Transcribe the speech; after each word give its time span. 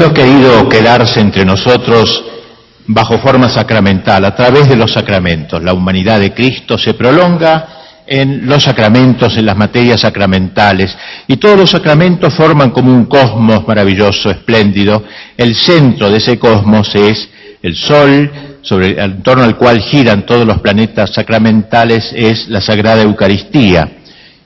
Cristo 0.00 0.12
ha 0.12 0.24
querido 0.24 0.66
quedarse 0.66 1.20
entre 1.20 1.44
nosotros 1.44 2.24
bajo 2.86 3.18
forma 3.18 3.50
sacramental, 3.50 4.24
a 4.24 4.34
través 4.34 4.66
de 4.66 4.74
los 4.74 4.94
sacramentos. 4.94 5.62
La 5.62 5.74
humanidad 5.74 6.18
de 6.18 6.32
Cristo 6.32 6.78
se 6.78 6.94
prolonga 6.94 7.68
en 8.06 8.46
los 8.46 8.62
sacramentos, 8.62 9.36
en 9.36 9.44
las 9.44 9.58
materias 9.58 10.00
sacramentales, 10.00 10.96
y 11.26 11.36
todos 11.36 11.58
los 11.58 11.70
sacramentos 11.70 12.32
forman 12.32 12.70
como 12.70 12.90
un 12.90 13.04
cosmos 13.04 13.68
maravilloso, 13.68 14.30
espléndido. 14.30 15.04
El 15.36 15.54
centro 15.54 16.08
de 16.08 16.16
ese 16.16 16.38
cosmos 16.38 16.94
es 16.94 17.28
el 17.62 17.76
Sol, 17.76 18.30
sobre, 18.62 18.98
en 19.02 19.22
torno 19.22 19.44
al 19.44 19.56
cual 19.56 19.80
giran 19.80 20.24
todos 20.24 20.46
los 20.46 20.60
planetas 20.60 21.12
sacramentales, 21.12 22.10
es 22.16 22.48
la 22.48 22.62
Sagrada 22.62 23.02
Eucaristía. 23.02 23.86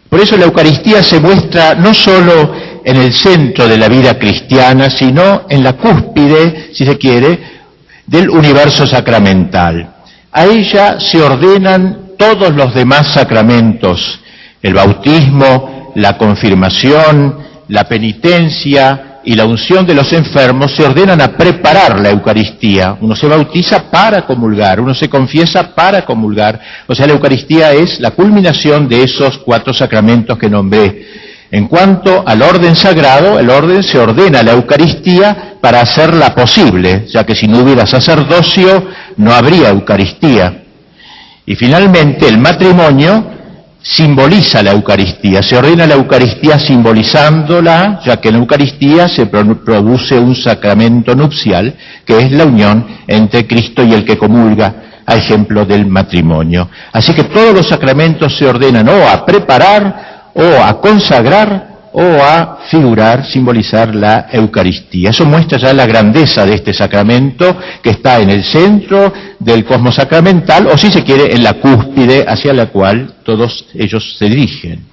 Por 0.08 0.18
eso 0.18 0.36
la 0.36 0.46
Eucaristía 0.46 1.00
se 1.00 1.20
muestra 1.20 1.76
no 1.76 1.94
solo 1.94 2.73
en 2.84 2.96
el 2.96 3.12
centro 3.12 3.66
de 3.66 3.78
la 3.78 3.88
vida 3.88 4.18
cristiana, 4.18 4.90
sino 4.90 5.46
en 5.48 5.64
la 5.64 5.72
cúspide, 5.72 6.70
si 6.72 6.84
se 6.84 6.98
quiere, 6.98 7.38
del 8.06 8.28
universo 8.28 8.86
sacramental. 8.86 9.94
A 10.30 10.44
ella 10.44 11.00
se 11.00 11.22
ordenan 11.22 12.10
todos 12.18 12.54
los 12.54 12.74
demás 12.74 13.12
sacramentos, 13.14 14.20
el 14.62 14.74
bautismo, 14.74 15.92
la 15.94 16.18
confirmación, 16.18 17.38
la 17.68 17.84
penitencia 17.84 19.20
y 19.24 19.34
la 19.34 19.46
unción 19.46 19.86
de 19.86 19.94
los 19.94 20.12
enfermos 20.12 20.74
se 20.74 20.84
ordenan 20.84 21.20
a 21.20 21.36
preparar 21.36 21.98
la 22.00 22.10
Eucaristía. 22.10 22.96
Uno 23.00 23.16
se 23.16 23.26
bautiza 23.26 23.90
para 23.90 24.26
comulgar, 24.26 24.80
uno 24.80 24.94
se 24.94 25.08
confiesa 25.08 25.74
para 25.74 26.04
comulgar. 26.04 26.60
O 26.86 26.94
sea, 26.94 27.06
la 27.06 27.14
Eucaristía 27.14 27.72
es 27.72 28.00
la 28.00 28.10
culminación 28.10 28.86
de 28.88 29.02
esos 29.02 29.38
cuatro 29.38 29.72
sacramentos 29.72 30.36
que 30.36 30.50
nombré. 30.50 31.23
En 31.54 31.68
cuanto 31.68 32.24
al 32.26 32.42
orden 32.42 32.74
sagrado, 32.74 33.38
el 33.38 33.48
orden 33.48 33.84
se 33.84 33.96
ordena 33.96 34.42
la 34.42 34.54
Eucaristía 34.54 35.54
para 35.60 35.82
hacerla 35.82 36.34
posible, 36.34 37.06
ya 37.08 37.22
que 37.22 37.36
si 37.36 37.46
no 37.46 37.60
hubiera 37.60 37.86
sacerdocio 37.86 38.88
no 39.18 39.32
habría 39.32 39.68
Eucaristía. 39.68 40.64
Y 41.46 41.54
finalmente 41.54 42.26
el 42.26 42.38
matrimonio 42.38 43.24
simboliza 43.80 44.64
la 44.64 44.72
Eucaristía, 44.72 45.44
se 45.44 45.56
ordena 45.56 45.86
la 45.86 45.94
Eucaristía 45.94 46.58
simbolizándola, 46.58 48.00
ya 48.04 48.16
que 48.16 48.30
en 48.30 48.34
la 48.34 48.40
Eucaristía 48.40 49.06
se 49.06 49.26
produce 49.26 50.18
un 50.18 50.34
sacramento 50.34 51.14
nupcial, 51.14 51.72
que 52.04 52.18
es 52.18 52.32
la 52.32 52.46
unión 52.46 52.84
entre 53.06 53.46
Cristo 53.46 53.84
y 53.84 53.92
el 53.92 54.04
que 54.04 54.18
comulga, 54.18 54.74
a 55.06 55.14
ejemplo 55.14 55.64
del 55.64 55.86
matrimonio. 55.86 56.68
Así 56.92 57.12
que 57.12 57.24
todos 57.24 57.54
los 57.54 57.68
sacramentos 57.68 58.36
se 58.36 58.44
ordenan 58.44 58.88
o 58.88 59.08
a 59.08 59.24
preparar 59.24 60.13
o 60.34 60.62
a 60.62 60.80
consagrar 60.80 61.74
o 61.96 62.02
a 62.02 62.58
figurar, 62.68 63.24
simbolizar 63.24 63.94
la 63.94 64.26
Eucaristía. 64.32 65.10
Eso 65.10 65.24
muestra 65.24 65.58
ya 65.58 65.72
la 65.72 65.86
grandeza 65.86 66.44
de 66.44 66.54
este 66.54 66.74
sacramento 66.74 67.56
que 67.80 67.90
está 67.90 68.18
en 68.18 68.30
el 68.30 68.42
centro 68.42 69.12
del 69.38 69.64
cosmos 69.64 69.94
sacramental 69.94 70.66
o 70.66 70.76
si 70.76 70.90
se 70.90 71.04
quiere 71.04 71.32
en 71.32 71.44
la 71.44 71.54
cúspide 71.54 72.24
hacia 72.26 72.52
la 72.52 72.66
cual 72.66 73.14
todos 73.22 73.66
ellos 73.74 74.16
se 74.18 74.24
dirigen. 74.24 74.86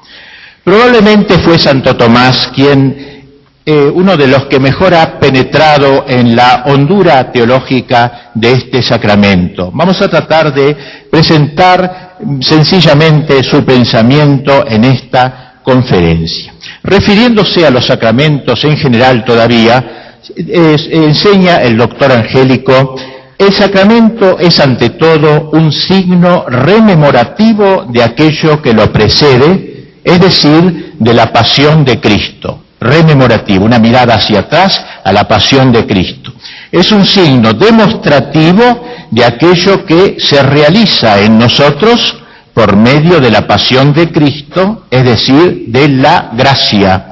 Probablemente 0.63 1.40
fue 1.40 1.58
Santo 1.58 1.97
Tomás 1.97 2.52
quien, 2.53 3.25
eh, 3.66 3.91
uno 3.91 4.16
de 4.16 4.28
los 4.28 4.46
que 4.46 4.59
mejor 4.59 4.94
ha 4.94 5.19
penetrado 5.19 6.06
en 6.08 6.35
la 6.35 6.66
hondura 6.68 7.31
teológica 7.31 8.29
de 8.35 8.52
este 8.52 8.84
sacramento. 8.84 9.72
Vamos 9.73 10.00
a 10.03 10.08
tratar 10.08 10.53
de 10.53 10.78
presentar 11.09 12.10
sencillamente 12.42 13.44
su 13.44 13.64
pensamiento 13.64 14.66
en 14.68 14.86
esta 14.86 15.56
conferencia. 15.64 16.54
Refiriéndose 16.84 17.66
a 17.66 17.70
los 17.70 17.86
sacramentos 17.86 18.64
en 18.64 18.78
general 18.78 19.24
todavía, 19.24 20.18
enseña 20.36 21.58
el 21.58 21.78
doctor 21.78 22.12
Angélico, 22.12 22.96
el 23.38 23.52
sacramento 23.54 24.38
es 24.40 24.59
ante 24.59 24.92
todo 24.92 25.50
un 25.54 25.72
signo 25.72 26.46
rememorativo 26.48 27.86
de 27.90 28.04
aquello 28.04 28.62
que 28.62 28.74
lo 28.74 28.92
precede, 28.92 29.96
es 30.03 30.20
decir, 30.20 30.94
de 31.00 31.14
la 31.14 31.34
pasión 31.34 31.84
de 31.84 32.00
Cristo. 32.00 32.66
Rememorativo, 32.80 33.66
una 33.66 33.80
mirada 33.80 34.16
hacia 34.16 34.40
atrás 34.40 34.84
a 35.03 35.12
la 35.12 35.28
pasión 35.28 35.72
de 35.72 35.86
Cristo. 35.86 36.34
Es 36.72 36.92
un 36.92 37.06
signo 37.06 37.54
demostrativo 37.54 38.86
de 39.09 39.26
aquello 39.26 39.86
que 39.86 40.16
se 40.20 40.42
realiza 40.42 41.20
en 41.20 41.38
nosotros 41.38 42.18
por 42.54 42.76
medio 42.76 43.20
de 43.20 43.30
la 43.30 43.46
pasión 43.46 43.94
de 43.94 44.12
Cristo, 44.12 44.86
es 44.90 45.04
decir, 45.04 45.66
de 45.68 45.88
la 45.90 46.32
gracia. 46.34 47.08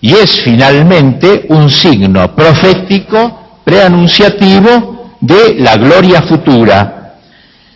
Y 0.00 0.12
es 0.12 0.40
finalmente 0.40 1.46
un 1.48 1.70
signo 1.70 2.34
profético, 2.34 3.60
preanunciativo 3.64 5.14
de 5.20 5.56
la 5.58 5.76
gloria 5.76 6.22
futura. 6.22 7.14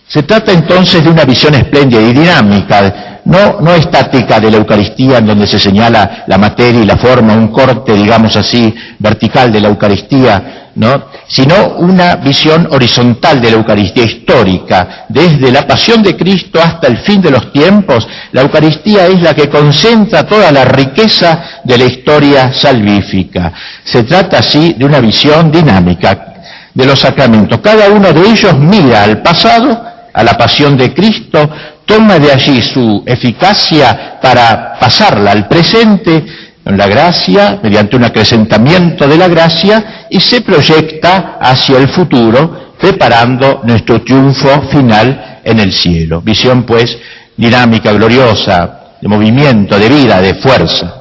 Se 0.07 0.25
trata 0.25 0.53
entonces 0.53 1.05
de 1.05 1.11
una 1.11 1.25
visión 1.25 1.55
espléndida 1.55 2.03
y 2.03 2.13
dinámica, 2.13 3.10
no, 3.25 3.61
no 3.61 3.75
estática 3.75 4.41
de 4.41 4.51
la 4.51 4.57
Eucaristía 4.59 5.19
en 5.19 5.27
donde 5.27 5.47
se 5.47 5.59
señala 5.59 6.25
la 6.27 6.39
materia 6.39 6.83
y 6.83 6.87
la 6.87 6.97
forma, 6.97 7.35
un 7.35 7.49
corte, 7.49 7.93
digamos 7.95 8.37
así, 8.37 8.75
vertical 8.99 9.53
de 9.53 9.61
la 9.61 9.69
Eucaristía, 9.69 10.71
¿no? 10.75 11.05
sino 11.27 11.77
una 11.79 12.17
visión 12.17 12.69
horizontal 12.71 13.41
de 13.41 13.51
la 13.51 13.57
Eucaristía 13.57 14.05
histórica, 14.05 15.07
desde 15.09 15.51
la 15.51 15.67
pasión 15.67 16.03
de 16.03 16.17
Cristo 16.17 16.61
hasta 16.61 16.87
el 16.87 16.99
fin 16.99 17.21
de 17.21 17.31
los 17.31 17.53
tiempos, 17.53 18.07
la 18.33 18.43
Eucaristía 18.43 19.07
es 19.07 19.21
la 19.23 19.35
que 19.35 19.49
concentra 19.49 20.27
toda 20.27 20.51
la 20.51 20.65
riqueza 20.65 21.61
de 21.65 21.79
la 21.79 21.85
historia 21.85 22.53
salvífica. 22.53 23.53
Se 23.85 24.05
trata 24.05 24.39
así 24.39 24.75
de 24.77 24.85
una 24.85 25.01
visión 25.01 25.51
dinámica 25.51 26.27
de 26.75 26.87
los 26.87 26.99
sacramentos. 26.99 27.61
Cada 27.61 27.89
uno 27.91 28.13
de 28.13 28.29
ellos 28.29 28.57
mira 28.59 29.05
al 29.05 29.23
pasado, 29.23 29.85
a 30.13 30.23
la 30.25 30.37
pasión 30.37 30.77
de 30.77 30.93
Cristo, 30.93 31.49
toma 31.91 32.21
de 32.21 32.31
allí 32.31 32.63
su 32.63 33.03
eficacia 33.05 34.21
para 34.23 34.79
pasarla 34.79 35.33
al 35.33 35.49
presente 35.49 36.25
la 36.65 36.87
gracia, 36.87 37.59
mediante 37.61 37.97
un 37.97 38.05
acrecentamiento 38.05 39.09
de 39.09 39.17
la 39.17 39.27
gracia, 39.27 40.07
y 40.09 40.21
se 40.21 40.43
proyecta 40.43 41.39
hacia 41.41 41.79
el 41.79 41.89
futuro, 41.89 42.75
preparando 42.79 43.63
nuestro 43.65 44.03
triunfo 44.03 44.63
final 44.71 45.41
en 45.43 45.59
el 45.59 45.73
cielo. 45.73 46.21
Visión, 46.21 46.63
pues, 46.63 46.97
dinámica, 47.37 47.93
gloriosa, 47.93 48.93
de 49.01 49.09
movimiento, 49.09 49.77
de 49.77 49.89
vida, 49.89 50.21
de 50.21 50.35
fuerza. 50.35 50.95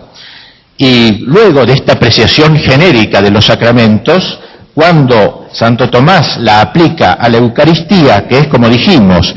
Y 0.75 1.19
luego 1.25 1.67
de 1.67 1.73
esta 1.73 1.93
apreciación 1.93 2.57
genérica 2.57 3.21
de 3.21 3.29
los 3.29 3.45
sacramentos, 3.45 4.39
cuando 4.73 5.49
Santo 5.51 5.87
Tomás 5.89 6.37
la 6.37 6.61
aplica 6.61 7.13
a 7.13 7.29
la 7.29 7.37
Eucaristía, 7.37 8.27
que 8.27 8.39
es 8.39 8.47
como 8.47 8.69
dijimos, 8.69 9.35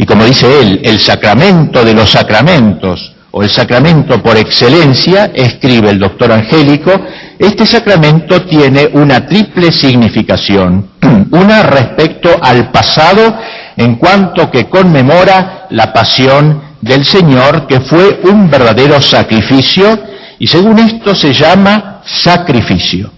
y 0.00 0.06
como 0.06 0.24
dice 0.24 0.62
él, 0.62 0.80
el 0.82 0.98
sacramento 0.98 1.84
de 1.84 1.92
los 1.92 2.10
sacramentos, 2.10 3.12
o 3.32 3.42
el 3.42 3.50
sacramento 3.50 4.22
por 4.22 4.34
excelencia, 4.38 5.30
escribe 5.34 5.90
el 5.90 5.98
doctor 5.98 6.32
Angélico, 6.32 6.90
este 7.38 7.66
sacramento 7.66 8.40
tiene 8.46 8.88
una 8.94 9.26
triple 9.26 9.70
significación. 9.70 10.88
Una 11.32 11.62
respecto 11.64 12.30
al 12.40 12.70
pasado 12.70 13.36
en 13.76 13.96
cuanto 13.96 14.50
que 14.50 14.70
conmemora 14.70 15.66
la 15.68 15.92
pasión 15.92 16.62
del 16.80 17.04
Señor, 17.04 17.66
que 17.66 17.80
fue 17.80 18.22
un 18.24 18.48
verdadero 18.48 19.02
sacrificio, 19.02 20.02
y 20.38 20.46
según 20.46 20.78
esto 20.78 21.14
se 21.14 21.34
llama 21.34 22.00
sacrificio. 22.06 23.12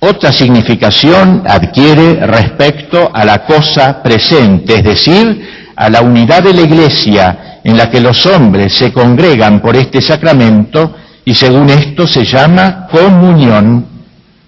Otra 0.00 0.32
significación 0.32 1.44
adquiere 1.46 2.26
respecto 2.26 3.10
a 3.12 3.24
la 3.24 3.46
cosa 3.46 4.02
presente, 4.02 4.76
es 4.76 4.84
decir, 4.84 5.57
a 5.78 5.88
la 5.88 6.02
unidad 6.02 6.42
de 6.42 6.52
la 6.52 6.62
Iglesia 6.62 7.60
en 7.62 7.76
la 7.76 7.88
que 7.88 8.00
los 8.00 8.26
hombres 8.26 8.74
se 8.74 8.92
congregan 8.92 9.60
por 9.60 9.76
este 9.76 10.00
sacramento 10.00 10.92
y 11.24 11.32
según 11.34 11.70
esto 11.70 12.04
se 12.04 12.24
llama 12.24 12.88
comunión, 12.90 13.86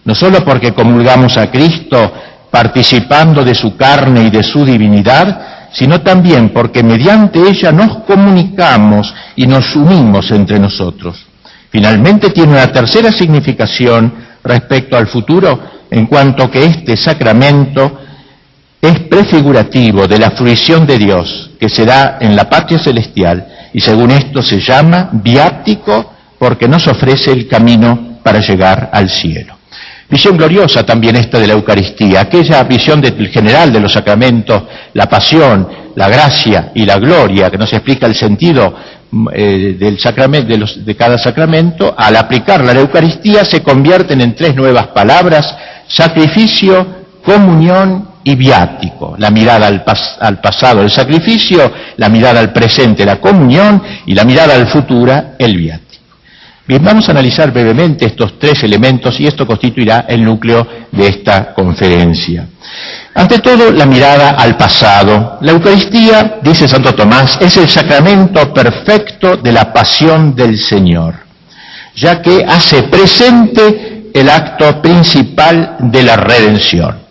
no 0.04 0.14
solo 0.16 0.44
porque 0.44 0.72
comulgamos 0.72 1.36
a 1.36 1.48
Cristo 1.48 2.12
participando 2.50 3.44
de 3.44 3.54
su 3.54 3.76
carne 3.76 4.24
y 4.24 4.30
de 4.30 4.42
su 4.42 4.64
divinidad, 4.64 5.68
sino 5.72 6.00
también 6.00 6.48
porque 6.48 6.82
mediante 6.82 7.38
ella 7.38 7.70
nos 7.70 7.98
comunicamos 7.98 9.14
y 9.36 9.46
nos 9.46 9.76
unimos 9.76 10.32
entre 10.32 10.58
nosotros. 10.58 11.26
Finalmente 11.70 12.30
tiene 12.30 12.54
una 12.54 12.72
tercera 12.72 13.12
significación 13.12 14.12
respecto 14.42 14.96
al 14.96 15.06
futuro, 15.06 15.60
en 15.88 16.06
cuanto 16.06 16.50
que 16.50 16.64
este 16.64 16.96
sacramento 16.96 18.00
es 18.80 19.00
prefigurativo 19.00 20.06
de 20.06 20.18
la 20.18 20.30
fruición 20.30 20.86
de 20.86 20.98
Dios 20.98 21.50
que 21.58 21.68
se 21.68 21.84
da 21.84 22.18
en 22.20 22.34
la 22.34 22.48
patria 22.48 22.78
celestial 22.78 23.46
y 23.72 23.80
según 23.80 24.10
esto 24.10 24.42
se 24.42 24.60
llama 24.60 25.10
viático 25.12 26.14
porque 26.38 26.66
nos 26.66 26.86
ofrece 26.86 27.32
el 27.32 27.46
camino 27.46 28.18
para 28.22 28.40
llegar 28.40 28.90
al 28.92 29.10
cielo. 29.10 29.56
Visión 30.08 30.36
gloriosa 30.36 30.84
también 30.84 31.14
esta 31.16 31.38
de 31.38 31.46
la 31.46 31.52
Eucaristía, 31.52 32.22
aquella 32.22 32.64
visión 32.64 33.00
del 33.00 33.28
general 33.28 33.72
de 33.72 33.78
los 33.78 33.92
sacramentos, 33.92 34.64
la 34.94 35.08
pasión, 35.08 35.68
la 35.94 36.08
gracia 36.08 36.72
y 36.74 36.84
la 36.84 36.98
gloria, 36.98 37.48
que 37.48 37.58
nos 37.58 37.72
explica 37.72 38.06
el 38.06 38.16
sentido 38.16 38.74
mm, 39.10 39.28
eh, 39.32 39.76
del 39.78 40.00
sacramento, 40.00 40.52
de 40.84 40.96
cada 40.96 41.16
sacramento, 41.16 41.94
al 41.96 42.16
aplicarla 42.16 42.72
a 42.72 42.74
la 42.74 42.80
Eucaristía 42.80 43.44
se 43.44 43.62
convierten 43.62 44.20
en 44.20 44.34
tres 44.34 44.56
nuevas 44.56 44.88
palabras, 44.88 45.54
sacrificio, 45.86 46.86
comunión 47.22 48.09
y 48.24 48.34
viático. 48.34 49.14
La 49.18 49.30
mirada 49.30 49.66
al, 49.66 49.84
al 50.20 50.40
pasado, 50.40 50.82
el 50.82 50.90
sacrificio, 50.90 51.72
la 51.96 52.08
mirada 52.08 52.40
al 52.40 52.52
presente, 52.52 53.04
la 53.04 53.20
comunión 53.20 53.82
y 54.06 54.14
la 54.14 54.24
mirada 54.24 54.54
al 54.54 54.66
futuro, 54.68 55.34
el 55.38 55.56
viático. 55.56 55.90
Bien, 56.70 56.84
vamos 56.84 57.08
a 57.08 57.10
analizar 57.10 57.50
brevemente 57.50 58.06
estos 58.06 58.38
tres 58.38 58.62
elementos 58.62 59.18
y 59.18 59.26
esto 59.26 59.44
constituirá 59.44 60.04
el 60.06 60.22
núcleo 60.22 60.64
de 60.92 61.08
esta 61.08 61.52
conferencia. 61.52 62.46
Ante 63.12 63.40
todo, 63.40 63.72
la 63.72 63.86
mirada 63.86 64.30
al 64.30 64.56
pasado. 64.56 65.38
La 65.40 65.50
Eucaristía, 65.50 66.38
dice 66.40 66.68
Santo 66.68 66.94
Tomás, 66.94 67.38
es 67.40 67.56
el 67.56 67.68
sacramento 67.68 68.54
perfecto 68.54 69.36
de 69.36 69.50
la 69.50 69.72
pasión 69.72 70.36
del 70.36 70.58
Señor, 70.58 71.16
ya 71.96 72.22
que 72.22 72.44
hace 72.44 72.84
presente 72.84 74.10
el 74.14 74.30
acto 74.30 74.80
principal 74.80 75.76
de 75.80 76.02
la 76.04 76.14
redención. 76.14 77.09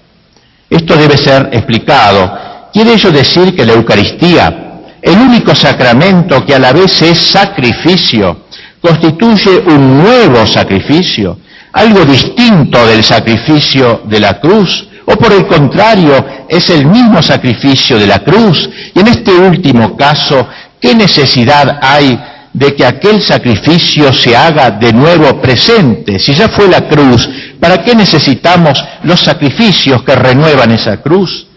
Esto 0.69 0.95
debe 0.95 1.18
ser 1.18 1.50
explicado. 1.51 2.69
¿Quiere 2.71 2.94
ello 2.94 3.12
decir 3.12 3.56
que 3.56 3.66
la 3.66 3.74
Eucaristía, 3.74 4.81
el 5.01 5.18
único 5.18 5.56
sacramento 5.56 6.45
que 6.45 6.54
a 6.54 6.60
la 6.60 6.71
vez 6.71 7.01
es 7.01 7.18
sacrificio, 7.18 8.45
constituye 8.81 9.63
un 9.66 9.98
nuevo 9.98 10.45
sacrificio, 10.45 11.39
algo 11.74 12.06
distinto 12.06 12.86
del 12.86 13.04
sacrificio 13.04 14.01
de 14.06 14.19
la 14.19 14.39
cruz, 14.39 14.88
o 15.06 15.16
por 15.16 15.33
el 15.33 15.48
contrario, 15.48 16.24
es 16.48 16.69
el 16.69 16.86
mismo 16.86 17.22
sacrificio 17.24 17.98
de 17.98 18.06
la 18.06 18.19
cruz. 18.19 18.69
Y 18.94 19.00
en 19.00 19.07
este 19.07 19.31
último 19.31 19.98
caso, 19.98 20.48
¿qué 20.80 20.94
necesidad 20.94 21.80
hay 21.81 22.19
de 22.59 22.75
que 22.75 22.85
aquel 22.85 23.21
sacrificio 23.21 24.11
se 24.11 24.35
haga 24.35 24.69
de 24.71 24.91
nuevo 24.91 25.41
presente? 25.41 26.19
Si 26.19 26.33
ya 26.33 26.50
fue 26.50 26.67
la 26.67 26.89
cruz, 26.89 27.27
¿para 27.57 27.81
qué 27.81 27.95
necesitamos 27.95 28.83
los 29.03 29.21
sacrificios 29.21 30.03
que 30.03 30.13
renuevan 30.13 30.69
esa 30.71 30.97
cruz? 30.97 31.47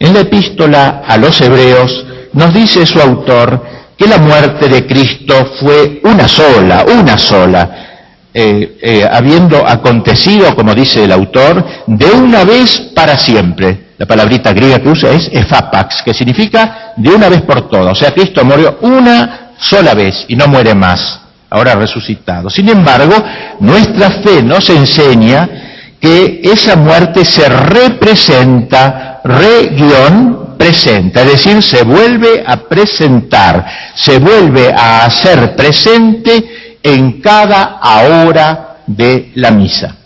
En 0.00 0.12
la 0.12 0.20
epístola 0.20 1.04
a 1.06 1.16
los 1.16 1.40
hebreos 1.40 2.04
nos 2.32 2.52
dice 2.52 2.84
su 2.84 3.00
autor 3.00 3.64
que 3.96 4.08
la 4.08 4.18
muerte 4.18 4.68
de 4.68 4.84
Cristo 4.84 5.52
fue 5.60 6.00
una 6.02 6.26
sola, 6.26 6.84
una 6.92 7.16
sola, 7.16 7.70
eh, 8.34 8.78
eh, 8.82 9.08
habiendo 9.10 9.64
acontecido, 9.66 10.56
como 10.56 10.74
dice 10.74 11.04
el 11.04 11.12
autor, 11.12 11.64
de 11.86 12.06
una 12.06 12.42
vez 12.42 12.90
para 12.94 13.16
siempre. 13.16 13.86
La 13.96 14.06
palabrita 14.06 14.52
griega 14.52 14.80
que 14.80 14.88
usa 14.88 15.12
es 15.12 15.30
efapax, 15.32 16.02
que 16.02 16.12
significa 16.12 16.92
de 16.96 17.10
una 17.10 17.28
vez 17.28 17.42
por 17.42 17.70
todas. 17.70 17.92
O 17.92 17.94
sea, 17.94 18.12
Cristo 18.12 18.44
murió 18.44 18.76
una 18.82 19.45
sola 19.58 19.94
vez 19.94 20.24
y 20.28 20.36
no 20.36 20.48
muere 20.48 20.74
más, 20.74 21.20
ahora 21.50 21.74
resucitado. 21.74 22.50
Sin 22.50 22.68
embargo, 22.68 23.14
nuestra 23.60 24.10
fe 24.22 24.42
nos 24.42 24.68
enseña 24.70 25.48
que 26.00 26.40
esa 26.42 26.76
muerte 26.76 27.24
se 27.24 27.48
representa, 27.48 29.20
re 29.24 29.70
presenta, 30.56 31.22
es 31.22 31.32
decir, 31.32 31.62
se 31.62 31.82
vuelve 31.84 32.42
a 32.46 32.56
presentar, 32.56 33.66
se 33.94 34.18
vuelve 34.18 34.72
a 34.72 35.04
hacer 35.04 35.54
presente 35.54 36.78
en 36.82 37.20
cada 37.20 37.80
hora 37.82 38.76
de 38.86 39.32
la 39.34 39.50
misa. 39.50 39.96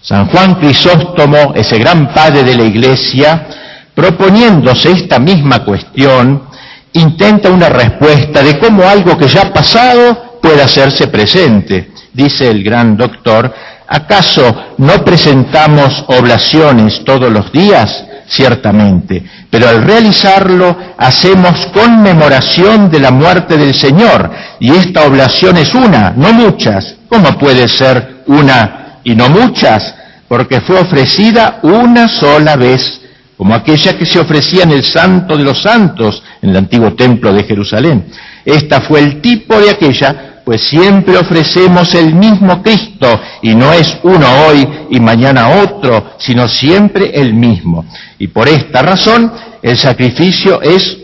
San 0.00 0.28
Juan 0.28 0.54
Crisóstomo, 0.54 1.52
ese 1.54 1.78
gran 1.78 2.12
padre 2.12 2.42
de 2.42 2.56
la 2.56 2.64
Iglesia, 2.64 3.46
proponiéndose 3.94 4.92
esta 4.92 5.18
misma 5.18 5.64
cuestión, 5.64 6.47
intenta 6.92 7.50
una 7.50 7.68
respuesta 7.68 8.42
de 8.42 8.58
cómo 8.58 8.82
algo 8.82 9.16
que 9.16 9.28
ya 9.28 9.42
ha 9.42 9.52
pasado 9.52 10.38
puede 10.40 10.62
hacerse 10.62 11.08
presente. 11.08 11.90
Dice 12.12 12.50
el 12.50 12.62
gran 12.62 12.96
doctor, 12.96 13.52
¿acaso 13.86 14.74
no 14.78 15.04
presentamos 15.04 16.04
oblaciones 16.08 17.04
todos 17.04 17.30
los 17.30 17.52
días? 17.52 18.04
ciertamente, 18.28 19.24
pero 19.50 19.68
al 19.68 19.82
realizarlo 19.82 20.76
hacemos 20.98 21.66
conmemoración 21.72 22.90
de 22.90 23.00
la 23.00 23.10
muerte 23.10 23.56
del 23.56 23.74
Señor, 23.74 24.30
y 24.60 24.70
esta 24.70 25.06
oblación 25.06 25.56
es 25.56 25.74
una, 25.74 26.12
no 26.14 26.32
muchas. 26.32 26.96
¿Cómo 27.08 27.38
puede 27.38 27.66
ser 27.68 28.22
una 28.26 29.00
y 29.02 29.14
no 29.14 29.30
muchas? 29.30 29.94
Porque 30.28 30.60
fue 30.60 30.78
ofrecida 30.78 31.60
una 31.62 32.08
sola 32.08 32.56
vez, 32.56 32.97
como 33.38 33.54
aquella 33.54 33.96
que 33.96 34.04
se 34.04 34.18
ofrecía 34.18 34.64
en 34.64 34.72
el 34.72 34.84
Santo 34.84 35.36
de 35.36 35.44
los 35.44 35.62
Santos, 35.62 36.22
en 36.42 36.50
el 36.50 36.56
antiguo 36.56 36.92
templo 36.94 37.32
de 37.32 37.44
Jerusalén. 37.44 38.08
Esta 38.44 38.82
fue 38.82 39.00
el 39.00 39.20
tipo 39.22 39.58
de 39.58 39.70
aquella 39.70 40.28
pues 40.48 40.62
siempre 40.62 41.18
ofrecemos 41.18 41.94
el 41.94 42.14
mismo 42.14 42.62
Cristo 42.62 43.20
y 43.42 43.54
no 43.54 43.70
es 43.70 43.98
uno 44.02 44.26
hoy 44.46 44.66
y 44.88 44.98
mañana 44.98 45.60
otro, 45.62 46.12
sino 46.16 46.48
siempre 46.48 47.10
el 47.12 47.34
mismo. 47.34 47.84
Y 48.18 48.28
por 48.28 48.48
esta 48.48 48.80
razón 48.80 49.30
el 49.60 49.76
sacrificio 49.76 50.62
es, 50.62 50.96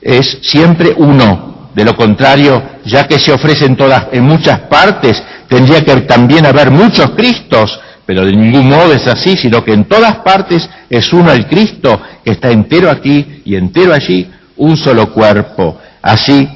es 0.00 0.38
siempre 0.40 0.94
uno. 0.96 1.68
De 1.74 1.84
lo 1.84 1.94
contrario, 1.94 2.62
ya 2.86 3.06
que 3.06 3.18
se 3.18 3.30
ofrece 3.30 3.66
en, 3.66 3.76
todas, 3.76 4.06
en 4.10 4.24
muchas 4.24 4.60
partes, 4.60 5.22
tendría 5.48 5.84
que 5.84 5.94
también 6.00 6.46
haber 6.46 6.70
muchos 6.70 7.10
Cristos, 7.10 7.78
pero 8.08 8.24
de 8.24 8.32
ningún 8.32 8.70
modo 8.70 8.94
es 8.94 9.06
así, 9.06 9.36
sino 9.36 9.62
que 9.62 9.74
en 9.74 9.84
todas 9.84 10.20
partes 10.20 10.66
es 10.88 11.12
uno 11.12 11.30
el 11.30 11.46
Cristo, 11.46 12.00
que 12.24 12.30
está 12.30 12.50
entero 12.50 12.90
aquí 12.90 13.42
y 13.44 13.54
entero 13.54 13.92
allí, 13.92 14.26
un 14.56 14.78
solo 14.78 15.12
cuerpo. 15.12 15.76
Así 16.00 16.48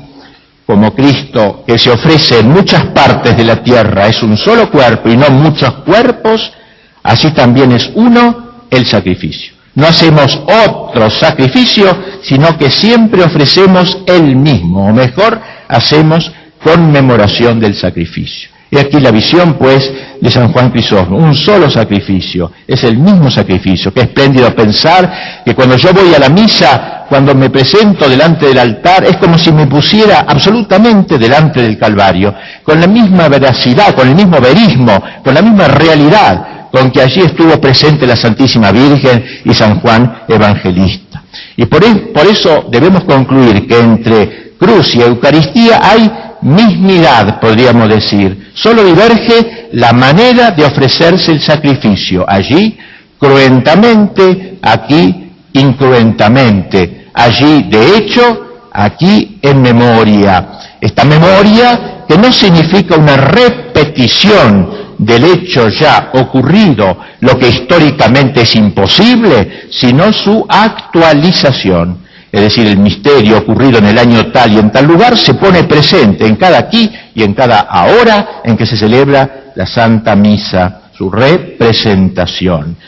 como 0.64 0.94
Cristo 0.94 1.62
que 1.66 1.76
se 1.76 1.90
ofrece 1.90 2.38
en 2.38 2.48
muchas 2.48 2.86
partes 2.86 3.36
de 3.36 3.44
la 3.44 3.62
tierra 3.62 4.06
es 4.06 4.22
un 4.22 4.38
solo 4.38 4.70
cuerpo 4.70 5.10
y 5.10 5.16
no 5.18 5.28
muchos 5.28 5.70
cuerpos, 5.84 6.54
así 7.02 7.32
también 7.32 7.72
es 7.72 7.90
uno 7.96 8.62
el 8.70 8.86
sacrificio. 8.86 9.52
No 9.74 9.88
hacemos 9.88 10.40
otro 10.46 11.10
sacrificio, 11.10 11.94
sino 12.22 12.56
que 12.56 12.70
siempre 12.70 13.24
ofrecemos 13.24 13.98
el 14.06 14.36
mismo, 14.36 14.88
o 14.88 14.92
mejor, 14.94 15.38
hacemos 15.68 16.32
conmemoración 16.64 17.60
del 17.60 17.74
sacrificio. 17.74 18.51
Y 18.72 18.78
aquí 18.78 18.98
la 19.00 19.10
visión, 19.10 19.58
pues, 19.58 19.92
de 20.18 20.30
San 20.30 20.50
Juan 20.50 20.70
Crisóstomo, 20.70 21.18
un 21.18 21.34
solo 21.34 21.70
sacrificio, 21.70 22.52
es 22.66 22.82
el 22.84 22.96
mismo 22.96 23.30
sacrificio. 23.30 23.92
Qué 23.92 24.00
espléndido 24.00 24.54
pensar 24.54 25.42
que 25.44 25.54
cuando 25.54 25.76
yo 25.76 25.92
voy 25.92 26.14
a 26.14 26.18
la 26.18 26.30
misa, 26.30 27.04
cuando 27.06 27.34
me 27.34 27.50
presento 27.50 28.08
delante 28.08 28.46
del 28.46 28.58
altar, 28.58 29.04
es 29.04 29.18
como 29.18 29.36
si 29.36 29.52
me 29.52 29.66
pusiera 29.66 30.24
absolutamente 30.26 31.18
delante 31.18 31.60
del 31.60 31.76
Calvario, 31.76 32.34
con 32.62 32.80
la 32.80 32.86
misma 32.86 33.28
veracidad, 33.28 33.94
con 33.94 34.08
el 34.08 34.14
mismo 34.14 34.40
verismo, 34.40 35.02
con 35.22 35.34
la 35.34 35.42
misma 35.42 35.68
realidad 35.68 36.46
con 36.72 36.90
que 36.90 37.02
allí 37.02 37.20
estuvo 37.20 37.60
presente 37.60 38.06
la 38.06 38.16
Santísima 38.16 38.72
Virgen 38.72 39.22
y 39.44 39.52
San 39.52 39.80
Juan 39.80 40.22
Evangelista. 40.26 41.22
Y 41.54 41.66
por, 41.66 41.82
por 42.14 42.26
eso 42.26 42.64
debemos 42.70 43.04
concluir 43.04 43.66
que 43.68 43.78
entre 43.78 44.52
cruz 44.58 44.94
y 44.94 45.02
Eucaristía 45.02 45.80
hay 45.82 46.10
mismidad, 46.40 47.40
podríamos 47.40 47.90
decir. 47.90 48.41
Solo 48.54 48.84
diverge 48.84 49.68
la 49.72 49.92
manera 49.92 50.50
de 50.50 50.64
ofrecerse 50.64 51.32
el 51.32 51.40
sacrificio. 51.40 52.24
Allí, 52.28 52.76
cruentamente, 53.18 54.58
aquí, 54.62 55.30
incruentamente. 55.54 57.08
Allí, 57.14 57.64
de 57.64 57.96
hecho, 57.96 58.68
aquí, 58.72 59.38
en 59.40 59.62
memoria. 59.62 60.48
Esta 60.80 61.04
memoria 61.04 62.04
que 62.08 62.18
no 62.18 62.32
significa 62.32 62.96
una 62.96 63.16
repetición 63.16 64.82
del 64.98 65.24
hecho 65.24 65.68
ya 65.68 66.10
ocurrido, 66.12 66.98
lo 67.20 67.38
que 67.38 67.48
históricamente 67.48 68.42
es 68.42 68.54
imposible, 68.54 69.66
sino 69.70 70.12
su 70.12 70.44
actualización 70.48 72.01
es 72.32 72.40
decir, 72.40 72.66
el 72.66 72.78
misterio 72.78 73.36
ocurrido 73.38 73.78
en 73.78 73.84
el 73.84 73.98
año 73.98 74.32
tal 74.32 74.54
y 74.54 74.58
en 74.58 74.72
tal 74.72 74.86
lugar, 74.86 75.18
se 75.18 75.34
pone 75.34 75.64
presente 75.64 76.26
en 76.26 76.36
cada 76.36 76.58
aquí 76.58 76.90
y 77.14 77.22
en 77.22 77.34
cada 77.34 77.60
ahora 77.60 78.40
en 78.42 78.56
que 78.56 78.64
se 78.64 78.74
celebra 78.74 79.52
la 79.54 79.66
Santa 79.66 80.16
Misa, 80.16 80.84
su 80.96 81.10
representación. 81.10 82.78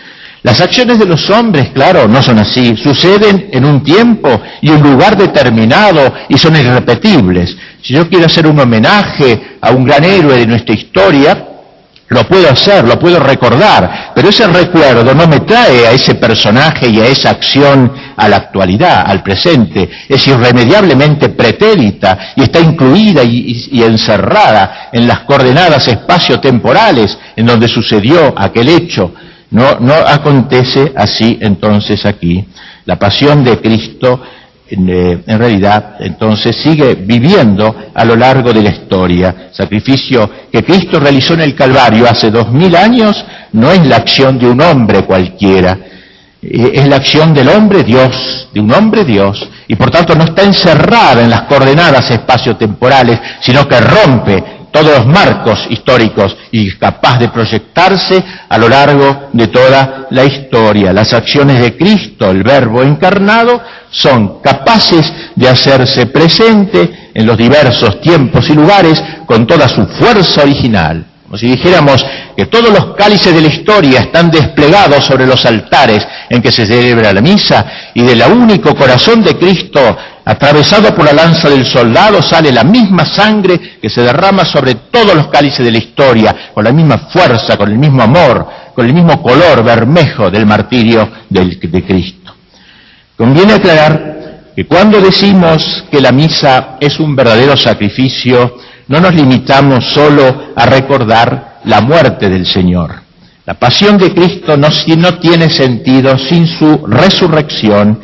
Las 0.42 0.60
acciones 0.60 0.98
de 0.98 1.06
los 1.06 1.28
hombres, 1.30 1.70
claro, 1.70 2.08
no 2.08 2.22
son 2.22 2.38
así. 2.38 2.76
Suceden 2.76 3.48
en 3.52 3.64
un 3.64 3.82
tiempo 3.82 4.42
y 4.62 4.70
un 4.70 4.82
lugar 4.82 5.16
determinado 5.16 6.14
y 6.28 6.36
son 6.38 6.56
irrepetibles. 6.56 7.56
Si 7.82 7.94
yo 7.94 8.08
quiero 8.08 8.26
hacer 8.26 8.46
un 8.46 8.58
homenaje 8.60 9.56
a 9.60 9.70
un 9.72 9.84
gran 9.84 10.04
héroe 10.04 10.36
de 10.38 10.46
nuestra 10.46 10.74
historia, 10.74 11.48
lo 12.08 12.24
puedo 12.28 12.50
hacer, 12.50 12.86
lo 12.86 12.98
puedo 12.98 13.18
recordar, 13.18 14.12
pero 14.14 14.28
ese 14.28 14.46
recuerdo 14.46 15.14
no 15.14 15.26
me 15.26 15.40
trae 15.40 15.86
a 15.86 15.92
ese 15.92 16.14
personaje 16.16 16.88
y 16.88 17.00
a 17.00 17.06
esa 17.06 17.30
acción 17.30 17.92
a 18.16 18.28
la 18.28 18.36
actualidad, 18.36 19.04
al 19.06 19.22
presente. 19.22 19.88
Es 20.08 20.26
irremediablemente 20.26 21.30
pretérita 21.30 22.34
y 22.36 22.42
está 22.42 22.60
incluida 22.60 23.22
y, 23.24 23.82
encerrada 23.82 24.90
en 24.92 25.08
las 25.08 25.20
coordenadas 25.20 25.88
espacio-temporales 25.88 27.18
en 27.36 27.46
donde 27.46 27.68
sucedió 27.68 28.34
aquel 28.36 28.68
hecho. 28.68 29.14
No, 29.50 29.78
no 29.80 29.94
acontece 29.94 30.92
así 30.94 31.38
entonces 31.40 32.04
aquí. 32.04 32.44
La 32.84 32.98
pasión 32.98 33.42
de 33.42 33.60
Cristo 33.60 34.20
en, 34.74 35.38
realidad 35.38 35.96
entonces 36.00 36.56
sigue 36.56 36.94
viviendo 36.94 37.74
a 37.94 38.04
lo 38.04 38.16
largo 38.16 38.52
de 38.52 38.62
la 38.62 38.70
historia. 38.70 39.48
Sacrificio 39.52 40.30
que 40.50 40.62
Cristo 40.64 40.98
realizó 41.00 41.34
en 41.34 41.40
el 41.40 41.54
Calvario 41.54 42.08
hace 42.08 42.30
dos 42.30 42.50
mil 42.50 42.74
años 42.76 43.24
no 43.52 43.70
es 43.70 43.86
la 43.86 43.96
acción 43.96 44.38
de 44.38 44.48
un 44.48 44.60
hombre 44.60 45.04
cualquiera, 45.04 45.78
eh, 46.42 46.72
es 46.74 46.88
la 46.88 46.96
acción 46.96 47.32
del 47.32 47.48
hombre 47.48 47.82
Dios, 47.82 48.48
de 48.52 48.60
un 48.60 48.72
hombre 48.72 49.04
Dios, 49.04 49.48
y 49.68 49.76
por 49.76 49.90
tanto 49.90 50.14
no 50.14 50.24
está 50.24 50.42
encerrada 50.42 51.22
en 51.22 51.30
las 51.30 51.42
coordenadas 51.42 52.10
espaciotemporales, 52.10 53.20
sino 53.40 53.66
que 53.68 53.80
rompe 53.80 54.44
todos 54.74 54.98
los 54.98 55.06
marcos 55.06 55.68
históricos 55.70 56.36
y 56.50 56.68
capaz 56.72 57.20
de 57.20 57.28
proyectarse 57.28 58.24
a 58.48 58.58
lo 58.58 58.68
largo 58.68 59.28
de 59.32 59.46
toda 59.46 60.08
la 60.10 60.24
historia. 60.24 60.92
Las 60.92 61.12
acciones 61.12 61.60
de 61.60 61.76
Cristo, 61.76 62.28
el 62.28 62.42
Verbo 62.42 62.82
encarnado, 62.82 63.62
son 63.88 64.40
capaces 64.40 65.12
de 65.36 65.48
hacerse 65.48 66.06
presente 66.06 67.10
en 67.14 67.24
los 67.24 67.38
diversos 67.38 68.00
tiempos 68.00 68.50
y 68.50 68.54
lugares 68.54 69.00
con 69.26 69.46
toda 69.46 69.68
su 69.68 69.86
fuerza 69.86 70.42
original. 70.42 71.06
Como 71.22 71.38
si 71.38 71.46
dijéramos 71.46 72.04
que 72.36 72.46
todos 72.46 72.70
los 72.70 72.96
cálices 72.96 73.32
de 73.32 73.42
la 73.42 73.48
historia 73.48 74.00
están 74.00 74.28
desplegados 74.28 75.04
sobre 75.04 75.24
los 75.24 75.46
altares 75.46 76.04
en 76.28 76.42
que 76.42 76.50
se 76.50 76.66
celebra 76.66 77.12
la 77.12 77.20
misa 77.20 77.64
y 77.94 78.02
del 78.02 78.22
único 78.22 78.74
corazón 78.74 79.22
de 79.22 79.36
Cristo 79.36 79.96
atravesado 80.24 80.94
por 80.94 81.04
la 81.04 81.12
lanza 81.12 81.50
del 81.50 81.64
soldado 81.64 82.22
sale 82.22 82.50
la 82.50 82.64
misma 82.64 83.04
sangre 83.04 83.78
que 83.80 83.90
se 83.90 84.02
derrama 84.02 84.44
sobre 84.44 84.74
todos 84.90 85.14
los 85.14 85.28
cálices 85.28 85.64
de 85.64 85.70
la 85.70 85.78
historia, 85.78 86.50
con 86.54 86.64
la 86.64 86.72
misma 86.72 87.08
fuerza, 87.12 87.56
con 87.56 87.70
el 87.70 87.78
mismo 87.78 88.02
amor, 88.02 88.46
con 88.74 88.86
el 88.86 88.94
mismo 88.94 89.22
color 89.22 89.62
bermejo 89.62 90.30
del 90.30 90.46
martirio 90.46 91.10
de 91.28 91.84
Cristo. 91.84 92.34
Conviene 93.16 93.54
aclarar 93.54 94.14
que 94.56 94.66
cuando 94.66 95.00
decimos 95.00 95.84
que 95.90 96.00
la 96.00 96.12
misa 96.12 96.76
es 96.80 96.98
un 97.00 97.14
verdadero 97.14 97.56
sacrificio, 97.56 98.56
no 98.88 99.00
nos 99.00 99.14
limitamos 99.14 99.84
solo 99.92 100.52
a 100.54 100.66
recordar 100.66 101.60
la 101.64 101.80
muerte 101.80 102.28
del 102.28 102.46
Señor. 102.46 103.02
La 103.46 103.54
pasión 103.54 103.98
de 103.98 104.14
Cristo 104.14 104.56
no, 104.56 104.68
no 104.96 105.18
tiene 105.18 105.50
sentido 105.50 106.16
sin 106.18 106.46
su 106.46 106.86
resurrección 106.86 108.00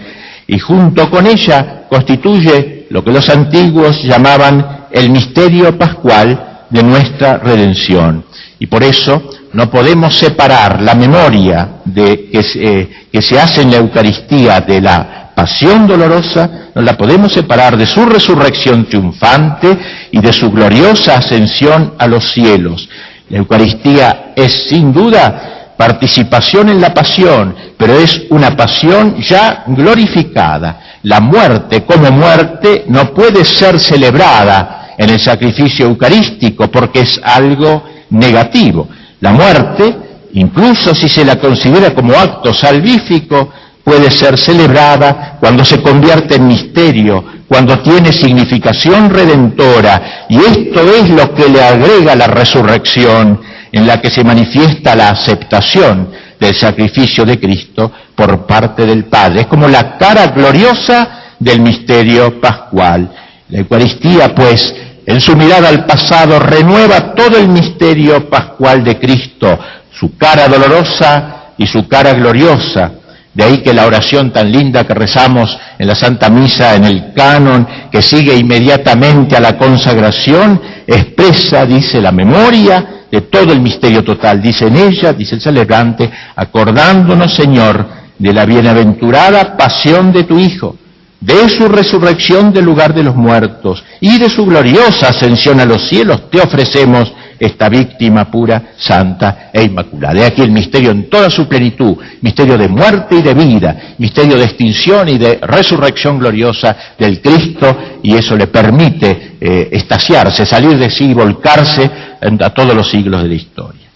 y 0.51 0.59
junto 0.59 1.09
con 1.09 1.29
ella 1.29 1.85
constituye 1.89 2.87
lo 2.91 3.05
que 3.05 3.13
los 3.13 3.29
antiguos 3.29 4.03
llamaban 4.03 4.87
el 4.91 5.09
misterio 5.09 5.79
pascual 5.79 6.65
de 6.69 6.83
nuestra 6.83 7.39
redención. 7.39 8.25
Y 8.59 8.67
por 8.67 8.83
eso 8.83 9.31
no 9.53 9.71
podemos 9.71 10.19
separar 10.19 10.83
la 10.83 10.97
memoria 10.97 11.77
de, 11.85 12.29
que, 12.33 12.43
se, 12.43 12.91
que 13.13 13.23
se 13.23 13.39
hace 13.39 13.63
en 13.63 13.71
la 13.71 13.77
Eucaristía 13.77 14.61
de 14.61 14.81
la 14.81 15.31
pasión 15.37 15.87
dolorosa, 15.87 16.71
no 16.75 16.83
la 16.83 16.97
podemos 16.97 17.33
separar 17.33 17.77
de 17.77 17.87
su 17.87 18.05
resurrección 18.05 18.87
triunfante 18.87 19.79
y 20.11 20.21
de 20.21 20.33
su 20.33 20.51
gloriosa 20.51 21.19
ascensión 21.19 21.95
a 21.97 22.09
los 22.09 22.33
cielos. 22.33 22.89
La 23.29 23.39
Eucaristía 23.39 24.33
es 24.35 24.69
sin 24.69 24.93
duda 24.93 25.60
participación 25.81 26.69
en 26.69 26.79
la 26.79 26.93
pasión, 26.93 27.57
pero 27.79 27.99
es 27.99 28.25
una 28.29 28.55
pasión 28.55 29.17
ya 29.19 29.65
glorificada. 29.67 30.99
La 31.05 31.21
muerte 31.21 31.87
como 31.87 32.11
muerte 32.11 32.85
no 32.89 33.15
puede 33.15 33.47
ser 33.47 33.81
celebrada 33.81 34.91
en 34.99 35.09
el 35.09 35.19
sacrificio 35.19 35.87
eucarístico 35.87 36.71
porque 36.71 37.01
es 37.01 37.19
algo 37.25 37.83
negativo. 38.11 38.89
La 39.21 39.33
muerte, 39.33 39.97
incluso 40.35 40.95
si 40.95 41.09
se 41.09 41.25
la 41.25 41.37
considera 41.37 41.95
como 41.95 42.13
acto 42.13 42.53
salvífico, 42.53 43.49
puede 43.83 44.11
ser 44.11 44.37
celebrada 44.37 45.39
cuando 45.41 45.65
se 45.65 45.81
convierte 45.81 46.35
en 46.35 46.47
misterio, 46.47 47.25
cuando 47.51 47.81
tiene 47.81 48.13
significación 48.13 49.11
redentora, 49.11 50.27
y 50.29 50.37
esto 50.37 50.83
es 50.95 51.11
lo 51.11 51.35
que 51.35 51.49
le 51.49 51.61
agrega 51.61 52.15
la 52.15 52.29
resurrección 52.29 53.41
en 53.73 53.89
la 53.89 54.01
que 54.01 54.09
se 54.09 54.23
manifiesta 54.23 54.95
la 54.95 55.09
aceptación 55.09 56.13
del 56.39 56.55
sacrificio 56.55 57.25
de 57.25 57.41
Cristo 57.41 57.91
por 58.15 58.47
parte 58.47 58.87
del 58.87 59.07
Padre. 59.07 59.41
Es 59.41 59.47
como 59.49 59.67
la 59.67 59.99
cara 59.99 60.29
gloriosa 60.29 61.35
del 61.41 61.61
misterio 61.61 62.41
pascual. 62.41 63.11
La 63.49 63.59
Eucaristía, 63.59 64.33
pues, 64.33 64.73
en 65.05 65.21
su 65.21 65.35
mirada 65.35 65.71
al 65.71 65.87
pasado, 65.87 66.39
renueva 66.39 67.17
todo 67.17 67.37
el 67.37 67.49
misterio 67.49 68.31
pascual 68.31 68.85
de 68.85 68.97
Cristo, 69.01 69.59
su 69.91 70.17
cara 70.17 70.47
dolorosa 70.47 71.55
y 71.59 71.67
su 71.67 71.89
cara 71.89 72.13
gloriosa. 72.13 72.93
De 73.33 73.45
ahí 73.45 73.63
que 73.63 73.73
la 73.73 73.87
oración 73.87 74.33
tan 74.33 74.51
linda 74.51 74.85
que 74.85 74.95
rezamos 74.95 75.57
en 75.79 75.87
la 75.87 75.95
Santa 75.95 76.29
Misa, 76.29 76.75
en 76.75 76.85
el 76.85 77.13
canon, 77.15 77.67
que 77.91 78.03
sigue 78.03 78.35
inmediatamente 78.35 79.37
a 79.37 79.41
la 79.41 79.57
consagración, 79.57 80.61
expresa, 80.87 81.65
dice, 81.65 82.01
la 82.01 82.11
memoria 82.11 83.05
de 83.11 83.21
todo 83.23 83.53
el 83.53 83.61
misterio 83.61 84.03
total. 84.03 84.43
Dice 84.43 84.67
en 84.67 84.77
ella, 84.77 85.13
dice 85.13 85.37
el 85.37 85.41
celebrante, 85.41 86.11
acordándonos, 86.35 87.33
Señor, 87.33 87.87
de 88.19 88.33
la 88.33 88.45
bienaventurada 88.45 89.57
pasión 89.57 90.13
de 90.13 90.25
tu 90.25 90.39
Hijo, 90.39 90.77
de 91.21 91.49
su 91.49 91.69
resurrección 91.69 92.53
del 92.53 92.65
lugar 92.65 92.95
de 92.95 93.05
los 93.05 93.15
muertos 93.15 93.85
y 94.01 94.19
de 94.19 94.29
su 94.29 94.45
gloriosa 94.45 95.09
ascensión 95.09 95.61
a 95.61 95.65
los 95.65 95.89
cielos, 95.89 96.31
te 96.31 96.41
ofrecemos 96.41 97.13
esta 97.41 97.71
víctima 97.71 98.31
pura, 98.31 98.73
santa 98.77 99.51
e 99.51 99.63
inmaculada. 99.63 100.13
De 100.15 100.25
aquí 100.27 100.43
el 100.43 100.51
misterio 100.51 100.91
en 100.91 101.09
toda 101.09 101.31
su 101.31 101.49
plenitud, 101.49 101.97
misterio 102.21 102.59
de 102.59 102.69
muerte 102.69 103.17
y 103.17 103.23
de 103.23 103.33
vida, 103.33 103.95
misterio 103.97 104.37
de 104.37 104.45
extinción 104.45 105.09
y 105.09 105.17
de 105.17 105.39
resurrección 105.41 106.19
gloriosa 106.19 106.77
del 106.99 107.23
Cristo, 107.23 107.99
y 108.03 108.15
eso 108.15 108.37
le 108.37 108.49
permite 108.49 109.37
eh, 109.41 109.69
estasiarse, 109.73 110.45
salir 110.45 110.77
de 110.77 110.91
sí 110.91 111.07
y 111.11 111.15
volcarse 111.15 111.91
a 112.21 112.51
todos 112.51 112.75
los 112.75 112.91
siglos 112.91 113.23
de 113.23 113.29
la 113.29 113.35
historia. 113.35 113.89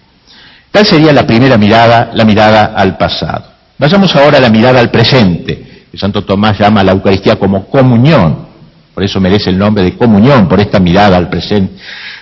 Tal 0.70 0.86
sería 0.86 1.12
la 1.12 1.26
primera 1.26 1.58
mirada, 1.58 2.10
la 2.14 2.24
mirada 2.24 2.72
al 2.74 2.96
pasado. 2.96 3.44
Vayamos 3.78 4.16
ahora 4.16 4.38
a 4.38 4.40
la 4.40 4.48
mirada 4.48 4.80
al 4.80 4.90
presente, 4.90 5.84
que 5.92 5.98
Santo 5.98 6.24
Tomás 6.24 6.58
llama 6.58 6.80
a 6.80 6.84
la 6.84 6.92
Eucaristía 6.92 7.36
como 7.36 7.66
comunión, 7.66 8.53
por 8.94 9.02
eso 9.02 9.20
merece 9.20 9.50
el 9.50 9.58
nombre 9.58 9.82
de 9.82 9.96
comunión, 9.96 10.48
por 10.48 10.60
esta 10.60 10.78
mirada 10.78 11.16
al 11.16 11.28
presente. 11.28 11.74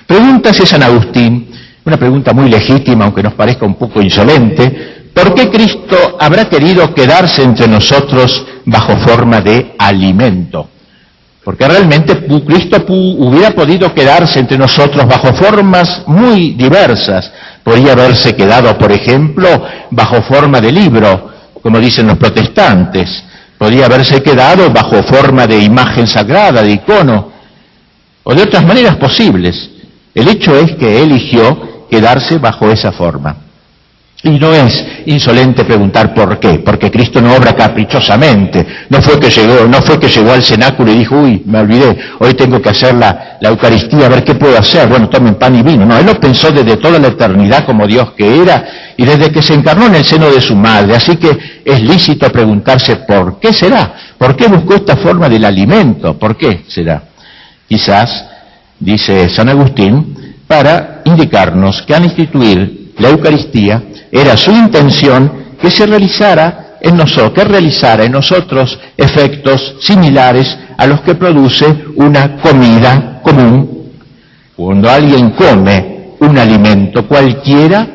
Pregúntase 0.07 0.65
San 0.65 0.83
Agustín, 0.83 1.51
una 1.85 1.99
pregunta 1.99 2.33
muy 2.33 2.49
legítima, 2.49 3.05
aunque 3.05 3.23
nos 3.23 3.35
parezca 3.35 3.67
un 3.67 3.75
poco 3.75 4.01
insolente, 4.01 5.09
¿por 5.13 5.35
qué 5.35 5.51
Cristo 5.51 6.17
habrá 6.19 6.49
querido 6.49 6.95
quedarse 6.95 7.43
entre 7.43 7.69
nosotros 7.69 8.47
bajo 8.65 8.97
forma 8.97 9.41
de 9.43 9.75
alimento? 9.79 10.69
Porque 11.45 11.67
realmente 11.67 12.25
Cristo 12.47 12.85
hubiera 12.89 13.51
podido 13.51 13.93
quedarse 13.93 14.39
entre 14.39 14.57
nosotros 14.57 15.07
bajo 15.07 15.35
formas 15.35 16.05
muy 16.07 16.55
diversas. 16.55 17.33
Podría 17.65 17.93
haberse 17.93 18.37
quedado, 18.37 18.79
por 18.79 18.93
ejemplo, 18.93 19.49
bajo 19.91 20.23
forma 20.23 20.61
de 20.61 20.71
libro, 20.71 21.31
como 21.61 21.81
dicen 21.81 22.07
los 22.07 22.17
protestantes. 22.17 23.25
Podría 23.63 23.87
haberse 23.87 24.21
quedado 24.25 24.71
bajo 24.71 25.01
forma 25.05 25.47
de 25.47 25.63
imagen 25.63 26.09
sagrada, 26.09 26.63
de 26.63 26.73
icono, 26.73 27.31
o 28.25 28.35
de 28.35 28.43
otras 28.43 28.65
maneras 28.65 28.97
posibles. 28.97 29.71
El 30.13 30.27
hecho 30.27 30.57
es 30.57 30.75
que 30.75 31.01
eligió 31.01 31.87
quedarse 31.89 32.39
bajo 32.39 32.69
esa 32.73 32.91
forma. 32.91 33.37
Y 34.25 34.39
no 34.39 34.55
es 34.55 34.87
insolente 35.07 35.65
preguntar 35.65 36.15
por 36.15 36.39
qué, 36.39 36.61
porque 36.61 36.93
Cristo 36.93 37.21
no 37.21 37.35
obra 37.35 37.57
caprichosamente. 37.57 38.65
No 38.89 39.03
fue 39.03 39.19
que 39.19 39.29
llegó, 39.29 39.67
no 39.67 39.83
fue 39.83 39.99
que 39.99 40.07
llegó 40.07 40.31
al 40.31 40.45
cenáculo 40.45 40.93
y 40.93 40.99
dijo, 40.99 41.17
uy, 41.17 41.43
me 41.45 41.59
olvidé, 41.59 41.99
hoy 42.21 42.33
tengo 42.35 42.63
que 42.63 42.69
hacer 42.69 42.95
la, 42.95 43.39
la 43.41 43.49
Eucaristía, 43.49 44.07
a 44.07 44.09
ver 44.09 44.23
qué 44.23 44.37
puedo 44.37 44.57
hacer. 44.57 44.89
Bueno, 44.89 45.09
tomen 45.09 45.35
pan 45.35 45.57
y 45.57 45.63
vino. 45.63 45.85
No, 45.85 45.99
él 45.99 46.07
lo 46.07 46.21
pensó 46.21 46.53
desde 46.53 46.77
toda 46.77 47.01
la 47.01 47.09
eternidad 47.09 47.67
como 47.67 47.85
Dios 47.85 48.13
que 48.13 48.41
era 48.41 48.65
y 48.97 49.05
desde 49.05 49.33
que 49.33 49.43
se 49.43 49.55
encarnó 49.55 49.87
en 49.87 49.97
el 49.97 50.05
seno 50.05 50.31
de 50.31 50.41
su 50.41 50.55
madre. 50.55 50.95
Así 50.95 51.17
que 51.17 51.37
es 51.65 51.83
lícito 51.83 52.31
preguntarse 52.31 52.97
por 52.97 53.41
qué 53.41 53.53
será, 53.53 53.93
por 54.17 54.37
qué 54.37 54.47
buscó 54.47 54.75
esta 54.75 54.97
forma 54.99 55.29
del 55.29 55.45
alimento, 55.45 56.17
por 56.17 56.37
qué 56.37 56.63
será. 56.69 57.03
Quizás, 57.67 58.25
dice 58.79 59.29
San 59.29 59.49
Agustín, 59.49 60.37
para 60.47 61.01
indicarnos 61.07 61.83
que 61.83 61.95
al 61.97 62.05
instituir 62.05 62.82
la 62.99 63.11
Eucaristía, 63.11 63.83
era 64.11 64.37
su 64.37 64.51
intención 64.51 65.33
que 65.61 65.71
se 65.71 65.87
realizara 65.87 66.77
en 66.81 66.97
nosotros, 66.97 67.33
que 67.33 67.45
realizara 67.45 68.05
en 68.05 68.13
nosotros 68.13 68.79
efectos 68.97 69.77
similares 69.81 70.59
a 70.77 70.87
los 70.87 71.01
que 71.03 71.15
produce 71.15 71.67
una 71.97 72.37
comida 72.39 73.21
común. 73.23 73.91
Cuando 74.57 74.91
alguien 74.91 75.31
come 75.31 76.15
un 76.21 76.39
alimento 76.39 77.07
cualquiera, 77.07 77.87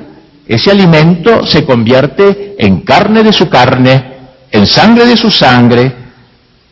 ese 0.47 0.71
alimento 0.71 1.45
se 1.45 1.65
convierte 1.65 2.55
en 2.57 2.81
carne 2.81 3.23
de 3.23 3.33
su 3.33 3.49
carne, 3.49 4.13
en 4.49 4.65
sangre 4.65 5.05
de 5.05 5.17
su 5.17 5.29
sangre, 5.29 5.93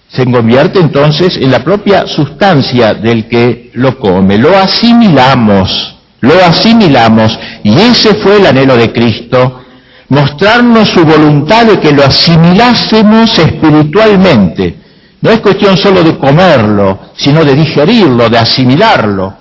se 0.08 0.24
convierte 0.26 0.80
entonces 0.80 1.36
en 1.36 1.52
la 1.52 1.64
propia 1.64 2.08
sustancia 2.08 2.94
del 2.94 3.28
que 3.28 3.72
lo 3.74 3.98
come. 4.00 4.38
Lo 4.38 4.58
asimilamos, 4.58 5.95
lo 6.26 6.46
asimilamos. 6.46 7.38
Y 7.64 7.74
ese 7.80 8.16
fue 8.16 8.38
el 8.38 8.46
anhelo 8.46 8.76
de 8.76 8.92
Cristo, 8.92 9.62
mostrarnos 10.10 10.90
su 10.90 11.04
voluntad 11.06 11.66
de 11.66 11.80
que 11.80 11.92
lo 11.92 12.04
asimilásemos 12.04 13.38
espiritualmente. 13.38 14.76
No 15.22 15.32
es 15.32 15.40
cuestión 15.40 15.78
solo 15.78 16.04
de 16.04 16.18
comerlo, 16.18 17.00
sino 17.16 17.44
de 17.44 17.56
digerirlo, 17.56 18.30
de 18.30 18.38
asimilarlo, 18.38 19.34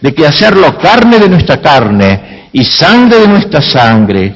de 0.00 0.14
que 0.14 0.26
hacerlo 0.26 0.76
carne 0.78 1.18
de 1.18 1.28
nuestra 1.28 1.60
carne 1.60 2.48
y 2.52 2.64
sangre 2.64 3.20
de 3.20 3.28
nuestra 3.28 3.60
sangre. 3.60 4.34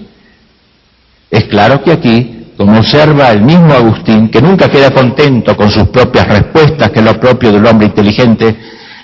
Es 1.30 1.44
claro 1.44 1.82
que 1.82 1.92
aquí 1.92 2.42
como 2.56 2.78
observa 2.78 3.30
el 3.30 3.42
mismo 3.42 3.73
Agustín, 3.75 4.28
que 4.28 4.40
nunca 4.40 4.68
queda 4.71 4.90
contento 4.90 5.56
con 5.56 5.68
sus 5.68 5.88
propias 5.88 6.28
respuestas, 6.28 6.90
que 6.90 7.00
es 7.00 7.04
lo 7.04 7.18
propio 7.18 7.50
del 7.50 7.66
hombre 7.66 7.88
inteligente, 7.88 8.56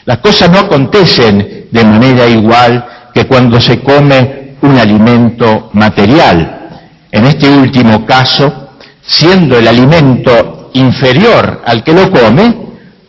las 0.09 0.21
cosas 0.21 0.49
no 0.49 0.61
acontecen 0.61 1.67
de 1.71 1.85
manera 1.85 2.27
igual 2.27 3.11
que 3.12 3.27
cuando 3.27 3.61
se 3.61 3.83
come 3.83 4.55
un 4.62 4.79
alimento 4.79 5.69
material. 5.75 6.71
En 7.12 7.27
este 7.27 7.50
último 7.50 8.07
caso, 8.07 8.71
siendo 9.03 9.59
el 9.59 9.69
alimento 9.69 10.71
inferior 10.73 11.61
al 11.67 11.85
que 11.85 11.93
lo 11.93 12.11
come, 12.11 12.57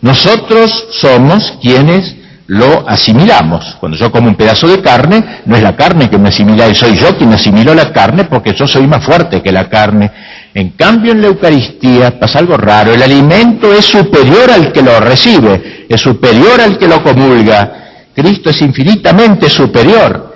nosotros 0.01 0.87
somos 0.91 1.53
quienes 1.61 2.17
lo 2.47 2.83
asimilamos. 2.85 3.77
Cuando 3.79 3.97
yo 3.97 4.11
como 4.11 4.27
un 4.27 4.35
pedazo 4.35 4.67
de 4.67 4.81
carne, 4.81 5.43
no 5.45 5.55
es 5.55 5.63
la 5.63 5.77
carne 5.77 6.09
que 6.09 6.17
me 6.17 6.27
asimila, 6.27 6.73
soy 6.75 6.97
yo 6.97 7.17
quien 7.17 7.31
asimilo 7.31 7.73
la 7.73 7.93
carne 7.93 8.25
porque 8.25 8.53
yo 8.53 8.67
soy 8.67 8.85
más 8.87 9.05
fuerte 9.05 9.41
que 9.41 9.53
la 9.53 9.69
carne. 9.69 10.11
En 10.53 10.71
cambio, 10.71 11.11
en 11.11 11.21
la 11.21 11.27
Eucaristía 11.27 12.19
pasa 12.19 12.39
algo 12.39 12.57
raro. 12.57 12.93
El 12.93 13.03
alimento 13.03 13.73
es 13.73 13.85
superior 13.85 14.49
al 14.51 14.71
que 14.71 14.81
lo 14.81 14.99
recibe, 14.99 15.85
es 15.87 16.01
superior 16.01 16.59
al 16.59 16.77
que 16.77 16.87
lo 16.87 17.03
comulga. 17.03 18.07
Cristo 18.13 18.49
es 18.49 18.61
infinitamente 18.61 19.49
superior. 19.49 20.35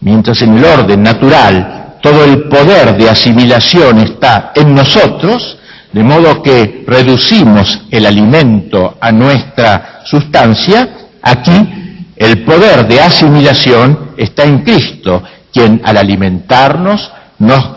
Mientras 0.00 0.42
en 0.42 0.58
el 0.58 0.64
orden 0.64 1.02
natural 1.02 1.98
todo 2.02 2.24
el 2.24 2.44
poder 2.44 2.96
de 2.96 3.08
asimilación 3.08 3.98
está 3.98 4.52
en 4.54 4.74
nosotros, 4.74 5.58
de 5.92 6.02
modo 6.02 6.42
que 6.42 6.84
reducimos 6.86 7.80
el 7.90 8.06
alimento 8.06 8.98
a 9.00 9.10
nuestra 9.10 10.02
sustancia, 10.04 10.96
Aquí 11.26 12.12
el 12.14 12.44
poder 12.44 12.86
de 12.86 13.00
asimilación 13.00 14.12
está 14.16 14.44
en 14.44 14.62
Cristo, 14.62 15.24
quien 15.52 15.82
al 15.84 15.96
alimentarnos 15.96 17.10
nos, 17.38 17.70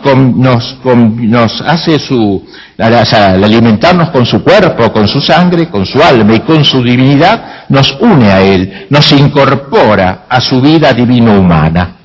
nos, 0.84 1.60
hace 1.62 1.98
su, 1.98 2.42
al 2.78 3.44
alimentarnos 3.44 4.10
con 4.10 4.24
su 4.24 4.42
cuerpo, 4.42 4.92
con 4.92 5.06
su 5.06 5.20
sangre, 5.20 5.68
con 5.68 5.84
su 5.84 6.02
alma 6.02 6.34
y 6.34 6.40
con 6.40 6.64
su 6.64 6.82
divinidad, 6.82 7.66
nos 7.68 7.96
une 8.00 8.30
a 8.30 8.40
Él, 8.40 8.86
nos 8.88 9.12
incorpora 9.12 10.24
a 10.28 10.40
su 10.40 10.60
vida 10.60 10.92
divino-humana. 10.92 11.96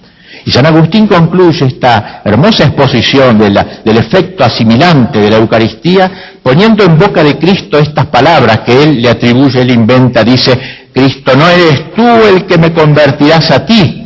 Y 0.46 0.52
San 0.52 0.66
Agustín 0.66 1.08
concluye 1.08 1.66
esta 1.66 2.22
hermosa 2.24 2.66
exposición 2.66 3.40
del 3.40 3.98
efecto 3.98 4.44
asimilante 4.44 5.20
de 5.20 5.30
la 5.30 5.38
Eucaristía 5.38 6.12
poniendo 6.44 6.84
en 6.84 7.00
boca 7.00 7.24
de 7.24 7.40
Cristo 7.40 7.80
estas 7.80 8.06
palabras 8.08 8.60
que 8.60 8.84
Él 8.84 9.02
le 9.02 9.10
atribuye, 9.10 9.62
Él 9.62 9.72
inventa, 9.72 10.24
dice, 10.24 10.88
Cristo, 10.94 11.36
no 11.36 11.48
eres 11.48 11.96
tú 11.96 12.06
el 12.06 12.46
que 12.46 12.60
me 12.60 12.72
convertirás 12.72 13.50
a 13.50 13.66
ti, 13.66 14.05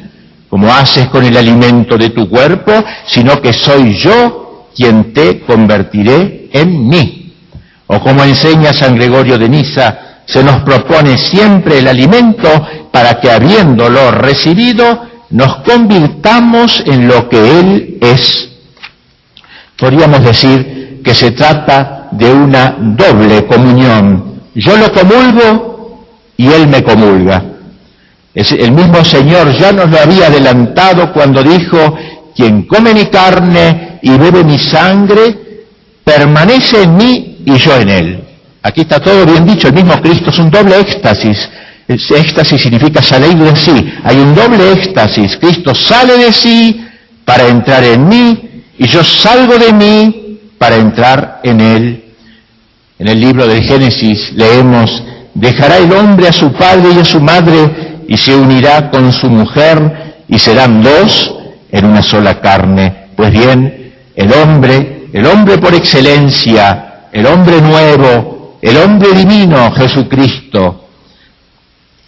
como 0.49 0.73
haces 0.73 1.07
con 1.07 1.23
el 1.23 1.37
alimento 1.37 1.97
de 1.97 2.09
tu 2.09 2.27
cuerpo, 2.27 2.71
sino 3.05 3.39
que 3.41 3.53
soy 3.53 3.95
yo 3.95 4.65
quien 4.75 5.13
te 5.13 5.41
convertiré 5.41 6.49
en 6.51 6.87
mí. 6.87 7.33
O 7.87 7.99
como 7.99 8.23
enseña 8.23 8.73
San 8.73 8.95
Gregorio 8.95 9.37
de 9.37 9.49
Niza, 9.49 9.99
se 10.25 10.43
nos 10.43 10.61
propone 10.61 11.17
siempre 11.17 11.79
el 11.79 11.87
alimento 11.87 12.49
para 12.91 13.19
que 13.19 13.31
habiéndolo 13.31 14.11
recibido, 14.11 15.07
nos 15.31 15.57
convirtamos 15.57 16.83
en 16.85 17.07
lo 17.07 17.27
que 17.29 17.59
Él 17.59 17.97
es. 18.01 18.49
Podríamos 19.77 20.23
decir 20.23 21.01
que 21.03 21.13
se 21.13 21.31
trata 21.31 22.09
de 22.11 22.31
una 22.31 22.75
doble 22.79 23.45
comunión. 23.45 24.41
Yo 24.55 24.77
lo 24.77 24.91
comulgo 24.91 26.05
y 26.37 26.47
Él 26.47 26.67
me 26.67 26.83
comulga. 26.83 27.43
El 28.33 28.71
mismo 28.71 29.03
Señor 29.03 29.51
ya 29.57 29.71
nos 29.71 29.89
lo 29.89 29.99
había 29.99 30.27
adelantado 30.27 31.11
cuando 31.11 31.43
dijo, 31.43 31.97
quien 32.35 32.63
come 32.63 32.93
mi 32.93 33.05
carne 33.07 33.99
y 34.01 34.11
bebe 34.11 34.43
mi 34.43 34.57
sangre, 34.57 35.65
permanece 36.03 36.83
en 36.83 36.95
mí 36.95 37.37
y 37.45 37.57
yo 37.57 37.75
en 37.77 37.89
Él. 37.89 38.23
Aquí 38.61 38.81
está 38.81 38.99
todo 38.99 39.25
bien 39.25 39.45
dicho, 39.45 39.67
el 39.67 39.73
mismo 39.73 39.99
Cristo 40.01 40.29
es 40.29 40.39
un 40.39 40.51
doble 40.51 40.79
éxtasis. 40.79 41.49
éxtasis 41.87 42.61
significa 42.61 43.01
salir 43.01 43.35
de 43.35 43.55
sí. 43.55 43.93
Hay 44.03 44.17
un 44.17 44.35
doble 44.35 44.73
éxtasis. 44.73 45.37
Cristo 45.37 45.73
sale 45.73 46.17
de 46.17 46.31
sí 46.31 46.85
para 47.25 47.47
entrar 47.47 47.83
en 47.83 48.07
mí 48.07 48.63
y 48.77 48.87
yo 48.87 49.03
salgo 49.03 49.57
de 49.57 49.73
mí 49.73 50.39
para 50.57 50.75
entrar 50.75 51.39
en 51.43 51.61
Él. 51.61 52.03
En 52.99 53.07
el 53.07 53.19
libro 53.19 53.47
del 53.47 53.63
Génesis 53.63 54.33
leemos, 54.33 55.03
Dejará 55.33 55.77
el 55.77 55.91
hombre 55.93 56.27
a 56.27 56.33
su 56.33 56.51
padre 56.51 56.89
y 56.95 56.99
a 56.99 57.05
su 57.05 57.21
madre 57.21 57.88
y 58.09 58.17
se 58.17 58.35
unirá 58.35 58.89
con 58.89 59.11
su 59.11 59.29
mujer 59.29 60.23
y 60.27 60.39
serán 60.39 60.81
dos 60.81 61.31
en 61.71 61.85
una 61.85 62.01
sola 62.01 62.41
carne. 62.41 63.09
Pues 63.15 63.31
bien, 63.31 63.93
el 64.15 64.33
hombre, 64.33 65.09
el 65.13 65.27
hombre 65.27 65.59
por 65.59 65.75
excelencia, 65.75 67.05
el 67.11 67.27
hombre 67.27 67.61
nuevo, 67.61 68.57
el 68.63 68.77
hombre 68.77 69.11
divino, 69.13 69.71
Jesucristo, 69.73 70.87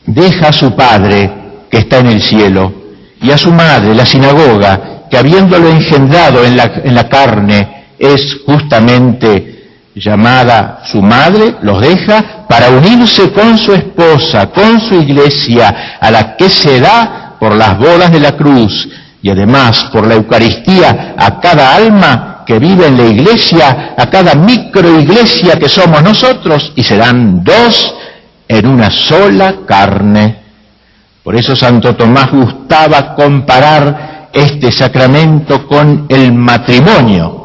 deja 0.03 0.47
a 0.47 0.53
su 0.53 0.75
Padre 0.75 1.29
que 1.69 1.77
está 1.77 1.99
en 1.99 2.07
el 2.07 2.21
cielo 2.23 2.73
y 3.21 3.29
a 3.29 3.37
su 3.37 3.53
madre, 3.53 3.93
la 3.93 4.05
sinagoga, 4.05 5.03
que 5.07 5.19
habiéndolo 5.19 5.69
engendrado 5.69 6.43
en 6.43 6.57
la, 6.57 6.81
en 6.83 6.95
la 6.95 7.07
carne, 7.07 7.85
es 7.99 8.39
justamente 8.43 9.50
llamada 9.95 10.81
su 10.85 11.01
madre, 11.01 11.55
los 11.61 11.81
deja 11.81 12.45
para 12.47 12.69
unirse 12.69 13.31
con 13.31 13.57
su 13.57 13.73
esposa, 13.73 14.47
con 14.47 14.79
su 14.79 14.95
iglesia, 14.95 15.97
a 15.99 16.11
la 16.11 16.35
que 16.35 16.49
se 16.49 16.79
da 16.79 17.35
por 17.39 17.55
las 17.55 17.77
bolas 17.77 18.11
de 18.11 18.19
la 18.19 18.33
cruz 18.33 18.87
y 19.21 19.29
además 19.29 19.89
por 19.91 20.07
la 20.07 20.15
Eucaristía 20.15 21.15
a 21.17 21.39
cada 21.39 21.75
alma 21.75 22.43
que 22.45 22.57
vive 22.59 22.87
en 22.87 22.97
la 22.97 23.05
iglesia, 23.05 23.93
a 23.97 24.09
cada 24.09 24.33
microiglesia 24.35 25.57
que 25.57 25.69
somos 25.69 26.01
nosotros, 26.01 26.73
y 26.75 26.83
serán 26.83 27.43
dos 27.43 27.93
en 28.47 28.67
una 28.67 28.89
sola 28.89 29.57
carne. 29.65 30.41
Por 31.23 31.35
eso 31.35 31.55
Santo 31.55 31.95
Tomás 31.95 32.31
gustaba 32.31 33.13
comparar 33.13 34.29
este 34.33 34.71
sacramento 34.71 35.67
con 35.67 36.07
el 36.09 36.33
matrimonio 36.33 37.40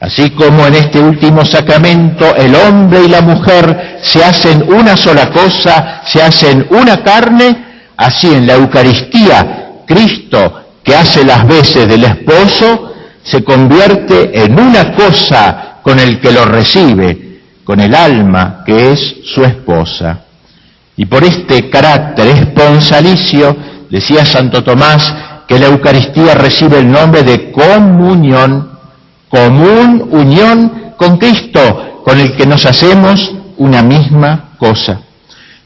Así 0.00 0.30
como 0.30 0.64
en 0.66 0.74
este 0.74 1.00
último 1.00 1.44
sacramento 1.44 2.36
el 2.36 2.54
hombre 2.54 3.04
y 3.04 3.08
la 3.08 3.20
mujer 3.20 3.98
se 4.02 4.24
hacen 4.24 4.64
una 4.72 4.96
sola 4.96 5.30
cosa, 5.30 6.02
se 6.06 6.22
hacen 6.22 6.68
una 6.70 7.02
carne, 7.02 7.64
así 7.96 8.32
en 8.32 8.46
la 8.46 8.54
Eucaristía 8.54 9.82
Cristo, 9.86 10.66
que 10.84 10.94
hace 10.94 11.24
las 11.24 11.46
veces 11.46 11.88
del 11.88 12.04
esposo, 12.04 12.94
se 13.24 13.42
convierte 13.42 14.44
en 14.44 14.58
una 14.58 14.94
cosa 14.94 15.78
con 15.82 15.98
el 15.98 16.20
que 16.20 16.30
lo 16.30 16.44
recibe, 16.44 17.40
con 17.64 17.80
el 17.80 17.94
alma 17.94 18.62
que 18.64 18.92
es 18.92 19.16
su 19.24 19.42
esposa. 19.42 20.20
Y 20.96 21.06
por 21.06 21.24
este 21.24 21.68
carácter 21.68 22.28
esponsalicio, 22.28 23.56
decía 23.90 24.24
Santo 24.24 24.62
Tomás, 24.62 25.12
que 25.46 25.58
la 25.58 25.66
Eucaristía 25.66 26.34
recibe 26.34 26.78
el 26.78 26.90
nombre 26.90 27.22
de 27.22 27.50
comunión 27.50 28.77
común 29.28 30.08
unión 30.10 30.92
con 30.96 31.18
Cristo, 31.18 32.02
con 32.04 32.18
el 32.18 32.36
que 32.36 32.46
nos 32.46 32.64
hacemos 32.66 33.34
una 33.58 33.82
misma 33.82 34.56
cosa. 34.58 35.00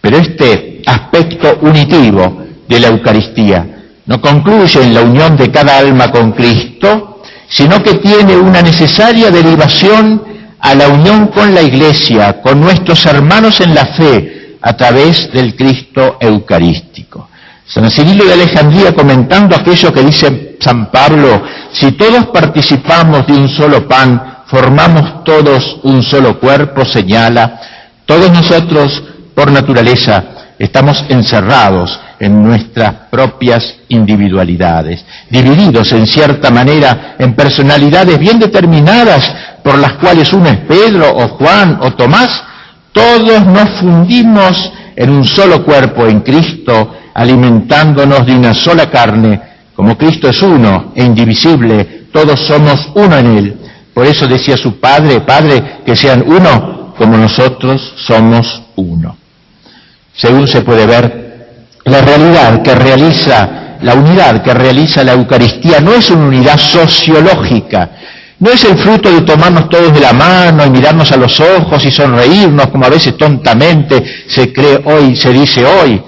Pero 0.00 0.18
este 0.18 0.82
aspecto 0.86 1.58
unitivo 1.62 2.42
de 2.68 2.80
la 2.80 2.88
Eucaristía 2.88 3.66
no 4.06 4.20
concluye 4.20 4.82
en 4.82 4.94
la 4.94 5.02
unión 5.02 5.36
de 5.36 5.50
cada 5.50 5.78
alma 5.78 6.10
con 6.10 6.32
Cristo, 6.32 7.22
sino 7.48 7.82
que 7.82 7.94
tiene 7.94 8.36
una 8.36 8.62
necesaria 8.62 9.30
derivación 9.30 10.22
a 10.58 10.74
la 10.74 10.88
unión 10.88 11.28
con 11.28 11.54
la 11.54 11.62
Iglesia, 11.62 12.40
con 12.40 12.60
nuestros 12.60 13.04
hermanos 13.06 13.60
en 13.60 13.74
la 13.74 13.86
fe, 13.86 14.56
a 14.60 14.76
través 14.76 15.30
del 15.32 15.56
Cristo 15.56 16.18
Eucarístico. 16.20 17.28
San 17.66 17.90
Cirilo 17.90 18.24
de 18.24 18.32
Alejandría 18.34 18.94
comentando 18.94 19.56
aquello 19.56 19.92
que 19.92 20.02
dice 20.02 20.51
San 20.62 20.90
Pablo, 20.90 21.42
si 21.72 21.92
todos 21.92 22.26
participamos 22.26 23.26
de 23.26 23.32
un 23.32 23.48
solo 23.48 23.88
pan, 23.88 24.44
formamos 24.46 25.24
todos 25.24 25.80
un 25.82 26.02
solo 26.02 26.38
cuerpo, 26.38 26.84
señala, 26.84 27.60
todos 28.06 28.30
nosotros, 28.30 29.02
por 29.34 29.50
naturaleza, 29.50 30.24
estamos 30.58 31.04
encerrados 31.08 31.98
en 32.20 32.42
nuestras 32.42 32.92
propias 33.10 33.76
individualidades, 33.88 35.04
divididos 35.28 35.90
en 35.92 36.06
cierta 36.06 36.50
manera 36.50 37.16
en 37.18 37.34
personalidades 37.34 38.18
bien 38.18 38.38
determinadas 38.38 39.34
por 39.64 39.76
las 39.78 39.94
cuales 39.94 40.32
uno 40.32 40.48
es 40.48 40.58
Pedro 40.58 41.16
o 41.16 41.28
Juan 41.28 41.78
o 41.82 41.94
Tomás, 41.94 42.44
todos 42.92 43.44
nos 43.46 43.80
fundimos 43.80 44.72
en 44.94 45.10
un 45.10 45.24
solo 45.24 45.64
cuerpo 45.64 46.06
en 46.06 46.20
Cristo, 46.20 46.94
alimentándonos 47.14 48.24
de 48.26 48.36
una 48.36 48.54
sola 48.54 48.90
carne, 48.90 49.51
como 49.82 49.98
Cristo 49.98 50.28
es 50.28 50.40
uno 50.42 50.92
e 50.94 51.02
indivisible, 51.02 52.04
todos 52.12 52.38
somos 52.46 52.88
uno 52.94 53.18
en 53.18 53.26
Él. 53.36 53.56
Por 53.92 54.06
eso 54.06 54.28
decía 54.28 54.56
su 54.56 54.78
Padre, 54.78 55.22
Padre, 55.22 55.80
que 55.84 55.96
sean 55.96 56.22
uno 56.24 56.94
como 56.96 57.16
nosotros 57.16 57.94
somos 57.96 58.62
uno. 58.76 59.16
Según 60.14 60.46
se 60.46 60.60
puede 60.60 60.86
ver, 60.86 61.56
la 61.84 62.00
realidad 62.00 62.62
que 62.62 62.76
realiza, 62.76 63.78
la 63.82 63.94
unidad 63.94 64.40
que 64.44 64.54
realiza 64.54 65.02
la 65.02 65.14
Eucaristía 65.14 65.80
no 65.80 65.94
es 65.94 66.08
una 66.10 66.26
unidad 66.26 66.58
sociológica, 66.58 67.90
no 68.38 68.52
es 68.52 68.62
el 68.62 68.78
fruto 68.78 69.10
de 69.10 69.22
tomarnos 69.22 69.68
todos 69.68 69.92
de 69.92 69.98
la 69.98 70.12
mano 70.12 70.64
y 70.64 70.70
mirarnos 70.70 71.10
a 71.10 71.16
los 71.16 71.40
ojos 71.40 71.84
y 71.84 71.90
sonreírnos 71.90 72.68
como 72.68 72.84
a 72.84 72.88
veces 72.88 73.16
tontamente 73.16 74.00
se 74.28 74.52
cree 74.52 74.80
hoy, 74.84 75.16
se 75.16 75.32
dice 75.32 75.64
hoy. 75.64 76.00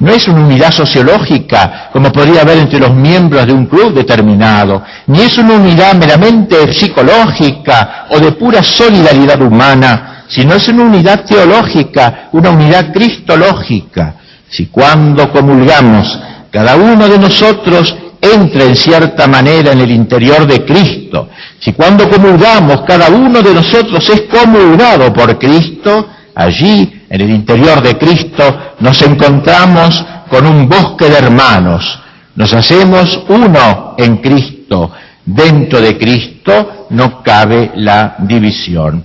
No 0.00 0.10
es 0.12 0.26
una 0.28 0.40
unidad 0.40 0.72
sociológica, 0.72 1.90
como 1.92 2.10
podría 2.10 2.40
haber 2.40 2.58
entre 2.58 2.78
los 2.78 2.94
miembros 2.94 3.46
de 3.46 3.52
un 3.52 3.66
club 3.66 3.92
determinado, 3.92 4.82
ni 5.06 5.20
es 5.20 5.36
una 5.36 5.54
unidad 5.54 5.94
meramente 5.94 6.72
psicológica 6.72 8.06
o 8.10 8.18
de 8.18 8.32
pura 8.32 8.62
solidaridad 8.62 9.40
humana, 9.42 10.24
sino 10.26 10.54
es 10.54 10.66
una 10.68 10.84
unidad 10.84 11.24
teológica, 11.24 12.30
una 12.32 12.48
unidad 12.48 12.92
cristológica. 12.92 14.14
Si 14.48 14.66
cuando 14.66 15.30
comulgamos, 15.30 16.18
cada 16.50 16.76
uno 16.76 17.06
de 17.06 17.18
nosotros 17.18 17.94
entra 18.22 18.64
en 18.64 18.76
cierta 18.76 19.26
manera 19.26 19.72
en 19.72 19.80
el 19.80 19.90
interior 19.90 20.46
de 20.46 20.64
Cristo, 20.64 21.28
si 21.58 21.74
cuando 21.74 22.08
comulgamos 22.08 22.82
cada 22.86 23.10
uno 23.10 23.42
de 23.42 23.52
nosotros 23.52 24.08
es 24.08 24.22
comulgado 24.22 25.12
por 25.12 25.38
Cristo, 25.38 26.08
allí 26.34 27.02
en 27.08 27.20
el 27.20 27.30
interior 27.30 27.82
de 27.82 27.98
Cristo, 27.98 28.74
nos 28.80 29.00
encontramos 29.02 30.04
con 30.28 30.46
un 30.46 30.68
bosque 30.68 31.06
de 31.06 31.18
hermanos. 31.18 31.98
Nos 32.36 32.52
hacemos 32.52 33.22
uno 33.28 33.94
en 33.98 34.18
Cristo. 34.18 34.92
Dentro 35.24 35.80
de 35.80 35.98
Cristo 35.98 36.86
no 36.90 37.22
cabe 37.22 37.72
la 37.74 38.16
división. 38.18 39.04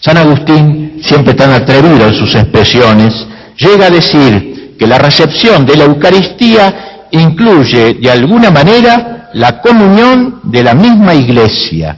San 0.00 0.16
Agustín, 0.16 1.00
siempre 1.02 1.34
tan 1.34 1.52
atrevido 1.52 2.06
en 2.06 2.14
sus 2.14 2.34
expresiones, 2.34 3.26
llega 3.56 3.86
a 3.86 3.90
decir 3.90 4.76
que 4.78 4.86
la 4.86 4.98
recepción 4.98 5.66
de 5.66 5.76
la 5.76 5.84
Eucaristía 5.84 7.06
incluye 7.10 7.94
de 7.94 8.10
alguna 8.10 8.50
manera 8.50 9.30
la 9.34 9.60
comunión 9.60 10.40
de 10.44 10.62
la 10.62 10.74
misma 10.74 11.14
iglesia. 11.14 11.96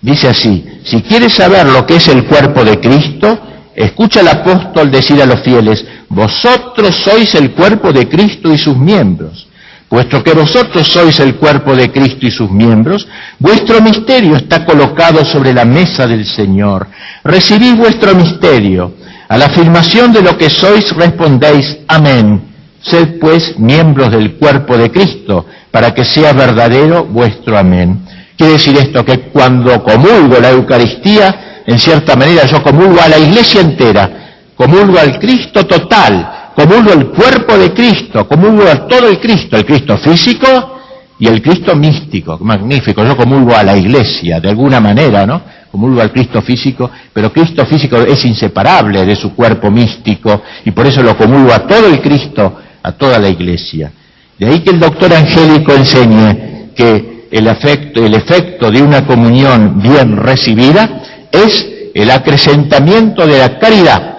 Dice 0.00 0.28
así, 0.28 0.64
si 0.84 1.02
quieres 1.02 1.34
saber 1.34 1.66
lo 1.66 1.84
que 1.86 1.96
es 1.96 2.08
el 2.08 2.24
cuerpo 2.24 2.64
de 2.64 2.78
Cristo, 2.78 3.40
Escucha 3.78 4.18
al 4.20 4.28
apóstol 4.28 4.90
decir 4.90 5.22
a 5.22 5.26
los 5.26 5.40
fieles, 5.42 5.86
vosotros 6.08 6.96
sois 6.96 7.32
el 7.36 7.52
cuerpo 7.52 7.92
de 7.92 8.08
Cristo 8.08 8.52
y 8.52 8.58
sus 8.58 8.76
miembros. 8.76 9.46
Puesto 9.88 10.20
que 10.20 10.32
vosotros 10.32 10.88
sois 10.88 11.20
el 11.20 11.36
cuerpo 11.36 11.76
de 11.76 11.92
Cristo 11.92 12.26
y 12.26 12.32
sus 12.32 12.50
miembros, 12.50 13.06
vuestro 13.38 13.80
misterio 13.80 14.34
está 14.34 14.66
colocado 14.66 15.24
sobre 15.24 15.54
la 15.54 15.64
mesa 15.64 16.08
del 16.08 16.26
Señor. 16.26 16.88
Recibid 17.22 17.76
vuestro 17.76 18.16
misterio. 18.16 18.94
A 19.28 19.38
la 19.38 19.44
afirmación 19.44 20.12
de 20.12 20.22
lo 20.22 20.36
que 20.36 20.50
sois 20.50 20.90
respondéis, 20.96 21.78
amén. 21.86 22.48
Sed 22.82 23.20
pues 23.20 23.56
miembros 23.60 24.10
del 24.10 24.34
cuerpo 24.38 24.76
de 24.76 24.90
Cristo, 24.90 25.46
para 25.70 25.94
que 25.94 26.04
sea 26.04 26.32
verdadero 26.32 27.04
vuestro 27.04 27.56
amén. 27.56 28.00
Quiere 28.38 28.52
decir 28.52 28.76
esto 28.76 29.04
que 29.04 29.18
cuando 29.32 29.82
comulgo 29.82 30.38
la 30.40 30.50
Eucaristía, 30.50 31.62
en 31.66 31.76
cierta 31.76 32.14
manera 32.14 32.46
yo 32.46 32.62
comulgo 32.62 33.00
a 33.00 33.08
la 33.08 33.18
iglesia 33.18 33.60
entera, 33.60 34.52
comulgo 34.54 34.96
al 34.96 35.18
Cristo 35.18 35.66
total, 35.66 36.52
comulgo 36.54 36.92
el 36.92 37.08
cuerpo 37.08 37.58
de 37.58 37.74
Cristo, 37.74 38.28
comulgo 38.28 38.62
a 38.62 38.86
todo 38.86 39.08
el 39.08 39.18
Cristo, 39.18 39.56
el 39.56 39.66
Cristo 39.66 39.98
físico 39.98 40.78
y 41.18 41.26
el 41.26 41.42
Cristo 41.42 41.74
místico, 41.74 42.38
magnífico, 42.40 43.04
yo 43.04 43.16
comulgo 43.16 43.56
a 43.56 43.64
la 43.64 43.76
iglesia 43.76 44.38
de 44.38 44.50
alguna 44.50 44.78
manera, 44.78 45.26
¿no? 45.26 45.42
Comulgo 45.72 46.00
al 46.00 46.12
Cristo 46.12 46.40
físico, 46.40 46.88
pero 47.12 47.32
Cristo 47.32 47.66
físico 47.66 47.96
es 47.96 48.24
inseparable 48.24 49.04
de 49.04 49.16
su 49.16 49.34
cuerpo 49.34 49.68
místico 49.68 50.42
y 50.64 50.70
por 50.70 50.86
eso 50.86 51.02
lo 51.02 51.16
comulgo 51.16 51.52
a 51.52 51.66
todo 51.66 51.88
el 51.88 52.00
Cristo, 52.00 52.56
a 52.84 52.92
toda 52.92 53.18
la 53.18 53.28
iglesia. 53.28 53.90
De 54.38 54.46
ahí 54.46 54.60
que 54.60 54.70
el 54.70 54.78
doctor 54.78 55.12
angélico 55.12 55.72
enseñe 55.72 56.72
que 56.76 57.17
el 57.30 57.46
efecto, 57.46 58.70
de 58.70 58.82
una 58.82 59.06
comunión 59.06 59.80
bien 59.80 60.16
recibida 60.16 61.02
es 61.30 61.66
el 61.94 62.10
acrecentamiento 62.10 63.26
de 63.26 63.38
la 63.38 63.58
caridad. 63.58 64.16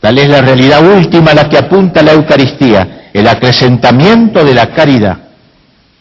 Tal 0.00 0.18
es 0.18 0.28
la 0.28 0.42
realidad 0.42 0.84
última 0.84 1.30
a 1.30 1.34
la 1.34 1.48
que 1.48 1.58
apunta 1.58 2.02
la 2.02 2.12
Eucaristía, 2.12 3.08
el 3.12 3.26
acrecentamiento 3.26 4.44
de 4.44 4.54
la 4.54 4.72
caridad. 4.74 5.16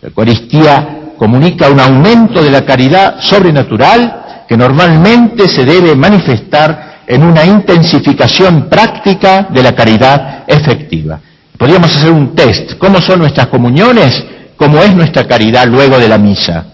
La 0.01 0.09
Eucaristía 0.09 0.99
comunica 1.17 1.69
un 1.69 1.79
aumento 1.79 2.43
de 2.43 2.51
la 2.51 2.65
caridad 2.65 3.21
sobrenatural 3.21 4.45
que 4.47 4.57
normalmente 4.57 5.47
se 5.47 5.63
debe 5.63 5.95
manifestar 5.95 7.01
en 7.07 7.23
una 7.23 7.45
intensificación 7.45 8.69
práctica 8.69 9.47
de 9.49 9.63
la 9.63 9.73
caridad 9.73 10.43
efectiva. 10.47 11.19
Podríamos 11.57 11.95
hacer 11.95 12.11
un 12.11 12.35
test. 12.35 12.77
¿Cómo 12.77 13.01
son 13.01 13.19
nuestras 13.19 13.47
comuniones? 13.47 14.25
¿Cómo 14.55 14.79
es 14.79 14.95
nuestra 14.95 15.27
caridad 15.27 15.67
luego 15.67 15.97
de 15.99 16.07
la 16.07 16.17
misa? 16.17 16.65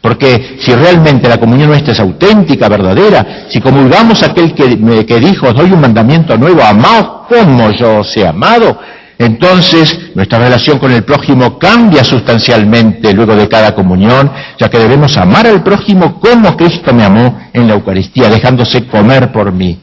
Porque 0.00 0.58
si 0.60 0.74
realmente 0.74 1.28
la 1.28 1.38
comunión 1.38 1.68
nuestra 1.68 1.92
es 1.92 2.00
auténtica, 2.00 2.68
verdadera, 2.68 3.46
si 3.48 3.60
comulgamos 3.60 4.22
aquel 4.22 4.54
que, 4.54 5.06
que 5.06 5.20
dijo, 5.20 5.52
doy 5.52 5.72
un 5.72 5.80
mandamiento 5.80 6.36
nuevo, 6.36 6.62
amaos 6.62 7.26
como 7.28 7.70
yo 7.70 8.00
os 8.00 8.16
he 8.16 8.26
amado, 8.26 8.78
entonces 9.18 10.10
nuestra 10.14 10.38
relación 10.38 10.78
con 10.78 10.90
el 10.90 11.04
prójimo 11.04 11.58
cambia 11.58 12.04
sustancialmente 12.04 13.12
luego 13.14 13.34
de 13.36 13.48
cada 13.48 13.74
comunión, 13.74 14.30
ya 14.58 14.68
que 14.68 14.78
debemos 14.78 15.16
amar 15.16 15.46
al 15.46 15.62
prójimo 15.62 16.20
como 16.20 16.56
Cristo 16.56 16.92
me 16.92 17.04
amó 17.04 17.40
en 17.52 17.68
la 17.68 17.74
Eucaristía, 17.74 18.28
dejándose 18.28 18.86
comer 18.86 19.32
por 19.32 19.52
mí. 19.52 19.78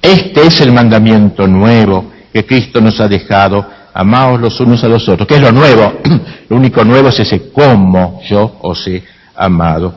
Este 0.00 0.46
es 0.46 0.60
el 0.60 0.72
mandamiento 0.72 1.46
nuevo 1.46 2.12
que 2.32 2.46
Cristo 2.46 2.80
nos 2.80 3.00
ha 3.00 3.08
dejado, 3.08 3.66
amaos 3.98 4.40
los 4.40 4.60
unos 4.60 4.84
a 4.84 4.88
los 4.88 5.08
otros. 5.08 5.26
¿Qué 5.26 5.34
es 5.34 5.40
lo 5.40 5.50
nuevo? 5.50 5.94
lo 6.48 6.56
único 6.56 6.84
nuevo 6.84 7.08
es 7.08 7.18
ese 7.18 7.50
como 7.50 8.20
yo 8.28 8.58
os 8.62 8.86
he 8.86 9.02
amado. 9.34 9.96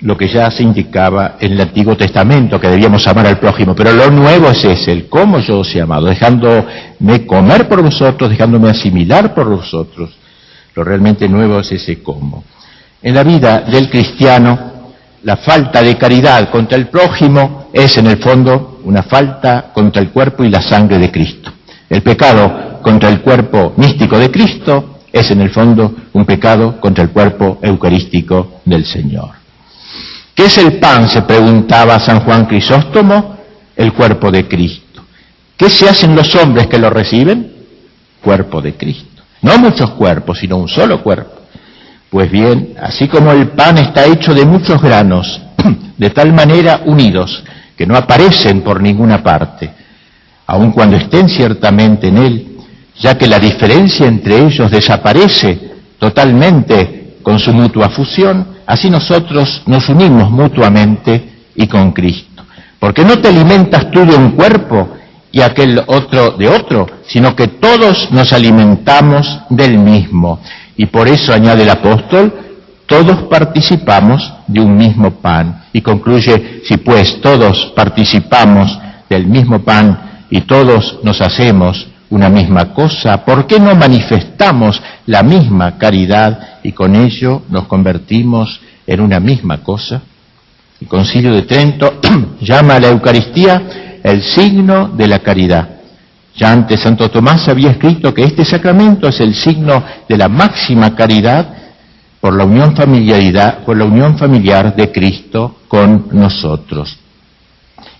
Lo 0.00 0.18
que 0.18 0.28
ya 0.28 0.50
se 0.50 0.62
indicaba 0.62 1.36
en 1.40 1.52
el 1.52 1.60
Antiguo 1.62 1.96
Testamento, 1.96 2.60
que 2.60 2.68
debíamos 2.68 3.06
amar 3.06 3.26
al 3.26 3.38
prójimo, 3.38 3.74
pero 3.74 3.90
lo 3.92 4.10
nuevo 4.10 4.50
es 4.50 4.62
ese, 4.64 4.92
el 4.92 5.08
cómo 5.08 5.38
yo 5.38 5.60
os 5.60 5.74
he 5.74 5.80
amado, 5.80 6.08
dejándome 6.08 7.24
comer 7.26 7.66
por 7.68 7.80
vosotros, 7.80 8.28
dejándome 8.28 8.68
asimilar 8.68 9.32
por 9.34 9.48
vosotros. 9.48 10.10
Lo 10.74 10.84
realmente 10.84 11.26
nuevo 11.30 11.60
es 11.60 11.72
ese 11.72 12.02
cómo. 12.02 12.44
En 13.00 13.14
la 13.14 13.22
vida 13.22 13.60
del 13.60 13.88
cristiano, 13.88 14.92
la 15.22 15.38
falta 15.38 15.82
de 15.82 15.96
caridad 15.96 16.50
contra 16.50 16.76
el 16.76 16.88
prójimo 16.88 17.70
es 17.72 17.96
en 17.96 18.08
el 18.08 18.18
fondo 18.18 18.80
una 18.84 19.04
falta 19.04 19.70
contra 19.72 20.02
el 20.02 20.10
cuerpo 20.10 20.44
y 20.44 20.50
la 20.50 20.60
sangre 20.60 20.98
de 20.98 21.10
Cristo. 21.10 21.55
El 21.88 22.02
pecado 22.02 22.80
contra 22.82 23.08
el 23.08 23.20
cuerpo 23.20 23.74
místico 23.76 24.18
de 24.18 24.30
Cristo 24.30 25.00
es 25.12 25.30
en 25.30 25.40
el 25.40 25.50
fondo 25.50 25.94
un 26.12 26.24
pecado 26.24 26.80
contra 26.80 27.04
el 27.04 27.10
cuerpo 27.10 27.58
eucarístico 27.62 28.60
del 28.64 28.84
Señor. 28.84 29.30
¿Qué 30.34 30.46
es 30.46 30.58
el 30.58 30.78
pan? 30.78 31.08
se 31.08 31.22
preguntaba 31.22 31.98
San 31.98 32.20
Juan 32.20 32.46
Crisóstomo, 32.46 33.36
el 33.74 33.92
cuerpo 33.92 34.30
de 34.30 34.46
Cristo. 34.46 35.02
¿Qué 35.56 35.70
se 35.70 35.88
hacen 35.88 36.14
los 36.14 36.34
hombres 36.34 36.66
que 36.66 36.78
lo 36.78 36.90
reciben? 36.90 37.52
Cuerpo 38.22 38.60
de 38.60 38.74
Cristo. 38.74 39.22
No 39.40 39.58
muchos 39.58 39.90
cuerpos, 39.92 40.38
sino 40.38 40.58
un 40.58 40.68
solo 40.68 41.02
cuerpo. 41.02 41.36
Pues 42.10 42.30
bien, 42.30 42.74
así 42.80 43.08
como 43.08 43.32
el 43.32 43.48
pan 43.48 43.78
está 43.78 44.04
hecho 44.04 44.34
de 44.34 44.44
muchos 44.44 44.82
granos, 44.82 45.40
de 45.96 46.10
tal 46.10 46.32
manera 46.32 46.82
unidos, 46.84 47.42
que 47.76 47.86
no 47.86 47.96
aparecen 47.96 48.62
por 48.62 48.82
ninguna 48.82 49.22
parte, 49.22 49.70
aun 50.46 50.72
cuando 50.72 50.96
estén 50.96 51.28
ciertamente 51.28 52.08
en 52.08 52.18
él, 52.18 52.46
ya 52.98 53.18
que 53.18 53.26
la 53.26 53.38
diferencia 53.38 54.06
entre 54.06 54.44
ellos 54.44 54.70
desaparece 54.70 55.72
totalmente 55.98 57.18
con 57.22 57.38
su 57.38 57.52
mutua 57.52 57.90
fusión, 57.90 58.46
así 58.66 58.88
nosotros 58.88 59.62
nos 59.66 59.88
unimos 59.88 60.30
mutuamente 60.30 61.48
y 61.54 61.66
con 61.66 61.92
Cristo. 61.92 62.44
Porque 62.78 63.04
no 63.04 63.18
te 63.18 63.28
alimentas 63.28 63.90
tú 63.90 64.04
de 64.04 64.14
un 64.14 64.32
cuerpo 64.32 64.96
y 65.32 65.40
aquel 65.40 65.82
otro 65.86 66.30
de 66.32 66.48
otro, 66.48 66.86
sino 67.06 67.34
que 67.34 67.48
todos 67.48 68.10
nos 68.12 68.32
alimentamos 68.32 69.40
del 69.50 69.78
mismo. 69.78 70.40
Y 70.76 70.86
por 70.86 71.08
eso, 71.08 71.32
añade 71.32 71.64
el 71.64 71.70
apóstol, 71.70 72.32
todos 72.86 73.24
participamos 73.24 74.32
de 74.46 74.60
un 74.60 74.76
mismo 74.76 75.10
pan. 75.10 75.64
Y 75.72 75.80
concluye, 75.80 76.62
si 76.64 76.76
pues 76.76 77.20
todos 77.20 77.72
participamos 77.74 78.78
del 79.10 79.26
mismo 79.26 79.60
pan 79.60 80.05
y 80.30 80.42
todos 80.42 80.98
nos 81.02 81.20
hacemos 81.20 81.86
una 82.10 82.28
misma 82.28 82.72
cosa, 82.72 83.24
¿por 83.24 83.46
qué 83.46 83.58
no 83.58 83.74
manifestamos 83.74 84.80
la 85.06 85.22
misma 85.22 85.76
caridad 85.78 86.60
y 86.62 86.72
con 86.72 86.94
ello 86.94 87.42
nos 87.48 87.66
convertimos 87.66 88.60
en 88.86 89.00
una 89.00 89.18
misma 89.18 89.58
cosa? 89.58 90.02
El 90.80 90.88
Concilio 90.88 91.32
de 91.32 91.42
Trento 91.42 92.00
llama 92.40 92.76
a 92.76 92.80
la 92.80 92.88
Eucaristía 92.88 93.98
el 94.02 94.22
signo 94.22 94.88
de 94.88 95.08
la 95.08 95.18
caridad. 95.18 95.68
Ya 96.36 96.52
antes 96.52 96.80
Santo 96.80 97.10
Tomás 97.10 97.48
había 97.48 97.70
escrito 97.70 98.12
que 98.12 98.22
este 98.22 98.44
sacramento 98.44 99.08
es 99.08 99.20
el 99.20 99.34
signo 99.34 99.82
de 100.08 100.16
la 100.18 100.28
máxima 100.28 100.94
caridad 100.94 101.48
por 102.20 102.34
la 102.34 102.44
unión 102.44 102.76
familiaridad, 102.76 103.64
por 103.64 103.76
la 103.76 103.84
unión 103.84 104.18
familiar 104.18 104.76
de 104.76 104.92
Cristo 104.92 105.60
con 105.66 106.08
nosotros. 106.12 106.98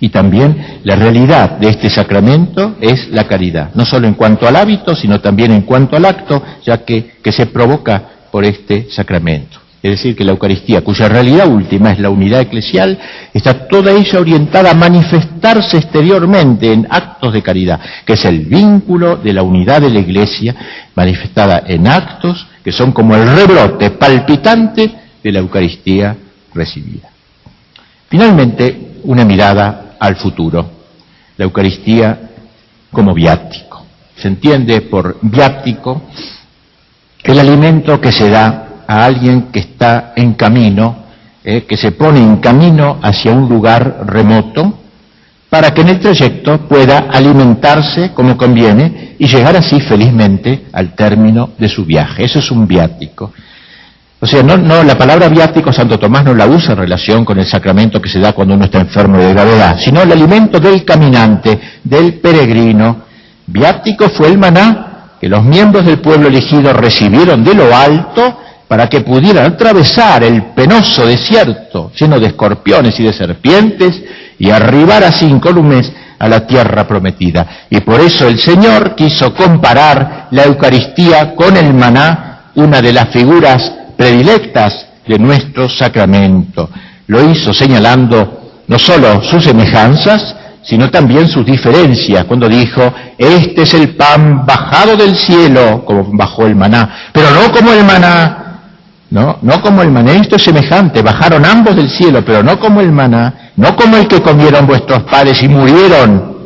Y 0.01 0.11
también 0.11 0.81
la 0.85 0.97
realidad 0.97 1.53
de 1.53 1.71
este 1.71 1.89
sacramento 1.89 2.77
es 2.81 3.09
la 3.11 3.25
caridad, 3.25 3.71
no 3.75 3.85
solo 3.85 4.07
en 4.07 4.15
cuanto 4.15 4.47
al 4.47 4.57
hábito, 4.57 4.95
sino 4.95 5.21
también 5.21 5.53
en 5.53 5.63
cuanto 5.63 5.97
al 5.97 6.05
acto, 6.05 6.43
ya 6.65 6.85
que, 6.85 7.17
que 7.23 7.33
se 7.33 7.47
provoca 7.47 8.03
por 8.31 8.45
este 8.45 8.89
sacramento. 8.91 9.59
Es 9.83 9.93
decir, 9.93 10.17
que 10.17 10.25
la 10.25 10.33
Eucaristía, 10.33 10.83
cuya 10.83 11.09
realidad 11.09 11.47
última 11.47 11.93
es 11.93 12.01
la 12.01 12.11
unidad 12.11 12.41
eclesial, 12.41 12.99
está 13.33 13.69
toda 13.69 13.93
ella 13.93 14.19
orientada 14.19 14.73
a 14.73 14.75
manifestarse 14.75 15.77
exteriormente 15.77 16.73
en 16.73 16.89
actos 16.91 17.33
de 17.33 17.43
caridad, 17.43 17.81
que 18.05 18.15
es 18.15 18.25
el 18.25 18.41
vínculo 18.47 19.17
de 19.17 19.33
la 19.33 19.45
unidad 19.45 19.83
de 19.83 19.91
la 19.91 20.01
Iglesia, 20.01 20.57
manifestada 20.95 21.63
en 21.67 21.87
actos 21.87 22.49
que 22.65 22.73
son 22.73 22.91
como 22.91 23.15
el 23.15 23.29
rebrote 23.29 23.91
palpitante 23.91 24.93
de 25.23 25.33
la 25.33 25.39
Eucaristía 25.39 26.17
recibida. 26.53 27.09
Finalmente, 28.09 28.99
una 29.05 29.25
mirada 29.25 29.86
al 29.99 30.17
futuro. 30.17 30.69
La 31.37 31.45
Eucaristía 31.45 32.31
como 32.91 33.15
viático. 33.15 33.85
Se 34.17 34.29
entiende 34.29 34.81
por 34.83 35.19
viático 35.23 36.03
el 37.23 37.39
alimento 37.39 38.01
que 38.01 38.13
se 38.13 38.31
da 38.31 38.85
a 38.87 39.05
alguien 39.05 39.49
que 39.53 39.61
está 39.61 40.13
en 40.17 40.35
camino, 40.35 41.05
eh, 41.45 41.65
que 41.65 41.77
se 41.77 41.93
pone 41.93 42.21
en 42.21 42.37
camino 42.37 42.99
hacia 43.03 43.33
un 43.33 43.49
lugar 43.49 44.05
remoto, 44.07 44.79
para 45.49 45.73
que 45.73 45.81
en 45.81 45.89
el 45.89 46.01
trayecto 46.01 46.69
pueda 46.69 47.09
alimentarse 47.11 48.13
como 48.13 48.37
conviene 48.37 49.17
y 49.19 49.27
llegar 49.27 49.57
así 49.57 49.81
felizmente 49.81 50.67
al 50.73 50.95
término 50.95 51.51
de 51.59 51.69
su 51.69 51.85
viaje. 51.85 52.25
Eso 52.25 52.39
es 52.39 52.51
un 52.51 52.67
viático. 52.67 53.33
O 54.19 54.27
sea, 54.27 54.43
no, 54.43 54.83
la 54.83 54.97
palabra 54.97 55.29
viático 55.29 55.73
Santo 55.73 55.99
Tomás 55.99 56.25
no 56.25 56.35
la 56.35 56.47
usa 56.47 56.73
en 56.73 56.79
relación 56.79 57.25
con 57.25 57.39
el 57.39 57.47
sacramento 57.47 58.01
que 58.01 58.09
se 58.09 58.19
da 58.19 58.33
cuando 58.33 58.55
uno 58.55 58.65
está 58.65 58.81
enfermo 58.81 59.19
de 59.19 59.33
gravedad, 59.35 59.77
sino 59.79 60.01
el 60.01 60.11
alimento 60.11 60.59
del 60.59 60.85
caminante, 60.85 61.61
del 61.85 62.15
peregrino. 62.15 63.05
Viático 63.47 64.09
fue 64.09 64.29
el 64.29 64.39
maná 64.39 65.17
que 65.21 65.29
los 65.29 65.45
miembros 65.45 65.85
del 65.85 65.99
pueblo 65.99 66.29
elegido 66.29 66.73
recibieron 66.73 67.45
de 67.45 67.55
lo 67.55 67.75
alto 67.77 68.41
para 68.67 68.89
que 68.89 69.03
pudieran 69.03 69.53
atravesar 69.53 70.25
el 70.25 70.47
penoso 70.55 71.07
desierto 71.07 71.93
lleno 71.95 72.19
de 72.19 72.29
escorpiones 72.29 72.99
y 72.99 73.05
de 73.05 73.13
serpientes 73.13 74.03
y 74.39 74.51
arribar 74.51 75.05
así 75.05 75.27
incólumes 75.27 75.93
a 76.19 76.27
la 76.27 76.47
tierra 76.47 76.89
prometida. 76.89 77.67
Y 77.69 77.81
por 77.81 78.01
eso 78.01 78.27
el 78.27 78.39
Señor 78.39 78.95
quiso 78.95 79.35
comparar 79.35 80.29
la 80.31 80.45
Eucaristía 80.45 81.35
con 81.35 81.57
el 81.57 81.75
maná, 81.75 82.51
una 82.55 82.81
de 82.81 82.93
las 82.95 83.11
figuras 83.11 83.73
predilectas 83.97 84.87
de 85.07 85.19
nuestro 85.19 85.69
sacramento. 85.69 86.69
Lo 87.07 87.31
hizo 87.31 87.55
señalando 87.55 88.63
no 88.67 88.79
solo 88.79 89.23
sus 89.23 89.45
semejanzas, 89.45 90.35
sino 90.63 90.91
también 90.91 91.29
sus 91.29 91.47
diferencias, 91.47 92.25
cuando 92.25 92.49
dijo, 92.49 92.93
este 93.17 93.63
es 93.63 93.75
el 93.75 93.95
pan 93.95 94.45
bajado 94.45 94.97
del 94.97 95.15
cielo, 95.15 95.85
como 95.85 96.11
bajó 96.13 96.47
el 96.47 96.57
maná, 96.57 97.11
pero 97.13 97.31
no 97.31 97.53
como 97.53 97.73
el 97.73 97.85
maná, 97.85 98.47
no, 99.11 99.39
no 99.43 99.63
como 99.63 99.83
el 99.83 99.93
maná, 99.93 100.13
esto 100.15 100.35
es 100.35 100.43
semejante, 100.43 101.03
bajaron 101.03 101.47
ambos 101.47 101.77
del 101.77 101.89
cielo, 101.89 102.25
pero 102.25 102.43
no 102.43 102.59
como 102.59 102.81
el 102.81 102.91
maná, 102.91 103.53
no 103.55 103.77
como 103.77 103.97
el 103.97 104.09
que 104.09 104.21
comieron 104.21 104.67
vuestros 104.67 105.05
padres 105.05 105.41
y 105.43 105.49
murieron. 105.49 106.37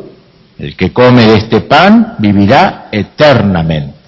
El 0.59 0.75
que 0.75 0.93
come 0.93 1.25
de 1.25 1.37
este 1.37 1.61
pan 1.61 2.17
vivirá 2.19 2.89
eternamente. 2.91 4.00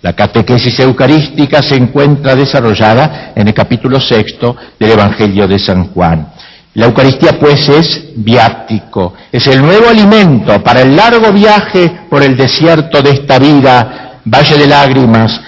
La 0.00 0.12
catequesis 0.12 0.78
eucarística 0.78 1.60
se 1.60 1.74
encuentra 1.74 2.36
desarrollada 2.36 3.32
en 3.34 3.48
el 3.48 3.54
capítulo 3.54 4.00
sexto 4.00 4.56
del 4.78 4.92
Evangelio 4.92 5.48
de 5.48 5.58
San 5.58 5.88
Juan. 5.88 6.28
La 6.74 6.86
Eucaristía 6.86 7.36
pues 7.40 7.68
es 7.68 8.04
viático, 8.14 9.14
es 9.32 9.44
el 9.48 9.60
nuevo 9.60 9.88
alimento 9.88 10.62
para 10.62 10.82
el 10.82 10.94
largo 10.94 11.32
viaje 11.32 12.02
por 12.08 12.22
el 12.22 12.36
desierto 12.36 13.02
de 13.02 13.10
esta 13.10 13.40
vida, 13.40 14.20
valle 14.24 14.56
de 14.56 14.66
lágrimas, 14.68 15.40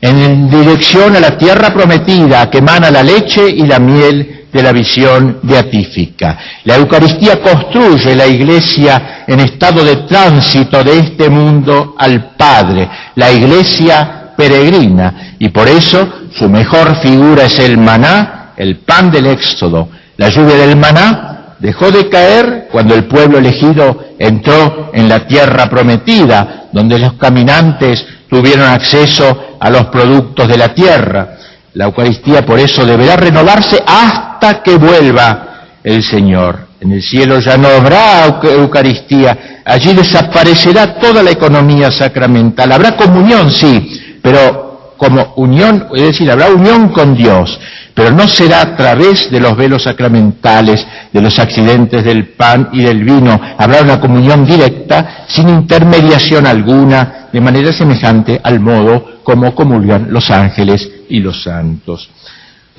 en 0.00 0.48
dirección 0.48 1.16
a 1.16 1.20
la 1.20 1.36
tierra 1.36 1.74
prometida 1.74 2.48
que 2.48 2.58
emana 2.58 2.92
la 2.92 3.02
leche 3.02 3.50
y 3.50 3.66
la 3.66 3.80
miel 3.80 4.37
de 4.52 4.62
la 4.62 4.72
visión 4.72 5.40
beatífica. 5.42 6.38
La 6.64 6.76
Eucaristía 6.76 7.40
construye 7.40 8.14
la 8.14 8.26
Iglesia 8.26 9.24
en 9.26 9.40
estado 9.40 9.84
de 9.84 9.96
tránsito 9.96 10.82
de 10.82 10.98
este 10.98 11.28
mundo 11.28 11.94
al 11.98 12.34
Padre, 12.36 12.88
la 13.16 13.30
Iglesia 13.30 14.32
peregrina, 14.36 15.34
y 15.38 15.48
por 15.48 15.68
eso 15.68 16.08
su 16.36 16.48
mejor 16.48 16.96
figura 16.96 17.44
es 17.44 17.58
el 17.58 17.76
maná, 17.76 18.52
el 18.56 18.76
pan 18.78 19.10
del 19.10 19.26
Éxodo. 19.26 19.88
La 20.16 20.28
lluvia 20.28 20.56
del 20.56 20.76
maná 20.76 21.56
dejó 21.58 21.90
de 21.90 22.08
caer 22.08 22.68
cuando 22.70 22.94
el 22.94 23.04
pueblo 23.04 23.38
elegido 23.38 24.04
entró 24.18 24.90
en 24.94 25.08
la 25.08 25.26
tierra 25.26 25.68
prometida, 25.68 26.68
donde 26.72 26.98
los 26.98 27.14
caminantes 27.14 28.06
tuvieron 28.28 28.66
acceso 28.66 29.56
a 29.60 29.70
los 29.70 29.86
productos 29.86 30.46
de 30.48 30.56
la 30.56 30.74
tierra. 30.74 31.36
La 31.74 31.86
Eucaristía 31.86 32.44
por 32.44 32.58
eso 32.58 32.84
deberá 32.84 33.16
renovarse 33.16 33.82
hasta 33.86 34.27
que 34.62 34.76
vuelva 34.76 35.48
el 35.82 36.02
Señor. 36.02 36.68
En 36.80 36.92
el 36.92 37.02
cielo 37.02 37.40
ya 37.40 37.56
no 37.56 37.68
habrá 37.68 38.38
Eucaristía, 38.42 39.62
allí 39.64 39.94
desaparecerá 39.94 40.94
toda 40.94 41.22
la 41.22 41.32
economía 41.32 41.90
sacramental. 41.90 42.70
Habrá 42.70 42.96
comunión, 42.96 43.50
sí, 43.50 44.18
pero 44.22 44.94
como 44.96 45.34
unión, 45.36 45.88
es 45.94 46.02
decir, 46.02 46.30
habrá 46.30 46.50
unión 46.50 46.88
con 46.88 47.16
Dios, 47.16 47.58
pero 47.94 48.12
no 48.12 48.28
será 48.28 48.62
a 48.62 48.76
través 48.76 49.28
de 49.30 49.40
los 49.40 49.56
velos 49.56 49.82
sacramentales, 49.82 50.86
de 51.12 51.20
los 51.20 51.36
accidentes 51.38 52.04
del 52.04 52.28
pan 52.28 52.68
y 52.72 52.82
del 52.82 53.02
vino. 53.02 53.40
Habrá 53.58 53.82
una 53.82 54.00
comunión 54.00 54.46
directa, 54.46 55.24
sin 55.26 55.48
intermediación 55.48 56.46
alguna, 56.46 57.28
de 57.32 57.40
manera 57.40 57.72
semejante 57.72 58.40
al 58.42 58.60
modo 58.60 59.18
como 59.24 59.54
comulgan 59.54 60.06
los 60.10 60.30
ángeles 60.30 60.88
y 61.08 61.18
los 61.18 61.42
santos. 61.42 62.08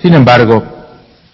Sin 0.02 0.14
embargo, 0.14 0.79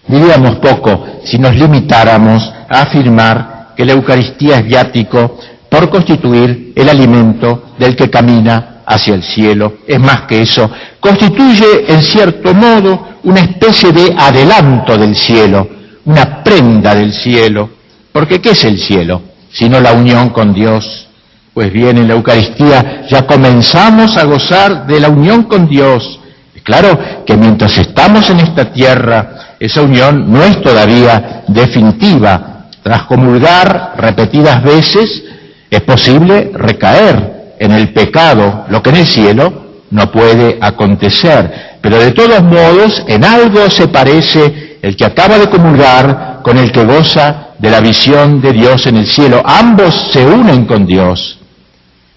diríamos 0.08 0.56
poco 0.56 1.04
si 1.24 1.38
nos 1.38 1.54
limitáramos 1.54 2.52
a 2.68 2.82
afirmar 2.82 3.74
que 3.76 3.84
la 3.84 3.92
Eucaristía 3.92 4.58
es 4.58 4.64
viático 4.64 5.38
por 5.68 5.90
constituir 5.90 6.72
el 6.74 6.88
alimento 6.88 7.74
del 7.78 7.94
que 7.96 8.08
camina 8.08 8.82
hacia 8.86 9.14
el 9.14 9.22
cielo. 9.22 9.78
Es 9.86 10.00
más 10.00 10.22
que 10.22 10.42
eso, 10.42 10.70
constituye 11.00 11.84
en 11.88 12.02
cierto 12.02 12.54
modo 12.54 13.08
una 13.24 13.40
especie 13.40 13.92
de 13.92 14.14
adelanto 14.16 14.96
del 14.96 15.14
cielo, 15.14 15.68
una 16.04 16.42
prenda 16.42 16.94
del 16.94 17.12
cielo. 17.12 17.70
Porque 18.12 18.40
¿qué 18.40 18.50
es 18.50 18.64
el 18.64 18.78
cielo? 18.78 19.22
Sino 19.52 19.80
la 19.80 19.92
unión 19.92 20.30
con 20.30 20.54
Dios. 20.54 21.08
Pues 21.52 21.72
bien, 21.72 21.98
en 21.98 22.08
la 22.08 22.14
Eucaristía 22.14 23.06
ya 23.10 23.26
comenzamos 23.26 24.16
a 24.16 24.24
gozar 24.24 24.86
de 24.86 25.00
la 25.00 25.08
unión 25.08 25.44
con 25.44 25.68
Dios 25.68 26.20
Claro 26.66 26.98
que 27.24 27.36
mientras 27.36 27.78
estamos 27.78 28.28
en 28.28 28.40
esta 28.40 28.72
tierra, 28.72 29.54
esa 29.60 29.82
unión 29.82 30.32
no 30.32 30.42
es 30.42 30.60
todavía 30.60 31.44
definitiva. 31.46 32.66
Tras 32.82 33.04
comulgar 33.04 33.94
repetidas 33.96 34.64
veces, 34.64 35.22
es 35.70 35.80
posible 35.82 36.50
recaer 36.52 37.54
en 37.60 37.70
el 37.70 37.92
pecado, 37.92 38.64
lo 38.68 38.82
que 38.82 38.90
en 38.90 38.96
el 38.96 39.06
cielo 39.06 39.66
no 39.92 40.10
puede 40.10 40.58
acontecer. 40.60 41.78
Pero 41.80 42.00
de 42.00 42.10
todos 42.10 42.42
modos, 42.42 43.04
en 43.06 43.24
algo 43.24 43.70
se 43.70 43.86
parece 43.86 44.78
el 44.82 44.96
que 44.96 45.04
acaba 45.04 45.38
de 45.38 45.48
comulgar 45.48 46.40
con 46.42 46.58
el 46.58 46.72
que 46.72 46.84
goza 46.84 47.50
de 47.60 47.70
la 47.70 47.78
visión 47.78 48.40
de 48.40 48.52
Dios 48.52 48.88
en 48.88 48.96
el 48.96 49.06
cielo. 49.06 49.40
Ambos 49.46 50.10
se 50.10 50.26
unen 50.26 50.66
con 50.66 50.84
Dios, 50.84 51.38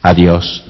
a 0.01 0.11
Dios. 0.11 0.63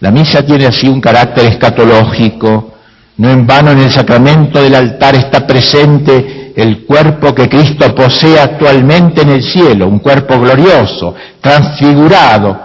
La 0.00 0.10
misa 0.10 0.44
tiene 0.44 0.66
así 0.66 0.86
un 0.88 1.00
carácter 1.00 1.46
escatológico, 1.46 2.73
no 3.16 3.30
en 3.30 3.46
vano 3.46 3.70
en 3.70 3.78
el 3.78 3.92
sacramento 3.92 4.60
del 4.60 4.74
altar 4.74 5.14
está 5.14 5.46
presente 5.46 6.52
el 6.56 6.84
cuerpo 6.84 7.34
que 7.34 7.48
Cristo 7.48 7.94
posee 7.94 8.38
actualmente 8.38 9.22
en 9.22 9.30
el 9.30 9.42
cielo, 9.42 9.88
un 9.88 9.98
cuerpo 9.98 10.38
glorioso, 10.38 11.14
transfigurado. 11.40 12.60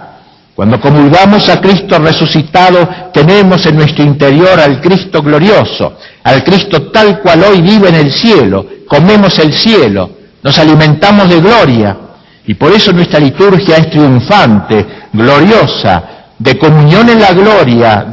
Cuando 0.55 0.79
comulgamos 0.79 1.47
a 1.49 1.61
Cristo 1.61 1.97
resucitado, 1.99 2.87
tenemos 3.13 3.65
en 3.65 3.77
nuestro 3.77 4.03
interior 4.03 4.59
al 4.59 4.81
Cristo 4.81 5.21
glorioso, 5.21 5.97
al 6.23 6.43
Cristo 6.43 6.91
tal 6.91 7.19
cual 7.21 7.43
hoy 7.43 7.61
vive 7.61 7.89
en 7.89 7.95
el 7.95 8.11
cielo, 8.11 8.65
comemos 8.87 9.39
el 9.39 9.53
cielo, 9.53 10.09
nos 10.43 10.57
alimentamos 10.57 11.29
de 11.29 11.39
gloria, 11.39 11.97
y 12.45 12.55
por 12.55 12.71
eso 12.71 12.91
nuestra 12.91 13.19
liturgia 13.19 13.77
es 13.77 13.89
triunfante, 13.89 14.85
gloriosa, 15.13 16.18
de 16.39 16.57
comunión 16.57 17.09
en 17.09 17.19
la 17.19 17.33
gloria, 17.33 18.07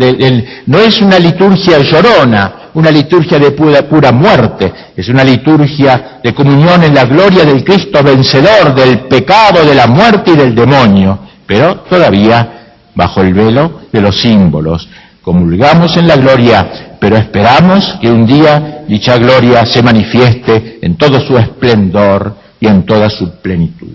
no 0.67 0.79
es 0.81 1.01
una 1.01 1.19
liturgia 1.19 1.79
llorona, 1.79 2.71
una 2.75 2.91
liturgia 2.91 3.39
de 3.39 3.53
pura, 3.53 4.13
muerte, 4.13 4.73
es 4.95 5.09
una 5.09 5.25
liturgia 5.25 6.19
de 6.23 6.35
comunión 6.35 6.83
en 6.83 6.95
la 6.95 7.05
gloria 7.05 7.45
del 7.45 7.65
Cristo 7.65 8.03
vencedor 8.03 8.75
del 8.75 9.07
pecado, 9.07 9.65
de 9.65 9.75
la 9.75 9.87
muerte 9.87 10.33
y 10.33 10.37
del 10.37 10.55
demonio, 10.55 11.21
pero 11.47 11.77
todavía 11.89 12.75
bajo 12.95 13.23
el 13.23 13.33
velo 13.33 13.83
de 13.93 14.01
los 14.01 14.21
símbolos. 14.21 14.89
Comulgamos 15.23 15.97
en 15.97 16.09
la 16.09 16.17
gloria, 16.17 16.97
pero 17.01 17.17
esperamos 17.17 17.97
que 18.01 18.11
un 18.11 18.27
día 18.27 18.85
dicha 18.89 19.17
gloria 19.19 19.65
se 19.65 19.83
manifieste 19.83 20.79
en 20.83 20.97
todo 20.97 21.21
su 21.21 21.39
esplendor 21.39 22.37
y 22.61 22.67
en 22.67 22.85
toda 22.85 23.09
su 23.09 23.41
plenitud. 23.41 23.95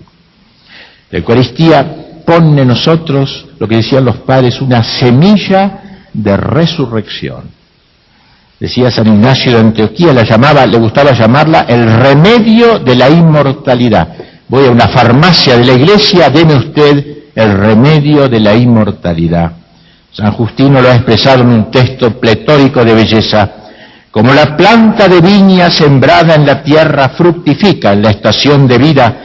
La 1.10 1.18
Eucaristía 1.18 1.86
pone 2.24 2.62
en 2.62 2.68
nosotros, 2.68 3.46
lo 3.62 3.68
que 3.68 3.76
decían 3.76 4.04
los 4.04 4.16
padres, 4.16 4.60
una 4.60 4.82
semilla 4.82 6.08
de 6.12 6.36
resurrección 6.36 7.62
decía 8.62 8.92
San 8.92 9.08
Ignacio 9.08 9.50
de 9.50 9.58
Antioquía, 9.58 10.12
la 10.12 10.22
llamaba, 10.22 10.64
le 10.66 10.78
gustaba 10.78 11.10
llamarla 11.10 11.66
el 11.68 11.84
remedio 11.84 12.78
de 12.78 12.94
la 12.94 13.10
inmortalidad. 13.10 14.08
Voy 14.46 14.66
a 14.66 14.70
una 14.70 14.86
farmacia 14.86 15.56
de 15.56 15.64
la 15.64 15.72
iglesia, 15.72 16.30
deme 16.30 16.54
usted 16.54 17.06
el 17.34 17.58
remedio 17.58 18.28
de 18.28 18.38
la 18.38 18.54
inmortalidad. 18.54 19.50
San 20.12 20.30
Justino 20.30 20.80
lo 20.80 20.88
ha 20.88 20.94
expresado 20.94 21.42
en 21.42 21.48
un 21.48 21.70
texto 21.72 22.20
pletórico 22.20 22.84
de 22.84 22.94
belleza. 22.94 23.50
Como 24.12 24.32
la 24.32 24.56
planta 24.56 25.08
de 25.08 25.20
viña 25.20 25.68
sembrada 25.68 26.36
en 26.36 26.46
la 26.46 26.62
tierra 26.62 27.08
fructifica 27.08 27.94
en 27.94 28.02
la 28.02 28.10
estación 28.10 28.68
de 28.68 28.78
vida, 28.78 29.16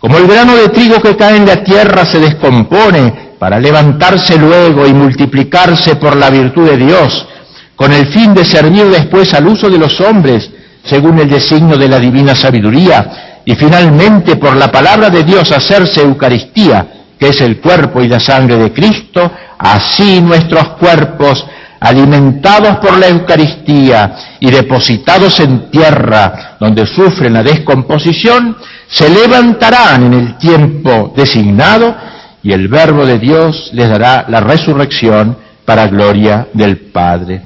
como 0.00 0.18
el 0.18 0.26
grano 0.26 0.56
de 0.56 0.70
trigo 0.70 1.00
que 1.00 1.16
cae 1.16 1.36
en 1.36 1.46
la 1.46 1.62
tierra 1.62 2.04
se 2.04 2.18
descompone 2.18 3.31
para 3.42 3.58
levantarse 3.58 4.38
luego 4.38 4.86
y 4.86 4.94
multiplicarse 4.94 5.96
por 5.96 6.14
la 6.14 6.30
virtud 6.30 6.70
de 6.70 6.76
Dios, 6.76 7.26
con 7.74 7.92
el 7.92 8.06
fin 8.06 8.32
de 8.32 8.44
servir 8.44 8.84
después 8.84 9.34
al 9.34 9.48
uso 9.48 9.68
de 9.68 9.78
los 9.78 10.00
hombres, 10.00 10.48
según 10.84 11.18
el 11.18 11.28
designio 11.28 11.76
de 11.76 11.88
la 11.88 11.98
divina 11.98 12.36
sabiduría, 12.36 13.40
y 13.44 13.56
finalmente 13.56 14.36
por 14.36 14.54
la 14.54 14.70
palabra 14.70 15.10
de 15.10 15.24
Dios 15.24 15.50
hacerse 15.50 16.02
Eucaristía, 16.02 16.86
que 17.18 17.30
es 17.30 17.40
el 17.40 17.60
cuerpo 17.60 18.00
y 18.00 18.06
la 18.06 18.20
sangre 18.20 18.56
de 18.58 18.72
Cristo, 18.72 19.32
así 19.58 20.20
nuestros 20.20 20.74
cuerpos, 20.74 21.44
alimentados 21.80 22.76
por 22.76 22.96
la 22.96 23.08
Eucaristía 23.08 24.14
y 24.38 24.52
depositados 24.52 25.40
en 25.40 25.68
tierra 25.68 26.58
donde 26.60 26.86
sufren 26.86 27.32
la 27.32 27.42
descomposición, 27.42 28.56
se 28.86 29.10
levantarán 29.10 30.04
en 30.04 30.12
el 30.12 30.38
tiempo 30.38 31.12
designado 31.16 32.12
y 32.42 32.52
el 32.52 32.68
Verbo 32.68 33.06
de 33.06 33.18
Dios 33.18 33.70
les 33.72 33.88
dará 33.88 34.26
la 34.28 34.40
resurrección 34.40 35.36
para 35.64 35.86
gloria 35.86 36.48
del 36.52 36.76
Padre 36.78 37.42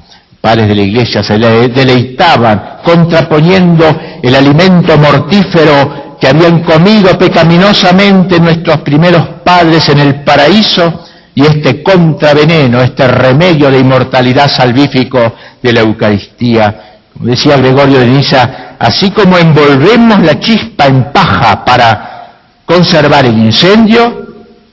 padres 0.47 0.69
de 0.69 0.75
la 0.75 0.81
iglesia 0.81 1.21
se 1.23 1.37
deleitaban 1.37 2.77
contraponiendo 2.81 3.85
el 4.23 4.33
alimento 4.33 4.97
mortífero 4.97 6.15
que 6.19 6.27
habían 6.27 6.63
comido 6.63 7.17
pecaminosamente 7.17 8.39
nuestros 8.39 8.77
primeros 8.77 9.27
padres 9.43 9.89
en 9.89 9.99
el 9.99 10.23
paraíso 10.23 11.03
y 11.35 11.41
este 11.41 11.83
contraveneno, 11.83 12.81
este 12.81 13.07
remedio 13.07 13.69
de 13.69 13.79
inmortalidad 13.79 14.47
salvífico 14.47 15.33
de 15.61 15.73
la 15.73 15.81
Eucaristía. 15.81 16.99
Como 17.13 17.25
decía 17.25 17.57
Gregorio 17.57 17.99
de 17.99 18.07
Niza, 18.07 18.49
así 18.79 19.11
como 19.11 19.37
envolvemos 19.37 20.19
la 20.21 20.39
chispa 20.39 20.85
en 20.85 21.11
paja 21.11 21.65
para 21.65 22.29
conservar 22.65 23.25
el 23.25 23.37
incendio, 23.37 24.26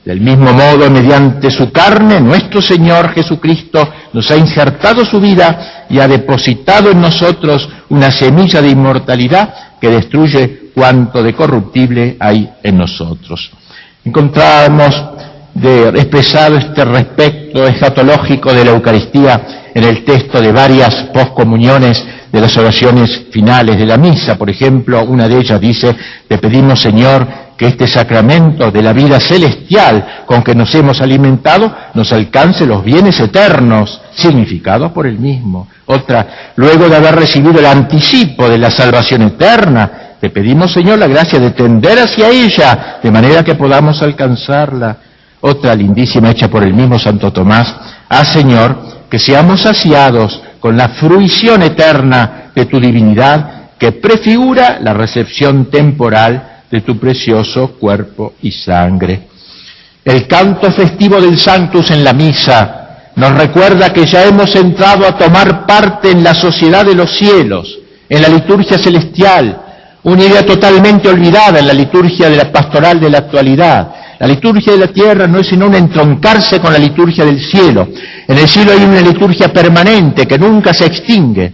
del 0.05 0.21
mismo 0.21 0.53
modo, 0.53 0.87
mediante 0.91 1.49
su 1.49 1.71
carne, 1.71 2.21
nuestro 2.21 2.61
Señor 2.61 3.09
Jesucristo 3.09 3.89
nos 4.13 4.29
ha 4.29 4.37
injertado 4.37 5.03
su 5.03 5.19
vida 5.19 5.85
y 5.89 5.99
ha 5.99 6.07
depositado 6.07 6.91
en 6.91 7.01
nosotros 7.01 7.67
una 7.89 8.11
semilla 8.11 8.61
de 8.61 8.69
inmortalidad 8.69 9.79
que 9.81 9.89
destruye 9.89 10.69
cuanto 10.75 11.23
de 11.23 11.33
corruptible 11.33 12.17
hay 12.19 12.47
en 12.61 12.77
nosotros. 12.77 13.49
Encontramos 14.03 14.93
de 15.55 15.89
expresado 15.89 16.57
este 16.57 16.85
respecto 16.85 17.65
escatológico 17.65 18.53
de 18.53 18.63
la 18.63 18.71
Eucaristía 18.71 19.71
en 19.73 19.83
el 19.83 20.05
texto 20.05 20.39
de 20.39 20.51
varias 20.51 20.93
poscomuniones 21.13 22.05
de 22.31 22.41
las 22.41 22.55
oraciones 22.57 23.25
finales 23.31 23.77
de 23.77 23.85
la 23.85 23.97
misa. 23.97 24.37
Por 24.37 24.51
ejemplo, 24.51 25.03
una 25.05 25.27
de 25.27 25.39
ellas 25.39 25.59
dice, 25.59 25.95
te 26.27 26.37
pedimos 26.37 26.79
Señor 26.79 27.44
que 27.57 27.67
este 27.67 27.87
sacramento 27.87 28.69
de 28.71 28.81
la 28.81 28.91
vida 28.91 29.19
celestial 29.19 30.23
con 30.25 30.43
que 30.43 30.53
nos 30.53 30.73
hemos 30.75 30.99
alimentado 31.01 31.73
nos 31.93 32.11
alcance 32.11 32.65
los 32.65 32.83
bienes 32.83 33.19
eternos 33.19 34.01
significados 34.13 34.91
por 34.91 35.07
el 35.07 35.17
mismo. 35.17 35.67
Otra, 35.85 36.51
luego 36.55 36.89
de 36.89 36.97
haber 36.97 37.15
recibido 37.15 37.59
el 37.59 37.65
anticipo 37.65 38.49
de 38.49 38.57
la 38.57 38.71
salvación 38.71 39.21
eterna, 39.21 40.17
te 40.19 40.29
pedimos, 40.29 40.73
Señor, 40.73 40.99
la 40.99 41.07
gracia 41.07 41.39
de 41.39 41.51
tender 41.51 41.99
hacia 41.99 42.29
ella, 42.29 42.97
de 43.01 43.11
manera 43.11 43.43
que 43.43 43.55
podamos 43.55 44.01
alcanzarla. 44.01 44.97
Otra 45.41 45.75
lindísima 45.75 46.31
hecha 46.31 46.49
por 46.49 46.63
el 46.63 46.73
mismo 46.73 46.97
Santo 46.97 47.31
Tomás, 47.31 47.75
ah, 48.09 48.25
Señor, 48.25 49.05
que 49.09 49.19
seamos 49.19 49.61
saciados 49.61 50.41
con 50.59 50.75
la 50.75 50.89
fruición 50.89 51.61
eterna 51.61 52.51
de 52.55 52.65
tu 52.65 52.79
divinidad, 52.79 53.69
que 53.77 53.91
prefigura 53.91 54.79
la 54.81 54.93
recepción 54.93 55.65
temporal 55.69 56.54
de 56.75 56.81
tu 56.81 56.97
precioso 56.97 57.71
cuerpo 57.79 58.33
y 58.41 58.51
sangre. 58.51 59.27
El 60.03 60.27
canto 60.27 60.71
festivo 60.71 61.21
del 61.21 61.39
Sanctus 61.39 61.89
en 61.91 62.03
la 62.03 62.11
misa 62.11 63.11
nos 63.15 63.31
recuerda 63.31 63.93
que 63.93 64.05
ya 64.05 64.25
hemos 64.25 64.53
entrado 64.55 65.07
a 65.07 65.17
tomar 65.17 65.65
parte 65.65 66.11
en 66.11 66.21
la 66.21 66.33
sociedad 66.33 66.85
de 66.85 66.93
los 66.93 67.17
cielos, 67.17 67.79
en 68.09 68.21
la 68.21 68.27
liturgia 68.27 68.77
celestial, 68.77 69.61
una 70.03 70.23
idea 70.23 70.45
totalmente 70.45 71.07
olvidada 71.07 71.59
en 71.59 71.67
la 71.67 71.73
liturgia 71.73 72.29
de 72.29 72.35
la 72.35 72.51
pastoral 72.51 72.99
de 72.99 73.09
la 73.09 73.19
actualidad. 73.19 73.95
La 74.19 74.27
liturgia 74.27 74.73
de 74.73 74.79
la 74.79 74.87
tierra 74.87 75.27
no 75.27 75.39
es 75.39 75.47
sino 75.47 75.67
un 75.67 75.75
entroncarse 75.75 76.59
con 76.59 76.73
la 76.73 76.79
liturgia 76.79 77.23
del 77.23 77.39
cielo. 77.39 77.87
En 78.27 78.37
el 78.37 78.47
cielo 78.49 78.73
hay 78.73 78.83
una 78.83 79.01
liturgia 79.01 79.51
permanente 79.51 80.27
que 80.27 80.37
nunca 80.37 80.73
se 80.73 80.85
extingue. 80.85 81.53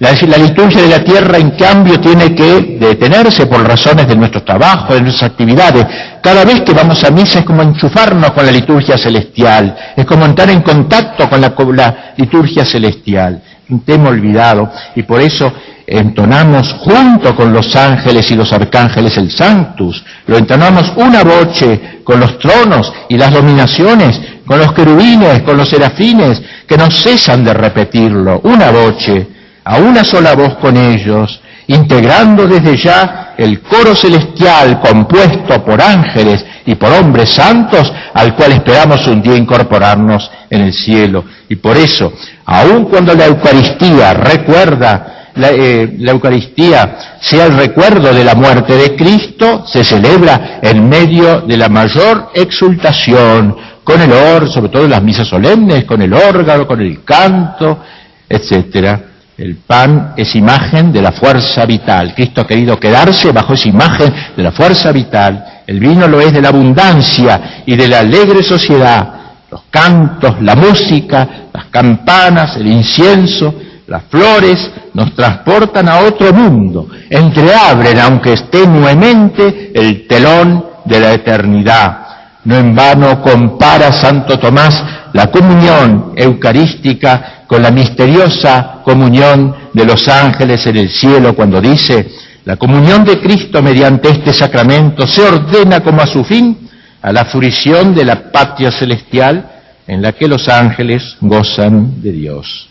La, 0.00 0.12
liturgia 0.12 0.82
de 0.82 0.88
la 0.88 1.02
tierra, 1.02 1.38
en 1.38 1.50
cambio, 1.50 1.98
tiene 1.98 2.32
que 2.32 2.78
detenerse 2.78 3.46
por 3.46 3.66
razones 3.66 4.06
de 4.06 4.14
nuestro 4.14 4.44
trabajo, 4.44 4.94
de 4.94 5.00
nuestras 5.00 5.32
actividades. 5.32 5.84
Cada 6.22 6.44
vez 6.44 6.60
que 6.60 6.72
vamos 6.72 7.02
a 7.02 7.10
misa 7.10 7.40
es 7.40 7.44
como 7.44 7.62
enchufarnos 7.62 8.30
con 8.30 8.46
la 8.46 8.52
liturgia 8.52 8.96
celestial, 8.96 9.76
es 9.96 10.04
como 10.04 10.24
entrar 10.24 10.50
en 10.50 10.62
contacto 10.62 11.28
con 11.28 11.40
la, 11.40 11.52
la 11.74 12.12
liturgia 12.16 12.64
celestial. 12.64 13.42
Un 13.70 13.80
tema 13.80 14.10
olvidado 14.10 14.70
y 14.94 15.02
por 15.02 15.20
eso 15.20 15.52
entonamos 15.84 16.74
junto 16.78 17.34
con 17.34 17.52
los 17.52 17.74
ángeles 17.74 18.30
y 18.30 18.36
los 18.36 18.52
arcángeles 18.52 19.16
el 19.16 19.30
Sanctus, 19.30 20.04
lo 20.26 20.38
entonamos 20.38 20.92
una 20.96 21.24
voce 21.24 22.00
con 22.04 22.20
los 22.20 22.38
tronos 22.38 22.92
y 23.08 23.16
las 23.16 23.32
dominaciones, 23.32 24.20
con 24.46 24.58
los 24.60 24.72
querubines, 24.72 25.42
con 25.42 25.56
los 25.56 25.68
serafines, 25.68 26.40
que 26.66 26.76
no 26.76 26.88
cesan 26.90 27.44
de 27.44 27.52
repetirlo, 27.52 28.40
una 28.44 28.70
voce 28.70 29.37
a 29.68 29.76
una 29.76 30.02
sola 30.02 30.34
voz 30.34 30.54
con 30.54 30.78
ellos, 30.78 31.42
integrando 31.66 32.46
desde 32.46 32.74
ya 32.78 33.34
el 33.36 33.60
coro 33.60 33.94
celestial 33.94 34.80
compuesto 34.80 35.62
por 35.62 35.82
ángeles 35.82 36.42
y 36.64 36.74
por 36.74 36.90
hombres 36.90 37.28
santos, 37.28 37.92
al 38.14 38.34
cual 38.34 38.52
esperamos 38.52 39.06
un 39.06 39.20
día 39.20 39.36
incorporarnos 39.36 40.30
en 40.48 40.62
el 40.62 40.72
cielo. 40.72 41.22
Y 41.50 41.56
por 41.56 41.76
eso, 41.76 42.14
aun 42.46 42.86
cuando 42.86 43.12
la 43.12 43.26
Eucaristía 43.26 44.14
recuerda, 44.14 45.32
la, 45.34 45.50
eh, 45.50 45.98
Eucaristía 46.00 47.18
sea 47.20 47.44
el 47.44 47.54
recuerdo 47.54 48.14
de 48.14 48.24
la 48.24 48.34
muerte 48.34 48.72
de 48.74 48.96
Cristo, 48.96 49.66
se 49.66 49.84
celebra 49.84 50.60
en 50.62 50.88
medio 50.88 51.42
de 51.42 51.58
la 51.58 51.68
mayor 51.68 52.30
exultación, 52.34 53.54
con 53.84 54.00
el 54.00 54.12
órgano, 54.12 54.46
sobre 54.50 54.70
todo 54.70 54.84
en 54.84 54.90
las 54.90 55.02
misas 55.02 55.28
solemnes, 55.28 55.84
con 55.84 56.00
el 56.00 56.14
órgano, 56.14 56.66
con 56.66 56.80
el 56.80 57.04
canto, 57.04 57.80
etcétera. 58.26 59.08
El 59.38 59.54
pan 59.58 60.14
es 60.16 60.34
imagen 60.34 60.92
de 60.92 61.00
la 61.00 61.12
fuerza 61.12 61.64
vital. 61.64 62.12
Cristo 62.12 62.40
ha 62.40 62.46
querido 62.46 62.76
quedarse 62.76 63.30
bajo 63.30 63.54
esa 63.54 63.68
imagen 63.68 64.12
de 64.36 64.42
la 64.42 64.50
fuerza 64.50 64.90
vital. 64.90 65.62
El 65.64 65.78
vino 65.78 66.08
lo 66.08 66.20
es 66.20 66.32
de 66.32 66.42
la 66.42 66.48
abundancia 66.48 67.62
y 67.64 67.76
de 67.76 67.86
la 67.86 68.00
alegre 68.00 68.42
sociedad. 68.42 69.14
Los 69.48 69.62
cantos, 69.70 70.42
la 70.42 70.56
música, 70.56 71.28
las 71.52 71.66
campanas, 71.66 72.56
el 72.56 72.66
incienso, 72.66 73.54
las 73.86 74.02
flores, 74.10 74.72
nos 74.94 75.14
transportan 75.14 75.88
a 75.88 76.00
otro 76.00 76.32
mundo, 76.32 76.88
entreabren, 77.08 77.96
aunque 78.00 78.34
tenuemente, 78.50 79.70
el 79.72 80.08
telón 80.08 80.66
de 80.84 80.98
la 80.98 81.12
eternidad. 81.12 82.07
No 82.48 82.56
en 82.56 82.74
vano 82.74 83.20
compara 83.20 83.92
Santo 83.92 84.38
Tomás 84.38 84.82
la 85.12 85.30
comunión 85.30 86.14
eucarística 86.16 87.44
con 87.46 87.60
la 87.60 87.70
misteriosa 87.70 88.80
comunión 88.82 89.54
de 89.74 89.84
los 89.84 90.08
ángeles 90.08 90.66
en 90.66 90.78
el 90.78 90.88
cielo 90.88 91.36
cuando 91.36 91.60
dice, 91.60 92.10
la 92.46 92.56
comunión 92.56 93.04
de 93.04 93.20
Cristo 93.20 93.60
mediante 93.60 94.08
este 94.08 94.32
sacramento 94.32 95.06
se 95.06 95.28
ordena 95.28 95.80
como 95.80 96.00
a 96.00 96.06
su 96.06 96.24
fin 96.24 96.70
a 97.02 97.12
la 97.12 97.26
fruición 97.26 97.94
de 97.94 98.06
la 98.06 98.32
patria 98.32 98.70
celestial 98.70 99.46
en 99.86 100.00
la 100.00 100.12
que 100.12 100.26
los 100.26 100.48
ángeles 100.48 101.18
gozan 101.20 102.00
de 102.00 102.12
Dios. 102.12 102.70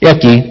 Y 0.00 0.08
aquí 0.08 0.42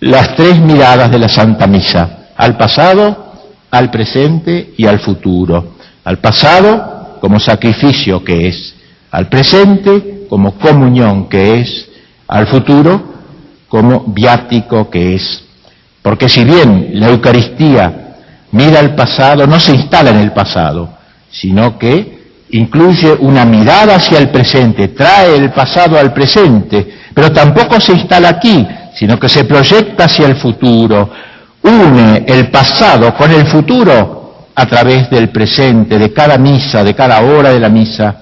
las 0.00 0.34
tres 0.36 0.58
miradas 0.58 1.10
de 1.10 1.18
la 1.18 1.28
Santa 1.28 1.66
Misa, 1.66 2.28
al 2.34 2.56
pasado, 2.56 3.34
al 3.70 3.90
presente 3.90 4.72
y 4.74 4.86
al 4.86 5.00
futuro. 5.00 5.74
Al 6.02 6.18
pasado 6.18 6.93
como 7.24 7.40
sacrificio 7.40 8.22
que 8.22 8.48
es, 8.48 8.74
al 9.10 9.30
presente 9.30 10.26
como 10.28 10.58
comunión 10.58 11.26
que 11.26 11.58
es, 11.58 11.88
al 12.28 12.46
futuro 12.46 13.02
como 13.66 14.04
viático 14.08 14.90
que 14.90 15.14
es. 15.14 15.42
Porque 16.02 16.28
si 16.28 16.44
bien 16.44 16.90
la 16.92 17.08
Eucaristía 17.08 18.16
mira 18.52 18.78
al 18.78 18.94
pasado, 18.94 19.46
no 19.46 19.58
se 19.58 19.72
instala 19.74 20.10
en 20.10 20.18
el 20.18 20.32
pasado, 20.32 20.98
sino 21.30 21.78
que 21.78 22.42
incluye 22.50 23.14
una 23.20 23.46
mirada 23.46 23.96
hacia 23.96 24.18
el 24.18 24.28
presente, 24.28 24.88
trae 24.88 25.34
el 25.34 25.50
pasado 25.50 25.98
al 25.98 26.12
presente, 26.12 26.86
pero 27.14 27.32
tampoco 27.32 27.80
se 27.80 27.92
instala 27.92 28.28
aquí, 28.28 28.68
sino 28.94 29.18
que 29.18 29.30
se 29.30 29.44
proyecta 29.44 30.04
hacia 30.04 30.26
el 30.26 30.36
futuro, 30.36 31.08
une 31.62 32.22
el 32.26 32.50
pasado 32.50 33.14
con 33.14 33.30
el 33.30 33.46
futuro 33.46 34.23
a 34.54 34.66
través 34.66 35.10
del 35.10 35.30
presente, 35.30 35.98
de 35.98 36.12
cada 36.12 36.38
misa, 36.38 36.84
de 36.84 36.94
cada 36.94 37.20
hora 37.22 37.50
de 37.50 37.60
la 37.60 37.68
misa. 37.68 38.16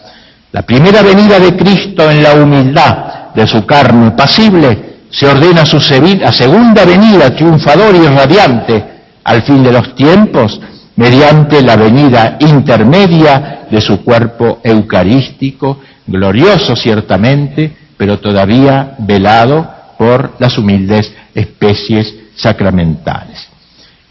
La 0.52 0.62
primera 0.62 1.02
venida 1.02 1.38
de 1.38 1.56
Cristo 1.56 2.10
en 2.10 2.22
la 2.22 2.34
humildad 2.34 3.32
de 3.34 3.46
su 3.46 3.64
carne 3.66 4.12
pasible 4.12 4.92
se 5.10 5.26
ordena 5.26 5.66
su 5.66 5.78
segunda 5.80 6.84
venida 6.84 7.34
triunfadora 7.34 7.96
y 7.98 8.06
radiante 8.06 8.84
al 9.24 9.42
fin 9.42 9.62
de 9.62 9.72
los 9.72 9.94
tiempos 9.94 10.60
mediante 10.96 11.62
la 11.62 11.76
venida 11.76 12.36
intermedia 12.40 13.66
de 13.70 13.80
su 13.80 14.02
cuerpo 14.04 14.60
eucarístico, 14.62 15.80
glorioso 16.06 16.76
ciertamente, 16.76 17.76
pero 17.96 18.18
todavía 18.18 18.94
velado 18.98 19.70
por 19.98 20.34
las 20.38 20.58
humildes 20.58 21.12
especies 21.34 22.14
sacramentales. 22.36 23.51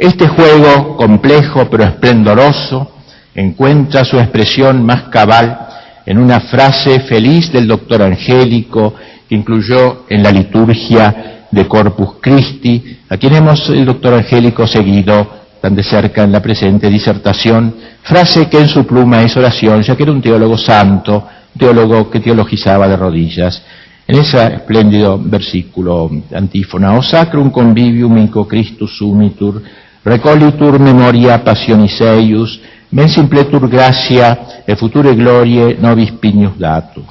Este 0.02 0.28
juego 0.28 0.98
complejo 0.98 1.70
pero 1.70 1.84
esplendoroso 1.84 2.92
encuentra 3.36 4.04
su 4.04 4.18
expresión 4.18 4.84
más 4.84 5.04
cabal 5.10 5.68
en 6.08 6.18
una 6.18 6.40
frase 6.40 7.02
feliz 7.02 7.52
del 7.52 7.68
doctor 7.68 8.02
Angélico 8.02 8.96
que 9.30 9.36
incluyó 9.36 10.06
en 10.10 10.24
la 10.24 10.32
liturgia 10.32 11.46
de 11.52 11.68
Corpus 11.68 12.16
Christi, 12.20 12.98
a 13.10 13.18
quien 13.18 13.36
hemos 13.36 13.70
el 13.70 13.86
doctor 13.86 14.16
Angélico 14.16 14.66
seguido 14.66 15.28
tan 15.62 15.76
de 15.76 15.84
cerca 15.84 16.24
en 16.24 16.32
la 16.32 16.42
presente 16.42 16.90
disertación, 16.90 17.76
frase 18.02 18.50
que 18.50 18.58
en 18.58 18.70
su 18.70 18.88
pluma 18.88 19.22
es 19.22 19.38
oración, 19.38 19.84
ya 19.84 19.96
que 19.96 20.02
era 20.02 20.12
un 20.12 20.22
teólogo 20.24 20.58
santo, 20.58 21.28
teólogo 21.56 22.10
que 22.10 22.22
teologizaba 22.22 22.88
de 22.88 22.98
rodillas. 22.98 23.62
En 24.08 24.18
ese 24.18 24.44
espléndido 24.48 25.20
versículo 25.24 26.10
antífona, 26.34 26.98
o 26.98 27.04
sacrum 27.04 27.52
convivium 27.52 28.18
in 28.18 28.30
Christus 28.30 28.98
sumitur, 28.98 29.62
recolitur 30.04 30.80
memoria 30.80 31.44
passionis 31.44 32.00
eius, 32.02 32.60
men 32.92 33.10
simpletur 33.10 33.70
gracia 33.70 34.64
e 34.66 34.76
future 34.76 35.16
glorie 35.16 35.78
nobis 35.80 36.12
pignus 36.20 36.58
datur. 36.58 37.06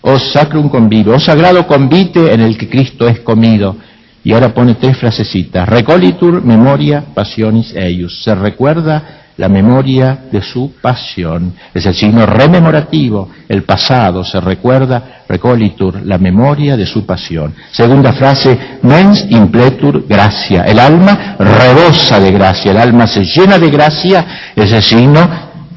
O 0.00 0.18
sacrum 0.18 0.68
convivio, 0.68 1.14
o 1.14 1.18
sagrado 1.18 1.66
convite 1.66 2.32
en 2.32 2.40
el 2.40 2.56
que 2.56 2.68
Cristo 2.68 3.08
es 3.08 3.20
comido, 3.20 3.76
y 4.22 4.32
ahora 4.32 4.54
pone 4.54 4.74
tres 4.74 4.96
frasecitas. 4.96 5.68
Recolitur 5.68 6.42
memoria 6.42 7.04
passionis 7.14 7.74
eius. 7.74 8.24
Se 8.24 8.34
recuerda 8.34 9.25
la 9.36 9.48
memoria 9.48 10.18
de 10.30 10.40
su 10.40 10.72
pasión. 10.80 11.52
Es 11.74 11.84
el 11.86 11.94
signo 11.94 12.24
rememorativo. 12.24 13.28
El 13.48 13.64
pasado 13.64 14.24
se 14.24 14.40
recuerda, 14.40 15.22
recolitur, 15.28 16.00
la 16.04 16.18
memoria 16.18 16.76
de 16.76 16.86
su 16.86 17.04
pasión. 17.04 17.54
Segunda 17.70 18.12
frase, 18.12 18.78
mens 18.82 19.26
impletur 19.30 20.06
gracia. 20.08 20.64
El 20.64 20.78
alma 20.78 21.36
rebosa 21.38 22.18
de 22.18 22.32
gracia. 22.32 22.70
El 22.70 22.78
alma 22.78 23.06
se 23.06 23.24
llena 23.24 23.58
de 23.58 23.70
gracia. 23.70 24.26
Es 24.56 24.72
el 24.72 24.82
signo 24.82 25.28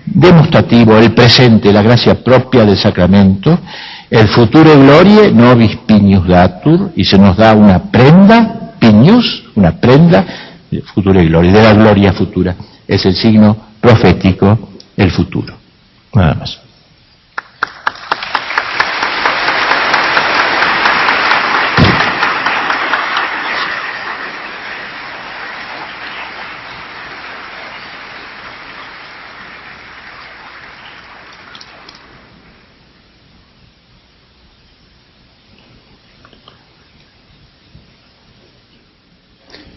demostrativo, 0.05 0.97
el 0.97 1.13
presente, 1.13 1.73
la 1.73 1.81
gracia 1.81 2.15
propia 2.23 2.65
del 2.65 2.77
sacramento. 2.77 3.59
El 4.09 4.27
futuro 4.29 4.71
glorie 4.79 5.31
nobis 5.31 5.75
piñus 5.85 6.27
datur, 6.27 6.91
y 6.95 7.05
se 7.05 7.17
nos 7.17 7.37
da 7.37 7.53
una 7.53 7.91
prenda, 7.91 8.73
piñus, 8.79 9.43
una 9.55 9.73
prenda, 9.79 10.25
futuro 10.95 11.21
gloria, 11.21 11.51
de 11.51 11.63
la 11.63 11.73
gloria 11.73 12.13
futura. 12.13 12.55
Es 12.89 13.05
el 13.05 13.13
signo 13.13 13.55
profético, 13.79 14.57
el 14.97 15.11
futuro. 15.11 15.55
Nada 16.11 16.33
más. 16.33 16.59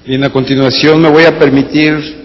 Bien, 0.06 0.24
a 0.24 0.30
continuación 0.30 1.02
me 1.02 1.10
voy 1.10 1.24
a 1.24 1.38
permitir 1.38 2.21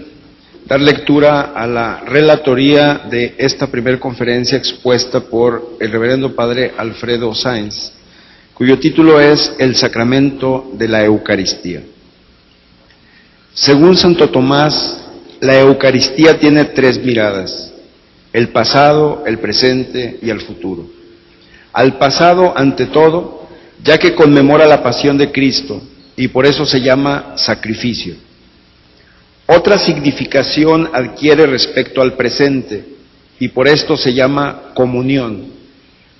dar 0.68 0.80
lectura 0.82 1.52
a 1.54 1.66
la 1.66 2.00
relatoría 2.00 3.00
de 3.10 3.34
esta 3.38 3.68
primera 3.68 3.98
conferencia 3.98 4.58
expuesta 4.58 5.20
por 5.20 5.78
el 5.80 5.90
reverendo 5.90 6.34
padre 6.34 6.72
Alfredo 6.76 7.34
Sáenz, 7.34 7.92
cuyo 8.52 8.78
título 8.78 9.18
es 9.18 9.54
El 9.58 9.76
sacramento 9.76 10.70
de 10.74 10.88
la 10.88 11.02
Eucaristía. 11.02 11.80
Según 13.54 13.96
Santo 13.96 14.28
Tomás, 14.28 15.06
la 15.40 15.58
Eucaristía 15.58 16.38
tiene 16.38 16.66
tres 16.66 17.02
miradas, 17.02 17.72
el 18.34 18.48
pasado, 18.50 19.24
el 19.26 19.38
presente 19.38 20.18
y 20.20 20.28
el 20.28 20.42
futuro. 20.42 20.86
Al 21.72 21.96
pasado, 21.96 22.52
ante 22.54 22.86
todo, 22.86 23.48
ya 23.82 23.96
que 23.96 24.14
conmemora 24.14 24.66
la 24.66 24.82
pasión 24.82 25.16
de 25.16 25.32
Cristo, 25.32 25.80
y 26.14 26.28
por 26.28 26.44
eso 26.44 26.66
se 26.66 26.82
llama 26.82 27.34
sacrificio. 27.36 28.27
Otra 29.50 29.78
significación 29.78 30.90
adquiere 30.92 31.46
respecto 31.46 32.02
al 32.02 32.16
presente 32.16 32.84
y 33.40 33.48
por 33.48 33.66
esto 33.66 33.96
se 33.96 34.12
llama 34.12 34.72
comunión, 34.74 35.46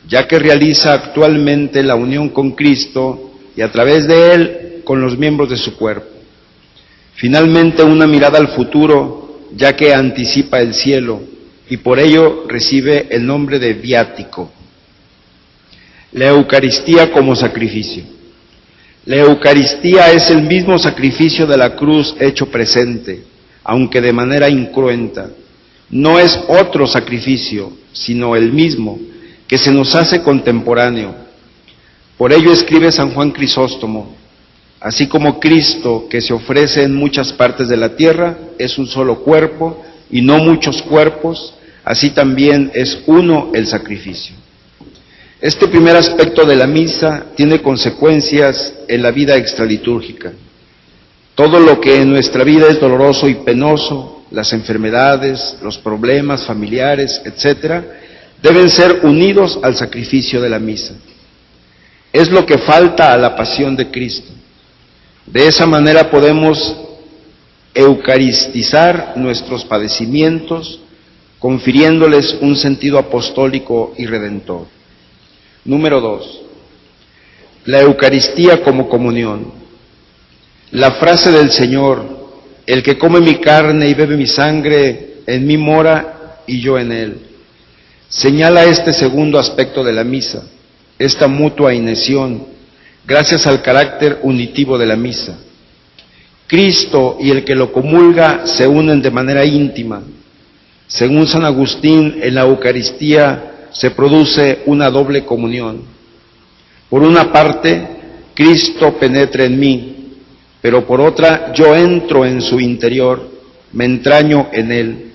ya 0.09 0.26
que 0.26 0.39
realiza 0.39 0.95
actualmente 0.95 1.83
la 1.83 1.95
unión 1.95 2.31
con 2.31 2.53
Cristo 2.53 3.33
y 3.55 3.61
a 3.61 3.70
través 3.70 4.09
de 4.09 4.33
Él 4.33 4.83
con 4.83 5.03
los 5.03 5.18
miembros 5.18 5.51
de 5.51 5.59
su 5.59 5.76
cuerpo. 5.76 6.09
Finalmente 7.16 7.83
una 7.83 8.07
mirada 8.07 8.39
al 8.39 8.49
futuro, 8.49 9.41
ya 9.55 9.76
que 9.76 9.93
anticipa 9.93 10.61
el 10.61 10.72
cielo 10.72 11.20
y 11.68 11.76
por 11.76 11.99
ello 11.99 12.45
recibe 12.49 13.09
el 13.11 13.26
nombre 13.26 13.59
de 13.59 13.74
viático. 13.74 14.51
La 16.12 16.29
Eucaristía 16.29 17.12
como 17.12 17.37
sacrificio. 17.37 18.05
La 19.09 19.16
Eucaristía 19.16 20.12
es 20.12 20.28
el 20.28 20.42
mismo 20.42 20.78
sacrificio 20.78 21.46
de 21.46 21.56
la 21.56 21.74
cruz 21.74 22.14
hecho 22.20 22.50
presente, 22.50 23.22
aunque 23.64 24.02
de 24.02 24.12
manera 24.12 24.50
incruenta. 24.50 25.30
No 25.88 26.18
es 26.18 26.38
otro 26.46 26.86
sacrificio, 26.86 27.72
sino 27.90 28.36
el 28.36 28.52
mismo, 28.52 28.98
que 29.46 29.56
se 29.56 29.72
nos 29.72 29.94
hace 29.94 30.20
contemporáneo. 30.20 31.14
Por 32.18 32.34
ello 32.34 32.52
escribe 32.52 32.92
San 32.92 33.14
Juan 33.14 33.30
Crisóstomo, 33.30 34.14
así 34.78 35.06
como 35.06 35.40
Cristo, 35.40 36.06
que 36.11 36.20
se 36.20 36.34
ofrece 36.34 36.82
en 36.82 36.94
muchas 36.94 37.32
partes 37.32 37.70
de 37.70 37.78
la 37.78 37.96
tierra, 37.96 38.36
es 38.59 38.76
un 38.76 38.86
solo 38.86 39.20
cuerpo 39.20 39.82
y 40.11 40.20
no 40.20 40.36
muchos 40.36 40.82
cuerpos, 40.82 41.54
así 41.82 42.11
también 42.11 42.70
es 42.74 42.98
uno 43.06 43.52
el 43.54 43.66
sacrificio. 43.66 44.36
Este 45.41 45.68
primer 45.68 45.95
aspecto 45.95 46.45
de 46.45 46.57
la 46.57 46.66
misa 46.66 47.26
tiene 47.36 47.62
consecuencias 47.62 48.74
en 48.89 49.03
la 49.03 49.12
vida 49.12 49.36
extralitúrgica. 49.36 50.32
Todo 51.36 51.61
lo 51.61 51.80
que 51.80 52.03
en 52.03 52.11
nuestra 52.11 52.43
vida 52.43 52.66
es 52.68 52.80
doloroso 52.80 53.28
y 53.28 53.36
penoso, 53.36 54.24
las 54.32 54.53
enfermedades, 54.53 55.57
los 55.62 55.78
problemas 55.78 56.45
familiares, 56.45 57.22
etcétera, 57.24 57.84
deben 58.43 58.68
ser 58.68 59.01
unidos 59.05 59.61
al 59.62 59.76
sacrificio 59.76 60.41
de 60.41 60.49
la 60.49 60.59
misa. 60.59 60.95
Es 62.12 62.32
lo 62.32 62.45
que 62.45 62.59
falta 62.59 63.12
a 63.12 63.16
la 63.16 63.36
pasión 63.36 63.76
de 63.76 63.93
Cristo. 63.93 64.32
De 65.24 65.47
esa 65.47 65.66
manera 65.66 66.11
podemos 66.11 66.76
eucaristizar 67.74 69.12
nuestros 69.14 69.64
padecimientos, 69.64 70.80
confiriéndoles 71.39 72.39
un 72.41 72.57
sentido 72.57 72.99
apostólico 72.99 73.95
y 73.97 74.07
redentor. 74.07 74.78
Número 75.69 76.01
dos, 76.01 76.41
la 77.66 77.83
Eucaristía 77.83 78.62
como 78.62 78.89
comunión. 78.89 79.53
La 80.71 80.93
frase 80.93 81.31
del 81.31 81.51
Señor, 81.51 82.07
el 82.64 82.83
que 82.83 82.97
come 82.97 83.21
mi 83.21 83.35
carne 83.35 83.87
y 83.87 83.93
bebe 83.93 84.16
mi 84.16 84.27
sangre, 84.27 85.16
en 85.27 85.47
mí 85.47 85.59
mora 85.59 86.41
y 86.47 86.59
yo 86.62 86.79
en 86.79 86.91
él, 86.91 87.19
señala 88.09 88.64
este 88.64 88.95
segundo 88.95 89.39
aspecto 89.39 89.85
de 89.85 89.93
la 89.93 90.05
misa, 90.05 90.43
esta 90.99 91.29
mutua 91.29 91.75
inesión, 91.75 92.47
gracias 93.07 93.47
al 93.47 93.61
carácter 93.61 94.21
unitivo 94.23 94.79
de 94.79 94.87
la 94.87 94.97
misa. 94.97 95.39
Cristo 96.47 97.19
y 97.21 97.29
el 97.29 97.45
que 97.45 97.55
lo 97.55 97.73
comulga 97.73 98.47
se 98.47 98.66
unen 98.66 99.03
de 99.03 99.11
manera 99.11 99.45
íntima. 99.45 100.03
Según 100.87 101.27
San 101.27 101.45
Agustín, 101.45 102.21
en 102.23 102.35
la 102.37 102.45
Eucaristía 102.45 103.49
se 103.73 103.91
produce 103.91 104.62
una 104.66 104.91
doble 104.91 105.25
comunión. 105.25 105.83
Por 106.89 107.03
una 107.03 107.33
parte, 107.33 107.87
Cristo 108.35 108.95
penetra 108.99 109.45
en 109.45 109.59
mí, 109.59 110.14
pero 110.61 110.87
por 110.87 111.01
otra, 111.01 111.53
yo 111.53 111.75
entro 111.75 112.25
en 112.25 112.41
su 112.41 112.61
interior, 112.61 113.31
me 113.73 113.85
entraño 113.85 114.49
en 114.53 114.73
Él, 114.73 115.12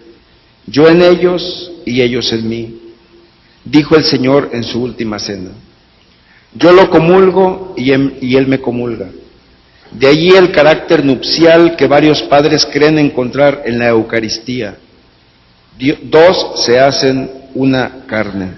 yo 0.68 0.88
en 0.88 1.02
ellos 1.02 1.72
y 1.86 2.02
ellos 2.02 2.32
en 2.32 2.48
mí, 2.48 2.80
dijo 3.66 3.96
el 3.96 4.04
Señor 4.04 4.50
en 4.54 4.64
su 4.64 4.82
última 4.82 5.20
cena. 5.20 5.52
Yo 6.56 6.72
lo 6.72 6.90
comulgo 6.90 7.74
y 7.76 7.92
Él 7.92 8.48
me 8.48 8.60
comulga. 8.60 9.10
De 9.92 10.08
allí 10.08 10.30
el 10.30 10.52
carácter 10.52 11.06
nupcial 11.06 11.76
que 11.76 11.88
varios 11.88 12.22
padres 12.24 12.66
creen 12.66 12.98
encontrar 12.98 13.62
en 13.66 13.80
la 13.80 13.90
Eucaristía. 13.90 14.78
Dos 16.04 16.64
se 16.64 16.80
hacen 16.80 17.30
una 17.56 18.06
carne. 18.08 18.58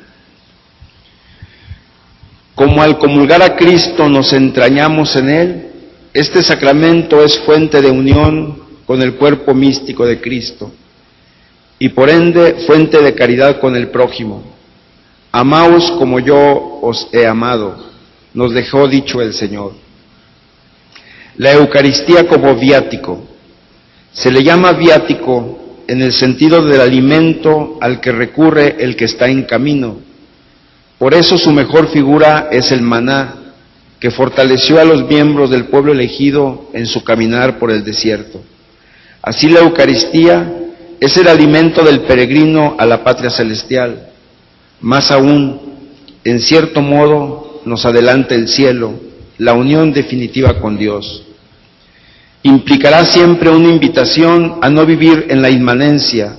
Como 2.56 2.82
al 2.82 2.98
comulgar 2.98 3.42
a 3.42 3.56
Cristo 3.56 4.08
nos 4.08 4.32
entrañamos 4.34 5.16
en 5.16 5.30
Él, 5.30 5.68
este 6.14 6.42
sacramento 6.42 7.24
es 7.24 7.38
fuente 7.40 7.82
de 7.82 7.92
unión 7.92 8.64
con 8.86 9.02
el 9.02 9.16
cuerpo 9.16 9.54
místico 9.54 10.06
de 10.06 10.22
Cristo 10.22 10.72
y 11.78 11.90
por 11.90 12.10
ende 12.10 12.64
fuente 12.66 13.02
de 13.02 13.14
caridad 13.14 13.60
con 13.60 13.76
el 13.76 13.90
prójimo. 13.90 14.44
Amaos 15.32 15.92
como 15.92 16.20
yo 16.20 16.80
os 16.82 17.10
he 17.12 17.28
amado, 17.28 17.76
nos 18.34 18.54
dejó 18.54 18.88
dicho 18.88 19.22
el 19.22 19.34
Señor. 19.34 19.74
La 21.38 21.52
Eucaristía 21.52 22.28
como 22.28 22.56
viático. 22.56 23.28
Se 24.14 24.32
le 24.32 24.42
llama 24.42 24.72
viático 24.72 25.65
en 25.88 26.02
el 26.02 26.14
sentido 26.14 26.64
del 26.64 26.82
alimento 26.82 27.78
al 27.82 28.00
que 28.00 28.12
recurre 28.12 28.78
el 28.80 28.96
que 28.96 29.06
está 29.06 29.28
en 29.28 29.44
camino. 29.44 29.98
Por 30.98 31.14
eso 31.14 31.38
su 31.38 31.52
mejor 31.52 31.90
figura 31.90 32.50
es 32.52 32.72
el 32.72 32.82
maná, 32.82 33.36
que 34.00 34.12
fortaleció 34.12 34.80
a 34.80 34.86
los 34.86 35.08
miembros 35.08 35.50
del 35.50 35.66
pueblo 35.66 35.92
elegido 35.92 36.70
en 36.74 36.86
su 36.86 37.04
caminar 37.04 37.60
por 37.60 37.72
el 37.72 37.84
desierto. 37.84 38.42
Así 39.22 39.50
la 39.50 39.62
Eucaristía 39.62 40.54
es 41.00 41.18
el 41.18 41.28
alimento 41.28 41.84
del 41.84 42.02
peregrino 42.02 42.76
a 42.78 42.86
la 42.86 43.04
patria 43.04 43.30
celestial. 43.30 44.10
Más 44.82 45.12
aún, 45.12 45.60
en 46.24 46.40
cierto 46.40 46.82
modo, 46.82 47.62
nos 47.66 47.86
adelanta 47.86 48.36
el 48.36 48.48
cielo, 48.48 48.94
la 49.38 49.54
unión 49.54 49.92
definitiva 49.92 50.60
con 50.60 50.78
Dios 50.78 51.25
implicará 52.46 53.04
siempre 53.06 53.50
una 53.50 53.70
invitación 53.70 54.60
a 54.62 54.70
no 54.70 54.86
vivir 54.86 55.26
en 55.30 55.42
la 55.42 55.50
inmanencia, 55.50 56.36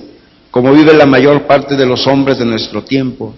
como 0.51 0.71
vive 0.71 0.93
la 0.93 1.05
mayor 1.05 1.45
parte 1.45 1.75
de 1.75 1.85
los 1.85 2.07
hombres 2.07 2.37
de 2.39 2.45
nuestro 2.45 2.83
tiempo, 2.83 3.35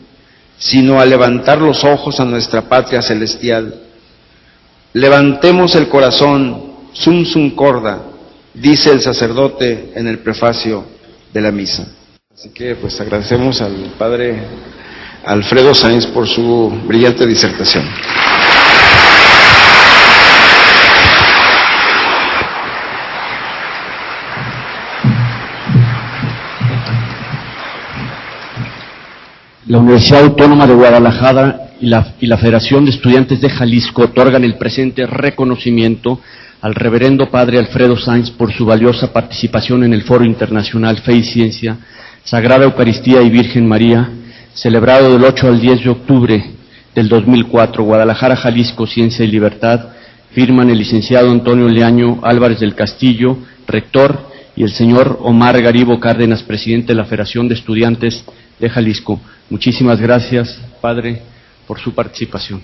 sino 0.59 0.99
a 0.99 1.05
levantar 1.05 1.59
los 1.59 1.83
ojos 1.83 2.19
a 2.19 2.25
nuestra 2.25 2.61
patria 2.69 3.01
celestial. 3.01 3.73
Levantemos 4.93 5.73
el 5.73 5.87
corazón, 5.87 6.73
sum 6.93 7.25
sum 7.25 7.55
corda, 7.55 8.03
dice 8.53 8.91
el 8.91 9.01
sacerdote 9.01 9.91
en 9.95 10.07
el 10.07 10.19
prefacio 10.19 10.85
de 11.33 11.41
la 11.41 11.51
misa. 11.51 11.87
Así 12.31 12.49
que 12.49 12.75
pues 12.75 13.01
agradecemos 13.01 13.61
al 13.61 13.95
padre 13.97 14.43
Alfredo 15.25 15.73
Sáenz 15.73 16.05
por 16.05 16.27
su 16.27 16.71
brillante 16.85 17.25
disertación. 17.25 17.85
La 29.69 29.77
Universidad 29.77 30.23
Autónoma 30.23 30.65
de 30.65 30.73
Guadalajara 30.73 31.73
y 31.79 31.85
la, 31.85 32.37
Federación 32.39 32.85
de 32.85 32.89
Estudiantes 32.89 33.39
de 33.39 33.51
Jalisco 33.51 34.01
otorgan 34.01 34.43
el 34.43 34.55
presente 34.55 35.05
reconocimiento 35.05 36.19
al 36.61 36.73
reverendo 36.73 37.29
padre 37.29 37.59
Alfredo 37.59 37.95
Sainz 37.95 38.31
por 38.31 38.51
su 38.51 38.65
valiosa 38.65 39.13
participación 39.13 39.83
en 39.83 39.93
el 39.93 40.01
Foro 40.01 40.25
Internacional 40.25 40.97
Fe 40.97 41.17
y 41.17 41.23
Ciencia, 41.23 41.77
Sagrada 42.23 42.65
Eucaristía 42.65 43.21
y 43.21 43.29
Virgen 43.29 43.67
María, 43.67 44.09
celebrado 44.55 45.13
del 45.13 45.23
8 45.23 45.47
al 45.47 45.61
10 45.61 45.83
de 45.83 45.89
octubre 45.91 46.45
del 46.95 47.07
2004, 47.07 47.83
Guadalajara, 47.83 48.37
Jalisco, 48.37 48.87
Ciencia 48.87 49.23
y 49.23 49.27
Libertad, 49.27 49.89
firman 50.31 50.71
el 50.71 50.79
licenciado 50.79 51.29
Antonio 51.29 51.69
Leaño 51.69 52.21
Álvarez 52.23 52.59
del 52.59 52.73
Castillo, 52.73 53.37
rector, 53.67 54.29
y 54.55 54.63
el 54.63 54.71
señor 54.71 55.19
Omar 55.21 55.61
Garibo 55.61 55.99
Cárdenas, 55.99 56.41
presidente 56.41 56.87
de 56.87 56.95
la 56.95 57.05
Federación 57.05 57.47
de 57.47 57.53
Estudiantes 57.53 58.25
de 58.59 58.69
Jalisco. 58.69 59.19
Muchísimas 59.49 59.99
gracias, 59.99 60.59
Padre, 60.81 61.21
por 61.65 61.79
su 61.79 61.93
participación. 61.93 62.61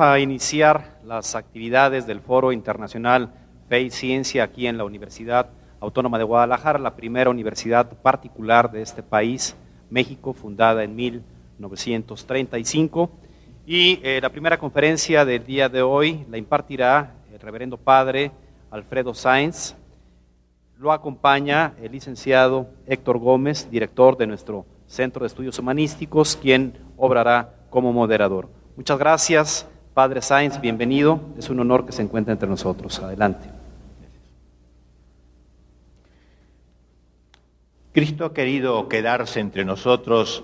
A 0.00 0.18
iniciar 0.18 0.98
las 1.04 1.34
actividades 1.34 2.06
del 2.06 2.20
Foro 2.20 2.52
Internacional 2.52 3.34
Fe 3.68 3.82
y 3.82 3.90
Ciencia 3.90 4.44
aquí 4.44 4.66
en 4.66 4.78
la 4.78 4.84
Universidad 4.84 5.50
Autónoma 5.78 6.16
de 6.16 6.24
Guadalajara, 6.24 6.78
la 6.78 6.96
primera 6.96 7.28
universidad 7.28 8.00
particular 8.00 8.72
de 8.72 8.80
este 8.80 9.02
país, 9.02 9.54
México, 9.90 10.32
fundada 10.32 10.84
en 10.84 10.96
1935. 10.96 13.10
Y 13.66 14.00
eh, 14.02 14.20
la 14.22 14.30
primera 14.30 14.58
conferencia 14.58 15.26
del 15.26 15.44
día 15.44 15.68
de 15.68 15.82
hoy 15.82 16.24
la 16.30 16.38
impartirá 16.38 17.16
el 17.30 17.38
reverendo 17.38 17.76
padre 17.76 18.32
Alfredo 18.70 19.12
Sáenz. 19.12 19.74
Lo 20.78 20.92
acompaña 20.92 21.74
el 21.82 21.92
licenciado 21.92 22.70
Héctor 22.86 23.18
Gómez, 23.18 23.70
director 23.70 24.16
de 24.16 24.26
nuestro 24.26 24.64
Centro 24.86 25.24
de 25.24 25.26
Estudios 25.26 25.58
Humanísticos, 25.58 26.36
quien 26.36 26.72
obrará 26.96 27.54
como 27.68 27.92
moderador. 27.92 28.48
Muchas 28.76 28.98
gracias, 28.98 29.68
Padre 30.00 30.22
Sainz, 30.22 30.58
bienvenido. 30.62 31.20
Es 31.36 31.50
un 31.50 31.60
honor 31.60 31.84
que 31.84 31.92
se 31.92 32.00
encuentre 32.00 32.32
entre 32.32 32.48
nosotros. 32.48 32.98
Adelante. 33.00 33.50
Cristo 37.92 38.24
ha 38.24 38.32
querido 38.32 38.88
quedarse 38.88 39.40
entre 39.40 39.62
nosotros 39.66 40.42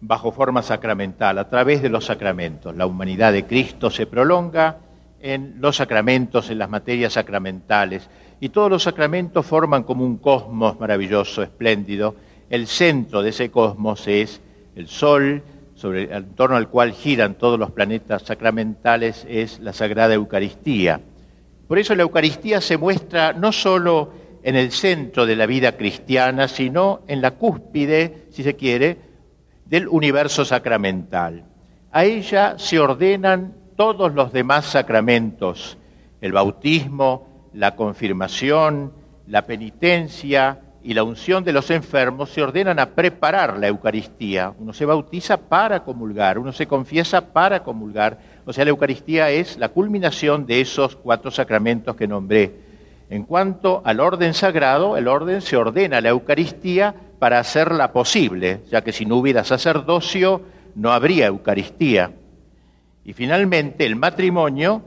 bajo 0.00 0.30
forma 0.30 0.62
sacramental, 0.62 1.38
a 1.40 1.50
través 1.50 1.82
de 1.82 1.88
los 1.88 2.04
sacramentos. 2.04 2.76
La 2.76 2.86
humanidad 2.86 3.32
de 3.32 3.46
Cristo 3.46 3.90
se 3.90 4.06
prolonga 4.06 4.78
en 5.20 5.56
los 5.60 5.74
sacramentos, 5.74 6.48
en 6.50 6.58
las 6.60 6.70
materias 6.70 7.14
sacramentales, 7.14 8.08
y 8.38 8.50
todos 8.50 8.70
los 8.70 8.84
sacramentos 8.84 9.44
forman 9.44 9.82
como 9.82 10.04
un 10.04 10.18
cosmos 10.18 10.78
maravilloso, 10.78 11.42
espléndido. 11.42 12.14
El 12.48 12.68
centro 12.68 13.24
de 13.24 13.30
ese 13.30 13.50
cosmos 13.50 14.06
es 14.06 14.40
el 14.76 14.86
Sol, 14.86 15.42
sobre 15.84 16.04
en 16.16 16.34
torno 16.34 16.56
al 16.56 16.70
cual 16.70 16.92
giran 16.92 17.34
todos 17.34 17.58
los 17.58 17.70
planetas 17.70 18.22
sacramentales, 18.22 19.26
es 19.28 19.60
la 19.60 19.74
Sagrada 19.74 20.14
Eucaristía. 20.14 20.98
Por 21.68 21.78
eso 21.78 21.94
la 21.94 22.04
Eucaristía 22.04 22.62
se 22.62 22.78
muestra 22.78 23.34
no 23.34 23.52
solo 23.52 24.10
en 24.42 24.56
el 24.56 24.72
centro 24.72 25.26
de 25.26 25.36
la 25.36 25.44
vida 25.44 25.72
cristiana, 25.72 26.48
sino 26.48 27.02
en 27.06 27.20
la 27.20 27.32
cúspide, 27.32 28.28
si 28.30 28.42
se 28.42 28.56
quiere, 28.56 28.96
del 29.66 29.86
universo 29.88 30.46
sacramental. 30.46 31.44
A 31.92 32.06
ella 32.06 32.54
se 32.56 32.78
ordenan 32.80 33.52
todos 33.76 34.14
los 34.14 34.32
demás 34.32 34.64
sacramentos, 34.64 35.76
el 36.22 36.32
bautismo, 36.32 37.50
la 37.52 37.76
confirmación, 37.76 38.94
la 39.26 39.44
penitencia 39.44 40.60
y 40.84 40.92
la 40.92 41.02
unción 41.02 41.44
de 41.44 41.54
los 41.54 41.70
enfermos 41.70 42.28
se 42.28 42.42
ordenan 42.42 42.78
a 42.78 42.90
preparar 42.90 43.58
la 43.58 43.68
Eucaristía. 43.68 44.52
Uno 44.58 44.74
se 44.74 44.84
bautiza 44.84 45.38
para 45.38 45.82
comulgar, 45.82 46.38
uno 46.38 46.52
se 46.52 46.66
confiesa 46.66 47.32
para 47.32 47.62
comulgar. 47.62 48.18
O 48.44 48.52
sea, 48.52 48.66
la 48.66 48.70
Eucaristía 48.70 49.30
es 49.30 49.56
la 49.56 49.70
culminación 49.70 50.44
de 50.44 50.60
esos 50.60 50.94
cuatro 50.94 51.30
sacramentos 51.30 51.96
que 51.96 52.06
nombré. 52.06 52.52
En 53.08 53.24
cuanto 53.24 53.80
al 53.82 53.98
orden 53.98 54.34
sagrado, 54.34 54.98
el 54.98 55.08
orden 55.08 55.40
se 55.40 55.56
ordena 55.56 56.02
la 56.02 56.10
Eucaristía 56.10 56.94
para 57.18 57.38
hacerla 57.38 57.90
posible, 57.90 58.60
ya 58.70 58.82
que 58.82 58.92
si 58.92 59.06
no 59.06 59.16
hubiera 59.16 59.42
sacerdocio 59.42 60.42
no 60.74 60.92
habría 60.92 61.26
Eucaristía. 61.26 62.12
Y 63.06 63.14
finalmente 63.14 63.86
el 63.86 63.96
matrimonio 63.96 64.82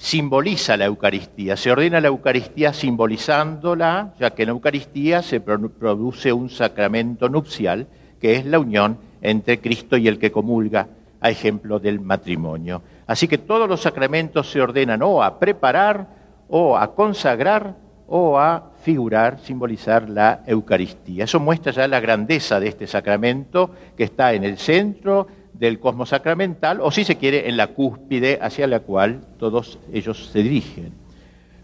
simboliza 0.00 0.78
la 0.78 0.86
Eucaristía, 0.86 1.58
se 1.58 1.70
ordena 1.70 2.00
la 2.00 2.08
Eucaristía 2.08 2.72
simbolizándola, 2.72 4.14
ya 4.18 4.30
que 4.30 4.44
en 4.44 4.46
la 4.46 4.52
Eucaristía 4.52 5.20
se 5.20 5.40
produce 5.40 6.32
un 6.32 6.48
sacramento 6.48 7.28
nupcial, 7.28 7.86
que 8.18 8.36
es 8.36 8.46
la 8.46 8.58
unión 8.58 8.96
entre 9.20 9.60
Cristo 9.60 9.98
y 9.98 10.08
el 10.08 10.18
que 10.18 10.32
comulga, 10.32 10.88
a 11.20 11.28
ejemplo 11.28 11.78
del 11.78 12.00
matrimonio. 12.00 12.80
Así 13.06 13.28
que 13.28 13.36
todos 13.36 13.68
los 13.68 13.82
sacramentos 13.82 14.50
se 14.50 14.62
ordenan 14.62 15.02
o 15.02 15.22
a 15.22 15.38
preparar, 15.38 16.08
o 16.48 16.78
a 16.78 16.94
consagrar 16.94 17.76
o 18.08 18.38
a 18.38 18.70
figurar, 18.82 19.38
simbolizar 19.40 20.08
la 20.08 20.42
Eucaristía. 20.46 21.24
Eso 21.24 21.38
muestra 21.38 21.72
ya 21.72 21.86
la 21.86 22.00
grandeza 22.00 22.58
de 22.58 22.68
este 22.68 22.86
sacramento 22.86 23.70
que 23.98 24.04
está 24.04 24.32
en 24.32 24.44
el 24.44 24.56
centro 24.56 25.26
del 25.52 25.78
cosmos 25.78 26.10
sacramental, 26.10 26.80
o 26.80 26.90
si 26.90 27.04
se 27.04 27.16
quiere, 27.16 27.48
en 27.48 27.56
la 27.56 27.68
cúspide 27.68 28.38
hacia 28.40 28.66
la 28.66 28.80
cual 28.80 29.20
todos 29.38 29.78
ellos 29.92 30.30
se 30.32 30.42
dirigen. 30.42 30.92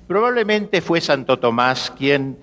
Probablemente 0.06 0.80
fue 0.80 1.00
Santo 1.00 1.38
Tomás 1.38 1.90
quien, 1.90 2.38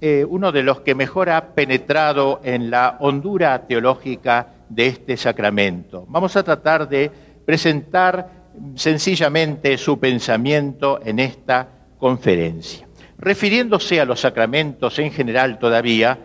eh, 0.00 0.24
uno 0.28 0.50
de 0.50 0.62
los 0.62 0.80
que 0.80 0.94
mejor 0.94 1.30
ha 1.30 1.54
penetrado 1.54 2.40
en 2.42 2.70
la 2.70 2.96
hondura 3.00 3.66
teológica 3.66 4.54
de 4.68 4.86
este 4.88 5.16
sacramento. 5.16 6.06
Vamos 6.08 6.36
a 6.36 6.42
tratar 6.42 6.88
de 6.88 7.10
presentar 7.44 8.38
sencillamente 8.74 9.78
su 9.78 9.98
pensamiento 9.98 11.00
en 11.04 11.18
esta 11.18 11.68
conferencia. 11.98 12.88
Refiriéndose 13.18 14.00
a 14.00 14.04
los 14.04 14.20
sacramentos 14.20 14.98
en 14.98 15.10
general 15.10 15.58
todavía, 15.58 16.18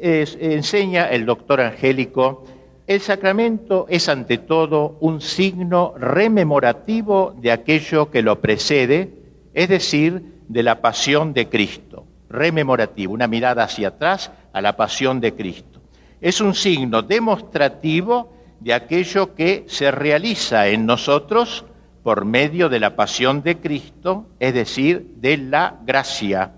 enseña 0.00 1.06
el 1.06 1.26
doctor 1.26 1.60
Angélico, 1.60 2.44
el 2.86 3.00
sacramento 3.00 3.86
es 3.88 4.08
ante 4.08 4.38
todo 4.38 4.96
un 5.00 5.20
signo 5.20 5.94
rememorativo 5.96 7.34
de 7.40 7.52
aquello 7.52 8.10
que 8.10 8.22
lo 8.22 8.40
precede, 8.40 9.14
es 9.54 9.68
decir, 9.68 10.40
de 10.48 10.62
la 10.62 10.80
pasión 10.80 11.32
de 11.32 11.48
Cristo. 11.48 12.06
Rememorativo, 12.28 13.12
una 13.12 13.28
mirada 13.28 13.64
hacia 13.64 13.88
atrás 13.88 14.32
a 14.52 14.60
la 14.60 14.76
pasión 14.76 15.20
de 15.20 15.34
Cristo. 15.34 15.80
Es 16.20 16.40
un 16.40 16.54
signo 16.54 17.02
demostrativo 17.02 18.32
de 18.60 18.74
aquello 18.74 19.34
que 19.34 19.64
se 19.68 19.90
realiza 19.90 20.68
en 20.68 20.86
nosotros 20.86 21.64
por 22.02 22.24
medio 22.24 22.68
de 22.68 22.80
la 22.80 22.96
pasión 22.96 23.42
de 23.42 23.58
Cristo, 23.58 24.26
es 24.40 24.54
decir, 24.54 25.14
de 25.16 25.36
la 25.36 25.78
gracia. 25.84 26.52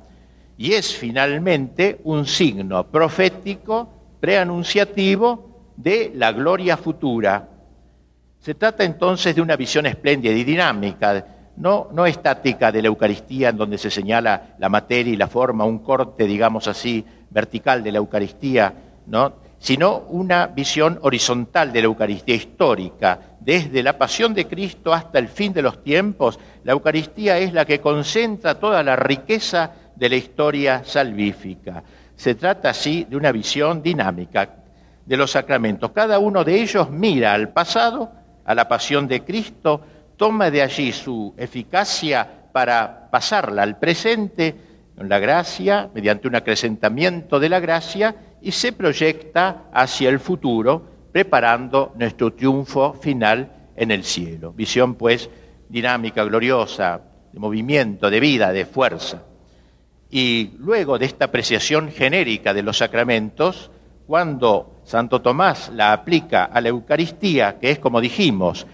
Y 0.57 0.73
es 0.73 0.97
finalmente 0.97 2.01
un 2.05 2.27
signo 2.27 2.87
profético, 2.87 3.91
preanunciativo 4.21 5.54
de 5.77 6.13
la 6.15 6.33
gloria 6.33 6.77
futura. 6.77 7.49
Se 8.39 8.55
trata 8.55 8.85
entonces 8.85 9.35
de 9.35 9.41
una 9.41 9.57
visión 9.57 9.87
espléndida 9.87 10.33
y 10.33 10.45
dinámica, 10.45 11.27
no, 11.57 11.89
no 11.93 12.05
estática 12.07 12.73
de 12.73 12.83
la 12.83 12.89
Eucaristía 12.89 13.51
en 13.51 13.57
donde 13.57 13.79
se 13.79 13.91
señala 13.91 14.57
la 14.59 14.69
materia 14.69 15.13
y 15.13 15.17
la 15.17 15.29
forma, 15.29 15.65
un 15.65 15.79
corte, 15.79 16.27
digamos 16.27 16.67
así, 16.69 17.05
vertical 17.31 17.83
de 17.83 17.93
la 17.93 17.99
Eucaristía, 17.99 18.75
¿no? 19.07 19.45
sino 19.59 20.01
una 20.11 20.49
visión 20.49 20.99
horizontal 21.03 21.73
de 21.73 21.81
la 21.81 21.87
Eucaristía 21.87 22.35
histórica. 22.35 23.19
Desde 23.41 23.83
la 23.83 23.97
pasión 23.97 24.35
de 24.35 24.47
Cristo 24.47 24.93
hasta 24.93 25.19
el 25.19 25.29
fin 25.29 25.53
de 25.53 25.63
los 25.63 25.83
tiempos, 25.83 26.39
la 26.65 26.73
Eucaristía 26.73 27.39
es 27.39 27.53
la 27.53 27.65
que 27.65 27.81
concentra 27.81 28.59
toda 28.59 28.83
la 28.83 28.97
riqueza 28.97 29.73
de 29.97 30.09
la 30.09 30.17
historia 30.17 30.83
salvífica. 30.85 31.83
Se 32.15 32.35
trata 32.35 32.71
así 32.71 33.07
de 33.09 33.17
una 33.17 33.33
visión 33.33 33.83
dinámica 33.83 34.64
de 35.07 35.17
los 35.17 35.33
sacramentos. 35.33 35.91
Cada 35.93 36.19
uno 36.19 36.45
de 36.45 36.61
ellos 36.61 36.91
mira 36.91 37.35
al 37.35 37.51
pasado, 37.51 38.13
a 38.45 38.55
la 38.55 38.69
pasión 38.69 39.09
de 39.09 39.25
Cristo, 39.25 39.81
toma 40.17 40.51
de 40.51 40.63
allí 40.63 40.93
su 40.93 41.35
eficacia 41.37 42.27
para 42.53 43.11
pasarla 43.11 43.63
al 43.63 43.79
presente, 43.79 44.55
en 44.97 45.09
la 45.09 45.19
gracia, 45.19 45.91
mediante 45.93 46.29
un 46.29 46.37
acrecentamiento 46.37 47.41
de 47.41 47.49
la 47.49 47.59
gracia, 47.59 48.15
y 48.41 48.53
se 48.53 48.73
proyecta 48.73 49.65
hacia 49.73 50.09
el 50.09 50.21
futuro, 50.21 50.87
preparando 51.11 51.93
nuestro 51.97 52.33
triunfo 52.33 52.93
final 52.95 53.51
en 53.75 53.91
el 53.91 54.05
cielo. 54.05 54.53
Visión, 54.53 54.95
pues, 54.95 55.29
dinámica, 55.69 56.23
gloriosa, 56.25 57.01
de 57.33 57.41
movimiento, 57.41 58.09
de 58.09 58.21
vida, 58.21 58.53
de 58.53 58.67
fuerza. 58.67 59.23
Y 60.11 60.53
luego 60.59 60.99
de 60.99 61.07
esta 61.07 61.25
apreciación 61.25 61.91
genérica 61.91 62.55
de 62.55 62.63
los 62.63 62.79
sacramentos, 62.79 63.73
cuando 64.07 64.81
Santo 64.85 65.23
Tomás 65.23 65.71
la 65.75 65.93
aplica 65.93 66.45
a 66.45 66.61
la 66.61 66.69
Eucaristía, 66.69 67.59
que 67.59 67.71
es 67.71 67.79
como 67.79 68.01
dijimos, 68.01 68.67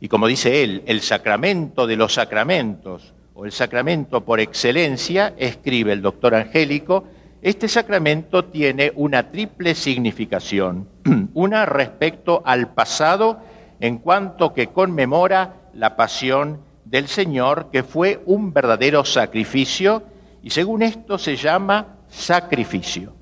y 0.00 0.08
como 0.08 0.26
dice 0.26 0.62
él, 0.62 0.82
el 0.86 1.00
sacramento 1.00 1.86
de 1.86 1.96
los 1.96 2.14
sacramentos, 2.14 3.14
o 3.34 3.44
el 3.44 3.52
sacramento 3.52 4.24
por 4.24 4.40
excelencia, 4.40 5.34
escribe 5.36 5.92
el 5.92 6.02
doctor 6.02 6.34
Angélico, 6.34 7.04
este 7.42 7.68
sacramento 7.68 8.46
tiene 8.46 8.92
una 8.96 9.30
triple 9.30 9.74
significación. 9.74 10.88
Una 11.34 11.66
respecto 11.66 12.42
al 12.44 12.72
pasado 12.72 13.40
en 13.78 13.98
cuanto 13.98 14.54
que 14.54 14.68
conmemora 14.68 15.68
la 15.74 15.96
pasión 15.96 16.60
del 16.84 17.08
Señor, 17.08 17.68
que 17.70 17.82
fue 17.82 18.22
un 18.24 18.52
verdadero 18.52 19.04
sacrificio, 19.04 20.02
y 20.42 20.50
según 20.50 20.82
esto 20.82 21.18
se 21.18 21.36
llama 21.36 21.98
sacrificio. 22.08 23.12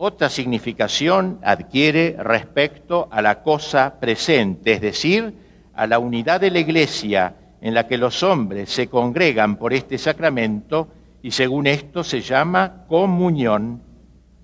Otra 0.00 0.28
significación 0.28 1.40
adquiere 1.42 2.14
respecto 2.20 3.08
a 3.10 3.20
la 3.20 3.42
cosa 3.42 3.98
presente, 3.98 4.74
es 4.74 4.80
decir, 4.80 5.34
a 5.74 5.88
la 5.88 5.98
unidad 5.98 6.40
de 6.40 6.52
la 6.52 6.60
Iglesia 6.60 7.34
en 7.60 7.74
la 7.74 7.88
que 7.88 7.98
los 7.98 8.22
hombres 8.22 8.70
se 8.70 8.86
congregan 8.86 9.56
por 9.56 9.72
este 9.72 9.98
sacramento 9.98 10.86
y 11.20 11.32
según 11.32 11.66
esto 11.66 12.04
se 12.04 12.20
llama 12.20 12.84
comunión, 12.86 13.82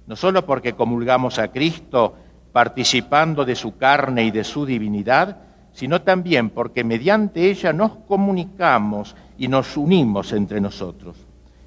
no 0.09 0.17
solo 0.17 0.45
porque 0.45 0.73
comulgamos 0.73 1.39
a 1.39 1.53
Cristo 1.53 2.17
participando 2.53 3.45
de 3.45 3.55
su 3.55 3.77
carne 3.77 4.25
y 4.25 4.33
de 4.33 4.43
su 4.43 4.67
divinidad, 4.67 5.37
sino 5.73 6.03
también 6.03 6.51
porque 6.51 6.83
mediante 6.83 7.49
ella 7.49 7.73
nos 7.73 7.95
comunicamos 8.09 9.15
y 9.39 9.47
nos 9.47 9.77
unimos 9.77 10.33
entre 10.33 10.61
nosotros. 10.61 11.17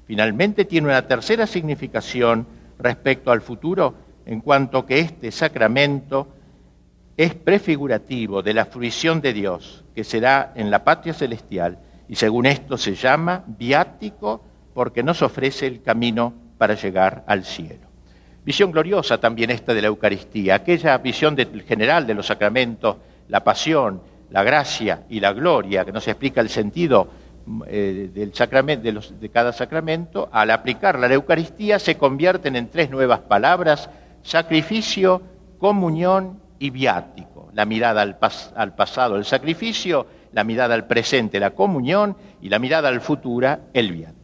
Finalmente 0.04 0.66
tiene 0.66 0.88
una 0.88 1.06
tercera 1.06 1.46
significación 1.46 2.57
respecto 2.78 3.30
al 3.30 3.40
futuro, 3.40 3.94
en 4.26 4.40
cuanto 4.40 4.84
que 4.86 5.00
este 5.00 5.30
sacramento 5.30 6.28
es 7.16 7.34
prefigurativo 7.34 8.42
de 8.42 8.54
la 8.54 8.66
fruición 8.66 9.20
de 9.20 9.32
Dios, 9.32 9.84
que 9.94 10.04
será 10.04 10.52
en 10.54 10.70
la 10.70 10.84
patria 10.84 11.14
celestial, 11.14 11.78
y 12.08 12.14
según 12.14 12.46
esto 12.46 12.78
se 12.78 12.94
llama 12.94 13.44
viático 13.46 14.42
porque 14.72 15.02
nos 15.02 15.22
ofrece 15.22 15.66
el 15.66 15.82
camino 15.82 16.32
para 16.56 16.74
llegar 16.74 17.24
al 17.26 17.44
cielo. 17.44 17.88
Visión 18.44 18.70
gloriosa 18.70 19.18
también 19.18 19.50
esta 19.50 19.74
de 19.74 19.82
la 19.82 19.88
Eucaristía, 19.88 20.54
aquella 20.54 20.96
visión 20.98 21.36
general 21.66 22.06
de 22.06 22.14
los 22.14 22.26
sacramentos, 22.26 22.96
la 23.28 23.42
pasión, 23.44 24.00
la 24.30 24.42
gracia 24.42 25.04
y 25.08 25.20
la 25.20 25.32
gloria, 25.32 25.84
que 25.84 25.92
nos 25.92 26.06
explica 26.08 26.40
el 26.40 26.48
sentido 26.48 27.08
eh, 27.66 28.10
del 28.12 28.34
sacramento, 28.34 28.84
de, 28.84 28.92
los, 28.92 29.20
de 29.20 29.28
cada 29.28 29.52
sacramento, 29.52 30.28
al 30.32 30.50
aplicarla 30.50 31.08
la 31.08 31.14
Eucaristía, 31.14 31.78
se 31.78 31.96
convierten 31.96 32.56
en 32.56 32.68
tres 32.68 32.90
nuevas 32.90 33.20
palabras, 33.20 33.90
sacrificio, 34.22 35.22
comunión 35.58 36.40
y 36.58 36.70
viático. 36.70 37.50
La 37.54 37.64
mirada 37.64 38.02
al, 38.02 38.18
al 38.54 38.74
pasado, 38.74 39.16
el 39.16 39.24
sacrificio, 39.24 40.06
la 40.32 40.44
mirada 40.44 40.74
al 40.74 40.86
presente, 40.86 41.40
la 41.40 41.50
comunión, 41.50 42.16
y 42.40 42.48
la 42.48 42.58
mirada 42.58 42.88
al 42.88 43.00
futuro, 43.00 43.58
el 43.72 43.92
viático. 43.92 44.18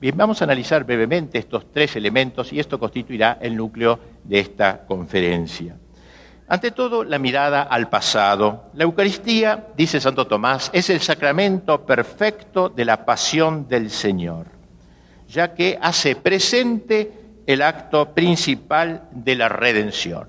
Bien, 0.00 0.16
vamos 0.16 0.40
a 0.40 0.44
analizar 0.44 0.84
brevemente 0.84 1.38
estos 1.38 1.72
tres 1.72 1.96
elementos 1.96 2.52
y 2.52 2.60
esto 2.60 2.78
constituirá 2.78 3.38
el 3.40 3.56
núcleo 3.56 3.98
de 4.24 4.40
esta 4.40 4.84
conferencia. 4.86 5.76
Ante 6.48 6.70
todo, 6.70 7.02
la 7.02 7.18
mirada 7.18 7.62
al 7.62 7.88
pasado. 7.88 8.70
La 8.74 8.84
Eucaristía, 8.84 9.66
dice 9.76 10.00
Santo 10.00 10.28
Tomás, 10.28 10.70
es 10.72 10.90
el 10.90 11.00
sacramento 11.00 11.84
perfecto 11.84 12.68
de 12.68 12.84
la 12.84 13.04
pasión 13.04 13.66
del 13.66 13.90
Señor, 13.90 14.46
ya 15.28 15.54
que 15.54 15.76
hace 15.82 16.14
presente 16.14 17.10
el 17.46 17.62
acto 17.62 18.14
principal 18.14 19.08
de 19.10 19.34
la 19.34 19.48
redención. 19.48 20.28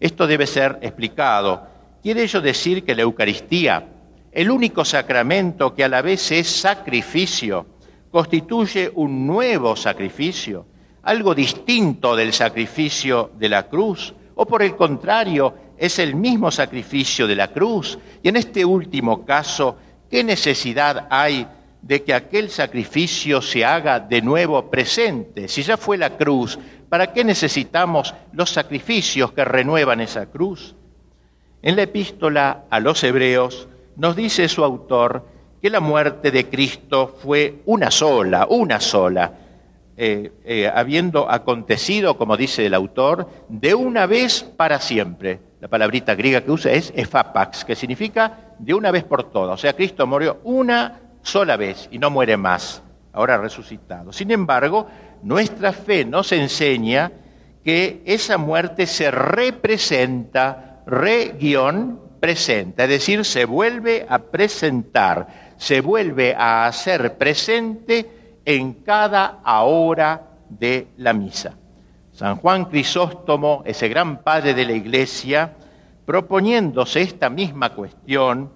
Esto 0.00 0.26
debe 0.26 0.46
ser 0.46 0.78
explicado. 0.82 1.66
Quiere 2.02 2.24
ello 2.24 2.42
decir 2.42 2.84
que 2.84 2.94
la 2.94 3.02
Eucaristía, 3.02 3.88
el 4.32 4.50
único 4.50 4.84
sacramento 4.84 5.74
que 5.74 5.84
a 5.84 5.88
la 5.88 6.02
vez 6.02 6.30
es 6.30 6.48
sacrificio, 6.48 7.66
constituye 8.10 8.92
un 8.94 9.26
nuevo 9.26 9.76
sacrificio, 9.76 10.66
algo 11.04 11.34
distinto 11.34 12.14
del 12.14 12.34
sacrificio 12.34 13.30
de 13.38 13.48
la 13.48 13.62
cruz, 13.68 14.14
o 14.34 14.46
por 14.46 14.62
el 14.62 14.76
contrario, 14.76 15.54
es 15.76 15.98
el 15.98 16.14
mismo 16.14 16.50
sacrificio 16.50 17.26
de 17.26 17.36
la 17.36 17.48
cruz. 17.48 17.98
Y 18.22 18.28
en 18.28 18.36
este 18.36 18.64
último 18.64 19.24
caso, 19.24 19.76
¿qué 20.10 20.22
necesidad 20.24 21.06
hay 21.10 21.46
de 21.80 22.02
que 22.02 22.14
aquel 22.14 22.50
sacrificio 22.50 23.42
se 23.42 23.64
haga 23.64 23.98
de 24.00 24.22
nuevo 24.22 24.70
presente? 24.70 25.48
Si 25.48 25.62
ya 25.62 25.76
fue 25.76 25.98
la 25.98 26.16
cruz, 26.16 26.58
¿para 26.88 27.12
qué 27.12 27.24
necesitamos 27.24 28.14
los 28.32 28.50
sacrificios 28.50 29.32
que 29.32 29.44
renuevan 29.44 30.00
esa 30.00 30.26
cruz? 30.26 30.76
En 31.62 31.76
la 31.76 31.82
epístola 31.82 32.64
a 32.70 32.80
los 32.80 33.02
hebreos 33.04 33.68
nos 33.96 34.16
dice 34.16 34.48
su 34.48 34.64
autor 34.64 35.26
que 35.60 35.70
la 35.70 35.80
muerte 35.80 36.30
de 36.30 36.48
Cristo 36.48 37.16
fue 37.22 37.62
una 37.66 37.90
sola, 37.90 38.46
una 38.50 38.80
sola, 38.80 39.32
eh, 39.96 40.32
eh, 40.44 40.70
habiendo 40.74 41.30
acontecido, 41.30 42.16
como 42.16 42.36
dice 42.36 42.64
el 42.64 42.74
autor, 42.74 43.28
de 43.48 43.74
una 43.74 44.06
vez 44.06 44.42
para 44.42 44.80
siempre. 44.80 45.40
La 45.60 45.68
palabrita 45.68 46.14
griega 46.14 46.40
que 46.40 46.50
usa 46.50 46.72
es 46.72 46.92
efapax, 46.96 47.64
que 47.64 47.76
significa 47.76 48.54
de 48.58 48.72
una 48.72 48.90
vez 48.90 49.04
por 49.04 49.30
todas. 49.30 49.54
O 49.54 49.60
sea, 49.60 49.74
Cristo 49.74 50.06
murió 50.06 50.40
una 50.44 51.00
sola 51.22 51.56
vez 51.56 51.88
y 51.92 51.98
no 51.98 52.10
muere 52.10 52.36
más, 52.36 52.82
ahora 53.12 53.36
resucitado. 53.36 54.12
Sin 54.12 54.30
embargo, 54.30 54.86
nuestra 55.22 55.72
fe 55.72 56.04
nos 56.04 56.32
enseña 56.32 57.12
que 57.62 58.02
esa 58.06 58.38
muerte 58.38 58.86
se 58.86 59.10
representa, 59.10 60.82
re-guión, 60.86 62.00
presenta, 62.18 62.84
es 62.84 62.88
decir, 62.88 63.24
se 63.24 63.44
vuelve 63.44 64.06
a 64.08 64.18
presentar, 64.18 65.54
se 65.56 65.80
vuelve 65.80 66.34
a 66.34 66.66
hacer 66.66 67.18
presente 67.18 68.21
en 68.44 68.74
cada 68.74 69.40
hora 69.44 70.22
de 70.48 70.88
la 70.98 71.12
misa. 71.12 71.54
San 72.12 72.36
Juan 72.36 72.66
Crisóstomo, 72.66 73.62
ese 73.64 73.88
gran 73.88 74.22
padre 74.22 74.54
de 74.54 74.66
la 74.66 74.72
Iglesia, 74.72 75.56
proponiéndose 76.04 77.00
esta 77.00 77.30
misma 77.30 77.70
cuestión, 77.70 78.50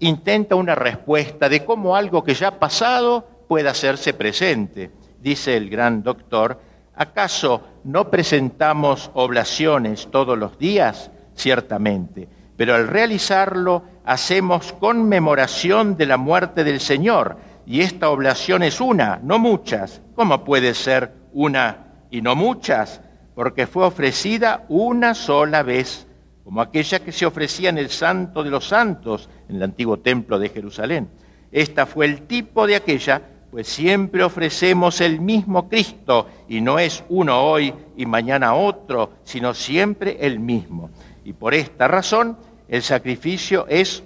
intenta 0.00 0.54
una 0.54 0.74
respuesta 0.74 1.48
de 1.48 1.64
cómo 1.64 1.96
algo 1.96 2.22
que 2.22 2.34
ya 2.34 2.48
ha 2.48 2.58
pasado 2.58 3.26
puede 3.48 3.68
hacerse 3.68 4.12
presente. 4.14 4.90
Dice 5.20 5.56
el 5.56 5.70
gran 5.70 6.02
doctor, 6.02 6.60
¿acaso 6.94 7.62
no 7.84 8.10
presentamos 8.10 9.10
oblaciones 9.14 10.08
todos 10.10 10.36
los 10.36 10.58
días? 10.58 11.10
Ciertamente, 11.34 12.28
pero 12.56 12.74
al 12.74 12.88
realizarlo 12.88 13.82
hacemos 14.04 14.72
conmemoración 14.74 15.96
de 15.96 16.06
la 16.06 16.16
muerte 16.16 16.64
del 16.64 16.80
Señor 16.80 17.36
y 17.68 17.82
esta 17.82 18.08
oblación 18.08 18.62
es 18.62 18.80
una, 18.80 19.20
no 19.22 19.38
muchas. 19.38 20.00
¿Cómo 20.14 20.42
puede 20.42 20.72
ser 20.72 21.12
una 21.34 22.06
y 22.10 22.22
no 22.22 22.34
muchas? 22.34 23.02
Porque 23.34 23.66
fue 23.66 23.84
ofrecida 23.84 24.64
una 24.70 25.14
sola 25.14 25.62
vez, 25.62 26.06
como 26.44 26.62
aquella 26.62 27.00
que 27.00 27.12
se 27.12 27.26
ofrecía 27.26 27.68
en 27.68 27.76
el 27.76 27.90
Santo 27.90 28.42
de 28.42 28.48
los 28.48 28.66
Santos, 28.66 29.28
en 29.50 29.56
el 29.56 29.62
antiguo 29.62 29.98
templo 29.98 30.38
de 30.38 30.48
Jerusalén. 30.48 31.10
Esta 31.52 31.84
fue 31.84 32.06
el 32.06 32.22
tipo 32.22 32.66
de 32.66 32.76
aquella, 32.76 33.20
pues 33.50 33.68
siempre 33.68 34.24
ofrecemos 34.24 35.02
el 35.02 35.20
mismo 35.20 35.68
Cristo, 35.68 36.26
y 36.48 36.62
no 36.62 36.78
es 36.78 37.04
uno 37.10 37.38
hoy 37.38 37.74
y 37.98 38.06
mañana 38.06 38.54
otro, 38.54 39.10
sino 39.24 39.52
siempre 39.52 40.16
el 40.20 40.40
mismo. 40.40 40.88
Y 41.22 41.34
por 41.34 41.52
esta 41.52 41.86
razón, 41.86 42.38
el 42.66 42.80
sacrificio 42.80 43.66
es, 43.68 44.02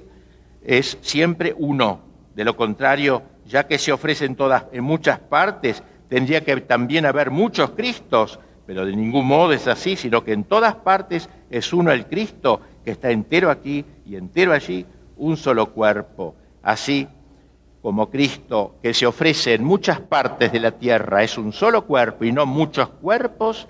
es 0.65 0.99
siempre 1.01 1.55
uno. 1.57 2.11
De 2.35 2.45
lo 2.45 2.57
contrario, 2.57 3.23
ya 3.53 3.67
que 3.67 3.77
se 3.77 3.93
ofrecen 3.93 4.35
todas 4.35 4.65
en 4.73 4.83
muchas 4.83 5.19
partes, 5.19 5.83
tendría 6.09 6.43
que 6.43 6.57
también 6.63 7.05
haber 7.05 7.31
muchos 7.31 7.73
Cristos, 7.73 8.41
pero 8.67 8.87
de 8.87 8.97
ningún 8.97 9.27
modo 9.27 9.53
es 9.53 9.69
así, 9.69 9.95
sino 9.95 10.25
que 10.25 10.33
en 10.33 10.45
todas 10.45 10.75
partes 10.77 11.29
es 11.51 11.71
uno 11.75 11.93
el 11.93 12.07
Cristo 12.07 12.63
que 12.83 12.93
está 12.93 13.11
entero 13.11 13.51
aquí 13.51 13.85
y 14.07 14.17
entero 14.17 14.55
allí, 14.55 14.87
un 15.19 15.37
solo 15.37 15.71
cuerpo. 15.75 16.35
Así 16.63 17.07
como 17.83 18.09
Cristo 18.09 18.77
que 18.83 18.95
se 18.95 19.05
ofrece 19.07 19.53
en 19.53 19.65
muchas 19.65 20.01
partes 20.01 20.51
de 20.51 20.61
la 20.61 20.71
tierra 20.71 21.23
es 21.23 21.37
un 21.37 21.53
solo 21.53 21.85
cuerpo 21.85 22.25
y 22.25 22.33
no 22.33 22.47
muchos 22.47 22.89
cuerpos, 22.89 23.69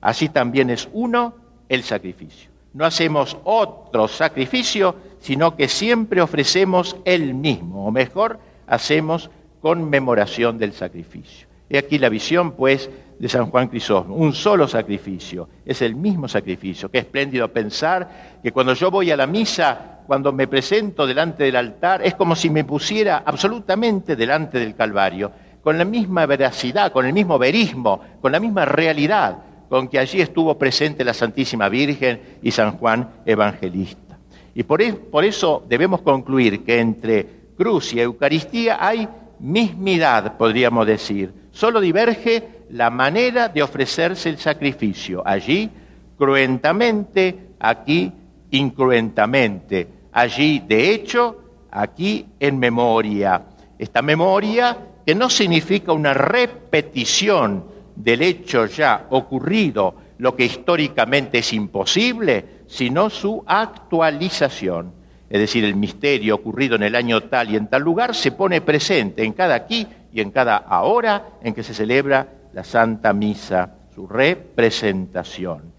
así 0.00 0.28
también 0.28 0.70
es 0.70 0.88
uno 0.92 1.34
el 1.68 1.82
sacrificio. 1.82 2.50
No 2.72 2.84
hacemos 2.84 3.36
otro 3.42 4.06
sacrificio, 4.06 4.94
sino 5.18 5.56
que 5.56 5.66
siempre 5.66 6.20
ofrecemos 6.20 6.96
el 7.04 7.34
mismo, 7.34 7.86
o 7.86 7.90
mejor, 7.90 8.38
hacemos 8.66 9.30
conmemoración 9.60 10.58
del 10.58 10.72
sacrificio. 10.72 11.48
He 11.68 11.78
aquí 11.78 11.98
la 11.98 12.08
visión, 12.08 12.52
pues, 12.52 12.90
de 13.18 13.28
San 13.28 13.46
Juan 13.50 13.68
Crisóstomo, 13.68 14.16
un 14.16 14.32
solo 14.32 14.68
sacrificio, 14.68 15.48
es 15.64 15.80
el 15.82 15.94
mismo 15.94 16.28
sacrificio. 16.28 16.90
Qué 16.90 16.98
espléndido 16.98 17.48
pensar 17.48 18.38
que 18.42 18.52
cuando 18.52 18.74
yo 18.74 18.90
voy 18.90 19.10
a 19.10 19.16
la 19.16 19.26
misa, 19.26 20.00
cuando 20.06 20.32
me 20.32 20.46
presento 20.46 21.06
delante 21.06 21.44
del 21.44 21.56
altar, 21.56 22.02
es 22.04 22.14
como 22.14 22.36
si 22.36 22.50
me 22.50 22.64
pusiera 22.64 23.22
absolutamente 23.24 24.16
delante 24.16 24.58
del 24.58 24.74
Calvario, 24.74 25.32
con 25.62 25.78
la 25.78 25.84
misma 25.84 26.26
veracidad, 26.26 26.92
con 26.92 27.06
el 27.06 27.12
mismo 27.12 27.38
verismo, 27.38 28.00
con 28.20 28.32
la 28.32 28.40
misma 28.40 28.64
realidad 28.66 29.38
con 29.68 29.88
que 29.88 29.98
allí 29.98 30.20
estuvo 30.20 30.56
presente 30.56 31.04
la 31.04 31.14
Santísima 31.14 31.68
Virgen 31.68 32.38
y 32.42 32.50
San 32.50 32.78
Juan 32.78 33.10
Evangelista. 33.26 34.18
Y 34.54 34.62
por, 34.62 34.80
e, 34.82 34.92
por 34.92 35.24
eso 35.24 35.64
debemos 35.68 36.02
concluir 36.02 36.64
que 36.64 36.78
entre 36.78 37.43
cruz 37.56 37.94
y 37.94 38.00
Eucaristía 38.00 38.78
hay 38.80 39.08
mismidad, 39.38 40.36
podríamos 40.36 40.86
decir. 40.86 41.32
Solo 41.50 41.80
diverge 41.80 42.64
la 42.70 42.90
manera 42.90 43.48
de 43.48 43.62
ofrecerse 43.62 44.28
el 44.28 44.38
sacrificio. 44.38 45.22
Allí, 45.24 45.70
cruentamente, 46.16 47.50
aquí, 47.60 48.12
incruentamente. 48.50 49.88
Allí, 50.12 50.62
de 50.66 50.92
hecho, 50.92 51.40
aquí, 51.70 52.26
en 52.40 52.58
memoria. 52.58 53.42
Esta 53.78 54.02
memoria 54.02 54.76
que 55.04 55.14
no 55.14 55.28
significa 55.28 55.92
una 55.92 56.14
repetición 56.14 57.64
del 57.94 58.22
hecho 58.22 58.66
ya 58.66 59.06
ocurrido, 59.10 59.94
lo 60.18 60.34
que 60.34 60.46
históricamente 60.46 61.38
es 61.38 61.52
imposible, 61.52 62.62
sino 62.66 63.10
su 63.10 63.44
actualización 63.46 65.03
es 65.34 65.40
decir, 65.40 65.64
el 65.64 65.74
misterio 65.74 66.36
ocurrido 66.36 66.76
en 66.76 66.84
el 66.84 66.94
año 66.94 67.20
tal 67.24 67.50
y 67.50 67.56
en 67.56 67.66
tal 67.66 67.82
lugar, 67.82 68.14
se 68.14 68.30
pone 68.30 68.60
presente 68.60 69.24
en 69.24 69.32
cada 69.32 69.56
aquí 69.56 69.84
y 70.12 70.20
en 70.20 70.30
cada 70.30 70.58
ahora 70.58 71.30
en 71.42 71.52
que 71.52 71.64
se 71.64 71.74
celebra 71.74 72.28
la 72.52 72.62
Santa 72.62 73.12
Misa, 73.12 73.68
su 73.92 74.06
representación. 74.06 75.72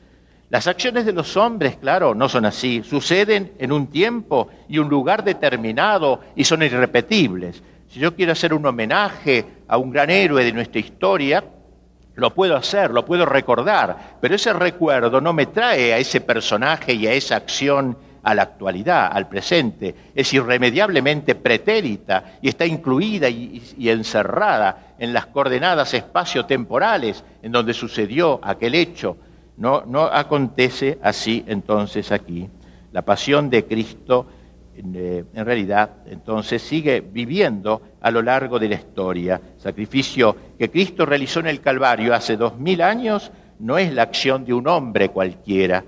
Las 0.50 0.68
acciones 0.68 1.06
de 1.06 1.14
los 1.14 1.38
hombres, 1.38 1.78
claro, 1.78 2.14
no 2.14 2.28
son 2.28 2.44
así, 2.44 2.84
suceden 2.84 3.54
en 3.58 3.72
un 3.72 3.88
tiempo 3.88 4.50
y 4.68 4.78
un 4.78 4.90
lugar 4.90 5.24
determinado 5.24 6.20
y 6.36 6.44
son 6.44 6.62
irrepetibles. 6.62 7.64
Si 7.88 8.02
yo 8.02 8.14
quiero 8.14 8.34
hacer 8.34 8.54
un 8.54 8.66
homenaje 8.66 9.46
a 9.70 9.78
un 9.78 9.90
gran 9.90 10.10
héroe 10.10 10.44
de 10.44 10.52
nuestra 10.52 10.82
historia, 10.82 11.42
lo 12.16 12.34
puedo 12.34 12.58
hacer, 12.58 12.92
lo 12.92 13.06
puedo 13.06 13.26
recordar, 13.26 14.18
pero 14.20 14.36
ese 14.36 14.52
recuerdo 14.52 15.22
no 15.22 15.32
me 15.32 15.46
trae 15.46 15.94
a 15.94 15.98
ese 15.98 16.20
personaje 16.20 16.94
y 16.94 17.08
a 17.08 17.14
esa 17.14 17.38
acción 17.38 17.98
a 18.26 18.34
la 18.34 18.42
actualidad, 18.42 19.12
al 19.14 19.30
presente, 19.30 19.94
es 20.16 20.34
irremediablemente 20.34 21.36
pretérita 21.36 22.40
y 22.42 22.50
está 22.50 22.66
incluida 22.66 23.30
y, 23.30 23.62
encerrada 23.88 24.96
en 24.98 25.14
las 25.14 25.28
coordenadas 25.28 25.94
espacio-temporales 25.94 27.24
en 27.44 27.52
donde 27.52 27.74
sucedió 27.74 28.40
aquel 28.42 28.74
hecho. 28.74 29.16
No, 29.58 29.84
no 29.86 30.06
acontece 30.06 30.98
así 31.04 31.46
entonces 31.48 32.12
aquí. 32.12 32.50
La 32.92 33.04
pasión 33.04 33.50
de 33.52 33.66
Cristo 33.66 34.26
eh, 34.76 35.24
en 35.34 35.46
realidad 35.46 35.90
entonces 36.08 36.64
sigue 36.64 37.02
viviendo 37.02 37.82
a 38.02 38.10
lo 38.10 38.24
largo 38.24 38.58
de 38.58 38.70
la 38.70 38.76
historia. 38.76 39.40
Sacrificio 39.60 40.36
que 40.58 40.72
Cristo 40.72 41.06
realizó 41.06 41.42
en 41.42 41.48
el 41.48 41.62
Calvario 41.62 42.14
hace 42.16 42.38
dos 42.38 42.58
mil 42.58 42.82
años 42.82 43.32
no 43.60 43.78
es 43.78 43.94
la 43.94 44.02
acción 44.02 44.44
de 44.44 44.54
un 44.54 44.68
hombre 44.68 45.10
cualquiera, 45.10 45.84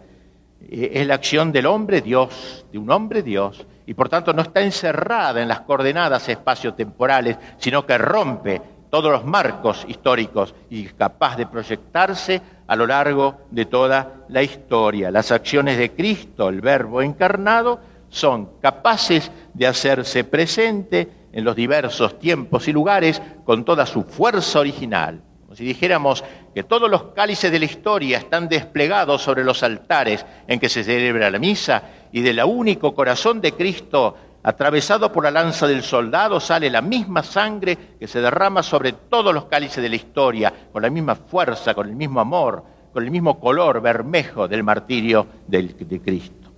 eh, 0.70 0.92
es 0.94 1.08
la 1.08 1.16
acción 1.16 1.52
del 1.52 1.66
hombre 1.66 2.02
Dios, 2.02 2.66
de 2.72 2.78
un 2.78 2.90
hombre 2.92 3.24
Dios, 3.24 3.66
y 3.86 3.94
por 3.94 4.10
tanto 4.10 4.34
no 4.34 4.42
está 4.42 4.62
encerrada 4.62 5.42
en 5.42 5.48
las 5.48 5.62
coordenadas 5.62 6.28
espaciotemporales, 6.30 7.38
sino 7.58 7.86
que 7.86 7.98
rompe 7.98 8.62
todos 8.90 9.12
los 9.12 9.26
marcos 9.26 9.86
históricos 9.88 10.54
y 10.70 10.86
es 10.86 10.94
capaz 10.94 11.36
de 11.38 11.46
proyectarse 11.46 12.42
a 12.68 12.76
lo 12.76 12.88
largo 12.88 13.42
de 13.52 13.66
toda 13.66 14.26
la 14.30 14.44
historia. 14.44 15.12
Las 15.12 15.32
acciones 15.32 15.78
de 15.78 15.92
Cristo, 15.92 16.50
el 16.50 16.62
Verbo 16.62 17.02
encarnado, 17.02 17.80
son 18.10 18.50
capaces 18.62 19.32
de 19.54 19.68
hacerse 19.68 20.24
presente 20.24 21.10
en 21.32 21.44
los 21.44 21.56
diversos 21.56 22.20
tiempos 22.20 22.68
y 22.68 22.74
lugares 22.74 23.22
con 23.46 23.66
toda 23.66 23.86
su 23.86 24.04
fuerza 24.04 24.60
original. 24.60 25.22
Si 25.58 25.66
dijéramos 25.66 26.24
que 26.54 26.62
todos 26.62 26.88
los 26.88 27.06
cálices 27.16 27.52
de 27.52 27.58
la 27.58 27.66
historia 27.66 28.20
están 28.20 28.48
desplegados 28.48 29.24
sobre 29.24 29.44
los 29.44 29.64
altares 29.64 30.24
en 30.48 30.60
que 30.60 30.70
se 30.70 30.84
celebra 30.84 31.32
la 31.32 31.40
misa 31.40 31.82
y 32.12 32.22
del 32.22 32.44
único 32.44 32.94
corazón 32.94 33.42
de 33.42 33.54
Cristo 33.54 34.16
atravesado 34.44 35.12
por 35.12 35.24
la 35.24 35.32
lanza 35.32 35.66
del 35.66 35.82
soldado 35.82 36.40
sale 36.40 36.70
la 36.70 36.84
misma 36.84 37.24
sangre 37.24 37.76
que 38.00 38.08
se 38.08 38.22
derrama 38.22 38.62
sobre 38.62 38.92
todos 38.92 39.34
los 39.34 39.46
cálices 39.46 39.82
de 39.82 39.90
la 39.90 39.96
historia, 39.96 40.54
con 40.72 40.84
la 40.84 40.92
misma 40.92 41.16
fuerza, 41.16 41.74
con 41.74 41.90
el 41.90 41.96
mismo 41.96 42.20
amor, 42.20 42.64
con 42.94 43.04
el 43.04 43.10
mismo 43.10 43.40
color 43.40 43.82
bermejo 43.82 44.48
del 44.48 44.62
martirio 44.62 45.26
de 45.48 46.00
Cristo. 46.06 46.52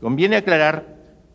Conviene 0.00 0.36
aclarar 0.36 0.86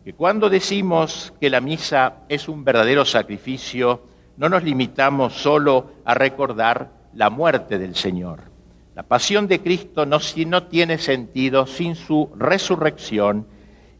que 0.02 0.14
cuando 0.14 0.48
decimos 0.48 1.34
que 1.38 1.50
la 1.50 1.60
misa 1.60 2.20
es 2.30 2.48
un 2.48 2.64
verdadero 2.64 3.04
sacrificio, 3.04 4.00
no 4.38 4.48
nos 4.48 4.62
limitamos 4.62 5.34
solo 5.34 5.90
a 6.04 6.14
recordar 6.14 6.92
la 7.12 7.28
muerte 7.28 7.76
del 7.76 7.96
Señor. 7.96 8.40
La 8.94 9.02
pasión 9.02 9.48
de 9.48 9.60
Cristo 9.60 10.06
no, 10.06 10.18
no 10.46 10.62
tiene 10.64 10.98
sentido 10.98 11.66
sin 11.66 11.96
su 11.96 12.30
resurrección 12.36 13.46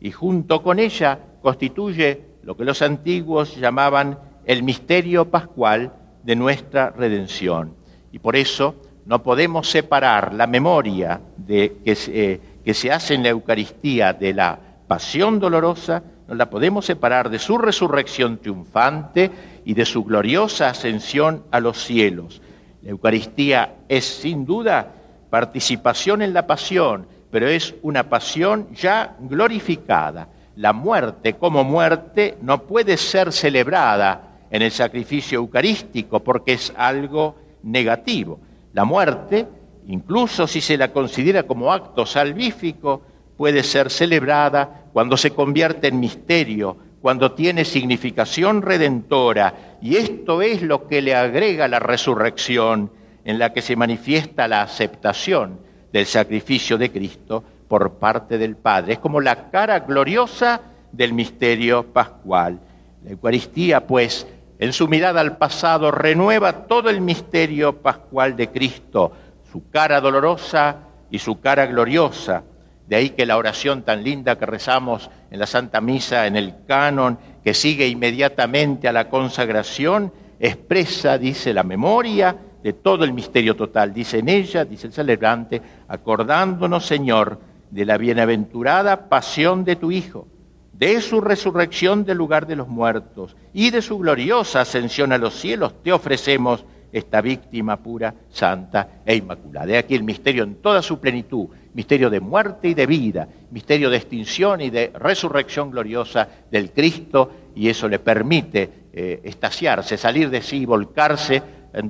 y 0.01 0.12
junto 0.12 0.62
con 0.62 0.78
ella 0.78 1.18
constituye 1.43 2.24
lo 2.45 2.57
que 2.57 2.64
los 2.64 2.82
antiguos 2.82 3.57
llamaban 3.57 4.18
el 4.45 4.62
misterio 4.62 5.28
pascual 5.28 5.93
de 6.22 6.36
nuestra 6.36 6.91
redención. 6.91 7.74
Y 8.12 8.20
por 8.20 8.36
eso 8.36 8.76
no 9.07 9.22
podemos 9.22 9.68
separar 9.68 10.34
la 10.34 10.47
memoria 10.47 11.20
eh, 11.49 12.41
que 12.64 12.74
se 12.74 12.93
hace 12.93 13.14
en 13.14 13.24
la 13.24 13.30
Eucaristía 13.30 14.12
de 14.12 14.34
la 14.34 14.59
pasión 14.86 15.41
dolorosa, 15.41 16.03
no 16.29 16.35
la 16.35 16.51
podemos 16.51 16.85
separar 16.85 17.31
de 17.31 17.39
su 17.39 17.57
resurrección 17.57 18.37
triunfante 18.37 19.31
y 19.64 19.72
de 19.72 19.87
su 19.87 20.05
gloriosa 20.05 20.68
ascensión 20.68 21.45
a 21.51 21.59
los 21.59 21.83
cielos. 21.83 22.43
La 22.83 22.91
Eucaristía 22.91 23.76
es 23.89 24.05
sin 24.05 24.45
duda 24.45 24.93
participación 25.31 26.20
en 26.20 26.35
la 26.35 26.47
pasión, 26.47 27.07
pero 27.31 27.49
es 27.49 27.74
una 27.81 28.11
pasión 28.11 28.68
ya 28.74 29.16
glorificada. 29.20 30.29
La 30.57 30.74
muerte 30.74 31.35
como 31.35 31.64
muerte 31.64 32.37
no 32.43 32.62
puede 32.62 32.99
ser 32.99 33.33
celebrada 33.33 34.39
en 34.51 34.61
el 34.62 34.70
sacrificio 34.70 35.39
eucarístico 35.39 36.20
porque 36.20 36.53
es 36.53 36.72
algo 36.76 37.37
negativo. 37.62 38.39
La 38.74 38.85
muerte 38.85 39.47
incluso 39.87 40.47
si 40.47 40.61
se 40.61 40.76
la 40.76 40.93
considera 40.93 41.45
como 41.45 41.72
acto 41.72 42.05
salvífico, 42.05 43.03
puede 43.39 43.62
ser 43.62 43.89
celebrada 43.89 44.86
cuando 44.93 45.16
se 45.16 45.30
convierte 45.30 45.86
en 45.86 46.01
misterio, 46.01 46.76
cuando 47.01 47.32
tiene 47.32 47.64
significación 47.64 48.61
redentora, 48.62 49.76
y 49.80 49.95
esto 49.95 50.43
es 50.43 50.61
lo 50.61 50.89
que 50.89 51.01
le 51.01 51.14
agrega 51.14 51.68
la 51.68 51.78
resurrección, 51.78 52.91
en 53.24 53.39
la 53.39 53.53
que 53.53 53.62
se 53.62 53.76
manifiesta 53.76 54.49
la 54.49 54.62
aceptación 54.62 55.61
del 55.93 56.07
sacrificio 56.07 56.76
de 56.76 56.91
Cristo 56.91 57.45
por 57.68 57.93
parte 57.93 58.39
del 58.39 58.57
Padre. 58.57 58.95
Es 58.95 58.99
como 58.99 59.20
la 59.20 59.51
cara 59.51 59.80
gloriosa 59.80 60.61
del 60.91 61.12
misterio 61.12 61.84
pascual. 61.84 62.59
La 63.05 63.12
Eucaristía, 63.12 63.86
pues, 63.86 64.26
en 64.59 64.72
su 64.72 64.89
mirada 64.89 65.20
al 65.20 65.36
pasado, 65.36 65.93
renueva 65.93 66.66
todo 66.66 66.91
el 66.91 67.01
misterio 67.01 67.80
pascual 67.80 68.34
de 68.34 68.49
Cristo, 68.49 69.12
su 69.53 69.70
cara 69.70 70.01
dolorosa 70.01 70.78
y 71.09 71.20
su 71.20 71.39
cara 71.41 71.66
gloriosa. 71.66 72.43
De 72.89 72.97
ahí 72.97 73.11
que 73.11 73.26
la 73.26 73.36
oración 73.36 73.82
tan 73.82 74.03
linda 74.03 74.39
que 74.39 74.47
rezamos 74.47 75.11
en 75.30 75.39
la 75.39 75.47
Santa 75.47 75.82
Misa, 75.82 76.26
en 76.26 76.36
el 76.36 76.55
canon, 76.66 77.18
que 77.45 77.53
sigue 77.53 77.86
inmediatamente 77.86 78.89
a 78.89 78.93
la 78.93 79.11
consagración, 79.11 80.11
expresa, 80.41 81.18
dice, 81.18 81.53
la 81.53 81.64
memoria 81.64 82.34
de 82.62 82.72
todo 82.72 83.05
el 83.05 83.12
misterio 83.12 83.55
total. 83.55 83.93
Dice 83.93 84.20
en 84.20 84.30
ella, 84.30 84.64
dice 84.64 84.86
el 84.86 84.95
celebrante, 84.95 85.61
acordándonos, 85.86 86.86
Señor, 86.86 87.39
de 87.70 87.84
la 87.84 87.99
bienaventurada 87.99 89.11
pasión 89.11 89.64
de 89.64 89.76
tu 89.76 89.93
Hijo, 89.93 90.26
de 90.72 91.03
su 91.03 91.20
resurrección 91.20 92.05
del 92.05 92.16
lugar 92.16 92.47
de 92.47 92.57
los 92.57 92.68
muertos 92.68 93.36
y 93.53 93.70
de 93.70 93.82
su 93.82 93.99
gloriosa 93.99 94.62
ascensión 94.62 95.12
a 95.12 95.18
los 95.18 95.34
cielos, 95.34 95.74
te 95.82 95.93
ofrecemos 95.93 96.64
esta 96.93 97.20
víctima 97.20 97.76
pura, 97.76 98.14
santa 98.30 99.03
e 99.05 99.16
inmaculada. 99.16 99.66
De 99.66 99.78
aquí 99.78 99.95
el 99.95 100.05
misterio 100.05 100.45
en 100.45 100.57
toda 100.57 100.80
su 100.80 100.99
plenitud, 100.99 101.49
misterio 101.75 102.11
de 102.11 102.21
muerte 102.21 102.69
y 102.69 102.75
de 102.75 102.87
vida, 102.87 103.29
misterio 103.51 103.91
de 103.91 103.97
extinción 103.97 104.61
y 104.61 104.71
de 104.71 104.93
resurrección 104.95 105.71
gloriosa 105.71 106.29
del 106.51 106.73
Cristo, 106.73 107.31
y 107.55 107.69
eso 107.69 107.89
le 107.89 107.99
permite 107.99 108.87
eh, 108.93 109.21
estasiarse, 109.25 109.97
salir 109.97 110.31
de 110.31 110.43
sí 110.43 110.59
y 110.59 110.66
volcarse 110.66 111.43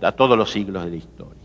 a 0.03 0.12
todos 0.12 0.37
los 0.37 0.51
siglos 0.51 0.85
de 0.85 0.91
la 0.91 0.97
historia. 0.97 1.45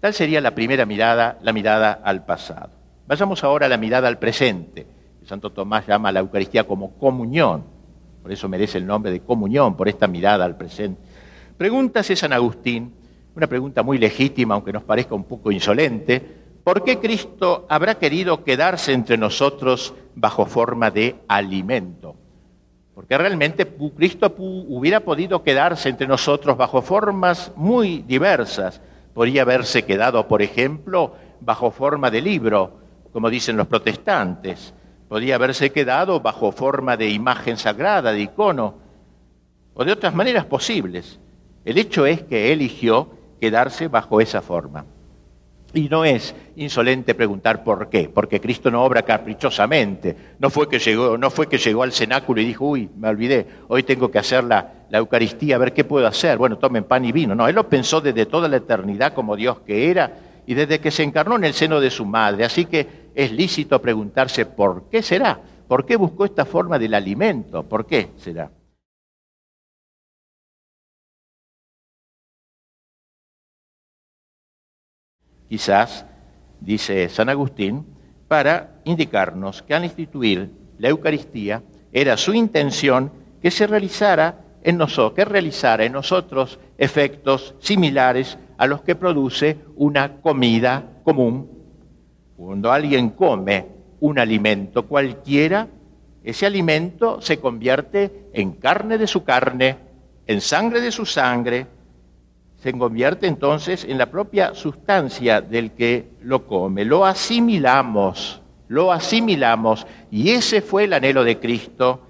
Tal 0.00 0.14
sería 0.14 0.40
la 0.40 0.54
primera 0.54 0.86
mirada, 0.86 1.38
la 1.42 1.52
mirada 1.52 1.92
al 2.04 2.24
pasado. 2.24 2.70
Vayamos 3.06 3.42
ahora 3.42 3.66
a 3.66 3.68
la 3.68 3.78
mirada 3.78 4.06
al 4.06 4.18
presente. 4.18 4.86
Santo 5.24 5.50
Tomás 5.50 5.86
llama 5.86 6.10
a 6.10 6.12
la 6.12 6.20
Eucaristía 6.20 6.64
como 6.64 6.92
comunión, 6.98 7.64
por 8.22 8.32
eso 8.32 8.48
merece 8.48 8.78
el 8.78 8.86
nombre 8.86 9.10
de 9.10 9.20
comunión, 9.20 9.76
por 9.76 9.88
esta 9.88 10.06
mirada 10.06 10.44
al 10.44 10.56
presente 10.56 11.00
Pregúntase 11.58 12.14
San 12.14 12.32
Agustín, 12.32 12.94
una 13.34 13.48
pregunta 13.48 13.82
muy 13.82 13.98
legítima, 13.98 14.54
aunque 14.54 14.72
nos 14.72 14.84
parezca 14.84 15.16
un 15.16 15.24
poco 15.24 15.50
insolente, 15.50 16.37
¿por 16.68 16.84
qué 16.84 16.98
Cristo 16.98 17.64
habrá 17.70 17.94
querido 17.94 18.44
quedarse 18.44 18.92
entre 18.92 19.16
nosotros 19.16 19.94
bajo 20.14 20.44
forma 20.44 20.90
de 20.90 21.16
alimento? 21.26 22.14
Porque 22.94 23.16
realmente 23.16 23.66
Cristo 23.96 24.34
hubiera 24.36 25.00
podido 25.00 25.42
quedarse 25.42 25.88
entre 25.88 26.06
nosotros 26.06 26.58
bajo 26.58 26.82
formas 26.82 27.52
muy 27.56 28.02
diversas. 28.02 28.82
Podría 29.14 29.42
haberse 29.42 29.86
quedado, 29.86 30.28
por 30.28 30.42
ejemplo, 30.42 31.14
bajo 31.40 31.70
forma 31.70 32.10
de 32.10 32.20
libro, 32.20 32.76
como 33.14 33.30
dicen 33.30 33.56
los 33.56 33.66
protestantes. 33.66 34.74
Podría 35.08 35.36
haberse 35.36 35.72
quedado 35.72 36.20
bajo 36.20 36.52
forma 36.52 36.98
de 36.98 37.08
imagen 37.08 37.56
sagrada, 37.56 38.12
de 38.12 38.20
icono, 38.20 38.74
o 39.72 39.86
de 39.86 39.92
otras 39.92 40.14
maneras 40.14 40.44
posibles. 40.44 41.18
El 41.64 41.78
hecho 41.78 42.04
es 42.04 42.24
que 42.24 42.52
eligió 42.52 43.08
quedarse 43.40 43.88
bajo 43.88 44.20
esa 44.20 44.42
forma. 44.42 44.84
Y 45.74 45.88
no 45.90 46.04
es 46.04 46.34
insolente 46.56 47.14
preguntar 47.14 47.62
por 47.62 47.90
qué, 47.90 48.08
porque 48.08 48.40
Cristo 48.40 48.70
no 48.70 48.82
obra 48.84 49.02
caprichosamente. 49.02 50.16
No 50.38 50.48
fue 50.48 50.66
que 50.66 50.78
llegó, 50.78 51.18
no 51.18 51.30
fue 51.30 51.46
que 51.46 51.58
llegó 51.58 51.82
al 51.82 51.92
cenáculo 51.92 52.40
y 52.40 52.46
dijo, 52.46 52.64
uy, 52.64 52.88
me 52.96 53.08
olvidé, 53.08 53.46
hoy 53.68 53.82
tengo 53.82 54.10
que 54.10 54.18
hacer 54.18 54.44
la, 54.44 54.86
la 54.88 54.98
Eucaristía, 54.98 55.56
a 55.56 55.58
ver 55.58 55.74
qué 55.74 55.84
puedo 55.84 56.06
hacer. 56.06 56.38
Bueno, 56.38 56.56
tomen 56.56 56.84
pan 56.84 57.04
y 57.04 57.12
vino. 57.12 57.34
No, 57.34 57.46
él 57.46 57.54
lo 57.54 57.68
pensó 57.68 58.00
desde 58.00 58.24
toda 58.24 58.48
la 58.48 58.56
eternidad 58.56 59.12
como 59.12 59.36
Dios 59.36 59.60
que 59.60 59.90
era 59.90 60.10
y 60.46 60.54
desde 60.54 60.80
que 60.80 60.90
se 60.90 61.02
encarnó 61.02 61.36
en 61.36 61.44
el 61.44 61.52
seno 61.52 61.80
de 61.80 61.90
su 61.90 62.06
madre. 62.06 62.46
Así 62.46 62.64
que 62.64 63.10
es 63.14 63.30
lícito 63.30 63.82
preguntarse 63.82 64.46
por 64.46 64.88
qué 64.88 65.02
será, 65.02 65.38
por 65.68 65.84
qué 65.84 65.96
buscó 65.96 66.24
esta 66.24 66.46
forma 66.46 66.78
del 66.78 66.94
alimento, 66.94 67.62
por 67.62 67.84
qué 67.84 68.08
será. 68.16 68.50
Quizás, 75.48 76.06
dice 76.60 77.08
San 77.08 77.28
Agustín, 77.28 77.86
para 78.28 78.80
indicarnos 78.84 79.62
que 79.62 79.74
al 79.74 79.84
instituir 79.84 80.50
la 80.78 80.88
Eucaristía 80.88 81.62
era 81.92 82.16
su 82.16 82.34
intención 82.34 83.10
que 83.40 83.50
se 83.50 83.66
realizara 83.66 84.44
en 84.62 84.76
nosotros, 84.76 85.14
que 85.14 85.24
realizara 85.24 85.84
en 85.84 85.92
nosotros 85.92 86.58
efectos 86.76 87.54
similares 87.60 88.38
a 88.58 88.66
los 88.66 88.82
que 88.82 88.94
produce 88.94 89.56
una 89.76 90.20
comida 90.20 90.84
común. 91.04 91.48
Cuando 92.36 92.70
alguien 92.70 93.10
come 93.10 93.66
un 94.00 94.18
alimento 94.18 94.86
cualquiera, 94.86 95.68
ese 96.22 96.46
alimento 96.46 97.20
se 97.20 97.38
convierte 97.38 98.28
en 98.32 98.52
carne 98.52 98.98
de 98.98 99.06
su 99.06 99.24
carne, 99.24 99.76
en 100.26 100.40
sangre 100.40 100.80
de 100.80 100.92
su 100.92 101.06
sangre, 101.06 101.66
se 102.58 102.72
convierte 102.72 103.26
entonces 103.26 103.84
en 103.84 103.98
la 103.98 104.06
propia 104.06 104.54
sustancia 104.54 105.40
del 105.40 105.72
que 105.72 106.10
lo 106.22 106.46
come. 106.46 106.84
Lo 106.84 107.06
asimilamos, 107.06 108.42
lo 108.66 108.92
asimilamos 108.92 109.86
y 110.10 110.30
ese 110.30 110.60
fue 110.60 110.84
el 110.84 110.92
anhelo 110.92 111.22
de 111.22 111.38
Cristo, 111.38 112.02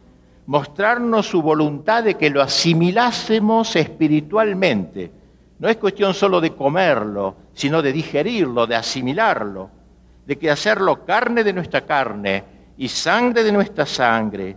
mostrarnos 0.46 1.26
su 1.26 1.42
voluntad 1.42 2.02
de 2.02 2.14
que 2.14 2.30
lo 2.30 2.40
asimilásemos 2.40 3.76
espiritualmente. 3.76 5.10
No 5.58 5.68
es 5.68 5.76
cuestión 5.76 6.14
solo 6.14 6.40
de 6.40 6.54
comerlo, 6.54 7.36
sino 7.52 7.82
de 7.82 7.92
digerirlo, 7.92 8.66
de 8.66 8.76
asimilarlo, 8.76 9.68
de 10.24 10.38
que 10.38 10.50
hacerlo 10.50 11.04
carne 11.04 11.44
de 11.44 11.52
nuestra 11.52 11.82
carne 11.82 12.44
y 12.78 12.88
sangre 12.88 13.44
de 13.44 13.52
nuestra 13.52 13.84
sangre. 13.84 14.56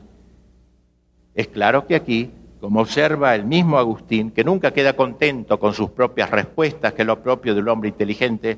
Es 1.34 1.48
claro 1.48 1.86
que 1.86 1.96
aquí, 1.96 2.32
como 2.62 2.82
observa 2.82 3.34
el 3.34 3.44
mismo 3.44 3.80
Agustín, 3.80 4.30
que 4.30 4.44
nunca 4.44 4.72
queda 4.72 4.94
contento 4.94 5.60
con 5.60 5.74
sus 5.74 5.90
propias 5.90 6.30
respuestas, 6.30 6.94
que 6.94 7.02
es 7.02 7.08
lo 7.08 7.22
propio 7.22 7.56
del 7.56 7.68
hombre 7.68 7.90
inteligente, 7.90 8.56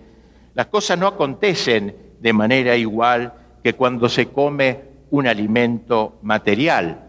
las 0.54 0.66
cosas 0.68 1.00
no 1.00 1.08
acontecen 1.08 1.96
de 2.20 2.34
manera 2.34 2.76
igual 2.76 3.34
que 3.64 3.74
cuando 3.74 4.10
se 4.10 4.28
come 4.28 4.82
un 5.10 5.26
alimento 5.26 6.20
material. 6.22 7.00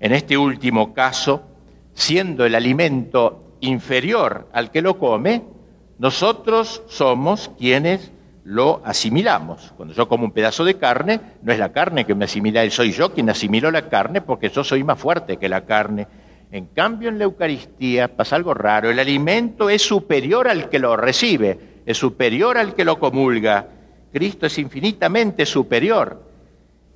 En 0.00 0.12
este 0.12 0.36
último 0.36 0.92
caso, 0.92 1.42
siendo 1.94 2.44
el 2.44 2.56
alimento 2.56 3.58
inferior 3.60 4.48
al 4.52 4.72
que 4.72 4.82
lo 4.82 4.98
come, 4.98 5.44
nosotros 5.98 6.82
somos 6.88 7.52
quienes 7.56 8.10
lo 8.42 8.82
asimilamos. 8.84 9.72
Cuando 9.76 9.94
yo 9.94 10.08
como 10.08 10.24
un 10.24 10.32
pedazo 10.32 10.64
de 10.64 10.74
carne, 10.74 11.20
no 11.40 11.52
es 11.52 11.60
la 11.60 11.70
carne 11.70 12.04
que 12.04 12.16
me 12.16 12.24
asimila, 12.24 12.68
soy 12.70 12.90
yo 12.90 13.12
quien 13.12 13.30
asimiló 13.30 13.70
la 13.70 13.88
carne 13.88 14.20
porque 14.20 14.50
yo 14.50 14.64
soy 14.64 14.82
más 14.82 14.98
fuerte 14.98 15.36
que 15.36 15.48
la 15.48 15.64
carne. 15.64 16.08
En 16.52 16.66
cambio, 16.66 17.08
en 17.08 17.16
la 17.16 17.24
Eucaristía 17.24 18.14
pasa 18.14 18.36
algo 18.36 18.52
raro, 18.52 18.90
el 18.90 18.98
alimento 18.98 19.70
es 19.70 19.80
superior 19.80 20.46
al 20.46 20.68
que 20.68 20.78
lo 20.78 20.94
recibe, 20.98 21.80
es 21.86 21.96
superior 21.96 22.58
al 22.58 22.74
que 22.74 22.84
lo 22.84 22.98
comulga. 22.98 23.66
Cristo 24.12 24.44
es 24.44 24.58
infinitamente 24.58 25.46
superior, 25.46 26.22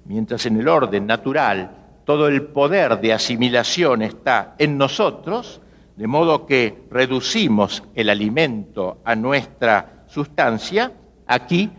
mientras 0.05 0.45
en 0.45 0.61
el 0.61 0.69
orden 0.69 1.07
natural 1.07 1.71
todo 2.05 2.29
el 2.29 2.43
poder 2.43 3.01
de 3.01 3.15
asimilación 3.15 4.03
está 4.03 4.57
en 4.59 4.77
nosotros, 4.77 5.63
de 5.97 6.07
modo 6.07 6.45
que 6.45 6.85
reducimos 6.91 7.83
el 7.95 8.11
alimento 8.11 8.99
a 9.05 9.15
nuestra 9.17 10.05
sustancia, 10.07 10.93
aquí 11.27 11.71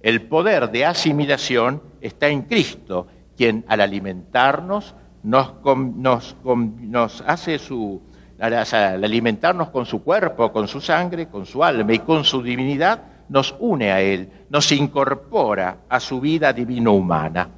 el 0.00 0.22
poder 0.22 0.70
de 0.70 0.86
asimilación 0.86 1.82
está 2.00 2.28
en 2.28 2.42
Cristo, 2.42 3.08
quien 3.36 3.66
al 3.68 3.82
alimentarnos 3.82 4.94
nos, 5.26 6.36
nos, 6.44 7.24
hace 7.26 7.58
su, 7.58 8.00
al 8.38 9.04
alimentarnos 9.04 9.70
con 9.70 9.84
su 9.84 10.02
cuerpo, 10.04 10.52
con 10.52 10.68
su 10.68 10.80
sangre, 10.80 11.26
con 11.26 11.44
su 11.44 11.64
alma 11.64 11.92
y 11.92 11.98
con 11.98 12.24
su 12.24 12.42
divinidad, 12.42 13.02
nos 13.28 13.56
une 13.58 13.90
a 13.90 14.00
Él, 14.00 14.28
nos 14.48 14.70
incorpora 14.70 15.78
a 15.88 15.98
su 15.98 16.20
vida 16.20 16.52
divino-humana. 16.52 17.48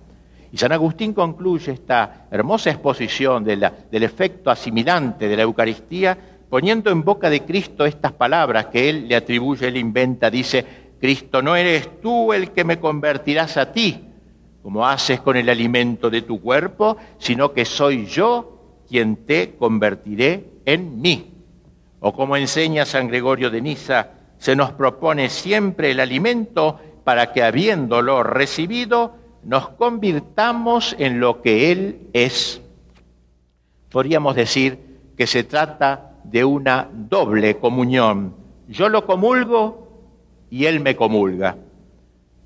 Y 0.50 0.56
San 0.56 0.72
Agustín 0.72 1.12
concluye 1.12 1.72
esta 1.72 2.26
hermosa 2.30 2.70
exposición 2.70 3.44
del 3.44 4.02
efecto 4.02 4.50
asimilante 4.50 5.28
de 5.28 5.36
la 5.36 5.42
Eucaristía 5.42 6.16
poniendo 6.48 6.90
en 6.90 7.04
boca 7.04 7.28
de 7.28 7.42
Cristo 7.42 7.84
estas 7.84 8.12
palabras 8.12 8.66
que 8.66 8.88
Él 8.88 9.08
le 9.08 9.16
atribuye, 9.16 9.68
Él 9.68 9.76
inventa, 9.76 10.30
dice, 10.30 10.64
Cristo, 10.98 11.42
no 11.42 11.54
eres 11.54 12.00
tú 12.00 12.32
el 12.32 12.52
que 12.52 12.64
me 12.64 12.78
convertirás 12.78 13.58
a 13.58 13.72
ti, 13.72 14.07
como 14.62 14.86
haces 14.86 15.20
con 15.20 15.36
el 15.36 15.48
alimento 15.48 16.11
de 16.11 16.22
tu 16.22 16.40
cuerpo, 16.40 16.96
sino 17.18 17.52
que 17.52 17.64
soy 17.64 18.06
yo 18.06 18.82
quien 18.88 19.16
te 19.26 19.56
convertiré 19.56 20.44
en 20.64 21.00
mí. 21.00 21.32
O 22.00 22.12
como 22.12 22.36
enseña 22.36 22.84
San 22.84 23.09
Gregorio 23.09 23.50
de 23.50 23.61
Niza, 23.61 24.11
se 24.38 24.54
nos 24.56 24.72
propone 24.72 25.28
siempre 25.28 25.90
el 25.90 26.00
alimento 26.00 26.78
para 27.04 27.32
que 27.32 27.42
habiéndolo 27.42 28.22
recibido, 28.22 29.14
nos 29.42 29.70
convirtamos 29.70 30.94
en 30.98 31.20
lo 31.20 31.42
que 31.42 31.72
Él 31.72 32.09
es. 32.12 32.61
Podríamos 33.90 34.36
decir 34.36 34.78
que 35.16 35.26
se 35.26 35.44
trata 35.44 36.18
de 36.24 36.44
una 36.44 36.88
doble 36.92 37.56
comunión. 37.56 38.34
Yo 38.68 38.88
lo 38.88 39.06
comulgo 39.06 39.88
y 40.50 40.66
Él 40.66 40.80
me 40.80 40.96
comulga. 40.96 41.56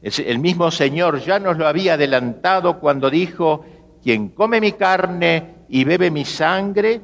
El 0.03 0.41
mismo 0.41 0.71
Señor 0.71 1.21
ya 1.21 1.39
nos 1.39 1.57
lo 1.57 1.67
había 1.67 1.95
adelantado 1.95 2.81
cuando 2.81 3.09
dijo, 3.09 3.65
quien 4.03 4.31
come 4.31 4.61
mi 4.61 4.73
carne 4.73 5.65
y 5.69 5.85
bebe 5.85 6.11
mi 6.11 6.25
sangre, 6.25 7.01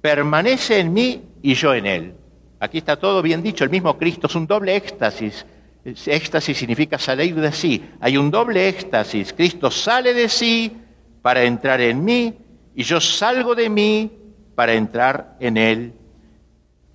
permanece 0.00 0.80
en 0.80 0.92
mí 0.92 1.22
y 1.42 1.54
yo 1.54 1.74
en 1.74 1.86
Él. 1.86 2.14
Aquí 2.58 2.78
está 2.78 2.96
todo 2.96 3.20
bien 3.20 3.42
dicho, 3.42 3.64
el 3.64 3.70
mismo 3.70 3.98
Cristo 3.98 4.28
es 4.28 4.34
un 4.34 4.46
doble 4.46 4.74
éxtasis. 4.76 5.44
Éxtasis 5.84 6.56
significa 6.56 6.98
salir 6.98 7.34
de 7.34 7.52
sí. 7.52 7.82
Hay 8.00 8.16
un 8.16 8.30
doble 8.30 8.68
éxtasis. 8.68 9.32
Cristo 9.32 9.70
sale 9.70 10.14
de 10.14 10.28
sí 10.28 10.72
para 11.20 11.42
entrar 11.42 11.80
en 11.80 12.04
mí 12.04 12.34
y 12.74 12.82
yo 12.82 13.00
salgo 13.00 13.54
de 13.54 13.68
mí 13.68 14.10
para 14.54 14.74
entrar 14.74 15.36
en 15.40 15.56
Él. 15.56 15.92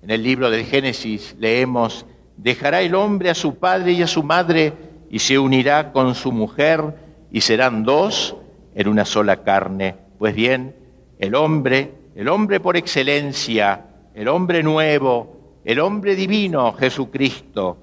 En 0.02 0.10
el 0.10 0.22
libro 0.22 0.50
del 0.50 0.64
Génesis 0.64 1.36
leemos, 1.38 2.06
dejará 2.36 2.80
el 2.80 2.94
hombre 2.94 3.30
a 3.30 3.34
su 3.34 3.56
padre 3.56 3.92
y 3.92 4.02
a 4.02 4.06
su 4.06 4.22
madre 4.22 4.72
y 5.10 5.18
se 5.18 5.38
unirá 5.38 5.92
con 5.92 6.14
su 6.14 6.32
mujer 6.32 6.94
y 7.30 7.40
serán 7.40 7.82
dos 7.84 8.36
en 8.74 8.88
una 8.88 9.04
sola 9.04 9.42
carne. 9.42 9.96
Pues 10.18 10.34
bien, 10.34 10.74
el 11.18 11.34
hombre, 11.34 11.92
el 12.14 12.28
hombre 12.28 12.60
por 12.60 12.76
excelencia, 12.76 13.86
el 14.14 14.28
hombre 14.28 14.62
nuevo, 14.62 15.60
el 15.64 15.80
hombre 15.80 16.14
divino 16.14 16.72
Jesucristo 16.72 17.78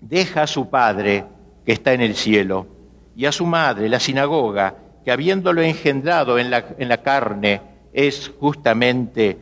deja 0.00 0.42
a 0.42 0.46
su 0.46 0.68
Padre 0.68 1.24
que 1.64 1.72
está 1.72 1.92
en 1.92 2.00
el 2.00 2.14
cielo 2.16 2.66
y 3.14 3.26
a 3.26 3.32
su 3.32 3.46
madre, 3.46 3.88
la 3.88 4.00
sinagoga, 4.00 4.74
que 5.04 5.12
habiéndolo 5.12 5.62
engendrado 5.62 6.38
en 6.38 6.50
la, 6.50 6.64
en 6.78 6.88
la 6.88 7.02
carne 7.02 7.60
es 7.92 8.32
justamente 8.40 9.38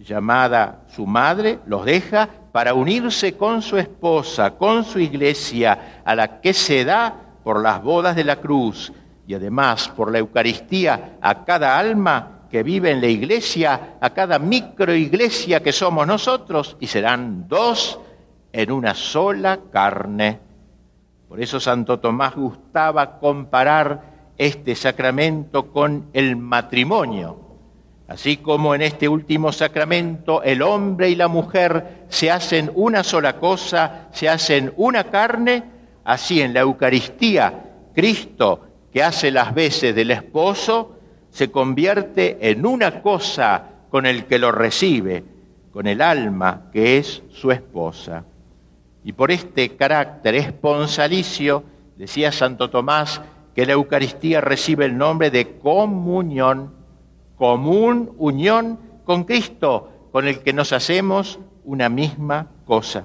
llamada 0.00 0.84
su 0.88 1.06
madre, 1.06 1.60
los 1.66 1.84
deja 1.84 2.28
para 2.52 2.74
unirse 2.74 3.36
con 3.36 3.62
su 3.62 3.78
esposa, 3.78 4.52
con 4.52 4.84
su 4.84 5.00
iglesia, 5.00 6.02
a 6.04 6.14
la 6.14 6.40
que 6.40 6.52
se 6.52 6.84
da 6.84 7.14
por 7.42 7.60
las 7.62 7.82
bodas 7.82 8.14
de 8.14 8.24
la 8.24 8.36
cruz 8.36 8.92
y 9.26 9.34
además 9.34 9.88
por 9.88 10.12
la 10.12 10.18
Eucaristía 10.18 11.16
a 11.20 11.44
cada 11.44 11.78
alma 11.78 12.42
que 12.50 12.62
vive 12.62 12.90
en 12.90 13.00
la 13.00 13.06
iglesia, 13.06 13.96
a 13.98 14.10
cada 14.10 14.38
microiglesia 14.38 15.62
que 15.62 15.72
somos 15.72 16.06
nosotros, 16.06 16.76
y 16.80 16.86
serán 16.86 17.48
dos 17.48 17.98
en 18.52 18.70
una 18.70 18.94
sola 18.94 19.58
carne. 19.72 20.38
Por 21.28 21.40
eso 21.40 21.58
Santo 21.58 21.98
Tomás 21.98 22.36
gustaba 22.36 23.18
comparar 23.18 24.34
este 24.36 24.74
sacramento 24.74 25.72
con 25.72 26.10
el 26.12 26.36
matrimonio. 26.36 27.51
Así 28.12 28.36
como 28.36 28.74
en 28.74 28.82
este 28.82 29.08
último 29.08 29.52
sacramento 29.52 30.42
el 30.42 30.60
hombre 30.60 31.08
y 31.08 31.14
la 31.14 31.28
mujer 31.28 32.04
se 32.10 32.30
hacen 32.30 32.70
una 32.74 33.02
sola 33.02 33.38
cosa, 33.38 34.08
se 34.12 34.28
hacen 34.28 34.70
una 34.76 35.04
carne, 35.04 35.64
así 36.04 36.42
en 36.42 36.52
la 36.52 36.60
Eucaristía 36.60 37.70
Cristo, 37.94 38.66
que 38.92 39.02
hace 39.02 39.30
las 39.30 39.54
veces 39.54 39.94
del 39.94 40.10
esposo, 40.10 40.98
se 41.30 41.50
convierte 41.50 42.36
en 42.50 42.66
una 42.66 43.00
cosa 43.00 43.64
con 43.88 44.04
el 44.04 44.26
que 44.26 44.38
lo 44.38 44.52
recibe, 44.52 45.24
con 45.72 45.86
el 45.86 46.02
alma 46.02 46.64
que 46.70 46.98
es 46.98 47.22
su 47.30 47.50
esposa. 47.50 48.26
Y 49.04 49.14
por 49.14 49.30
este 49.30 49.74
carácter 49.74 50.34
esponsalicio, 50.34 51.64
decía 51.96 52.30
Santo 52.30 52.68
Tomás, 52.68 53.22
que 53.54 53.64
la 53.64 53.72
Eucaristía 53.72 54.42
recibe 54.42 54.84
el 54.84 54.98
nombre 54.98 55.30
de 55.30 55.56
comunión, 55.60 56.81
común 57.36 58.12
unión 58.18 58.78
con 59.04 59.24
Cristo, 59.24 60.08
con 60.12 60.28
el 60.28 60.40
que 60.40 60.52
nos 60.52 60.72
hacemos 60.72 61.38
una 61.64 61.88
misma 61.88 62.48
cosa. 62.64 63.04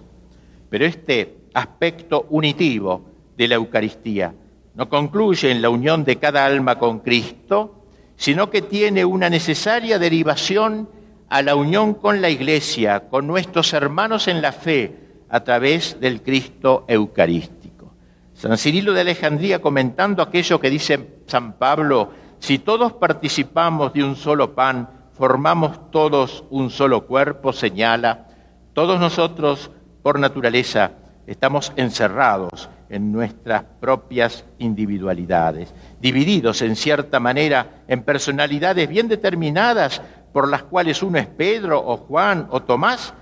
Pero 0.69 0.86
este 0.86 1.38
aspecto 1.53 2.28
unitivo 2.30 3.05
de 3.38 3.47
la 3.47 3.55
Eucaristía 3.55 4.34
no 4.75 4.89
concluye 4.89 5.51
en 5.51 5.61
la 5.61 5.69
unión 5.69 6.03
de 6.03 6.17
cada 6.17 6.45
alma 6.45 6.78
con 6.78 6.99
Cristo, 6.99 7.86
sino 8.15 8.49
que 8.49 8.61
tiene 8.61 9.05
una 9.05 9.30
necesaria 9.30 9.97
derivación 9.99 10.89
a 11.30 11.41
la 11.41 11.55
unión 11.55 11.93
con 11.93 12.21
la 12.21 12.30
Iglesia, 12.30 13.07
con 13.09 13.28
nuestros 13.28 13.73
hermanos 13.73 14.28
en 14.28 14.41
la 14.41 14.51
fe, 14.51 14.95
a 15.30 15.43
través 15.43 15.99
del 15.99 16.21
Cristo 16.21 16.86
Eucarístico. 16.88 17.93
San 18.34 18.57
Cirilo 18.57 18.93
de 18.93 19.01
Alejandría, 19.01 19.61
comentando 19.61 20.21
aquello 20.21 20.59
que 20.59 20.69
dice 20.69 21.21
San 21.25 21.53
Pablo, 21.53 22.11
si 22.39 22.59
todos 22.59 22.93
participamos 22.93 23.93
de 23.93 24.03
un 24.03 24.15
solo 24.15 24.53
pan, 24.53 24.89
formamos 25.13 25.91
todos 25.91 26.43
un 26.49 26.69
solo 26.69 27.05
cuerpo, 27.05 27.53
señala, 27.53 28.27
todos 28.73 28.99
nosotros, 28.99 29.71
por 30.03 30.19
naturaleza, 30.19 30.91
estamos 31.25 31.73
encerrados 31.75 32.69
en 32.89 33.11
nuestras 33.11 33.63
propias 33.79 34.45
individualidades, 34.59 35.73
divididos 35.99 36.61
en 36.61 36.75
cierta 36.75 37.19
manera 37.19 37.83
en 37.88 38.03
personalidades 38.03 38.88
bien 38.88 39.07
determinadas 39.07 40.01
por 40.31 40.47
las 40.47 40.63
cuales 40.63 41.01
uno 41.03 41.17
es 41.17 41.27
Pedro 41.27 41.83
o 41.83 41.97
Juan 41.97 42.47
o 42.51 42.61
Tomás, 42.61 43.13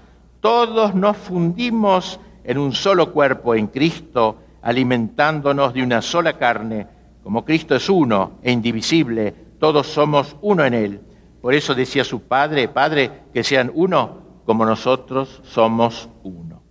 todos 0.41 0.93
nos 0.93 1.18
fundimos 1.18 2.20
en 2.43 2.57
un 2.57 2.74
solo 2.74 3.11
cuerpo 3.11 3.55
en 3.55 3.68
Cristo, 3.68 4.38
alimentándonos 4.61 5.74
de 5.74 5.82
una 5.82 6.01
sola 6.01 6.34
carne. 6.34 6.88
Como 7.26 7.43
Cristo 7.43 7.76
es 7.76 7.89
uno 7.89 8.34
e 8.43 8.51
indivisible, 8.51 9.34
todos 9.59 9.88
somos 9.88 10.36
uno 10.43 10.63
en 10.63 10.76
Él. 10.76 11.01
Por 11.41 11.55
eso 11.55 11.73
decía 11.73 12.03
su 12.03 12.28
Padre, 12.28 12.67
Padre, 12.67 13.09
que 13.34 13.43
sean 13.43 13.71
uno 13.73 14.43
como 14.45 14.63
nosotros 14.63 15.41
somos 15.43 16.07
uno. 16.21 16.61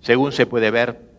Según 0.00 0.32
se 0.32 0.46
puede 0.46 0.72
ver, 0.72 1.12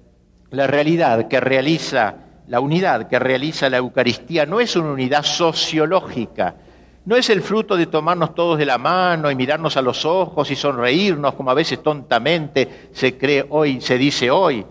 la 0.49 0.67
realidad 0.67 1.29
que 1.29 1.39
realiza, 1.39 2.17
la 2.47 2.59
unidad 2.59 3.07
que 3.07 3.17
realiza 3.17 3.69
la 3.69 3.77
Eucaristía 3.77 4.45
no 4.45 4.59
es 4.59 4.75
una 4.75 4.91
unidad 4.91 5.23
sociológica, 5.23 6.57
no 7.05 7.15
es 7.15 7.29
el 7.29 7.43
fruto 7.43 7.77
de 7.77 7.85
tomarnos 7.85 8.35
todos 8.35 8.57
de 8.57 8.65
la 8.65 8.77
mano 8.77 9.31
y 9.31 9.35
mirarnos 9.35 9.77
a 9.77 9.81
los 9.81 10.03
ojos 10.03 10.51
y 10.51 10.57
sonreírnos 10.57 11.35
como 11.35 11.49
a 11.49 11.53
veces 11.53 11.81
tontamente 11.81 12.89
se 12.91 13.17
cree 13.17 13.45
hoy, 13.49 13.79
se 13.79 13.97
dice 13.97 14.29
hoy. 14.29 14.65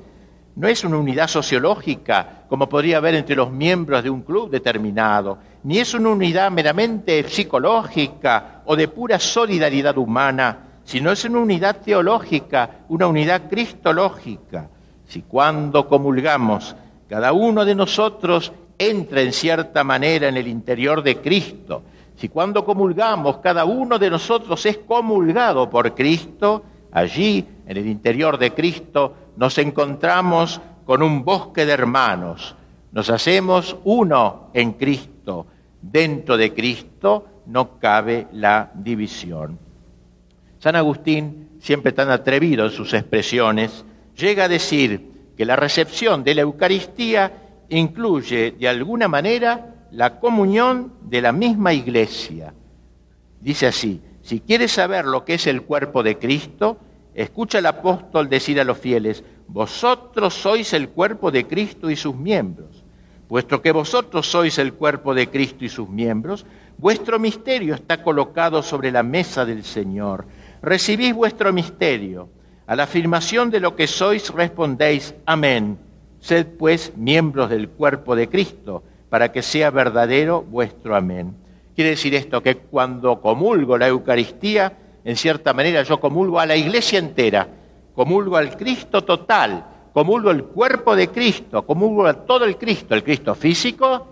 No 0.56 0.68
es 0.68 0.84
una 0.84 0.98
unidad 0.98 1.28
sociológica 1.28 2.41
como 2.53 2.68
podría 2.68 2.98
haber 2.98 3.14
entre 3.14 3.34
los 3.34 3.50
miembros 3.50 4.05
de 4.05 4.11
un 4.11 4.20
club 4.20 4.50
determinado, 4.50 5.38
ni 5.62 5.78
es 5.78 5.94
una 5.94 6.11
unidad 6.11 6.50
meramente 6.50 7.26
psicológica 7.26 8.61
o 8.66 8.76
de 8.76 8.88
pura 8.88 9.18
solidaridad 9.18 9.96
humana, 9.96 10.59
sino 10.84 11.11
es 11.11 11.24
una 11.24 11.38
unidad 11.38 11.78
teológica, 11.78 12.84
una 12.90 13.07
unidad 13.07 13.48
cristológica. 13.48 14.68
Si 15.07 15.22
cuando 15.22 15.88
comulgamos 15.88 16.76
cada 17.09 17.32
uno 17.32 17.64
de 17.64 17.74
nosotros 17.74 18.53
entra 18.76 19.22
en 19.22 19.32
cierta 19.32 19.82
manera 19.82 20.28
en 20.28 20.36
el 20.36 20.46
interior 20.46 21.03
de 21.03 21.22
Cristo, 21.22 21.82
si 22.16 22.28
cuando 22.28 22.66
comulgamos 22.66 23.38
cada 23.38 23.64
uno 23.64 23.98
de 23.98 24.11
nosotros 24.11 24.66
es 24.66 24.76
comulgado 24.76 25.70
por 25.70 25.94
Cristo, 25.94 26.62
allí, 26.92 27.46
en 27.66 27.78
el 27.78 27.86
interior 27.86 28.36
de 28.36 28.53
Cristo, 28.53 29.14
nos 29.38 29.57
encontramos 29.57 30.61
con 30.84 31.02
un 31.02 31.24
bosque 31.24 31.66
de 31.66 31.72
hermanos, 31.72 32.54
nos 32.92 33.10
hacemos 33.10 33.76
uno 33.84 34.50
en 34.52 34.72
Cristo. 34.72 35.46
Dentro 35.80 36.36
de 36.36 36.52
Cristo 36.52 37.42
no 37.46 37.78
cabe 37.78 38.28
la 38.32 38.70
división. 38.74 39.58
San 40.58 40.76
Agustín, 40.76 41.58
siempre 41.60 41.92
tan 41.92 42.10
atrevido 42.10 42.66
en 42.66 42.70
sus 42.70 42.94
expresiones, 42.94 43.84
llega 44.16 44.44
a 44.44 44.48
decir 44.48 45.32
que 45.36 45.44
la 45.44 45.56
recepción 45.56 46.22
de 46.22 46.34
la 46.34 46.42
Eucaristía 46.42 47.32
incluye 47.68 48.52
de 48.52 48.68
alguna 48.68 49.08
manera 49.08 49.74
la 49.90 50.20
comunión 50.20 50.92
de 51.02 51.20
la 51.20 51.32
misma 51.32 51.72
iglesia. 51.72 52.54
Dice 53.40 53.66
así, 53.66 54.00
si 54.22 54.40
quieres 54.40 54.72
saber 54.72 55.04
lo 55.04 55.24
que 55.24 55.34
es 55.34 55.46
el 55.46 55.62
cuerpo 55.62 56.02
de 56.02 56.18
Cristo, 56.18 56.78
escucha 57.14 57.58
al 57.58 57.66
apóstol 57.66 58.28
decir 58.28 58.60
a 58.60 58.64
los 58.64 58.78
fieles, 58.78 59.24
vosotros 59.48 60.34
sois 60.34 60.72
el 60.72 60.88
cuerpo 60.88 61.30
de 61.30 61.46
Cristo 61.46 61.90
y 61.90 61.96
sus 61.96 62.14
miembros. 62.14 62.84
Puesto 63.28 63.62
que 63.62 63.72
vosotros 63.72 64.26
sois 64.26 64.58
el 64.58 64.74
cuerpo 64.74 65.14
de 65.14 65.28
Cristo 65.28 65.64
y 65.64 65.68
sus 65.68 65.88
miembros, 65.88 66.44
vuestro 66.78 67.18
misterio 67.18 67.74
está 67.74 68.02
colocado 68.02 68.62
sobre 68.62 68.90
la 68.90 69.02
mesa 69.02 69.44
del 69.44 69.64
Señor. 69.64 70.26
Recibís 70.62 71.14
vuestro 71.14 71.52
misterio. 71.52 72.28
A 72.66 72.76
la 72.76 72.84
afirmación 72.84 73.50
de 73.50 73.60
lo 73.60 73.74
que 73.74 73.86
sois 73.86 74.30
respondéis, 74.30 75.14
amén. 75.26 75.78
Sed 76.20 76.46
pues 76.58 76.92
miembros 76.96 77.50
del 77.50 77.68
cuerpo 77.68 78.14
de 78.14 78.28
Cristo 78.28 78.82
para 79.08 79.32
que 79.32 79.42
sea 79.42 79.70
verdadero 79.70 80.42
vuestro 80.42 80.94
amén. 80.94 81.34
Quiere 81.74 81.90
decir 81.90 82.14
esto, 82.14 82.42
que 82.42 82.56
cuando 82.56 83.20
comulgo 83.20 83.76
la 83.78 83.88
Eucaristía, 83.88 84.76
en 85.05 85.16
cierta 85.16 85.53
manera 85.53 85.82
yo 85.82 85.98
comulgo 86.00 86.38
a 86.38 86.46
la 86.46 86.57
iglesia 86.57 86.98
entera, 86.98 87.48
comulgo 87.94 88.36
al 88.36 88.57
Cristo 88.57 89.03
total, 89.03 89.64
comulgo 89.92 90.30
el 90.30 90.44
cuerpo 90.44 90.96
de 90.96 91.09
Cristo, 91.09 91.64
comulgo 91.66 92.07
a 92.07 92.14
todo 92.14 92.44
el 92.44 92.57
Cristo, 92.57 92.94
el 92.94 93.03
Cristo 93.03 93.34
físico 93.34 94.07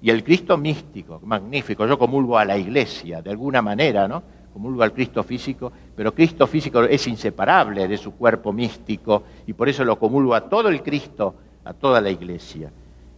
y 0.00 0.10
el 0.10 0.22
Cristo 0.22 0.56
místico, 0.56 1.20
magnífico, 1.24 1.86
yo 1.86 1.98
comulgo 1.98 2.38
a 2.38 2.44
la 2.44 2.56
iglesia, 2.56 3.22
de 3.22 3.30
alguna 3.30 3.62
manera, 3.62 4.06
¿no? 4.06 4.22
Comulgo 4.52 4.82
al 4.82 4.92
Cristo 4.92 5.22
físico, 5.22 5.70
pero 5.94 6.14
Cristo 6.14 6.46
físico 6.46 6.82
es 6.84 7.06
inseparable 7.06 7.86
de 7.86 7.98
su 7.98 8.12
cuerpo 8.12 8.52
místico 8.52 9.24
y 9.46 9.52
por 9.52 9.68
eso 9.68 9.84
lo 9.84 9.98
comulgo 9.98 10.34
a 10.34 10.48
todo 10.48 10.70
el 10.70 10.82
Cristo, 10.82 11.34
a 11.64 11.74
toda 11.74 12.00
la 12.00 12.08
iglesia. 12.08 12.70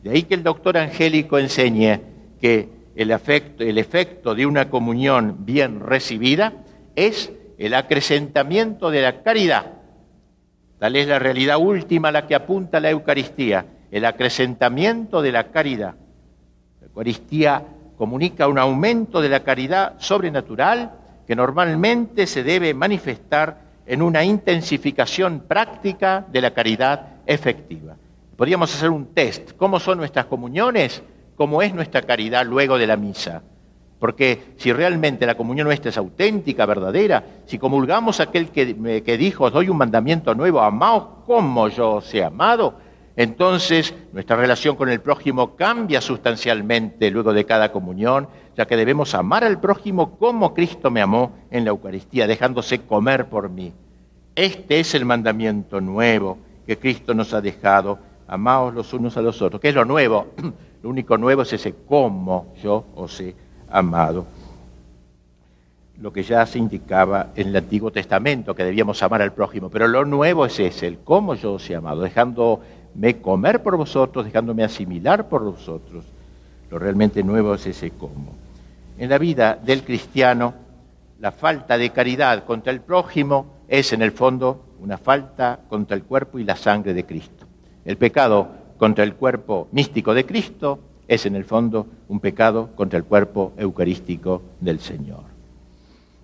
De 0.03 0.11
ahí 0.11 0.25
que 0.25 0.35
el 0.35 0.43
doctor 0.43 0.77
Angélico 0.79 1.39
enseñe 1.39 2.01
que 2.41 2.69
el, 2.97 3.13
el 3.59 3.79
efecto 3.79 4.35
de 4.35 4.47
una 4.47 4.69
comunión 4.69 5.37
bien 5.45 5.79
recibida 5.79 6.53
es 7.07 7.33
el 7.59 7.75
acrecentamiento 7.75 8.91
de 8.91 9.03
la 9.03 9.23
caridad. 9.23 9.73
Tal 10.79 10.97
es 10.97 11.09
la 11.09 11.19
realidad 11.19 11.59
última 11.59 12.09
a 12.09 12.13
la 12.13 12.27
que 12.27 12.35
apunta 12.35 12.81
la 12.81 12.91
Eucaristía, 12.91 13.67
el 13.91 14.05
acrecentamiento 14.05 15.23
de 15.23 15.33
la 15.33 15.45
caridad. 15.45 15.95
La 16.81 16.87
Eucaristía 16.87 17.63
comunica 17.97 18.47
un 18.47 18.59
aumento 18.59 19.21
de 19.21 19.29
la 19.29 19.45
caridad 19.45 19.95
sobrenatural 19.99 20.93
que 21.27 21.37
normalmente 21.37 22.27
se 22.27 22.43
debe 22.43 22.75
manifestar 22.75 23.69
en 23.87 24.03
una 24.03 24.25
intensificación 24.25 25.41
práctica 25.41 26.27
de 26.31 26.41
la 26.41 26.53
caridad 26.53 27.07
efectiva. 27.27 27.97
Podríamos 28.37 28.75
hacer 28.75 28.91
un 28.91 29.15
test. 29.15 29.53
¿Cómo 29.57 29.81
son 29.81 29.99
nuestras 29.99 30.27
comuniones? 30.27 31.03
¿Cómo 31.37 31.61
es 31.61 31.75
nuestra 31.75 32.03
caridad 32.03 32.47
luego 32.47 32.79
de 32.79 32.87
la 32.87 32.97
misa? 32.97 33.43
Porque 33.99 34.55
si 34.57 34.73
realmente 34.73 35.27
la 35.27 35.37
comunión 35.37 35.67
nuestra 35.67 35.91
es 35.91 35.99
auténtica, 35.99 36.67
verdadera, 36.67 37.25
si 37.47 37.59
comulgamos 37.59 38.21
aquel 38.21 38.51
que, 38.51 39.03
que 39.05 39.19
dijo, 39.19 39.45
os 39.45 39.53
doy 39.53 39.69
un 39.69 39.77
mandamiento 39.77 40.35
nuevo, 40.35 40.61
amaos 40.61 41.25
como 41.27 41.69
yo 41.69 41.95
os 41.95 42.15
he 42.15 42.23
amado, 42.23 42.75
entonces 43.17 43.93
nuestra 44.13 44.37
relación 44.37 44.77
con 44.77 44.89
el 44.89 45.01
prójimo 45.01 45.57
cambia 45.57 46.01
sustancialmente 46.01 47.11
luego 47.11 47.33
de 47.33 47.45
cada 47.45 47.73
comunión, 47.73 48.29
ya 48.57 48.67
que 48.67 48.77
debemos 48.77 49.13
amar 49.17 49.43
al 49.43 49.59
prójimo 49.59 50.17
como 50.19 50.55
Cristo 50.55 50.91
me 50.91 51.01
amó 51.01 51.33
en 51.51 51.65
la 51.65 51.71
Eucaristía, 51.71 52.29
dejándose 52.29 52.83
comer 52.83 53.27
por 53.27 53.51
mí. 53.51 53.73
Este 54.37 54.79
es 54.79 54.95
el 54.95 55.05
mandamiento 55.05 55.81
nuevo 55.81 56.39
que 56.65 56.79
Cristo 56.79 57.13
nos 57.13 57.35
ha 57.35 57.41
dejado 57.41 57.99
amaos 58.29 58.73
los 58.73 58.93
unos 58.93 59.17
a 59.17 59.23
los 59.23 59.43
otros. 59.43 59.61
¿Qué 59.61 59.71
es 59.71 59.75
lo 59.75 59.85
nuevo? 59.85 60.29
Lo 60.81 60.91
único 60.91 61.19
nuevo 61.19 61.43
es 61.43 61.53
ese 61.53 61.75
cómo 61.89 62.55
yo 62.63 62.85
os 62.95 63.21
he 63.21 63.35
amado. 63.71 64.27
Lo 66.01 66.13
que 66.13 66.23
ya 66.23 66.47
se 66.47 66.59
indicaba 66.59 67.29
en 67.35 67.49
el 67.49 67.57
Antiguo 67.57 67.91
Testamento, 67.91 68.55
que 68.55 68.65
debíamos 68.65 69.03
amar 69.03 69.23
al 69.23 69.33
prójimo. 69.33 69.69
Pero 69.69 69.89
lo 69.89 70.05
nuevo 70.05 70.47
es 70.47 70.59
ese, 70.61 70.87
el 70.87 70.99
cómo 70.99 71.35
yo 71.35 71.55
os 71.55 71.69
he 71.69 71.75
amado, 71.75 72.03
dejándome 72.03 73.21
comer 73.21 73.63
por 73.63 73.77
vosotros, 73.77 74.25
dejándome 74.25 74.63
asimilar 74.63 75.29
por 75.29 75.43
vosotros. 75.43 76.05
Lo 76.71 76.79
realmente 76.79 77.23
nuevo 77.23 77.55
es 77.55 77.67
ese 77.67 77.91
cómo. 77.91 78.35
En 78.99 79.11
la 79.11 79.19
vida 79.19 79.59
del 79.61 79.83
cristiano, 79.83 80.55
la 81.21 81.33
falta 81.33 81.77
de 81.77 81.91
caridad 81.91 82.45
contra 82.45 82.73
el 82.73 82.81
prójimo 82.81 83.59
es 83.67 83.93
en 83.93 84.03
el 84.03 84.13
fondo 84.13 84.65
una 84.81 84.99
falta 84.99 85.61
contra 85.69 85.97
el 85.97 86.05
cuerpo 86.05 86.39
y 86.39 86.45
la 86.45 86.57
sangre 86.57 86.95
de 86.95 87.05
Cristo. 87.05 87.47
El 87.85 87.97
pecado 87.97 88.49
contra 88.77 89.05
el 89.05 89.15
cuerpo 89.15 89.69
místico 89.73 90.15
de 90.15 90.25
Cristo 90.25 90.79
es 91.09 91.25
en 91.25 91.35
el 91.35 91.45
fondo 91.45 91.87
un 92.09 92.21
pecado 92.21 92.69
contra 92.77 92.99
el 92.99 93.05
cuerpo 93.05 93.55
eucarístico 93.57 94.43
del 94.61 94.79
Señor. 94.79 95.25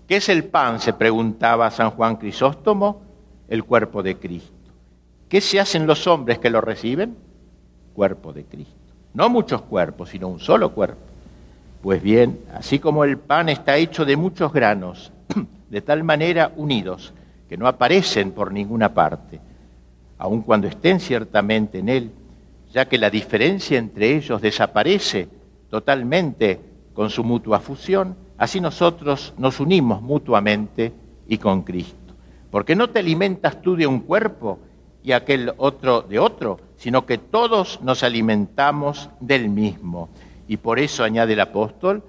¿Qué 0.06 0.16
es 0.16 0.28
el 0.28 0.44
pan? 0.44 0.78
se 0.78 0.92
preguntaba 0.92 1.70
San 1.70 1.90
Juan 1.90 2.16
Crisóstomo, 2.16 3.00
el 3.48 3.64
cuerpo 3.64 4.02
de 4.02 4.16
Cristo. 4.16 4.52
¿Qué 5.28 5.40
se 5.40 5.58
hacen 5.58 5.86
los 5.86 6.06
hombres 6.06 6.38
que 6.38 6.50
lo 6.50 6.60
reciben? 6.60 7.16
Cuerpo 7.94 8.34
de 8.34 8.44
Cristo. 8.44 8.74
No 9.14 9.30
muchos 9.30 9.62
cuerpos, 9.62 10.10
sino 10.10 10.28
un 10.28 10.38
solo 10.38 10.72
cuerpo. 10.72 11.00
Pues 11.82 12.02
bien, 12.02 12.40
así 12.52 12.78
como 12.78 13.04
el 13.04 13.18
pan 13.18 13.48
está 13.48 13.76
hecho 13.76 14.04
de 14.04 14.16
muchos 14.16 14.52
granos, 14.52 15.12
de 15.70 15.80
tal 15.80 16.04
manera 16.04 16.52
unidos, 16.56 17.14
que 17.48 17.56
no 17.56 17.66
aparecen 17.66 18.32
por 18.32 18.52
ninguna 18.52 18.92
parte, 18.92 19.40
aun 20.18 20.42
cuando 20.42 20.66
estén 20.66 21.00
ciertamente 21.00 21.78
en 21.78 21.88
Él, 21.88 22.10
ya 22.74 22.88
que 22.88 22.98
la 22.98 23.08
diferencia 23.08 23.78
entre 23.78 24.16
ellos 24.16 24.42
desaparece 24.42 25.28
totalmente 25.70 26.58
con 26.92 27.08
su 27.08 27.22
mutua 27.22 27.60
fusión, 27.60 28.16
así 28.36 28.60
nosotros 28.60 29.32
nos 29.38 29.60
unimos 29.60 30.02
mutuamente 30.02 30.92
y 31.28 31.38
con 31.38 31.62
Cristo. 31.62 32.14
Porque 32.50 32.74
no 32.74 32.90
te 32.90 32.98
alimentas 32.98 33.62
tú 33.62 33.76
de 33.76 33.86
un 33.86 34.00
cuerpo 34.00 34.58
y 35.04 35.12
aquel 35.12 35.52
otro 35.56 36.02
de 36.02 36.18
otro, 36.18 36.58
sino 36.76 37.06
que 37.06 37.16
todos 37.16 37.80
nos 37.80 38.02
alimentamos 38.02 39.08
del 39.20 39.48
mismo. 39.48 40.08
Y 40.48 40.56
por 40.56 40.80
eso, 40.80 41.04
añade 41.04 41.34
el 41.34 41.40
apóstol, 41.40 42.02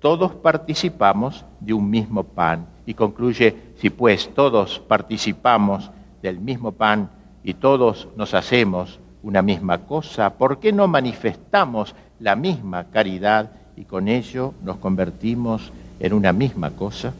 todos 0.00 0.32
participamos 0.32 1.44
de 1.60 1.74
un 1.74 1.90
mismo 1.90 2.24
pan. 2.24 2.68
Y 2.86 2.94
concluye, 2.94 3.54
si 3.76 3.90
pues 3.90 4.32
todos 4.34 4.78
participamos 4.80 5.90
del 6.22 6.40
mismo 6.40 6.72
pan, 6.72 7.10
y 7.46 7.54
todos 7.54 8.08
nos 8.16 8.34
hacemos 8.34 8.98
una 9.26 9.42
misma 9.42 9.78
cosa, 9.78 10.34
¿por 10.34 10.60
qué 10.60 10.72
no 10.72 10.86
manifestamos 10.86 11.96
la 12.20 12.36
misma 12.36 12.84
caridad 12.84 13.50
y 13.76 13.84
con 13.84 14.06
ello 14.06 14.54
nos 14.62 14.76
convertimos 14.76 15.72
en 15.98 16.12
una 16.12 16.32
misma 16.32 16.70
cosa? 16.70 17.12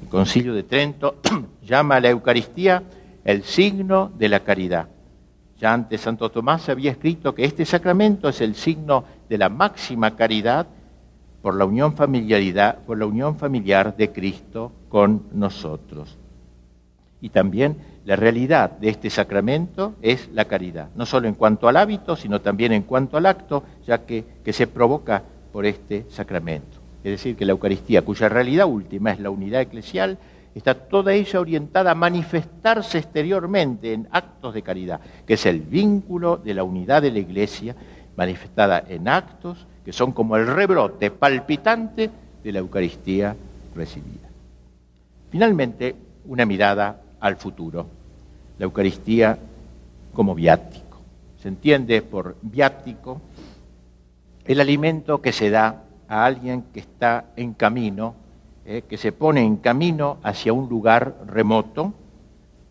El 0.00 0.08
Concilio 0.08 0.54
de 0.54 0.62
Trento 0.62 1.16
llama 1.66 1.96
a 1.96 2.00
la 2.00 2.10
Eucaristía 2.10 2.84
el 3.24 3.42
signo 3.42 4.12
de 4.16 4.28
la 4.28 4.40
caridad, 4.40 4.86
Ya 5.58 5.72
antes 5.72 6.02
Santo 6.02 6.30
Tomás 6.30 6.68
había 6.68 6.92
escrito 6.92 7.34
que 7.34 7.44
este 7.44 7.64
sacramento 7.64 8.28
es 8.28 8.40
el 8.40 8.54
signo 8.54 9.02
de 9.28 9.38
la 9.38 9.48
máxima 9.48 10.14
caridad 10.14 10.68
por 11.42 11.56
la 11.56 11.64
unión, 11.64 11.96
familiaridad, 11.96 12.78
por 12.84 12.96
la 12.96 13.06
unión 13.06 13.38
familiar 13.38 13.96
de 13.96 14.12
Cristo 14.12 14.70
con 14.88 15.24
nosotros. 15.32 16.16
Y 17.20 17.30
también 17.30 17.76
la 18.04 18.16
realidad 18.16 18.70
de 18.70 18.90
este 18.90 19.08
sacramento 19.08 19.94
es 20.02 20.28
la 20.32 20.44
caridad, 20.44 20.88
no 20.94 21.06
solo 21.06 21.26
en 21.26 21.34
cuanto 21.34 21.68
al 21.68 21.76
hábito, 21.76 22.16
sino 22.16 22.40
también 22.40 22.72
en 22.72 22.82
cuanto 22.82 23.16
al 23.16 23.26
acto, 23.26 23.62
ya 23.86 23.98
que, 24.04 24.24
que 24.44 24.52
se 24.52 24.66
provoca 24.66 25.22
por 25.52 25.64
este 25.64 26.06
sacramento. 26.10 26.78
Es 27.02 27.12
decir, 27.12 27.36
que 27.36 27.44
la 27.44 27.52
Eucaristía, 27.52 28.02
cuya 28.02 28.28
realidad 28.28 28.66
última 28.66 29.12
es 29.12 29.20
la 29.20 29.30
unidad 29.30 29.62
eclesial, 29.62 30.18
está 30.54 30.74
toda 30.74 31.12
ella 31.12 31.40
orientada 31.40 31.90
a 31.90 31.94
manifestarse 31.94 32.98
exteriormente 32.98 33.92
en 33.92 34.08
actos 34.10 34.54
de 34.54 34.62
caridad, 34.62 35.00
que 35.26 35.34
es 35.34 35.46
el 35.46 35.60
vínculo 35.60 36.36
de 36.36 36.54
la 36.54 36.64
unidad 36.64 37.02
de 37.02 37.10
la 37.10 37.18
Iglesia, 37.18 37.74
manifestada 38.16 38.84
en 38.88 39.08
actos 39.08 39.66
que 39.84 39.92
son 39.92 40.12
como 40.12 40.36
el 40.36 40.46
rebrote 40.46 41.10
palpitante 41.10 42.10
de 42.42 42.52
la 42.52 42.60
Eucaristía 42.60 43.36
recibida. 43.74 44.28
Finalmente, 45.30 45.94
una 46.26 46.46
mirada 46.46 47.02
al 47.24 47.36
futuro. 47.36 47.86
La 48.58 48.64
Eucaristía 48.64 49.38
como 50.12 50.34
viático. 50.34 50.98
Se 51.40 51.48
entiende 51.48 52.02
por 52.02 52.36
viático 52.42 53.20
el 54.44 54.60
alimento 54.60 55.22
que 55.22 55.32
se 55.32 55.48
da 55.48 55.84
a 56.06 56.24
alguien 56.26 56.64
que 56.72 56.80
está 56.80 57.26
en 57.36 57.54
camino 57.54 58.14
eh, 58.66 58.82
que 58.88 58.96
se 58.96 59.12
pone 59.12 59.42
en 59.42 59.56
camino 59.56 60.16
hacia 60.22 60.54
un 60.54 60.70
lugar 60.70 61.16
remoto 61.26 61.92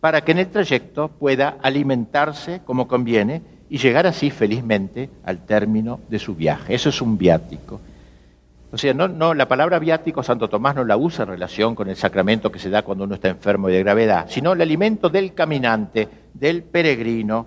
para 0.00 0.22
que 0.22 0.32
en 0.32 0.38
el 0.38 0.48
trayecto 0.48 1.06
pueda 1.06 1.56
alimentarse 1.62 2.62
como 2.64 2.88
conviene 2.88 3.42
y 3.70 3.78
llegar 3.78 4.04
así 4.04 4.30
felizmente 4.30 5.08
al 5.24 5.46
término 5.46 6.00
de 6.08 6.18
su 6.18 6.34
viaje. 6.34 6.74
Eso 6.74 6.88
es 6.88 7.00
un 7.00 7.16
viático. 7.16 7.80
O 8.74 8.76
sea, 8.76 8.92
no, 8.92 9.06
no, 9.06 9.34
la 9.34 9.46
palabra 9.46 9.78
viático 9.78 10.24
Santo 10.24 10.48
Tomás 10.48 10.74
no 10.74 10.82
la 10.82 10.96
usa 10.96 11.22
en 11.22 11.28
relación 11.28 11.76
con 11.76 11.88
el 11.88 11.94
sacramento 11.94 12.50
que 12.50 12.58
se 12.58 12.70
da 12.70 12.82
cuando 12.82 13.04
uno 13.04 13.14
está 13.14 13.28
enfermo 13.28 13.68
y 13.68 13.72
de 13.72 13.84
gravedad, 13.84 14.26
sino 14.28 14.52
el 14.52 14.60
alimento 14.60 15.08
del 15.08 15.32
caminante, 15.32 16.08
del 16.34 16.64
peregrino. 16.64 17.46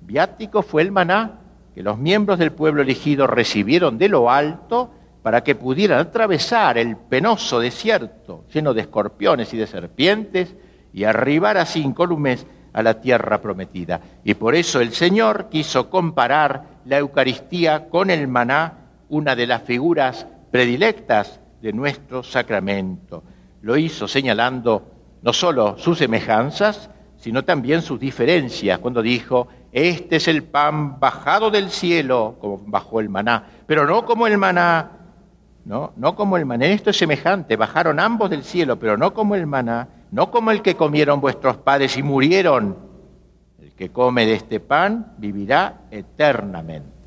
Viático 0.00 0.62
fue 0.62 0.82
el 0.82 0.92
maná 0.92 1.40
que 1.74 1.82
los 1.82 1.98
miembros 1.98 2.38
del 2.38 2.52
pueblo 2.52 2.82
elegido 2.82 3.26
recibieron 3.26 3.98
de 3.98 4.08
lo 4.08 4.30
alto 4.30 4.92
para 5.20 5.42
que 5.42 5.56
pudieran 5.56 5.98
atravesar 5.98 6.78
el 6.78 6.96
penoso 6.96 7.58
desierto 7.58 8.44
lleno 8.54 8.72
de 8.72 8.82
escorpiones 8.82 9.52
y 9.52 9.56
de 9.56 9.66
serpientes 9.66 10.54
y 10.92 11.02
arribar 11.02 11.56
así 11.56 11.80
incólumes 11.80 12.46
a 12.72 12.84
la 12.84 13.00
tierra 13.00 13.40
prometida. 13.40 14.00
Y 14.22 14.34
por 14.34 14.54
eso 14.54 14.80
el 14.80 14.92
Señor 14.92 15.48
quiso 15.50 15.90
comparar 15.90 16.62
la 16.84 16.98
Eucaristía 16.98 17.88
con 17.88 18.10
el 18.10 18.28
maná, 18.28 18.74
una 19.08 19.34
de 19.34 19.48
las 19.48 19.62
figuras 19.62 20.26
predilectas 20.50 21.40
de 21.60 21.72
nuestro 21.72 22.22
sacramento. 22.22 23.22
Lo 23.62 23.76
hizo 23.76 24.06
señalando 24.08 24.90
no 25.22 25.32
solo 25.32 25.76
sus 25.78 25.98
semejanzas, 25.98 26.90
sino 27.16 27.44
también 27.44 27.82
sus 27.82 27.98
diferencias, 27.98 28.78
cuando 28.78 29.02
dijo, 29.02 29.48
este 29.72 30.16
es 30.16 30.28
el 30.28 30.44
pan 30.44 31.00
bajado 31.00 31.50
del 31.50 31.70
cielo, 31.70 32.36
como 32.40 32.58
bajó 32.58 33.00
el 33.00 33.08
maná, 33.08 33.44
pero 33.66 33.86
no 33.86 34.04
como 34.04 34.26
el 34.26 34.38
maná 34.38 34.98
¿no? 35.68 35.92
No 35.96 36.16
como 36.16 36.38
el 36.38 36.46
maná, 36.46 36.64
esto 36.64 36.88
es 36.88 36.96
semejante, 36.96 37.56
bajaron 37.56 38.00
ambos 38.00 38.30
del 38.30 38.42
cielo, 38.42 38.78
pero 38.78 38.96
no 38.96 39.12
como 39.12 39.34
el 39.34 39.46
maná, 39.46 39.88
no 40.10 40.30
como 40.30 40.50
el 40.50 40.62
que 40.62 40.76
comieron 40.76 41.20
vuestros 41.20 41.58
padres 41.58 41.98
y 41.98 42.02
murieron. 42.02 42.74
El 43.60 43.74
que 43.74 43.90
come 43.90 44.24
de 44.24 44.32
este 44.32 44.60
pan 44.60 45.12
vivirá 45.18 45.82
eternamente. 45.90 46.97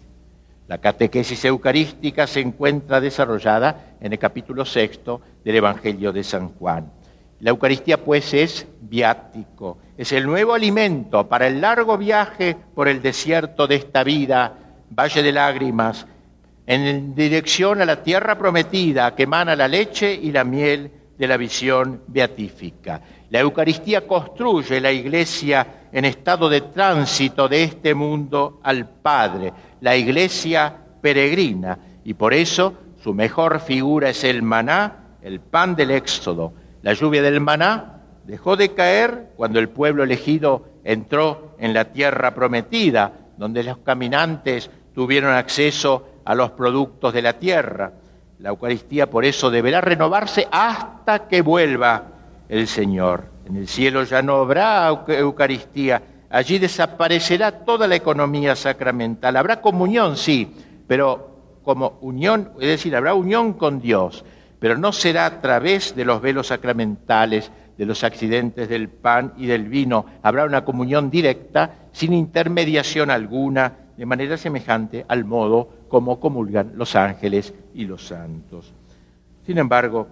La 0.71 0.77
catequesis 0.77 1.43
eucarística 1.43 2.25
se 2.25 2.39
encuentra 2.39 3.01
desarrollada 3.01 3.97
en 3.99 4.13
el 4.13 4.17
capítulo 4.17 4.63
sexto 4.63 5.19
del 5.43 5.57
Evangelio 5.57 6.13
de 6.13 6.23
San 6.23 6.47
Juan. 6.47 6.89
La 7.41 7.49
Eucaristía 7.49 8.01
pues 8.01 8.33
es 8.33 8.65
viático, 8.79 9.79
es 9.97 10.13
el 10.13 10.25
nuevo 10.25 10.53
alimento 10.53 11.27
para 11.27 11.47
el 11.47 11.59
largo 11.59 11.97
viaje 11.97 12.55
por 12.73 12.87
el 12.87 13.01
desierto 13.01 13.67
de 13.67 13.75
esta 13.75 14.05
vida, 14.05 14.53
valle 14.89 15.21
de 15.21 15.33
lágrimas, 15.33 16.07
en 16.65 17.15
dirección 17.15 17.81
a 17.81 17.85
la 17.85 18.01
tierra 18.01 18.37
prometida 18.37 19.13
que 19.13 19.23
emana 19.23 19.57
la 19.57 19.67
leche 19.67 20.13
y 20.13 20.31
la 20.31 20.45
miel 20.45 20.89
de 21.17 21.27
la 21.27 21.35
visión 21.35 22.03
beatífica. 22.07 23.01
La 23.29 23.41
Eucaristía 23.41 24.07
construye 24.07 24.79
la 24.79 24.91
iglesia 24.93 25.67
en 25.91 26.05
estado 26.05 26.47
de 26.47 26.61
tránsito 26.61 27.49
de 27.49 27.63
este 27.63 27.93
mundo 27.93 28.61
al 28.63 28.87
Padre, 28.87 29.51
la 29.81 29.97
iglesia 29.97 30.73
peregrina, 31.01 31.77
y 32.03 32.13
por 32.13 32.33
eso 32.33 32.73
su 33.03 33.13
mejor 33.13 33.59
figura 33.59 34.09
es 34.09 34.23
el 34.23 34.43
maná, 34.43 35.17
el 35.21 35.39
pan 35.39 35.75
del 35.75 35.91
éxodo. 35.91 36.53
La 36.81 36.93
lluvia 36.93 37.21
del 37.21 37.41
maná 37.41 38.01
dejó 38.25 38.55
de 38.55 38.73
caer 38.73 39.31
cuando 39.35 39.59
el 39.59 39.69
pueblo 39.69 40.03
elegido 40.03 40.65
entró 40.83 41.55
en 41.59 41.73
la 41.73 41.85
tierra 41.85 42.33
prometida, 42.33 43.11
donde 43.37 43.63
los 43.63 43.79
caminantes 43.79 44.69
tuvieron 44.93 45.33
acceso 45.33 46.07
a 46.25 46.35
los 46.35 46.51
productos 46.51 47.13
de 47.13 47.21
la 47.21 47.33
tierra. 47.33 47.93
La 48.39 48.49
Eucaristía 48.49 49.09
por 49.09 49.25
eso 49.25 49.49
deberá 49.49 49.81
renovarse 49.81 50.47
hasta 50.51 51.27
que 51.27 51.41
vuelva 51.41 52.03
el 52.49 52.67
Señor. 52.67 53.25
En 53.45 53.55
el 53.55 53.67
cielo 53.67 54.03
ya 54.03 54.21
no 54.21 54.35
habrá 54.37 54.87
Eucaristía, 54.87 56.01
allí 56.31 56.59
desaparecerá 56.59 57.51
toda 57.65 57.87
la 57.87 57.95
economía 57.95 58.55
sacramental. 58.55 59.35
Habrá 59.37 59.61
comunión, 59.61 60.17
sí, 60.17 60.53
pero 60.87 61.59
como 61.63 61.97
unión, 62.01 62.51
es 62.59 62.67
decir, 62.67 62.95
habrá 62.95 63.13
unión 63.13 63.53
con 63.53 63.79
Dios, 63.79 64.25
pero 64.59 64.77
no 64.77 64.91
será 64.91 65.25
a 65.25 65.41
través 65.41 65.95
de 65.95 66.05
los 66.05 66.21
velos 66.21 66.47
sacramentales, 66.47 67.51
de 67.77 67.85
los 67.85 68.03
accidentes 68.03 68.69
del 68.69 68.89
pan 68.89 69.33
y 69.37 69.47
del 69.47 69.67
vino. 69.67 70.05
Habrá 70.21 70.45
una 70.45 70.63
comunión 70.63 71.09
directa, 71.09 71.87
sin 71.91 72.13
intermediación 72.13 73.09
alguna, 73.09 73.73
de 73.97 74.05
manera 74.05 74.37
semejante 74.37 75.05
al 75.07 75.25
modo 75.25 75.67
como 75.87 76.19
comulgan 76.19 76.73
los 76.75 76.95
ángeles 76.95 77.53
y 77.73 77.85
los 77.85 78.07
santos. 78.07 78.73
Sin 79.45 79.57
embargo, 79.57 80.07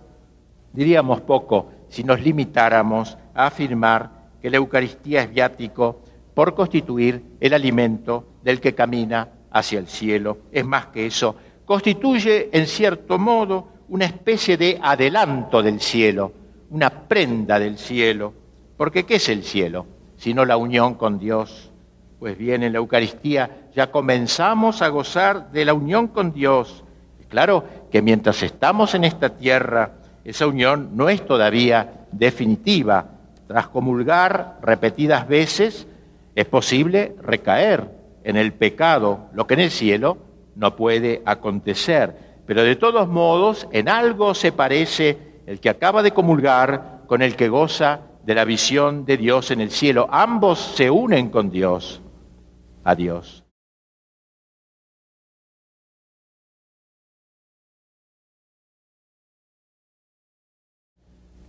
diríamos 0.74 1.22
poco 1.22 1.72
si 1.90 2.04
nos 2.04 2.22
limitáramos 2.22 3.18
a 3.34 3.48
afirmar 3.48 4.10
que 4.42 4.50
la 4.50 4.58
Eucaristía 4.58 5.24
es 5.24 5.32
viático 5.32 6.02
por 6.40 6.56
constituir 6.56 7.36
el 7.42 7.54
alimento 7.54 8.36
del 8.42 8.62
que 8.62 8.74
camina 8.74 9.28
hacia 9.52 9.78
el 9.78 9.88
cielo. 9.90 10.38
Es 10.54 10.64
más 10.64 10.86
que 10.86 11.06
eso, 11.06 11.36
constituye 11.66 12.48
en 12.54 12.66
cierto 12.66 13.20
modo 13.20 13.68
una 13.90 14.06
especie 14.06 14.56
de 14.56 14.80
adelanto 14.82 15.62
del 15.62 15.82
cielo, 15.82 16.32
una 16.70 16.90
prenda 16.90 17.60
del 17.60 17.78
cielo. 17.78 18.34
Porque 18.78 19.06
¿qué 19.06 19.16
es 19.16 19.28
el 19.28 19.44
cielo? 19.44 19.86
Sino 20.16 20.46
la 20.46 20.56
unión 20.56 20.94
con 20.94 21.20
Dios 21.20 21.74
pues 22.20 22.38
bien, 22.38 22.64
en 22.64 22.72
la 22.72 22.80
Eucaristía 22.80 23.68
ya 23.76 23.92
comenzamos 23.92 24.82
a 24.82 24.88
gozar 24.88 25.52
de 25.52 25.66
la 25.66 25.74
unión 25.74 26.08
con 26.08 26.32
Dios. 26.32 26.86
Claro 27.28 27.66
que 27.92 28.02
mientras 28.02 28.44
estamos 28.44 28.96
en 28.96 29.04
esta 29.04 29.36
tierra, 29.36 29.96
esa 30.24 30.48
unión 30.48 30.92
no 30.96 31.10
es 31.10 31.26
todavía 31.26 32.06
definitiva. 32.14 33.08
Tras 33.46 33.68
comulgar 33.68 34.58
repetidas 34.62 35.28
veces, 35.28 35.86
es 36.40 36.48
posible 36.48 37.16
recaer 37.22 37.90
en 38.24 38.38
el 38.38 38.54
pecado, 38.54 39.30
lo 39.34 39.46
que 39.46 39.56
en 39.56 39.60
el 39.62 39.72
cielo 39.72 40.18
no 40.56 40.76
puede 40.76 41.22
acontecer. 41.26 42.42
Pero 42.46 42.64
de 42.64 42.76
todos 42.76 43.08
modos, 43.08 43.68
en 43.72 43.90
algo 43.90 44.34
se 44.34 44.52
parece 44.52 45.18
el 45.46 45.60
que 45.60 45.70
acaba 45.70 46.02
de 46.02 46.12
comulgar 46.12 47.02
con 47.08 47.22
el 47.22 47.36
que 47.36 47.50
goza 47.50 48.02
de 48.24 48.36
la 48.36 48.46
visión 48.46 49.06
de 49.06 49.18
Dios 49.18 49.52
en 49.52 49.62
el 49.62 49.72
cielo. 49.72 50.08
Ambos 50.12 50.60
se 50.60 50.90
unen 50.90 51.30
con 51.30 51.50
Dios. 51.50 52.02
Adiós. 52.84 53.44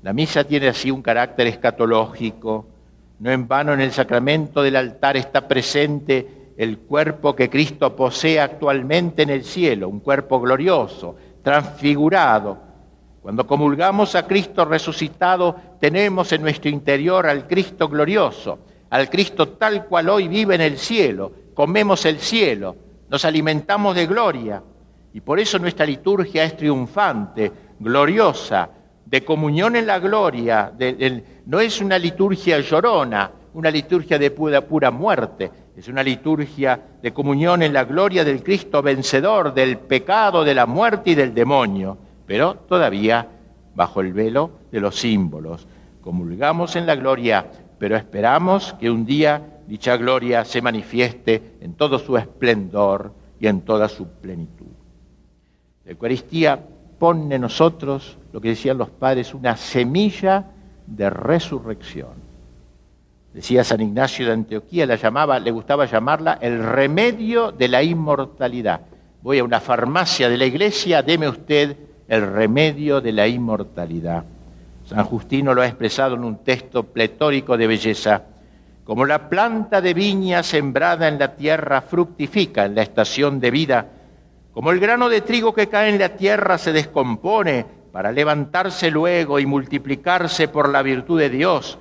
La 0.03 0.13
misa 0.15 0.45
tiene 0.45 0.69
así 0.69 0.91
un 0.91 1.03
carácter 1.03 1.47
escatológico. 1.47 2.80
No 3.21 3.31
en 3.31 3.47
vano 3.47 3.73
en 3.73 3.81
el 3.81 3.93
sacramento 3.93 4.63
del 4.63 4.77
altar 4.77 5.17
está 5.17 5.47
presente 5.47 6.53
el 6.57 6.79
cuerpo 6.79 7.37
que 7.37 7.49
Cristo 7.49 7.95
posee 7.95 8.41
actualmente 8.41 9.23
en 9.23 9.31
el 9.31 9.45
cielo, 9.45 9.89
un 9.89 10.01
cuerpo 10.01 10.41
glorioso, 10.41 11.17
transfigurado. 11.43 12.59
Cuando 13.23 13.47
comulgamos 13.47 14.15
a 14.15 14.27
Cristo 14.27 14.65
resucitado, 14.65 15.55
tenemos 15.79 16.33
en 16.33 16.43
nuestro 16.43 16.69
interior 16.69 17.27
al 17.27 17.47
Cristo 17.47 17.89
glorioso 17.89 18.59
al 18.91 19.09
Cristo 19.09 19.51
tal 19.51 19.87
cual 19.87 20.09
hoy 20.09 20.29
vive 20.29 20.57
en 20.57 20.61
el 20.61 20.77
cielo, 20.77 21.33
comemos 21.55 22.05
el 22.05 22.19
cielo, 22.19 22.77
nos 23.09 23.25
alimentamos 23.25 23.95
de 23.95 24.07
gloria. 24.07 24.63
Y 25.13 25.21
por 25.21 25.41
eso 25.41 25.59
nuestra 25.59 25.87
liturgia 25.87 26.45
es 26.45 26.57
triunfante, 26.57 27.51
gloriosa, 27.79 28.69
de 29.11 29.25
comunión 29.25 29.75
en 29.75 29.87
la 29.87 29.99
gloria. 29.99 30.73
no 31.47 31.61
es 31.61 31.81
una 31.81 31.99
liturgia 31.99 32.61
llorona, 32.61 33.31
una 33.55 33.71
liturgia 33.71 34.19
de 34.19 34.31
pura, 34.31 34.61
pura 34.61 34.91
muerte, 34.91 35.51
Es 35.77 35.89
una 35.89 36.03
liturgia 36.03 36.79
de 37.03 37.13
comunión 37.13 37.63
en 37.63 37.73
la 37.73 37.85
gloria 37.85 38.23
del 38.23 38.43
Cristo 38.43 38.83
vencedor 38.83 39.55
del 39.55 39.79
pecado, 39.79 40.45
de 40.45 40.55
la 40.55 40.67
muerte 40.67 41.11
y 41.11 41.15
del 41.15 41.33
demonio, 41.33 41.97
pero 42.27 42.55
todavía 42.55 43.27
bajo 43.75 44.03
el 44.03 44.13
velo 44.13 44.51
de 44.71 44.81
los 44.81 44.97
símbolos. 44.97 45.67
Comulgamos 46.03 46.77
en 46.77 46.87
la 46.87 46.97
gloria, 46.97 47.47
pero 47.79 47.97
esperamos 47.97 48.75
que 48.75 48.91
un 48.91 49.07
día 49.07 49.43
dicha 49.67 49.97
gloria 49.97 50.45
se 50.45 50.61
manifieste 50.61 51.57
en 51.61 51.75
todo 51.75 51.99
su 51.99 52.17
esplendor 52.19 53.15
y 53.41 53.47
en 53.47 53.63
toda 53.63 53.89
su 53.89 54.07
plenitud. 54.07 54.67
La 55.85 55.93
Eucaristía 55.93 56.61
pone 57.01 57.39
nosotros, 57.39 58.19
lo 58.31 58.43
que 58.43 58.51
decían 58.51 58.77
los 58.77 58.91
padres, 58.91 59.33
una 59.33 59.57
semilla 59.57 60.45
de 60.87 61.09
resurrección. 61.09 62.11
Decía 63.33 63.65
San 63.65 63.81
Ignacio 63.81 64.27
de 64.27 64.33
Antioquía, 64.33 64.85
la 64.85 64.97
llamaba, 64.97 65.41
le 65.41 65.51
gustaba 65.51 65.87
llamarla 65.87 66.37
el 66.43 66.63
remedio 66.63 67.53
de 67.53 67.69
la 67.69 67.83
inmortalidad. 67.83 68.83
Voy 69.23 69.39
a 69.39 69.45
una 69.45 69.61
farmacia 69.61 70.29
de 70.29 70.37
la 70.37 70.45
iglesia, 70.45 71.03
deme 71.03 71.27
usted 71.27 71.75
el 72.07 72.31
remedio 72.33 73.01
de 73.01 73.13
la 73.13 73.27
inmortalidad. 73.27 74.25
San 74.85 75.05
Justino 75.05 75.55
lo 75.55 75.63
ha 75.63 75.67
expresado 75.67 76.17
en 76.17 76.25
un 76.25 76.45
texto 76.45 76.83
pletórico 76.83 77.57
de 77.57 77.67
belleza. 77.67 78.25
Como 78.85 79.07
la 79.07 79.31
planta 79.31 79.81
de 79.81 79.95
viña 79.95 80.43
sembrada 80.43 81.09
en 81.09 81.19
la 81.19 81.35
tierra 81.35 81.81
fructifica 81.81 82.67
en 82.67 82.75
la 82.75 82.83
estación 82.83 83.41
de 83.41 83.51
vida, 83.51 83.87
como 84.53 84.71
el 84.73 84.81
grano 84.81 85.09
de 85.09 85.21
trigo 85.21 85.55
que 85.55 85.69
cae 85.69 85.91
en 85.91 85.99
la 85.99 86.11
tierra 86.11 86.59
se 86.59 86.73
descompone 86.73 87.65
para 87.93 88.13
levantarse 88.13 88.91
luego 88.91 89.39
y 89.39 89.47
multiplicarse 89.47 90.49
por 90.49 90.69
la 90.69 90.83
virtud 90.83 91.19
de 91.19 91.31
Dios, 91.31 91.79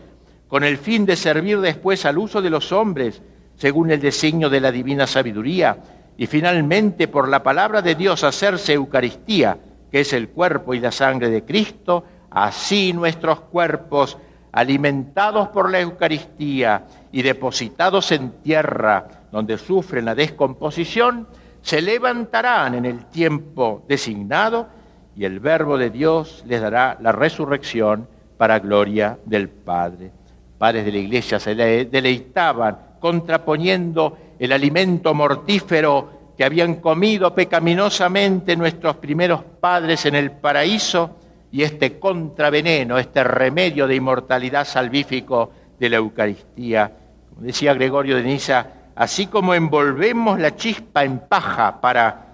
con 0.48 0.64
el 0.64 0.78
fin 0.78 1.06
de 1.06 1.16
servir 1.16 1.60
después 1.60 2.06
al 2.06 2.18
uso 2.18 2.42
de 2.42 2.50
los 2.50 2.72
hombres, 2.72 3.22
según 3.56 3.92
el 3.92 4.00
designio 4.00 4.50
de 4.50 4.62
la 4.62 4.72
divina 4.72 5.06
sabiduría, 5.06 5.78
y 6.18 6.28
finalmente 6.28 7.08
por 7.08 7.28
la 7.30 7.44
palabra 7.44 7.82
de 7.82 7.96
Dios 7.96 8.24
hacerse 8.24 8.74
Eucaristía, 8.74 9.58
que 9.92 10.02
es 10.02 10.14
el 10.14 10.30
cuerpo 10.30 10.74
y 10.74 10.80
la 10.80 10.92
sangre 10.92 11.30
de 11.30 11.44
Cristo, 11.44 12.04
así 12.30 12.94
nuestros 12.94 13.42
cuerpos, 13.42 14.18
alimentados 14.52 15.50
por 15.50 15.70
la 15.72 15.80
Eucaristía 15.80 16.86
y 17.12 17.22
depositados 17.22 18.12
en 18.12 18.42
tierra 18.42 19.08
donde 19.32 19.58
sufren 19.58 20.06
la 20.06 20.16
descomposición, 20.16 21.28
se 21.62 21.82
levantarán 21.82 22.76
en 22.76 22.86
el 22.86 23.06
tiempo 23.06 23.84
designado 23.88 24.68
y 25.16 25.26
el 25.26 25.40
Verbo 25.40 25.78
de 25.78 25.90
Dios 25.90 26.44
les 26.48 26.62
dará 26.62 26.98
la 27.02 27.12
resurrección 27.12 28.08
para 28.38 28.60
gloria 28.60 29.18
del 29.26 29.50
Padre. 29.50 30.12
Padres 30.58 30.86
de 30.86 30.92
la 30.92 30.98
Iglesia 30.98 31.40
se 31.40 31.56
deleitaban 31.56 32.78
contraponiendo 33.00 34.18
el 34.40 34.52
alimento 34.52 35.14
mortífero 35.14 36.34
que 36.38 36.46
habían 36.46 36.76
comido 36.76 37.36
pecaminosamente 37.36 38.56
nuestros 38.56 38.96
primeros 38.96 39.44
padres 39.60 40.06
en 40.06 40.16
el 40.16 40.32
paraíso 40.32 41.18
y 41.52 41.64
este 41.64 42.00
contraveneno, 42.00 42.98
este 42.98 43.24
remedio 43.24 43.88
de 43.88 43.96
inmortalidad 43.96 44.66
salvífico 44.66 45.52
de 45.78 45.90
la 45.90 45.98
Eucaristía. 45.98 46.92
Como 47.30 47.42
decía 47.42 47.74
Gregorio 47.74 48.16
de 48.16 48.24
Niza, 48.24 48.66
así 49.00 49.28
como 49.28 49.54
envolvemos 49.54 50.38
la 50.40 50.58
chispa 50.58 51.06
en 51.06 51.20
paja 51.20 51.80
para 51.80 52.26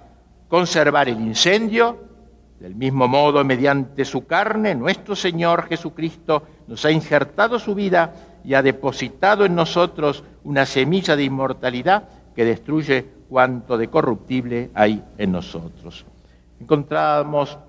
conservar 0.48 1.08
el 1.08 1.22
incendio, 1.22 2.00
del 2.60 2.74
mismo 2.74 3.08
modo, 3.08 3.44
mediante 3.44 4.04
su 4.04 4.26
carne, 4.26 4.74
nuestro 4.74 5.16
Señor 5.16 5.68
Jesucristo 5.68 6.42
nos 6.66 6.84
ha 6.84 6.90
injertado 6.90 7.60
su 7.60 7.76
vida 7.76 8.16
y 8.44 8.56
ha 8.56 8.64
depositado 8.64 9.46
en 9.46 9.54
nosotros 9.54 10.24
una 10.44 10.66
semilla 10.66 11.16
de 11.16 11.26
inmortalidad 11.26 12.10
que 12.36 12.46
destruye 12.46 13.06
cuanto 13.30 13.78
de 13.78 13.88
corruptible 13.88 14.72
hay 14.74 15.04
en 15.20 15.34
nosotros. 15.34 16.04
Encontramos 16.60 17.60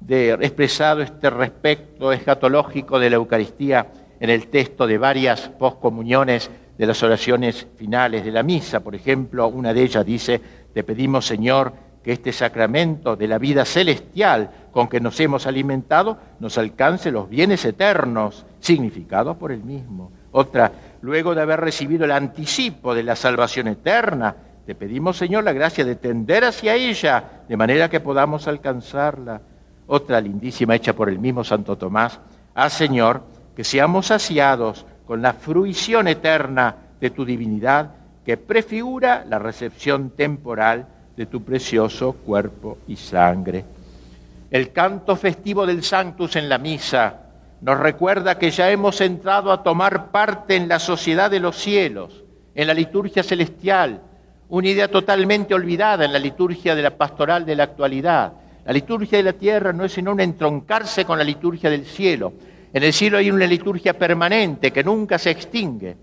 de 0.00 0.30
expresado 0.30 1.02
este 1.02 1.28
respecto 1.28 2.10
escatológico 2.10 2.98
de 2.98 3.10
la 3.10 3.16
Eucaristía 3.16 3.86
en 4.18 4.30
el 4.30 4.48
texto 4.48 4.86
de 4.86 4.96
varias 4.96 5.50
poscomuniones 5.50 6.50
de 6.76 6.86
las 6.86 7.02
oraciones 7.02 7.66
finales 7.76 8.24
de 8.24 8.32
la 8.32 8.42
misa. 8.42 8.80
Por 8.80 8.94
ejemplo, 8.94 9.48
una 9.48 9.72
de 9.72 9.82
ellas 9.82 10.04
dice, 10.04 10.40
te 10.72 10.84
pedimos 10.84 11.26
Señor 11.26 11.72
que 12.02 12.12
este 12.12 12.32
sacramento 12.32 13.16
de 13.16 13.26
la 13.26 13.38
vida 13.38 13.64
celestial 13.64 14.50
con 14.70 14.88
que 14.88 15.00
nos 15.00 15.18
hemos 15.18 15.46
alimentado 15.46 16.18
nos 16.38 16.56
alcance 16.58 17.10
los 17.10 17.28
bienes 17.28 17.64
eternos 17.64 18.46
significados 18.60 19.36
por 19.36 19.50
el 19.50 19.64
mismo. 19.64 20.12
Otra, 20.30 20.70
luego 21.00 21.34
de 21.34 21.42
haber 21.42 21.60
recibido 21.60 22.04
el 22.04 22.12
anticipo 22.12 22.94
de 22.94 23.02
la 23.02 23.16
salvación 23.16 23.68
eterna, 23.68 24.36
te 24.66 24.74
pedimos 24.74 25.16
Señor 25.16 25.44
la 25.44 25.52
gracia 25.52 25.84
de 25.84 25.96
tender 25.96 26.44
hacia 26.44 26.74
ella 26.74 27.42
de 27.48 27.56
manera 27.56 27.88
que 27.88 28.00
podamos 28.00 28.46
alcanzarla 28.46 29.40
otra 29.86 30.20
lindísima 30.20 30.74
hecha 30.74 30.92
por 30.92 31.08
el 31.08 31.18
mismo 31.18 31.42
Santo 31.42 31.76
Tomás, 31.76 32.20
haz 32.54 32.72
Señor 32.72 33.22
que 33.54 33.64
seamos 33.64 34.06
saciados 34.06 34.84
con 35.06 35.22
la 35.22 35.32
fruición 35.32 36.08
eterna 36.08 36.74
de 37.00 37.10
tu 37.10 37.24
divinidad 37.24 37.90
que 38.24 38.36
prefigura 38.36 39.24
la 39.28 39.38
recepción 39.38 40.10
temporal 40.10 40.86
de 41.16 41.26
tu 41.26 41.42
precioso 41.42 42.12
cuerpo 42.12 42.78
y 42.88 42.96
sangre. 42.96 43.64
El 44.50 44.72
canto 44.72 45.16
festivo 45.16 45.64
del 45.66 45.82
Sanctus 45.82 46.36
en 46.36 46.48
la 46.48 46.58
misa 46.58 47.22
nos 47.60 47.78
recuerda 47.78 48.38
que 48.38 48.50
ya 48.50 48.70
hemos 48.70 49.00
entrado 49.00 49.52
a 49.52 49.62
tomar 49.62 50.10
parte 50.10 50.56
en 50.56 50.68
la 50.68 50.78
sociedad 50.78 51.30
de 51.30 51.40
los 51.40 51.56
cielos, 51.56 52.24
en 52.54 52.66
la 52.66 52.74
liturgia 52.74 53.22
celestial, 53.22 54.02
una 54.48 54.68
idea 54.68 54.88
totalmente 54.88 55.54
olvidada 55.54 56.04
en 56.04 56.12
la 56.12 56.18
liturgia 56.18 56.74
de 56.74 56.82
la 56.82 56.96
pastoral 56.96 57.46
de 57.46 57.56
la 57.56 57.64
actualidad 57.64 58.32
la 58.66 58.72
liturgia 58.72 59.18
de 59.18 59.22
la 59.22 59.32
tierra 59.32 59.72
no 59.72 59.84
es 59.84 59.92
sino 59.92 60.10
un 60.10 60.18
entroncarse 60.18 61.04
con 61.04 61.18
la 61.18 61.24
liturgia 61.24 61.70
del 61.70 61.86
cielo. 61.86 62.32
En 62.76 62.82
el 62.82 62.92
cielo 62.92 63.16
hay 63.16 63.30
una 63.30 63.46
liturgia 63.46 63.94
permanente 63.94 64.70
que 64.70 64.84
nunca 64.84 65.18
se 65.18 65.30
extingue. 65.30 65.96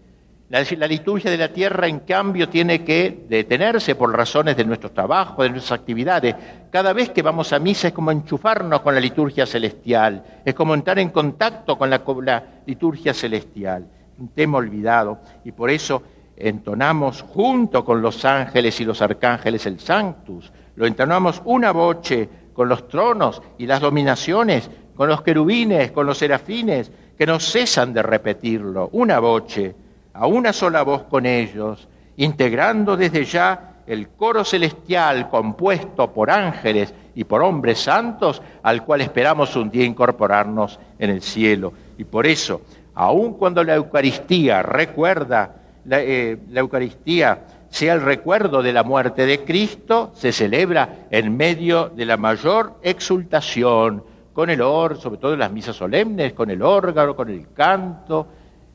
La, 0.50 0.88
liturgia 0.88 1.30
de 1.30 1.38
la 1.38 1.54
tierra, 1.54 1.88
en 1.88 2.00
cambio, 2.00 2.50
tiene 2.50 2.84
que 2.84 3.26
detenerse 3.30 3.94
por 3.94 4.12
razones 4.12 4.58
de 4.58 4.66
nuestro 4.66 4.90
trabajo, 4.90 5.44
de 5.44 5.52
nuestras 5.52 5.80
actividades. 5.80 6.36
Cada 6.72 6.92
vez 6.92 7.12
que 7.12 7.22
vamos 7.22 7.54
a 7.54 7.60
misa 7.60 7.90
es 7.90 7.94
como 7.94 8.10
enchufarnos 8.10 8.82
con 8.82 8.96
la 8.96 9.00
liturgia 9.00 9.46
celestial, 9.46 10.24
es 10.44 10.56
como 10.56 10.74
entrar 10.74 10.98
en 10.98 11.10
contacto 11.10 11.78
con 11.78 11.92
la, 11.92 12.00
con 12.00 12.26
la 12.26 12.44
liturgia 12.66 13.14
celestial. 13.14 13.86
Un 14.18 14.30
tema 14.30 14.58
olvidado. 14.58 15.20
Y 15.46 15.52
por 15.52 15.70
eso 15.70 16.02
entonamos 16.36 17.22
junto 17.22 17.86
con 17.86 18.02
los 18.02 18.26
ángeles 18.26 18.82
y 18.82 18.86
los 18.86 19.00
arcángeles 19.00 19.68
el 19.68 19.80
Sanctus. 19.80 20.52
Lo 20.76 20.88
entonamos 20.88 21.40
una 21.46 21.72
voce 21.72 22.28
con 22.54 22.70
los 22.70 22.88
tronos 22.88 23.42
y 23.58 23.66
las 23.66 23.82
dominaciones, 23.82 24.70
con 24.96 25.10
los 25.10 25.22
querubines, 25.22 25.92
con 25.92 26.06
los 26.06 26.18
serafines, 26.18 26.92
que 27.18 27.26
no 27.26 27.40
cesan 27.40 27.94
de 27.94 28.02
repetirlo, 28.02 28.90
una 28.94 29.20
voce, 29.20 29.76
a 30.14 30.28
una 30.28 30.54
sola 30.54 30.84
voz 30.84 31.04
con 31.04 31.26
ellos, 31.26 31.88
integrando 32.18 32.96
desde 32.96 33.26
ya 33.26 33.74
el 33.86 34.10
coro 34.10 34.44
celestial 34.44 35.30
compuesto 35.30 36.12
por 36.12 36.32
ángeles 36.32 36.94
y 37.16 37.24
por 37.24 37.42
hombres 37.44 37.80
santos, 37.80 38.42
al 38.62 38.84
cual 38.86 39.02
esperamos 39.02 39.56
un 39.56 39.70
día 39.70 39.84
incorporarnos 39.86 40.80
en 41.00 41.10
el 41.10 41.22
cielo. 41.22 41.74
Y 41.98 42.04
por 42.04 42.26
eso, 42.26 42.62
aun 42.96 43.34
cuando 43.34 43.64
la 43.64 43.76
Eucaristía 43.76 44.62
recuerda, 44.64 45.56
la, 45.86 46.02
eh, 46.02 46.38
la 46.50 46.62
Eucaristía 46.62 47.42
sea 47.70 47.94
el 47.94 48.02
recuerdo 48.02 48.62
de 48.62 48.72
la 48.72 48.84
muerte 48.84 49.26
de 49.26 49.44
Cristo, 49.44 50.12
se 50.16 50.32
celebra 50.32 51.08
en 51.10 51.36
medio 51.36 51.90
de 51.90 52.06
la 52.06 52.18
mayor 52.18 52.76
exultación, 52.84 54.04
con 54.34 54.50
el 54.50 54.62
órgano, 54.62 55.02
sobre 55.02 55.18
todo 55.18 55.34
en 55.34 55.40
las 55.40 55.52
misas 55.52 55.76
solemnes, 55.76 56.34
con 56.34 56.50
el 56.50 56.62
órgano, 56.62 57.16
con 57.16 57.30
el 57.30 57.52
canto, 57.54 58.28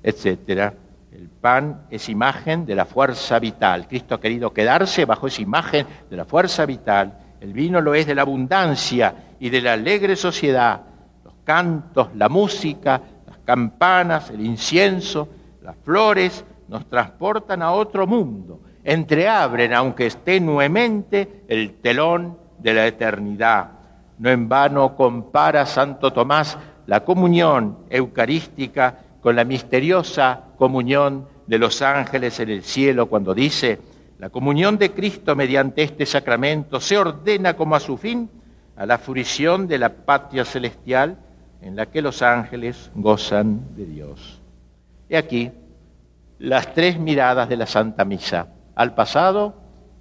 etc. 0.02 0.72
El 1.12 1.28
pan 1.28 1.86
es 1.90 2.08
imagen 2.08 2.64
de 2.64 2.74
la 2.74 2.84
fuerza 2.84 3.38
vital. 3.38 3.88
Cristo 3.88 4.14
ha 4.14 4.20
querido 4.20 4.52
quedarse 4.52 5.04
bajo 5.04 5.26
esa 5.26 5.42
imagen 5.42 5.86
de 6.08 6.16
la 6.16 6.24
fuerza 6.24 6.64
vital. 6.64 7.18
El 7.40 7.52
vino 7.52 7.80
lo 7.80 7.94
es 7.94 8.06
de 8.06 8.14
la 8.14 8.22
abundancia 8.22 9.34
y 9.38 9.50
de 9.50 9.60
la 9.60 9.74
alegre 9.74 10.16
sociedad. 10.16 10.80
Los 11.24 11.34
cantos, 11.44 12.08
la 12.14 12.28
música, 12.28 13.00
las 13.26 13.38
campanas, 13.44 14.30
el 14.30 14.44
incienso, 14.44 15.28
las 15.62 15.76
flores 15.76 16.44
nos 16.68 16.86
transportan 16.86 17.62
a 17.62 17.72
otro 17.72 18.06
mundo 18.06 18.60
entreabren, 18.88 19.74
aunque 19.74 20.10
tenuemente, 20.10 21.44
el 21.46 21.74
telón 21.74 22.38
de 22.58 22.72
la 22.72 22.86
eternidad. 22.86 23.72
No 24.18 24.30
en 24.30 24.48
vano 24.48 24.96
compara 24.96 25.64
Santo 25.66 26.12
Tomás 26.12 26.58
la 26.86 27.04
comunión 27.04 27.78
eucarística 27.90 28.98
con 29.20 29.36
la 29.36 29.44
misteriosa 29.44 30.42
comunión 30.56 31.26
de 31.46 31.58
los 31.58 31.82
ángeles 31.82 32.40
en 32.40 32.50
el 32.50 32.62
cielo 32.62 33.06
cuando 33.06 33.34
dice, 33.34 33.78
la 34.18 34.30
comunión 34.30 34.78
de 34.78 34.90
Cristo 34.90 35.36
mediante 35.36 35.82
este 35.82 36.04
sacramento 36.04 36.80
se 36.80 36.98
ordena 36.98 37.54
como 37.54 37.76
a 37.76 37.80
su 37.80 37.96
fin 37.96 38.28
a 38.76 38.86
la 38.86 38.98
fruición 38.98 39.66
de 39.66 39.78
la 39.78 39.90
patria 39.90 40.44
celestial 40.44 41.18
en 41.60 41.76
la 41.76 41.86
que 41.86 42.02
los 42.02 42.22
ángeles 42.22 42.90
gozan 42.94 43.74
de 43.76 43.86
Dios. 43.86 44.40
He 45.08 45.16
aquí 45.16 45.50
las 46.38 46.74
tres 46.74 46.98
miradas 46.98 47.48
de 47.48 47.56
la 47.56 47.66
Santa 47.66 48.04
Misa 48.04 48.48
al 48.74 48.94
pasado, 48.94 49.54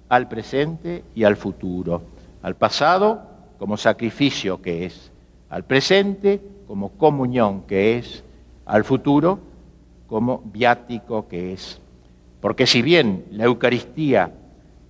al 0.08 0.28
presente 0.28 1.04
y 1.14 1.24
al 1.24 1.36
futuro. 1.36 2.02
Al 2.42 2.54
pasado 2.54 3.37
como 3.58 3.76
sacrificio 3.76 4.62
que 4.62 4.86
es, 4.86 5.10
al 5.50 5.64
presente 5.64 6.40
como 6.66 6.90
comunión 6.90 7.62
que 7.62 7.98
es, 7.98 8.24
al 8.66 8.84
futuro 8.84 9.40
como 10.06 10.42
viático 10.44 11.28
que 11.28 11.52
es. 11.52 11.80
Porque 12.40 12.66
si 12.66 12.82
bien 12.82 13.24
la 13.30 13.44
Eucaristía 13.44 14.30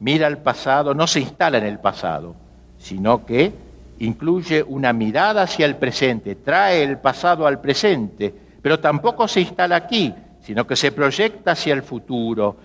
mira 0.00 0.26
al 0.26 0.38
pasado, 0.38 0.94
no 0.94 1.06
se 1.06 1.20
instala 1.20 1.58
en 1.58 1.64
el 1.64 1.78
pasado, 1.78 2.34
sino 2.78 3.24
que 3.24 3.52
incluye 4.00 4.62
una 4.62 4.92
mirada 4.92 5.42
hacia 5.42 5.66
el 5.66 5.76
presente, 5.76 6.36
trae 6.36 6.82
el 6.82 6.98
pasado 6.98 7.46
al 7.46 7.60
presente, 7.60 8.32
pero 8.62 8.78
tampoco 8.78 9.26
se 9.26 9.40
instala 9.40 9.76
aquí, 9.76 10.14
sino 10.40 10.66
que 10.66 10.76
se 10.76 10.92
proyecta 10.92 11.52
hacia 11.52 11.74
el 11.74 11.82
futuro, 11.82 12.56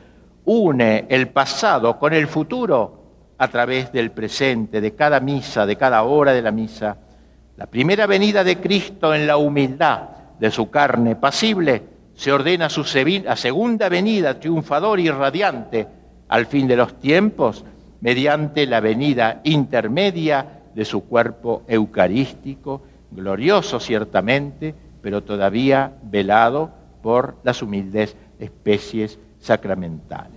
une 0.45 1.05
el 1.09 1.29
pasado 1.29 1.97
con 1.97 2.13
el 2.13 2.27
futuro 2.27 3.02
a 3.37 3.47
través 3.47 3.91
del 3.91 4.11
presente, 4.11 4.81
de 4.81 4.93
cada 4.93 5.19
misa, 5.19 5.65
de 5.65 5.75
cada 5.75 6.03
hora 6.03 6.33
de 6.33 6.41
la 6.41 6.51
misa. 6.51 6.97
La 7.57 7.67
primera 7.67 8.07
venida 8.07 8.43
de 8.43 8.57
Cristo 8.57 9.13
en 9.13 9.27
la 9.27 9.37
humildad 9.37 10.09
de 10.39 10.51
su 10.51 10.69
carne 10.69 11.15
pasible 11.15 11.83
se 12.15 12.31
ordena 12.31 12.69
su 12.69 12.83
segunda 12.83 13.89
venida 13.89 14.39
triunfador 14.39 14.99
y 14.99 15.09
radiante 15.09 15.87
al 16.27 16.45
fin 16.45 16.67
de 16.67 16.75
los 16.75 16.99
tiempos 16.99 17.63
mediante 18.01 18.65
la 18.65 18.79
venida 18.79 19.41
intermedia 19.43 20.61
de 20.73 20.85
su 20.85 21.05
cuerpo 21.05 21.63
eucarístico, 21.67 22.83
glorioso 23.11 23.79
ciertamente, 23.79 24.73
pero 25.01 25.23
todavía 25.23 25.93
velado 26.03 26.71
por 27.01 27.37
las 27.43 27.61
humildes 27.61 28.15
especies 28.39 29.19
sacramentales. 29.39 30.32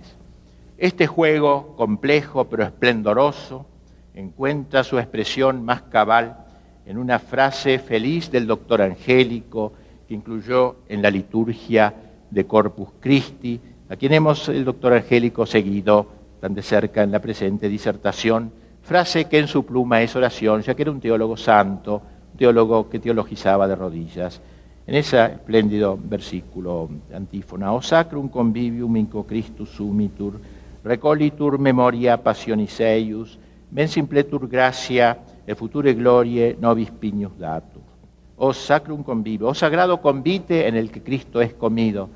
Este 0.77 1.07
juego 1.07 1.75
complejo 1.75 2.45
pero 2.45 2.63
esplendoroso 2.63 3.65
encuentra 4.13 4.83
su 4.83 4.99
expresión 4.99 5.65
más 5.65 5.81
cabal 5.83 6.45
en 6.85 6.99
una 6.99 7.17
frase 7.17 7.79
feliz 7.79 8.29
del 8.29 8.45
doctor 8.45 8.83
Angélico 8.83 9.73
que 10.07 10.13
incluyó 10.13 10.75
en 10.87 11.01
la 11.01 11.09
liturgia 11.09 11.91
de 12.29 12.45
Corpus 12.45 12.89
Christi, 12.99 13.59
a 13.89 13.95
quien 13.95 14.13
hemos 14.13 14.49
el 14.49 14.65
doctor 14.65 14.93
Angélico 14.93 15.47
seguido 15.47 16.07
tan 16.39 16.53
de 16.53 16.61
cerca 16.61 17.01
en 17.01 17.11
la 17.11 17.19
presente 17.19 17.67
disertación, 17.67 18.51
frase 18.83 19.25
que 19.25 19.39
en 19.39 19.47
su 19.47 19.65
pluma 19.65 20.03
es 20.03 20.15
oración, 20.15 20.61
ya 20.61 20.75
que 20.75 20.83
era 20.83 20.91
un 20.91 21.01
teólogo 21.01 21.37
santo, 21.37 22.03
teólogo 22.37 22.87
que 22.87 22.99
teologizaba 22.99 23.67
de 23.67 23.75
rodillas. 23.75 24.39
En 24.85 24.93
ese 24.93 25.25
espléndido 25.25 25.97
versículo 26.01 26.87
antífona, 27.11 27.73
o 27.73 27.81
sacrum 27.81 28.29
convivium 28.29 28.95
in 28.95 29.07
Christus 29.07 29.69
sumitur, 29.69 30.39
recolitur 30.87 31.59
memoria 31.59 32.17
passionis 32.23 32.79
eius, 32.79 33.37
men 33.71 33.87
simpletur 33.87 34.47
gracia, 34.47 35.17
e 35.47 35.55
future 35.55 35.93
glorie 35.93 36.57
nobis 36.59 36.91
pignus 36.91 37.31
datur. 37.39 37.81
O 38.35 38.53
sacrum 38.53 39.01
convivio, 39.01 39.47
o 39.47 39.53
sagrado 39.55 40.01
convite 40.01 40.67
en 40.67 40.75
el 40.75 40.91
que 40.91 41.01
Cristo 41.01 41.41
es 41.41 41.53
comido. 41.53 42.09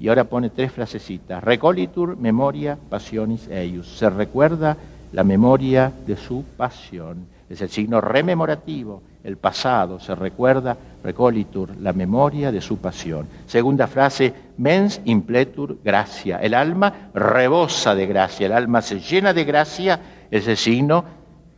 Y 0.00 0.08
ahora 0.08 0.24
pone 0.24 0.48
tres 0.50 0.72
frasecitas. 0.72 1.44
Recolitur 1.44 2.16
memoria 2.16 2.78
passionis 2.88 3.46
eius. 3.48 3.98
Se 3.98 4.08
recuerda 4.08 4.76
la 5.12 5.22
memoria 5.22 5.92
de 6.06 6.16
su 6.16 6.44
pasión. 6.56 7.26
Es 7.50 7.60
el 7.60 7.68
signo 7.68 8.00
rememorativo. 8.00 9.02
El 9.28 9.36
pasado 9.36 10.00
se 10.00 10.14
recuerda, 10.14 10.74
recolitur, 11.04 11.76
la 11.82 11.92
memoria 11.92 12.50
de 12.50 12.62
su 12.62 12.78
pasión. 12.78 13.26
Segunda 13.44 13.86
frase, 13.86 14.32
mens 14.56 15.02
impletur 15.04 15.76
gracia. 15.84 16.38
El 16.38 16.54
alma 16.54 17.10
rebosa 17.12 17.94
de 17.94 18.06
gracia, 18.06 18.46
el 18.46 18.54
alma 18.54 18.80
se 18.80 19.00
llena 19.00 19.34
de 19.34 19.44
gracia, 19.44 20.00
es 20.30 20.48
el 20.48 20.56
signo 20.56 21.04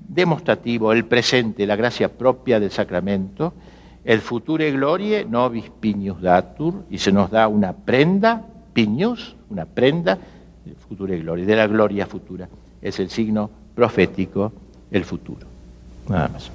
demostrativo, 0.00 0.92
el 0.92 1.04
presente, 1.04 1.64
la 1.64 1.76
gracia 1.76 2.08
propia 2.08 2.58
del 2.58 2.72
sacramento 2.72 3.52
el 4.04 4.20
future 4.20 4.68
glorie 4.72 5.24
nobis 5.24 5.70
pignus 5.70 6.20
datur, 6.20 6.82
y 6.90 6.98
se 6.98 7.12
nos 7.12 7.30
da 7.30 7.46
una 7.46 7.72
prenda, 7.72 8.42
piñus, 8.72 9.36
una 9.48 9.64
prenda, 9.64 10.18
future 10.88 11.16
gloria, 11.18 11.46
de 11.46 11.54
la 11.54 11.68
gloria 11.68 12.06
futura. 12.06 12.48
Es 12.82 12.98
el 12.98 13.10
signo 13.10 13.48
profético, 13.76 14.52
el 14.90 15.04
futuro. 15.04 15.46
Nada 16.08 16.28
más. 16.28 16.50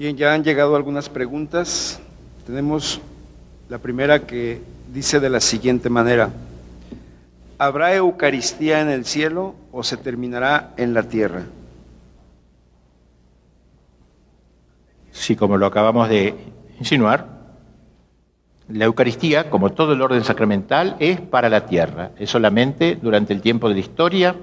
Bien, 0.00 0.16
ya 0.16 0.32
han 0.32 0.42
llegado 0.42 0.76
algunas 0.76 1.10
preguntas. 1.10 2.00
Tenemos 2.46 3.02
la 3.68 3.76
primera 3.76 4.20
que 4.20 4.58
dice 4.90 5.20
de 5.20 5.28
la 5.28 5.40
siguiente 5.40 5.90
manera. 5.90 6.30
¿Habrá 7.58 7.94
Eucaristía 7.94 8.80
en 8.80 8.88
el 8.88 9.04
cielo 9.04 9.54
o 9.70 9.82
se 9.82 9.98
terminará 9.98 10.72
en 10.78 10.94
la 10.94 11.02
tierra? 11.02 11.42
Sí, 15.10 15.36
como 15.36 15.58
lo 15.58 15.66
acabamos 15.66 16.08
de 16.08 16.34
insinuar, 16.78 17.26
la 18.68 18.86
Eucaristía, 18.86 19.50
como 19.50 19.72
todo 19.72 19.92
el 19.92 20.00
orden 20.00 20.24
sacramental, 20.24 20.96
es 20.98 21.20
para 21.20 21.50
la 21.50 21.66
tierra, 21.66 22.12
es 22.18 22.30
solamente 22.30 22.96
durante 22.96 23.34
el 23.34 23.42
tiempo 23.42 23.68
de 23.68 23.74
la 23.74 23.80
historia, 23.80 24.34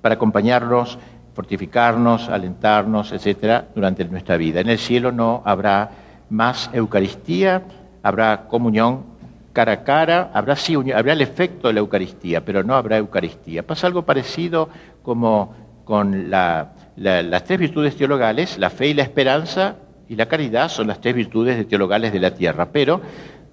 para 0.00 0.14
acompañarnos 0.14 0.98
fortificarnos, 1.34 2.28
alentarnos, 2.28 3.12
etcétera, 3.12 3.66
durante 3.74 4.04
nuestra 4.04 4.36
vida. 4.36 4.60
En 4.60 4.68
el 4.68 4.78
cielo 4.78 5.12
no 5.12 5.42
habrá 5.44 5.90
más 6.30 6.70
Eucaristía, 6.72 7.62
habrá 8.02 8.46
comunión 8.46 9.14
cara 9.52 9.72
a 9.72 9.84
cara, 9.84 10.30
habrá 10.32 10.56
sí, 10.56 10.74
habrá 10.74 11.12
el 11.12 11.20
efecto 11.20 11.68
de 11.68 11.74
la 11.74 11.80
Eucaristía, 11.80 12.44
pero 12.44 12.62
no 12.62 12.74
habrá 12.74 12.98
Eucaristía. 12.98 13.64
Pasa 13.64 13.86
algo 13.86 14.02
parecido 14.02 14.68
como 15.02 15.54
con 15.84 16.30
las 16.30 17.44
tres 17.44 17.58
virtudes 17.58 17.96
teologales, 17.96 18.58
la 18.58 18.70
fe 18.70 18.88
y 18.88 18.94
la 18.94 19.02
esperanza 19.02 19.76
y 20.08 20.16
la 20.16 20.26
caridad 20.26 20.68
son 20.68 20.86
las 20.86 21.00
tres 21.00 21.14
virtudes 21.14 21.66
teologales 21.68 22.12
de 22.12 22.20
la 22.20 22.34
tierra, 22.34 22.68
pero 22.70 23.00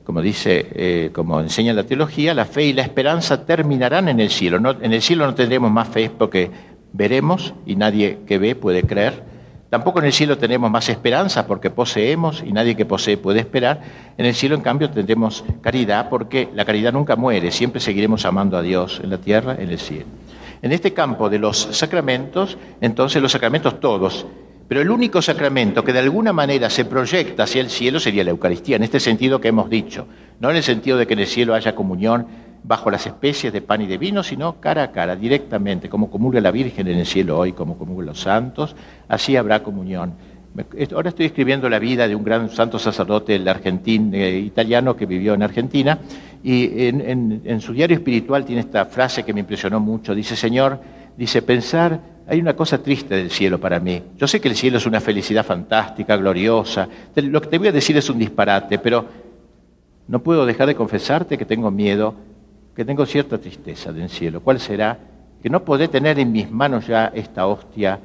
como 0.04 0.22
dice, 0.22 0.68
eh, 0.74 1.12
como 1.14 1.40
enseña 1.40 1.74
la 1.74 1.84
teología, 1.84 2.34
la 2.34 2.46
fe 2.46 2.66
y 2.66 2.74
la 2.74 2.82
esperanza 2.82 3.46
terminarán 3.46 4.10
en 4.10 4.20
el 4.20 4.30
cielo. 4.30 4.58
en 4.82 4.94
el 4.94 5.02
cielo 5.02 5.26
no 5.26 5.36
tendremos 5.36 5.72
más 5.72 5.88
fe 5.88 6.10
porque 6.10 6.50
veremos 6.94 7.54
y 7.66 7.76
nadie 7.76 8.20
que 8.26 8.38
ve 8.38 8.56
puede 8.56 8.84
creer. 8.84 9.32
Tampoco 9.70 10.00
en 10.00 10.06
el 10.06 10.12
cielo 10.12 10.38
tenemos 10.38 10.70
más 10.70 10.90
esperanza 10.90 11.48
porque 11.48 11.70
poseemos 11.70 12.44
y 12.46 12.52
nadie 12.52 12.76
que 12.76 12.86
posee 12.86 13.16
puede 13.16 13.40
esperar. 13.40 13.80
En 14.18 14.26
el 14.26 14.36
cielo, 14.36 14.56
en 14.56 14.62
cambio, 14.62 14.90
tendremos 14.90 15.46
caridad 15.62 16.10
porque 16.10 16.50
la 16.54 16.66
caridad 16.66 16.92
nunca 16.92 17.16
muere, 17.16 17.52
siempre 17.52 17.80
seguiremos 17.80 18.26
amando 18.26 18.58
a 18.58 18.62
Dios 18.62 19.00
en 19.02 19.10
la 19.10 19.18
tierra, 19.18 19.56
en 19.58 19.70
el 19.70 19.80
cielo. 19.80 20.08
En 20.62 20.74
este 20.74 20.94
campo 20.94 21.30
de 21.30 21.40
los 21.40 21.70
sacramentos, 21.72 22.58
entonces 22.82 23.22
los 23.22 23.32
sacramentos 23.32 23.80
todos, 23.80 24.28
pero 24.68 24.82
el 24.82 24.92
único 24.92 25.22
sacramento 25.22 25.84
que 25.84 25.94
de 25.94 26.00
alguna 26.00 26.34
manera 26.34 26.70
se 26.70 26.86
proyecta 26.86 27.44
hacia 27.44 27.62
el 27.62 27.70
cielo 27.70 28.00
sería 28.00 28.24
la 28.24 28.32
Eucaristía, 28.32 28.76
en 28.76 28.84
este 28.84 29.00
sentido 29.00 29.40
que 29.40 29.48
hemos 29.48 29.70
dicho, 29.70 30.06
no 30.40 30.50
en 30.50 30.58
el 30.58 30.64
sentido 30.64 30.98
de 30.98 31.08
que 31.08 31.14
en 31.14 31.20
el 31.20 31.28
cielo 31.28 31.54
haya 31.54 31.76
comunión 31.76 32.28
bajo 32.64 32.92
las 32.92 33.06
especies 33.08 33.52
de 33.52 33.62
pan 33.62 33.82
y 33.82 33.88
de 33.88 33.98
vino, 33.98 34.24
sino 34.24 34.60
cara 34.60 34.84
a 34.84 34.92
cara, 34.92 35.16
directamente, 35.16 35.90
como 35.90 36.10
comulga 36.10 36.40
la 36.42 36.52
Virgen 36.52 36.88
en 36.88 37.00
el 37.00 37.06
cielo 37.06 37.40
hoy, 37.40 37.54
como 37.54 37.78
comulgan 37.78 38.08
los 38.08 38.22
santos, 38.22 38.76
así 39.08 39.36
habrá 39.36 39.64
comunión. 39.64 40.14
Ahora 40.94 41.10
estoy 41.10 41.28
escribiendo 41.28 41.70
la 41.70 41.80
vida 41.80 42.08
de 42.08 42.16
un 42.16 42.26
gran 42.26 42.50
santo 42.50 42.78
sacerdote 42.78 43.42
argentino, 43.48 44.18
eh, 44.18 44.38
italiano 44.38 44.98
que 44.98 45.06
vivió 45.06 45.34
en 45.34 45.44
Argentina 45.44 45.98
y 46.44 46.88
en, 46.88 47.42
en, 47.46 47.62
su 47.62 47.72
diario 47.72 47.96
espiritual 47.96 48.44
tiene 48.44 48.60
esta 48.62 48.84
frase 48.86 49.24
que 49.24 49.34
me 49.34 49.40
impresionó 49.40 49.80
mucho. 49.80 50.14
Dice, 50.14 50.36
Señor, 50.36 50.78
dice, 51.16 51.42
pensar, 51.42 52.02
hay 52.28 52.42
una 52.42 52.54
cosa 52.54 52.84
triste 52.84 53.16
del 53.16 53.32
cielo 53.32 53.62
para 53.62 53.80
mí. 53.80 54.04
Yo 54.18 54.28
sé 54.28 54.42
que 54.42 54.50
el 54.50 54.56
cielo 54.56 54.78
es 54.78 54.86
una 54.86 55.00
felicidad 55.00 55.46
fantástica, 55.46 56.18
gloriosa. 56.18 56.88
Lo 57.16 57.42
que 57.42 57.48
te 57.48 57.58
voy 57.58 57.70
a 57.70 57.72
decir 57.72 57.96
es 57.96 58.10
un 58.10 58.20
disparate, 58.20 58.78
pero 58.78 59.06
no 60.10 60.22
puedo 60.22 60.46
dejar 60.46 60.68
de 60.68 60.76
confesarte 60.76 61.38
que 61.38 61.46
tengo 61.46 61.72
miedo 61.72 62.14
que 62.76 62.86
tengo 62.86 63.06
cierta 63.06 63.38
tristeza 63.38 63.92
del 63.92 64.10
cielo. 64.10 64.42
¿Cuál 64.42 64.60
será? 64.60 64.98
Que 65.42 65.50
no 65.50 65.64
podré 65.64 65.88
tener 65.88 66.20
en 66.20 66.32
mis 66.32 66.50
manos 66.50 66.88
ya 66.88 67.12
esta 67.14 67.48
hostia 67.48 68.00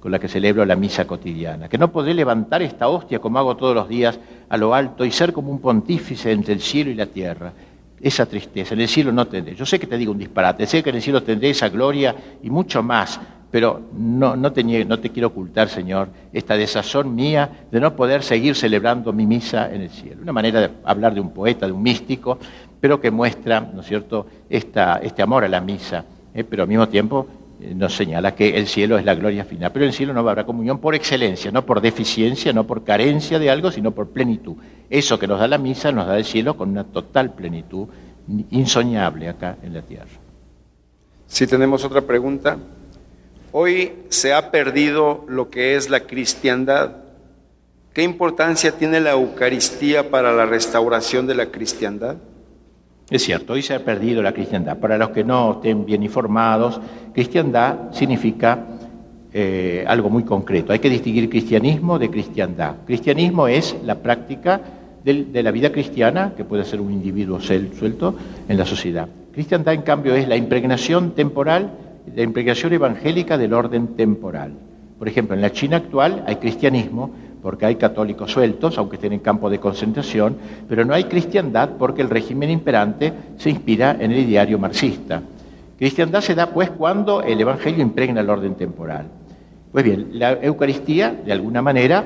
con 0.00 0.10
la 0.10 0.18
que 0.18 0.28
celebro 0.28 0.64
la 0.64 0.76
misa 0.76 1.06
cotidiana, 1.06 1.68
que 1.68 1.76
no 1.76 1.92
podré 1.92 2.14
levantar 2.14 2.62
esta 2.62 2.88
hostia 2.88 3.18
como 3.18 3.38
hago 3.38 3.56
todos 3.56 3.74
los 3.74 3.88
días 3.88 4.18
a 4.48 4.56
lo 4.56 4.74
alto 4.74 5.04
y 5.04 5.10
ser 5.10 5.32
como 5.32 5.50
un 5.50 5.60
pontífice 5.60 6.32
entre 6.32 6.54
el 6.54 6.60
cielo 6.60 6.90
y 6.90 6.94
la 6.94 7.06
tierra, 7.06 7.52
esa 8.00 8.24
tristeza. 8.24 8.74
En 8.74 8.80
el 8.80 8.88
cielo 8.88 9.12
no 9.12 9.26
tendré. 9.26 9.54
Yo 9.54 9.66
sé 9.66 9.78
que 9.78 9.86
te 9.86 9.98
digo 9.98 10.12
un 10.12 10.18
disparate, 10.18 10.66
sé 10.66 10.82
que 10.82 10.88
en 10.88 10.96
el 10.96 11.02
cielo 11.02 11.22
tendré 11.22 11.50
esa 11.50 11.68
gloria 11.68 12.14
y 12.42 12.48
mucho 12.48 12.82
más, 12.82 13.20
pero 13.50 13.80
no, 13.92 14.52
te, 14.52 14.62
no 14.84 14.98
te 15.00 15.10
quiero 15.10 15.28
ocultar, 15.28 15.68
Señor, 15.68 16.08
esta 16.32 16.56
desazón 16.56 17.14
mía 17.14 17.66
de 17.70 17.80
no 17.80 17.96
poder 17.96 18.22
seguir 18.22 18.54
celebrando 18.54 19.12
mi 19.12 19.26
misa 19.26 19.72
en 19.72 19.82
el 19.82 19.90
cielo. 19.90 20.22
Una 20.22 20.32
manera 20.32 20.60
de 20.60 20.70
hablar 20.84 21.14
de 21.14 21.20
un 21.20 21.30
poeta, 21.30 21.66
de 21.66 21.72
un 21.72 21.82
místico, 21.82 22.38
pero 22.80 23.00
que 23.00 23.10
muestra, 23.10 23.60
¿no 23.60 23.80
es 23.80 23.86
cierto?, 23.86 24.26
esta, 24.48 24.98
este 24.98 25.22
amor 25.22 25.44
a 25.44 25.48
la 25.48 25.60
misa, 25.60 26.04
¿eh? 26.32 26.44
pero 26.44 26.62
al 26.62 26.68
mismo 26.68 26.88
tiempo 26.88 27.26
eh, 27.60 27.74
nos 27.74 27.94
señala 27.94 28.34
que 28.34 28.56
el 28.56 28.68
cielo 28.68 28.96
es 28.98 29.04
la 29.04 29.14
gloria 29.14 29.44
final. 29.44 29.72
Pero 29.72 29.84
en 29.84 29.88
el 29.88 29.94
cielo 29.94 30.14
no 30.14 30.20
habrá 30.20 30.46
comunión 30.46 30.78
por 30.78 30.94
excelencia, 30.94 31.50
no 31.50 31.66
por 31.66 31.80
deficiencia, 31.80 32.52
no 32.52 32.64
por 32.64 32.84
carencia 32.84 33.38
de 33.40 33.50
algo, 33.50 33.72
sino 33.72 33.90
por 33.90 34.10
plenitud. 34.10 34.54
Eso 34.88 35.18
que 35.18 35.26
nos 35.26 35.40
da 35.40 35.48
la 35.48 35.58
misa 35.58 35.90
nos 35.90 36.06
da 36.06 36.16
el 36.16 36.24
cielo 36.24 36.56
con 36.56 36.70
una 36.70 36.84
total 36.84 37.34
plenitud 37.34 37.88
insoñable 38.50 39.28
acá 39.28 39.56
en 39.62 39.74
la 39.74 39.82
tierra. 39.82 40.06
Si 41.26 41.46
tenemos 41.46 41.84
otra 41.84 42.00
pregunta. 42.00 42.56
Hoy 43.52 43.92
se 44.10 44.32
ha 44.32 44.52
perdido 44.52 45.24
lo 45.28 45.50
que 45.50 45.74
es 45.74 45.90
la 45.90 46.00
cristiandad. 46.00 46.92
¿Qué 47.92 48.02
importancia 48.04 48.72
tiene 48.72 49.00
la 49.00 49.12
Eucaristía 49.12 50.08
para 50.08 50.32
la 50.32 50.46
restauración 50.46 51.26
de 51.26 51.34
la 51.34 51.46
cristiandad? 51.46 52.16
Es 53.10 53.24
cierto, 53.24 53.54
hoy 53.54 53.62
se 53.62 53.74
ha 53.74 53.84
perdido 53.84 54.22
la 54.22 54.32
cristiandad. 54.32 54.78
Para 54.78 54.96
los 54.96 55.10
que 55.10 55.24
no 55.24 55.54
estén 55.54 55.84
bien 55.84 56.04
informados, 56.04 56.80
cristiandad 57.12 57.92
significa 57.92 58.66
eh, 59.32 59.84
algo 59.88 60.08
muy 60.10 60.22
concreto. 60.22 60.72
Hay 60.72 60.78
que 60.78 60.88
distinguir 60.88 61.28
cristianismo 61.28 61.98
de 61.98 62.08
cristiandad. 62.08 62.76
Cristianismo 62.86 63.48
es 63.48 63.76
la 63.84 63.96
práctica 63.96 64.60
de, 65.02 65.42
la 65.42 65.50
vida 65.50 65.72
cristiana, 65.72 66.34
que 66.36 66.44
puede 66.44 66.64
ser 66.64 66.80
un 66.80 66.92
individuo 66.92 67.40
suelto 67.40 68.14
en 68.48 68.56
la 68.56 68.64
sociedad. 68.64 69.08
Cristiandad, 69.32 69.74
en 69.74 69.82
cambio, 69.82 70.14
es 70.14 70.28
la 70.28 70.36
impregnación 70.36 71.16
temporal, 71.16 71.89
la 72.14 72.22
impregnación 72.22 72.72
evangélica 72.72 73.38
del 73.38 73.52
orden 73.52 73.88
temporal. 73.88 74.52
Por 74.98 75.08
ejemplo, 75.08 75.34
en 75.34 75.42
la 75.42 75.52
China 75.52 75.78
actual 75.78 76.24
hay 76.26 76.36
cristianismo, 76.36 77.10
porque 77.42 77.66
hay 77.66 77.76
católicos 77.76 78.30
sueltos, 78.30 78.76
aunque 78.78 78.96
estén 78.96 79.12
en 79.12 79.20
campo 79.20 79.48
de 79.48 79.58
concentración, 79.58 80.36
pero 80.68 80.84
no 80.84 80.94
hay 80.94 81.04
cristiandad 81.04 81.70
porque 81.78 82.02
el 82.02 82.10
régimen 82.10 82.50
imperante 82.50 83.12
se 83.36 83.50
inspira 83.50 83.96
en 83.98 84.12
el 84.12 84.18
ideario 84.18 84.58
marxista. 84.58 85.22
Cristiandad 85.78 86.20
se 86.20 86.34
da 86.34 86.50
pues 86.50 86.70
cuando 86.70 87.22
el 87.22 87.40
Evangelio 87.40 87.80
impregna 87.80 88.20
el 88.20 88.28
orden 88.28 88.54
temporal. 88.54 89.06
Pues 89.72 89.84
bien, 89.84 90.08
la 90.12 90.32
Eucaristía, 90.32 91.14
de 91.24 91.32
alguna 91.32 91.62
manera, 91.62 92.04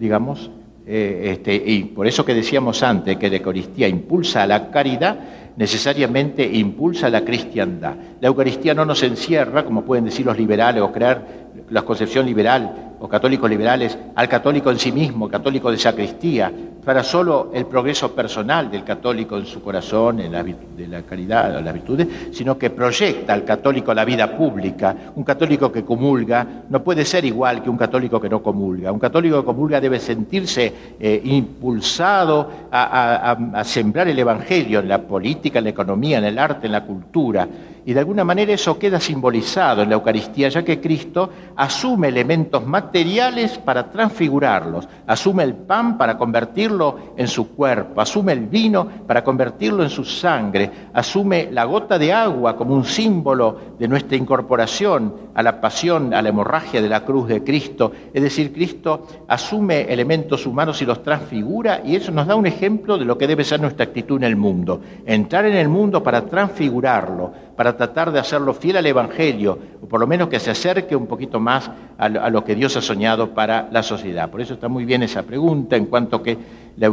digamos, 0.00 0.50
eh, 0.84 1.30
este, 1.32 1.54
y 1.54 1.84
por 1.84 2.08
eso 2.08 2.24
que 2.24 2.34
decíamos 2.34 2.82
antes 2.82 3.16
que 3.16 3.30
la 3.30 3.36
Eucaristía 3.36 3.86
impulsa 3.86 4.42
a 4.42 4.46
la 4.48 4.70
caridad, 4.70 5.16
necesariamente 5.56 6.44
impulsa 6.44 7.06
a 7.06 7.10
la 7.10 7.24
cristiandad. 7.24 7.94
La 8.20 8.28
Eucaristía 8.28 8.74
no 8.74 8.84
nos 8.84 9.02
encierra, 9.02 9.64
como 9.64 9.82
pueden 9.82 10.04
decir 10.04 10.26
los 10.26 10.38
liberales 10.38 10.82
o 10.82 10.92
crear 10.92 11.42
la 11.70 11.82
concepción 11.82 12.26
liberal 12.26 12.92
o 13.00 13.08
católicos 13.08 13.50
liberales 13.50 13.98
al 14.14 14.28
católico 14.28 14.70
en 14.70 14.78
sí 14.78 14.92
mismo, 14.92 15.28
católico 15.28 15.70
de 15.70 15.76
sacristía, 15.76 16.52
para 16.84 17.02
solo 17.02 17.50
el 17.54 17.66
progreso 17.66 18.12
personal 18.12 18.70
del 18.70 18.84
católico 18.84 19.36
en 19.36 19.46
su 19.46 19.62
corazón, 19.62 20.20
en 20.20 20.32
la, 20.32 20.42
de 20.42 20.88
la 20.88 21.02
caridad, 21.02 21.60
las 21.62 21.74
virtudes, 21.74 22.08
sino 22.32 22.58
que 22.58 22.70
proyecta 22.70 23.32
al 23.32 23.44
católico 23.44 23.94
la 23.94 24.04
vida 24.04 24.36
pública. 24.36 24.94
Un 25.14 25.24
católico 25.24 25.70
que 25.70 25.84
comulga 25.84 26.46
no 26.68 26.82
puede 26.82 27.04
ser 27.04 27.24
igual 27.24 27.62
que 27.62 27.70
un 27.70 27.76
católico 27.76 28.20
que 28.20 28.28
no 28.28 28.42
comulga. 28.42 28.92
Un 28.92 28.98
católico 28.98 29.40
que 29.40 29.46
comulga 29.46 29.80
debe 29.80 29.98
sentirse 29.98 30.72
eh, 30.98 31.20
impulsado 31.24 32.50
a 32.70 33.62
sembrar 33.64 34.08
el 34.08 34.18
Evangelio 34.18 34.80
en 34.80 34.88
la 34.88 35.02
política, 35.02 35.41
en 35.58 35.64
la 35.64 35.70
economía, 35.70 36.18
en 36.18 36.24
el 36.24 36.38
arte, 36.38 36.66
en 36.66 36.72
la 36.72 36.84
cultura. 36.84 37.48
Y 37.84 37.92
de 37.92 38.00
alguna 38.00 38.24
manera 38.24 38.52
eso 38.52 38.78
queda 38.78 39.00
simbolizado 39.00 39.82
en 39.82 39.88
la 39.88 39.96
Eucaristía, 39.96 40.48
ya 40.48 40.64
que 40.64 40.80
Cristo 40.80 41.30
asume 41.56 42.08
elementos 42.08 42.64
materiales 42.64 43.58
para 43.58 43.90
transfigurarlos, 43.90 44.88
asume 45.06 45.42
el 45.42 45.54
pan 45.54 45.98
para 45.98 46.16
convertirlo 46.16 47.12
en 47.16 47.26
su 47.26 47.54
cuerpo, 47.54 48.00
asume 48.00 48.32
el 48.32 48.46
vino 48.46 48.86
para 49.06 49.24
convertirlo 49.24 49.82
en 49.82 49.90
su 49.90 50.04
sangre, 50.04 50.70
asume 50.92 51.48
la 51.50 51.64
gota 51.64 51.98
de 51.98 52.12
agua 52.12 52.56
como 52.56 52.74
un 52.74 52.84
símbolo 52.84 53.58
de 53.78 53.88
nuestra 53.88 54.16
incorporación 54.16 55.14
a 55.34 55.42
la 55.42 55.60
pasión, 55.60 56.14
a 56.14 56.22
la 56.22 56.28
hemorragia 56.28 56.80
de 56.80 56.88
la 56.88 57.04
cruz 57.04 57.28
de 57.28 57.42
Cristo. 57.42 57.92
Es 58.12 58.22
decir, 58.22 58.52
Cristo 58.52 59.06
asume 59.26 59.92
elementos 59.92 60.46
humanos 60.46 60.80
y 60.82 60.86
los 60.86 61.02
transfigura 61.02 61.80
y 61.84 61.96
eso 61.96 62.12
nos 62.12 62.26
da 62.26 62.36
un 62.36 62.46
ejemplo 62.46 62.98
de 62.98 63.04
lo 63.04 63.18
que 63.18 63.26
debe 63.26 63.44
ser 63.44 63.60
nuestra 63.60 63.86
actitud 63.86 64.18
en 64.18 64.24
el 64.24 64.36
mundo. 64.36 64.80
Entrar 65.06 65.46
en 65.46 65.56
el 65.56 65.68
mundo 65.68 66.02
para 66.02 66.24
transfigurarlo, 66.26 67.32
para 67.56 67.71
tratar 67.76 68.12
de 68.12 68.18
hacerlo 68.18 68.54
fiel 68.54 68.76
al 68.76 68.86
Evangelio, 68.86 69.58
o 69.82 69.86
por 69.86 70.00
lo 70.00 70.06
menos 70.06 70.28
que 70.28 70.40
se 70.40 70.50
acerque 70.50 70.96
un 70.96 71.06
poquito 71.06 71.40
más 71.40 71.70
a 71.98 72.08
lo 72.08 72.44
que 72.44 72.54
Dios 72.54 72.76
ha 72.76 72.82
soñado 72.82 73.30
para 73.34 73.68
la 73.70 73.82
sociedad. 73.82 74.30
Por 74.30 74.40
eso 74.40 74.54
está 74.54 74.68
muy 74.68 74.84
bien 74.84 75.02
esa 75.02 75.22
pregunta, 75.22 75.76
en 75.76 75.86
cuanto 75.86 76.22
que 76.22 76.36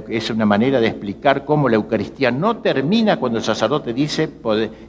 es 0.09 0.29
una 0.29 0.45
manera 0.45 0.79
de 0.79 0.87
explicar 0.87 1.45
cómo 1.45 1.69
la 1.69 1.75
Eucaristía 1.75 2.31
no 2.31 2.57
termina 2.57 3.17
cuando 3.17 3.37
el 3.37 3.43
sacerdote 3.43 3.93
dice, 3.93 4.29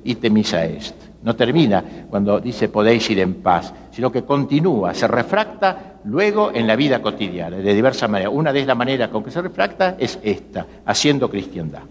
ite 0.04 0.30
misa 0.30 0.64
est. 0.64 0.94
No 1.22 1.36
termina 1.36 1.84
cuando 2.08 2.40
dice 2.40 2.68
podéis 2.68 3.08
ir 3.10 3.20
en 3.20 3.34
paz, 3.34 3.72
sino 3.90 4.10
que 4.10 4.24
continúa, 4.24 4.94
se 4.94 5.06
refracta 5.06 6.00
luego 6.04 6.50
en 6.52 6.66
la 6.66 6.76
vida 6.76 7.02
cotidiana, 7.02 7.58
de 7.58 7.74
diversas 7.74 8.08
maneras. 8.08 8.32
Una 8.34 8.52
de 8.52 8.64
las 8.64 8.76
maneras 8.76 9.10
con 9.10 9.22
que 9.22 9.30
se 9.30 9.42
refracta 9.42 9.96
es 9.98 10.18
esta, 10.22 10.66
haciendo 10.86 11.28
cristiandad. 11.28 11.82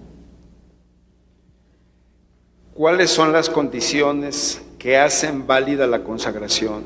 ¿Cuáles 2.80 3.10
son 3.10 3.34
las 3.34 3.50
condiciones 3.50 4.62
que 4.78 4.96
hacen 4.96 5.46
válida 5.46 5.86
la 5.86 6.02
consagración? 6.02 6.84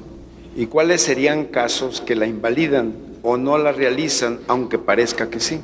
¿Y 0.56 0.66
cuáles 0.66 1.04
serían 1.04 1.46
casos 1.46 2.02
que 2.02 2.16
la 2.16 2.26
invalidan 2.26 2.94
o 3.22 3.38
no 3.38 3.60
la 3.60 3.72
realizan, 3.72 4.40
aunque 4.48 4.80
parezca 4.80 5.30
que 5.30 5.40
sí? 5.40 5.62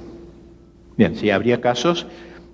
Bien, 0.96 1.16
sí, 1.16 1.32
habría 1.32 1.62
casos, 1.62 2.06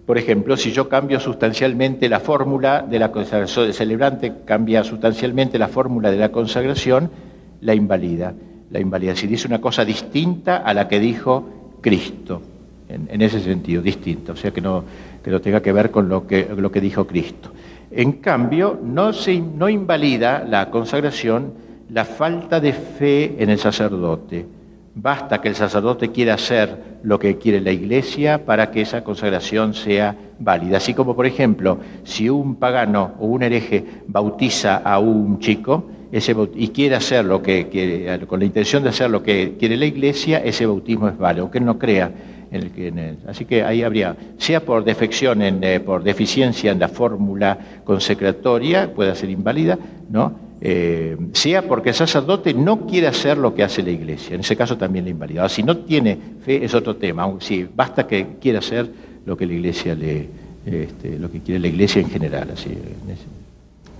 por 0.06 0.18
ejemplo, 0.18 0.56
si 0.56 0.72
yo 0.72 0.88
cambio 0.88 1.20
sustancialmente 1.20 2.08
la 2.08 2.22
fórmula 2.22 2.82
de 2.82 2.98
la 2.98 3.12
consagración, 3.12 3.66
el 3.66 3.74
celebrante 3.74 4.32
cambia 4.46 4.86
sustancialmente 4.86 5.60
la 5.60 5.68
fórmula 5.68 6.12
de 6.12 6.18
la 6.18 6.32
consagración, 6.32 7.12
la 7.60 7.76
invalida. 7.76 8.34
La 8.72 8.80
invalida. 8.80 9.18
Si 9.18 9.28
dice 9.28 9.48
una 9.48 9.60
cosa 9.60 9.84
distinta 9.84 10.60
a 10.60 10.74
la 10.74 10.88
que 10.88 11.02
dijo 11.02 11.78
Cristo, 11.82 12.42
en, 12.88 13.22
ese 13.22 13.40
sentido, 13.42 13.82
distinta, 13.82 14.34
o 14.34 14.36
sea 14.36 14.52
que 14.52 14.62
no, 14.62 14.84
que 15.26 15.32
no 15.32 15.42
tenga 15.42 15.60
que 15.60 15.74
ver 15.74 15.90
con 15.90 16.08
lo 16.08 16.28
que, 16.28 16.46
dijo 16.80 17.08
Cristo. 17.08 17.50
En 17.90 18.12
cambio, 18.12 18.80
no, 18.84 19.12
se, 19.12 19.40
no 19.40 19.68
invalida 19.68 20.46
la 20.48 20.70
consagración 20.70 21.52
la 21.90 22.06
falta 22.06 22.60
de 22.60 22.74
fe 22.74 23.36
en 23.40 23.50
el 23.50 23.58
sacerdote. 23.58 24.46
Basta 24.94 25.42
que 25.42 25.48
el 25.48 25.56
sacerdote 25.56 26.12
quiera 26.12 26.36
hacer 26.36 27.00
lo 27.02 27.18
que 27.18 27.40
quiere 27.40 27.60
la 27.60 27.72
iglesia 27.72 28.46
para 28.46 28.70
que 28.70 28.82
esa 28.82 29.04
consagración 29.04 29.74
sea 29.74 30.16
válida. 30.38 30.78
Así 30.78 30.94
como, 30.94 31.16
por 31.16 31.26
ejemplo, 31.26 31.80
si 32.04 32.30
un 32.30 32.58
pagano 32.58 33.14
o 33.20 33.26
un 33.26 33.42
hereje 33.42 33.84
bautiza 34.06 34.78
a 34.78 35.00
un 35.00 35.40
chico 35.40 35.86
y 36.54 36.68
quiere 36.68 36.98
hacer 36.98 37.26
lo 37.26 37.42
que 37.42 37.68
quiere, 37.68 38.28
con 38.28 38.40
la 38.40 38.46
intención 38.46 38.84
de 38.84 38.90
hacer 38.90 39.10
lo 39.10 39.24
que 39.24 39.56
quiere 39.58 39.76
la 39.76 39.86
iglesia, 39.86 40.38
ese 40.38 40.68
bautismo 40.68 41.10
es 41.10 41.18
válido, 41.18 41.46
aunque 41.46 41.58
él 41.58 41.66
no 41.66 41.80
crea 41.80 42.12
así 43.28 43.46
que 43.46 43.64
ahí 43.64 43.84
habría, 43.84 44.16
sea 44.38 44.64
por 44.64 44.84
defección, 44.84 45.42
eh, 45.42 45.80
por 45.80 46.04
deficiencia 46.04 46.72
en 46.72 46.80
la 46.80 46.88
fórmula 46.88 47.58
consecratoria, 47.84 48.94
puede 48.94 49.16
ser 49.16 49.30
inválida, 49.30 49.78
¿no? 50.10 50.46
Eh, 50.62 51.18
sea 51.34 51.68
porque 51.68 51.90
el 51.90 51.96
sacerdote 51.96 52.54
no 52.54 52.88
quiere 52.88 53.08
hacer 53.08 53.38
lo 53.38 53.54
que 53.54 53.64
hace 53.64 53.84
la 53.84 53.92
iglesia, 53.92 54.36
en 54.36 54.42
ese 54.42 54.56
caso 54.56 54.78
también 54.78 55.06
la 55.06 55.12
invalida. 55.12 55.48
si 55.50 55.64
no 55.64 55.78
tiene 55.78 56.18
fe 56.44 56.64
es 56.64 56.74
otro 56.74 56.96
tema, 56.96 57.32
si 57.40 57.64
basta 57.64 58.08
que 58.08 58.38
quiera 58.40 58.60
hacer 58.60 58.90
lo 59.26 59.36
que 59.36 59.46
la 59.46 59.54
iglesia 59.54 59.96
le, 59.96 60.30
este, 60.66 61.20
lo 61.20 61.30
que 61.30 61.42
quiere 61.42 61.60
la 61.60 61.68
iglesia 61.68 62.02
en 62.02 62.10
general. 62.10 62.48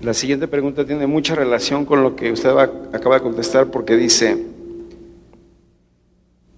La 0.02 0.14
siguiente 0.14 0.48
pregunta 0.48 0.84
tiene 0.84 1.06
mucha 1.06 1.34
relación 1.34 1.84
con 1.84 2.02
lo 2.02 2.16
que 2.16 2.32
usted 2.32 2.50
acaba 2.50 3.16
de 3.16 3.22
contestar 3.22 3.66
porque 3.66 3.96
dice, 3.96 4.36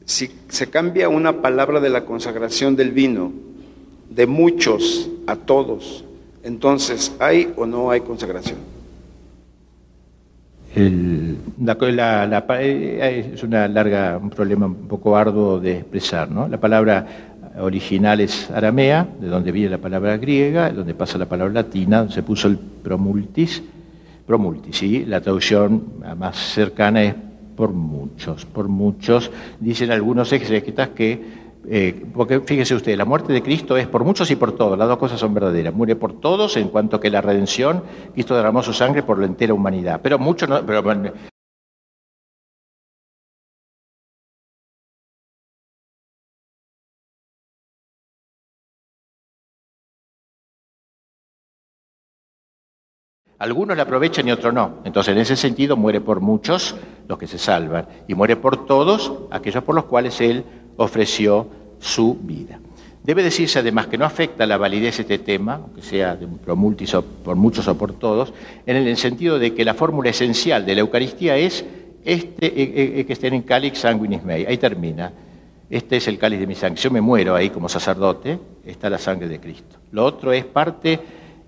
si 0.09 0.31
se 0.49 0.71
cambia 0.71 1.11
una 1.11 1.43
palabra 1.43 1.81
de 1.81 1.91
la 1.91 2.07
consagración 2.07 2.75
del 2.75 2.93
vino, 2.93 3.31
de 4.09 4.27
muchos 4.27 5.11
a 5.27 5.37
todos, 5.37 6.03
entonces 6.43 7.15
¿hay 7.21 7.53
o 7.57 7.67
no 7.67 7.91
hay 7.91 8.01
consagración? 8.01 8.57
la, 11.91 12.47
eh, 12.59 13.33
es 13.35 13.43
una 13.43 13.69
larga, 13.69 14.17
un 14.17 14.31
problema 14.31 14.65
un 14.65 14.89
poco 14.89 15.15
arduo 15.15 15.61
de 15.61 15.81
expresar. 15.81 16.31
¿no? 16.31 16.49
La 16.49 16.59
palabra 16.59 17.07
original 17.61 18.21
es 18.21 18.51
aramea, 18.51 19.07
de 19.21 19.27
donde 19.27 19.53
viene 19.53 19.69
la 19.69 19.79
palabra 19.79 20.17
griega, 20.17 20.71
donde 20.71 20.95
pasa 20.95 21.19
la 21.19 21.27
palabra 21.27 21.53
latina, 21.53 21.99
donde 21.99 22.15
se 22.15 22.23
puso 22.23 22.49
el 22.49 22.57
promultis. 22.57 23.63
Promultis, 24.27 24.77
¿sí? 24.77 25.05
La 25.05 25.21
traducción 25.21 26.01
más 26.17 26.37
cercana 26.37 27.03
es 27.03 27.15
por 27.59 27.73
muchos, 27.73 28.47
por 28.47 28.69
muchos. 28.69 29.33
Dicen 29.59 29.91
algunos 29.91 30.33
exégetas 30.33 30.91
que 30.91 31.49
eh, 31.69 32.07
porque 32.15 32.41
fíjese 32.41 32.77
usted, 32.77 32.97
la 32.97 33.05
muerte 33.05 33.33
de 33.33 33.43
Cristo 33.43 33.77
es 33.77 33.89
por 33.89 34.05
muchos 34.05 34.31
y 34.31 34.37
por 34.37 34.53
todos, 34.53 34.79
las 34.79 34.87
dos 34.87 34.97
cosas 34.97 35.19
son 35.19 35.35
verdaderas. 35.35 35.75
Muere 35.75 35.97
por 35.97 36.21
todos 36.21 36.57
en 36.57 36.69
cuanto 36.69 37.01
que 37.01 37.11
la 37.11 37.21
redención, 37.21 37.83
Cristo 38.13 38.37
derramó 38.37 38.63
su 38.63 38.73
sangre 38.73 39.03
por 39.03 39.19
la 39.19 39.27
entera 39.27 39.55
humanidad. 39.55 39.99
Pero 40.01 40.21
muchos 40.21 40.49
no, 40.49 40.63
Algunos 53.39 53.77
la 53.77 53.85
aprovechan 53.85 54.27
y 54.27 54.33
otros 54.33 54.53
no. 54.53 54.79
Entonces, 54.85 55.15
en 55.15 55.21
ese 55.21 55.37
sentido, 55.37 55.77
muere 55.77 56.01
por 56.01 56.21
muchos 56.21 56.75
los 57.07 57.19
que 57.19 57.27
se 57.27 57.39
salvan 57.39 57.87
y 58.09 58.15
muere 58.15 58.37
por 58.37 58.67
todos 58.67 59.13
aquellos 59.31 59.63
por 59.63 59.75
los 59.75 59.85
cuales 59.85 60.21
Él 60.21 60.45
ofreció 60.77 61.47
su 61.79 62.17
vida. 62.21 62.59
Debe 63.05 63.23
decirse 63.23 63.61
además 63.61 63.87
que 63.87 63.97
no 63.97 64.05
afecta 64.05 64.45
la 64.45 64.59
validez 64.59 64.97
de 64.97 65.03
este 65.03 65.19
tema, 65.19 65.55
aunque 65.55 65.83
sea 65.83 66.19
por, 66.45 66.57
muchos 66.57 67.69
o 67.69 67.79
por 67.79 67.93
todos, 67.95 68.35
en 68.67 68.77
el 68.77 68.97
sentido 68.97 69.39
de 69.39 69.55
que 69.55 69.65
la 69.65 69.75
fórmula 69.75 70.11
esencial 70.11 70.67
de 70.67 70.75
la 70.75 70.81
Eucaristía 70.81 71.37
es 71.37 71.65
este 72.05 72.47
e, 72.47 72.63
e, 72.63 73.01
e, 73.01 73.07
que 73.07 73.13
estén 73.13 73.35
en 73.35 73.43
cáliz 73.43 73.79
sanguinis 73.79 74.23
mei. 74.23 74.47
Ahí 74.47 74.59
termina. 74.59 75.13
Este 75.71 75.99
es 75.99 76.09
el 76.09 76.19
cáliz 76.19 76.41
de 76.41 76.47
mi 76.47 76.55
sangre. 76.55 76.81
Yo 76.81 76.91
me 76.91 77.01
muero 77.01 77.35
ahí 77.35 77.51
como 77.51 77.69
sacerdote, 77.69 78.39
está 78.65 78.91
la 78.91 78.99
sangre 78.99 79.29
de 79.29 79.39
Cristo. 79.39 79.77
Lo 79.93 80.05
otro 80.05 80.33
es 80.33 80.45
parte 80.45 80.99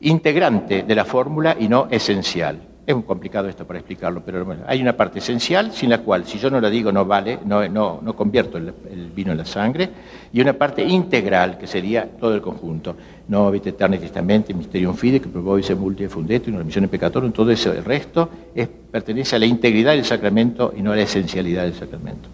integrante 0.03 0.83
de 0.83 0.95
la 0.95 1.05
fórmula 1.05 1.57
y 1.59 1.69
no 1.69 1.89
esencial. 1.91 2.59
Es 2.87 2.95
muy 2.95 3.05
complicado 3.05 3.47
esto 3.49 3.67
para 3.67 3.79
explicarlo, 3.79 4.23
pero 4.25 4.45
hay 4.67 4.81
una 4.81 4.97
parte 4.97 5.21
esencial 5.21 5.71
sin 5.73 5.91
la 5.91 5.99
cual, 5.99 6.27
si 6.27 6.39
yo 6.39 6.51
no 6.51 6.61
la 6.61 6.69
digo, 6.71 6.91
no 6.91 7.05
vale, 7.05 7.39
no, 7.45 7.69
no, 7.69 8.01
no 8.03 8.17
convierto 8.17 8.59
el, 8.59 8.73
vino 9.15 9.31
en 9.31 9.39
la 9.39 9.45
sangre, 9.45 9.89
y 10.33 10.41
una 10.41 10.55
parte 10.55 10.83
integral, 10.83 11.57
que 11.59 11.67
sería 11.67 12.09
todo 12.19 12.35
el 12.35 12.41
conjunto. 12.41 12.97
No 13.29 13.55
eterni 13.55 13.99
testamente, 13.99 14.53
mysterium 14.55 14.97
fide, 14.97 15.21
que 15.21 15.29
se 15.63 15.75
multi 15.77 16.09
fundeto, 16.09 16.51
una 16.51 16.65
misión 16.65 16.89
peccatorum, 16.89 17.31
todo 17.31 17.53
ese 17.53 17.69
el 17.69 17.85
resto 17.85 18.29
es, 18.55 18.67
pertenece 18.67 19.37
a 19.37 19.39
la 19.39 19.47
integridad 19.47 19.93
del 19.93 20.05
sacramento 20.05 20.73
y 20.77 20.83
no 20.83 20.91
a 20.91 20.97
la 20.97 21.03
esencialidad 21.03 21.65
del 21.65 21.75
sacramento. 21.75 22.29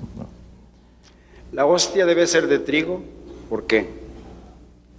La 1.53 1.67
hostia 1.67 2.07
debe 2.07 2.27
ser 2.27 2.47
de 2.47 2.61
trigo, 2.61 3.03
¿por 3.51 3.67
qué? 3.67 4.06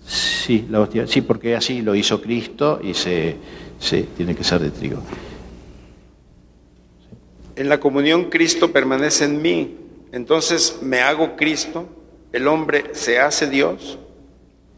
Sí, 0.08 0.66
la 0.70 0.80
hostia, 0.80 1.06
sí, 1.06 1.22
porque 1.22 1.54
así 1.58 1.82
lo 1.82 1.94
hizo 1.94 2.22
Cristo 2.22 2.80
y 2.82 2.94
se, 2.94 3.36
tiene 4.16 4.34
que 4.34 4.44
ser 4.44 4.62
de 4.62 4.72
trigo. 4.72 5.02
En 7.58 7.68
la 7.68 7.82
comunión 7.82 8.26
Cristo 8.26 8.72
permanece 8.72 9.26
en 9.26 9.42
mí, 9.42 9.76
entonces 10.14 10.80
me 10.82 11.02
hago 11.02 11.36
Cristo, 11.36 11.90
el 12.32 12.48
hombre 12.48 12.86
se 12.94 13.20
hace 13.20 13.50
Dios. 13.50 14.00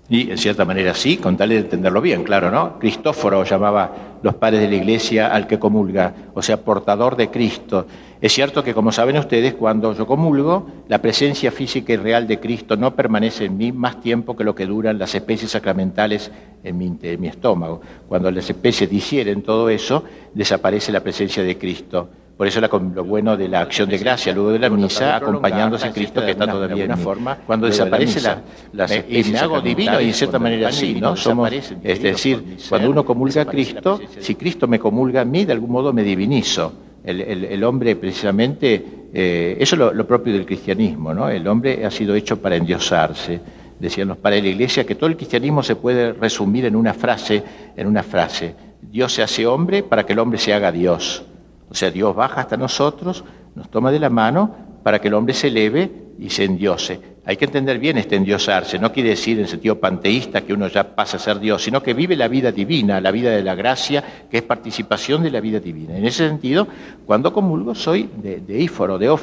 Y 0.09 0.31
en 0.31 0.39
cierta 0.39 0.65
manera 0.65 0.95
sí, 0.95 1.17
con 1.17 1.37
tal 1.37 1.49
de 1.49 1.57
entenderlo 1.57 2.01
bien, 2.01 2.23
claro, 2.23 2.49
¿no? 2.49 2.79
Cristóforo 2.79 3.43
llamaba 3.43 4.17
los 4.23 4.33
padres 4.33 4.61
de 4.61 4.69
la 4.69 4.75
iglesia 4.77 5.27
al 5.27 5.45
que 5.45 5.59
comulga, 5.59 6.31
o 6.33 6.41
sea, 6.41 6.61
portador 6.61 7.15
de 7.15 7.29
Cristo. 7.29 7.85
Es 8.21 8.33
cierto 8.33 8.63
que, 8.63 8.73
como 8.73 8.91
saben 8.91 9.17
ustedes, 9.17 9.53
cuando 9.53 9.93
yo 9.93 10.05
comulgo, 10.05 10.67
la 10.89 11.01
presencia 11.01 11.51
física 11.51 11.93
y 11.93 11.97
real 11.97 12.27
de 12.27 12.39
Cristo 12.39 12.75
no 12.75 12.93
permanece 12.93 13.45
en 13.45 13.57
mí 13.57 13.71
más 13.71 14.01
tiempo 14.01 14.35
que 14.35 14.43
lo 14.43 14.53
que 14.53 14.65
duran 14.65 14.99
las 14.99 15.15
especies 15.15 15.51
sacramentales 15.51 16.29
en 16.63 16.77
mi, 16.77 16.97
en 17.01 17.21
mi 17.21 17.27
estómago. 17.27 17.79
Cuando 18.09 18.29
las 18.29 18.49
especies 18.49 18.89
digieren 18.89 19.41
todo 19.41 19.69
eso, 19.69 20.03
desaparece 20.33 20.91
la 20.91 20.99
presencia 20.99 21.43
de 21.43 21.57
Cristo. 21.57 22.09
Por 22.35 22.47
eso 22.47 22.61
lo 22.61 23.03
bueno 23.03 23.35
de 23.35 23.49
la 23.49 23.61
acción 23.61 23.89
de 23.89 23.97
gracia, 23.97 24.33
luego 24.33 24.51
de 24.51 24.59
la 24.59 24.69
misa, 24.69 25.17
acompañándose 25.17 25.87
a 25.87 25.91
Cristo 25.91 26.21
que 26.23 26.31
está 26.31 26.47
todavía 26.47 26.85
en 26.85 26.97
forma, 26.97 27.37
cuando 27.45 27.67
desaparece 27.67 28.21
la, 28.21 28.87
me, 28.87 29.37
hago 29.37 29.59
divino 29.59 29.99
y 29.99 30.07
en 30.07 30.13
cierta 30.13 30.39
manera 30.39 30.71
sí, 30.71 30.95
¿no? 31.01 31.17
Somos, 31.17 31.51
es 31.51 32.01
decir, 32.01 32.57
cuando 32.69 32.91
uno 32.91 33.03
comulga 33.03 33.41
a 33.41 33.45
Cristo, 33.45 33.99
si 34.19 34.35
Cristo 34.35 34.67
me 34.67 34.79
comulga 34.79 35.19
a 35.19 35.25
mí, 35.25 35.43
de 35.43 35.51
algún 35.51 35.71
modo 35.71 35.91
me 35.91 36.01
divinizo. 36.01 36.71
El, 37.03 37.63
hombre 37.63 37.95
precisamente, 37.95 38.85
eh, 39.13 39.57
eso 39.59 39.75
es 39.75 39.95
lo, 39.95 40.07
propio 40.07 40.33
del 40.33 40.45
cristianismo, 40.45 41.13
¿no? 41.13 41.29
El 41.29 41.47
hombre 41.47 41.85
ha 41.85 41.91
sido 41.91 42.13
hecho 42.15 42.41
para 42.41 42.55
endiosarse. 42.55 43.39
Decían 43.79 44.09
los 44.09 44.17
la 44.21 44.37
iglesia 44.37 44.85
que 44.85 44.95
todo 44.95 45.09
el 45.09 45.15
cristianismo 45.15 45.63
se 45.63 45.77
puede 45.77 46.11
resumir 46.11 46.65
en 46.65 46.75
una 46.75 46.93
frase, 46.93 47.41
en 47.75 47.87
una 47.87 48.03
frase. 48.03 48.53
Dios 48.81 49.13
se 49.13 49.23
hace 49.23 49.47
hombre 49.47 49.83
para 49.83 50.05
que 50.05 50.13
el 50.13 50.19
hombre 50.19 50.37
se 50.37 50.53
haga 50.53 50.71
Dios. 50.71 51.23
O 51.69 51.75
sea, 51.75 51.89
Dios 51.89 52.15
baja 52.15 52.41
hasta 52.41 52.57
nosotros, 52.57 53.23
nos 53.55 53.69
toma 53.69 53.91
de 53.91 53.99
la 53.99 54.09
mano 54.09 54.53
para 54.83 54.99
que 54.99 55.07
el 55.07 55.13
hombre 55.13 55.33
se 55.33 55.47
eleve 55.47 55.91
y 56.19 56.29
se 56.29 56.43
endiose. 56.43 56.99
Hay 57.29 57.37
que 57.37 57.45
entender 57.45 57.77
bien 57.77 57.95
este 57.99 58.15
endiosarse, 58.15 58.79
no 58.79 58.91
quiere 58.91 59.09
decir 59.09 59.39
en 59.39 59.47
sentido 59.47 59.79
panteísta 59.79 60.41
que 60.41 60.51
uno 60.51 60.67
ya 60.67 60.95
pasa 60.95 61.17
a 61.17 61.19
ser 61.19 61.39
Dios, 61.39 61.63
sino 61.63 61.83
que 61.83 61.93
vive 61.93 62.15
la 62.15 62.27
vida 62.27 62.51
divina, 62.51 62.99
la 62.99 63.11
vida 63.11 63.29
de 63.29 63.43
la 63.43 63.53
gracia, 63.53 64.03
que 64.31 64.37
es 64.37 64.43
participación 64.43 65.21
de 65.21 65.29
la 65.29 65.39
vida 65.39 65.59
divina. 65.59 65.95
En 65.95 66.07
ese 66.07 66.27
sentido, 66.27 66.67
cuando 67.05 67.31
comulgo 67.31 67.75
soy 67.75 68.09
de, 68.17 68.39
de 68.39 68.59
íforo, 68.59 68.97
de 68.97 69.15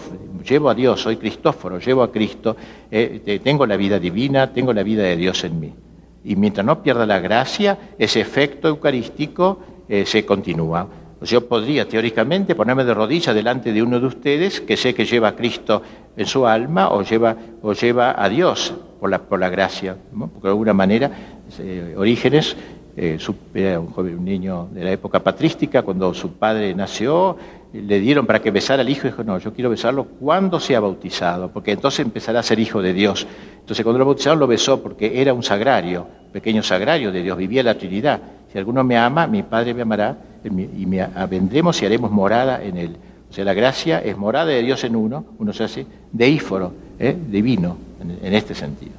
llevo 0.48 0.70
a 0.70 0.74
Dios, 0.76 1.00
soy 1.00 1.16
Cristóforo, 1.16 1.80
llevo 1.80 2.04
a 2.04 2.12
Cristo, 2.12 2.56
eh, 2.92 3.40
tengo 3.42 3.66
la 3.66 3.76
vida 3.76 3.98
divina, 3.98 4.52
tengo 4.52 4.72
la 4.72 4.84
vida 4.84 5.02
de 5.02 5.16
Dios 5.16 5.42
en 5.42 5.58
mí. 5.58 5.74
Y 6.22 6.36
mientras 6.36 6.64
no 6.64 6.84
pierda 6.84 7.06
la 7.06 7.18
gracia, 7.18 7.76
ese 7.98 8.20
efecto 8.20 8.68
eucarístico 8.68 9.58
eh, 9.88 10.06
se 10.06 10.24
continúa. 10.24 10.86
Yo 11.22 11.48
podría 11.48 11.88
teóricamente 11.88 12.55
ponerme 12.55 12.84
de 12.84 12.93
rodillas 12.93 13.34
delante 13.34 13.72
de 13.72 13.82
uno 13.82 13.98
de 13.98 14.06
ustedes 14.06 14.60
que 14.60 14.76
sé 14.76 14.94
que 14.94 15.06
lleva 15.06 15.28
a 15.28 15.36
Cristo 15.36 15.82
en 16.16 16.26
su 16.26 16.47
alma 16.47 16.90
o 16.90 17.02
lleva, 17.02 17.36
o 17.62 17.72
lleva 17.72 18.22
a 18.22 18.28
Dios 18.28 18.74
por 19.01 19.09
la, 19.10 19.18
por 19.18 19.40
la 19.40 19.48
gracia, 19.48 19.97
porque 20.10 20.43
de 20.43 20.48
alguna 20.48 20.74
manera 20.74 21.10
eh, 21.59 21.94
Orígenes 21.97 22.56
eh, 22.97 23.18
era 23.55 23.80
un, 23.80 23.88
joven, 23.88 24.18
un 24.18 24.24
niño 24.24 24.68
de 24.72 24.84
la 24.84 24.90
época 24.90 25.20
patrística, 25.20 25.82
cuando 25.82 26.12
su 26.14 26.32
padre 26.32 26.74
nació, 26.74 27.36
le 27.72 28.01
dieron 28.01 28.26
para 28.26 28.40
que 28.40 28.51
besara 28.51 28.82
al 28.82 28.88
hijo 28.88 29.06
y 29.06 29.10
dijo, 29.10 29.22
no, 29.22 29.38
yo 29.38 29.52
quiero 29.52 29.70
besarlo 29.70 30.05
cuando 30.05 30.60
sea 30.60 30.80
bautizado, 30.80 31.51
porque 31.51 31.72
entonces 31.72 32.01
empezará 32.01 32.40
a 32.40 32.43
ser 32.43 32.59
hijo 32.59 32.80
de 32.80 32.93
Dios. 32.93 33.26
Entonces 33.60 33.84
cuando 33.84 33.98
lo 33.98 34.06
bautizaron 34.06 34.38
lo 34.38 34.47
besó 34.47 34.82
porque 34.82 35.20
era 35.20 35.34
un 35.34 35.43
sagrario, 35.43 36.06
pequeño 36.32 36.62
sagrario 36.62 37.12
de 37.12 37.22
Dios, 37.22 37.36
vivía 37.36 37.62
la 37.62 37.76
Trinidad. 37.76 38.20
Si 38.56 38.58
alguno 38.58 38.82
me 38.82 38.96
ama, 38.96 39.26
mi 39.26 39.42
Padre 39.42 39.74
me 39.74 39.82
amará 39.82 40.16
y 40.42 40.86
me 40.86 41.06
vendremos 41.28 41.82
y 41.82 41.84
haremos 41.84 42.10
morada 42.10 42.64
en 42.64 42.78
él. 42.78 42.96
O 43.28 43.32
sea, 43.34 43.44
la 43.44 43.52
gracia 43.52 43.98
es 43.98 44.16
morada 44.16 44.46
de 44.46 44.62
Dios 44.62 44.82
en 44.84 44.96
uno, 44.96 45.26
uno 45.38 45.52
se 45.52 45.64
hace 45.64 45.86
deíforo, 46.10 46.72
¿eh? 46.98 47.14
divino, 47.28 47.76
en, 48.00 48.32
este 48.32 48.54
sentido. 48.54 48.94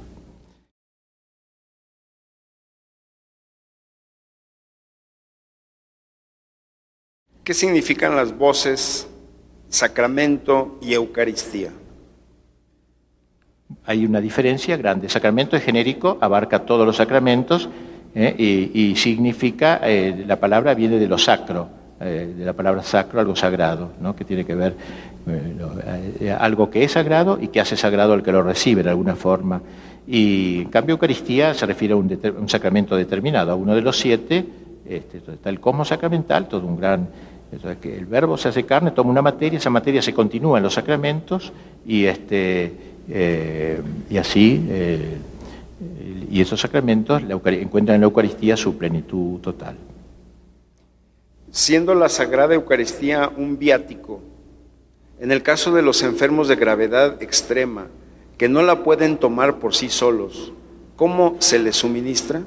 ¿Qué 7.42 7.52
significan 7.52 8.14
las 8.14 8.38
voces 8.38 9.08
sacramento 9.68 10.78
y 10.80 10.94
Eucaristía? 10.94 11.72
Hay 13.84 14.06
una 14.06 14.20
diferencia 14.20 14.76
grande. 14.76 15.08
Sacramento 15.08 15.56
es 15.56 15.64
genérico, 15.64 16.16
abarca 16.20 16.64
todos 16.64 16.86
los 16.86 16.94
sacramentos 16.94 17.68
¿eh? 18.14 18.70
y, 18.74 18.96
significa, 18.96 19.80
eh, 19.82 20.24
la 20.26 20.36
palabra 20.36 20.74
viene 20.74 20.98
de 20.98 21.06
lo 21.06 21.18
sacro, 21.18 21.68
eh, 22.00 22.34
de 22.36 22.44
la 22.44 22.52
palabra 22.52 22.82
sacro, 22.82 23.20
algo 23.20 23.36
sagrado, 23.36 23.92
¿no? 24.00 24.14
que 24.14 24.24
tiene 24.24 24.44
que 24.44 24.54
ver 24.54 24.74
algo 26.38 26.70
que 26.70 26.84
es 26.84 26.92
sagrado 26.92 27.38
y 27.38 27.48
que 27.48 27.60
hace 27.60 27.76
sagrado 27.76 28.14
al 28.14 28.22
que 28.22 28.32
lo 28.32 28.42
recibe 28.42 28.82
de 28.82 28.90
alguna 28.90 29.14
forma. 29.14 29.60
Y 30.06 30.62
en 30.62 30.70
cambio 30.70 30.94
Eucaristía 30.94 31.52
se 31.52 31.66
refiere 31.66 31.92
a 31.92 31.96
un, 31.96 32.48
sacramento 32.48 32.96
determinado, 32.96 33.52
a 33.52 33.54
uno 33.54 33.74
de 33.74 33.82
los 33.82 33.98
siete, 33.98 34.46
este, 34.88 35.18
está 35.18 35.50
el 35.50 35.60
cosmos 35.60 35.88
sacramental, 35.88 36.48
todo 36.48 36.66
un 36.66 36.78
gran... 36.78 37.08
que 37.82 37.94
el 37.94 38.06
verbo 38.06 38.38
se 38.38 38.48
hace 38.48 38.64
carne, 38.64 38.92
toma 38.92 39.10
una 39.10 39.20
materia, 39.20 39.58
esa 39.58 39.68
materia 39.68 40.00
se 40.00 40.14
continúa 40.14 40.56
en 40.56 40.64
los 40.64 40.72
sacramentos 40.72 41.52
y, 41.86 42.06
este, 42.06 42.72
y 44.08 44.16
así 44.16 44.66
y 46.30 46.40
esos 46.40 46.60
sacramentos 46.60 47.22
encuentran 47.22 47.96
en 47.96 48.00
la 48.00 48.06
Eucaristía 48.06 48.56
su 48.56 48.76
plenitud 48.76 49.40
total. 49.40 49.76
Siendo 51.50 51.94
la 51.94 52.08
Sagrada 52.08 52.54
Eucaristía 52.54 53.30
un 53.36 53.58
viático, 53.58 54.20
en 55.20 55.32
el 55.32 55.42
caso 55.42 55.72
de 55.72 55.82
los 55.82 56.02
enfermos 56.02 56.48
de 56.48 56.56
gravedad 56.56 57.22
extrema, 57.22 57.86
que 58.36 58.48
no 58.48 58.62
la 58.62 58.84
pueden 58.84 59.16
tomar 59.16 59.58
por 59.58 59.74
sí 59.74 59.88
solos, 59.88 60.52
¿cómo 60.96 61.36
se 61.40 61.58
les 61.58 61.76
suministra? 61.76 62.42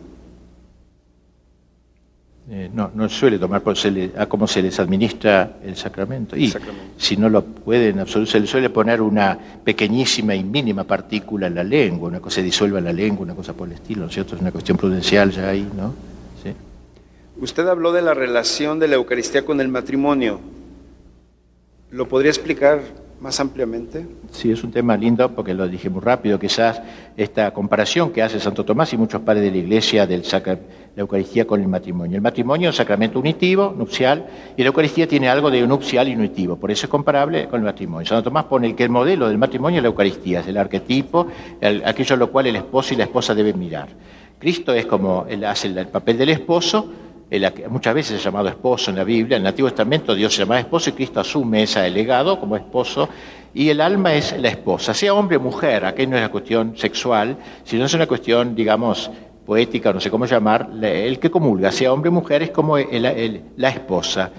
Eh, 2.54 2.70
no, 2.74 2.92
no 2.94 3.08
suele 3.08 3.40
tomar 3.40 3.62
por 3.62 3.78
se 3.78 4.12
a 4.18 4.26
cómo 4.26 4.46
se 4.46 4.62
les 4.62 4.78
administra 4.78 5.60
el 5.64 5.78
sacramento. 5.78 6.36
Y 6.36 6.54
si 6.98 7.16
no 7.16 7.30
lo 7.30 7.46
pueden, 7.46 8.06
se 8.06 8.40
le 8.42 8.46
suele 8.46 8.70
poner 8.70 9.02
una 9.02 9.40
pequeñísima 9.64 10.36
y 10.36 10.44
mínima 10.44 10.84
partícula 10.84 11.48
en 11.48 11.56
la 11.56 11.64
lengua, 11.64 12.10
una 12.10 12.20
cosa 12.20 12.36
se 12.36 12.44
disuelva 12.44 12.80
en 12.80 12.86
la 12.86 12.92
lengua, 12.92 13.24
una 13.24 13.36
cosa 13.36 13.54
por 13.54 13.70
el 13.70 13.76
estilo, 13.76 14.02
¿no 14.02 14.08
es 14.08 14.14
cierto? 14.14 14.36
Es 14.36 14.42
una 14.42 14.52
cuestión 14.52 14.78
prudencial 14.78 15.32
ya 15.32 15.48
ahí, 15.48 15.66
¿no? 15.78 15.94
¿Sí? 16.44 16.54
Usted 17.40 17.66
habló 17.70 17.94
de 17.94 18.02
la 18.02 18.14
relación 18.14 18.80
de 18.80 18.90
la 18.90 18.96
Eucaristía 18.96 19.46
con 19.46 19.62
el 19.62 19.70
matrimonio. 19.70 20.42
¿Lo 21.90 22.10
podría 22.10 22.32
explicar 22.32 22.82
más 23.22 23.40
ampliamente? 23.40 24.06
Sí, 24.32 24.52
es 24.52 24.64
un 24.64 24.72
tema 24.72 24.98
lindo 24.98 25.34
porque 25.34 25.54
lo 25.54 25.68
dije 25.68 25.90
muy 25.90 26.02
rápido, 26.02 26.40
quizás 26.40 26.82
esta 27.16 27.54
comparación 27.54 28.12
que 28.12 28.24
hace 28.24 28.40
Santo 28.40 28.66
Tomás 28.66 28.92
y 28.94 28.98
muchos 28.98 29.22
padres 29.22 29.44
de 29.44 29.52
la 29.52 29.58
Iglesia 29.58 30.08
sacra, 30.24 30.58
la 30.96 31.02
Eucaristía 31.02 31.46
con 31.46 31.62
el 31.62 31.68
matrimonio. 31.68 32.18
El 32.18 32.24
matrimonio 32.24 32.70
es 32.70 32.76
un 32.76 32.78
sacramento 32.78 33.20
unitivo, 33.20 33.74
nupcial, 33.78 34.26
y 34.58 34.64
la 34.64 34.68
Eucaristía 34.68 35.08
tiene 35.08 35.30
algo 35.30 35.52
de 35.52 35.66
nupcial 35.68 36.08
y 36.10 36.16
unitivo, 36.16 36.56
por 36.58 36.72
eso 36.72 36.88
es 36.88 36.90
comparable 36.90 37.48
con 37.48 37.60
el 37.60 37.66
matrimonio. 37.66 38.08
Santo 38.08 38.24
Tomás 38.24 38.46
pone 38.46 38.76
que 38.76 38.84
el 38.84 38.90
modelo 38.90 39.30
del 39.30 39.38
matrimonio 39.38 39.78
es 39.78 39.84
la 39.84 39.90
Eucaristía, 39.90 40.40
es 40.40 40.48
el 40.48 40.58
arquetipo, 40.58 41.28
aquello 41.86 42.16
a 42.16 42.18
lo 42.18 42.32
cual 42.32 42.48
el 42.48 42.56
esposo 42.56 42.96
y 42.96 42.98
la 42.98 43.04
esposa 43.04 43.36
deben 43.36 43.60
mirar. 43.60 43.90
Cristo 44.40 44.74
es 44.74 44.88
como, 44.88 45.28
él 45.30 45.46
hace 45.46 45.68
el 45.68 45.88
papel 45.88 46.18
del 46.18 46.30
esposo, 46.30 46.90
muchas 47.70 47.94
veces 47.96 48.18
es 48.18 48.24
llamado 48.24 48.50
esposo 48.50 48.92
en 48.92 48.98
la 48.98 49.06
Biblia, 49.06 49.38
en 49.38 49.44
el 49.44 49.48
Antiguo 49.48 49.70
Testamento 49.70 50.14
Dios 50.14 50.34
se 50.34 50.40
llama 50.40 50.60
esposo 50.60 50.90
y 50.90 50.94
Cristo 50.94 51.22
asume 51.22 51.64
ese 51.64 51.90
legado 51.90 52.38
como 52.38 52.58
esposo 52.58 53.08
y 53.54 53.70
el 53.70 53.80
alma 53.80 54.14
es 54.14 54.38
la 54.38 54.50
esposa, 54.50 54.94
sea 54.94 55.14
hombre 55.14 55.38
o 55.38 55.40
mujer, 55.40 55.86
aquí 55.86 56.06
no 56.08 56.18
es 56.18 56.22
una 56.22 56.32
cuestión 56.32 56.78
sexual, 56.78 57.38
sino 57.64 57.86
es 57.86 57.94
una 57.94 58.06
cuestión, 58.06 58.54
digamos, 58.54 59.10
poética, 59.46 59.94
no 59.94 60.02
sé 60.02 60.10
cómo 60.10 60.26
llamar, 60.26 60.70
el 60.82 61.20
que 61.20 61.32
comulga, 61.32 61.72
sea 61.72 61.94
hombre 61.94 62.10
o 62.10 62.14
mujer, 62.14 62.44
es 62.44 62.52
como 62.52 62.78
la 62.78 63.70
esposa. 63.70 64.32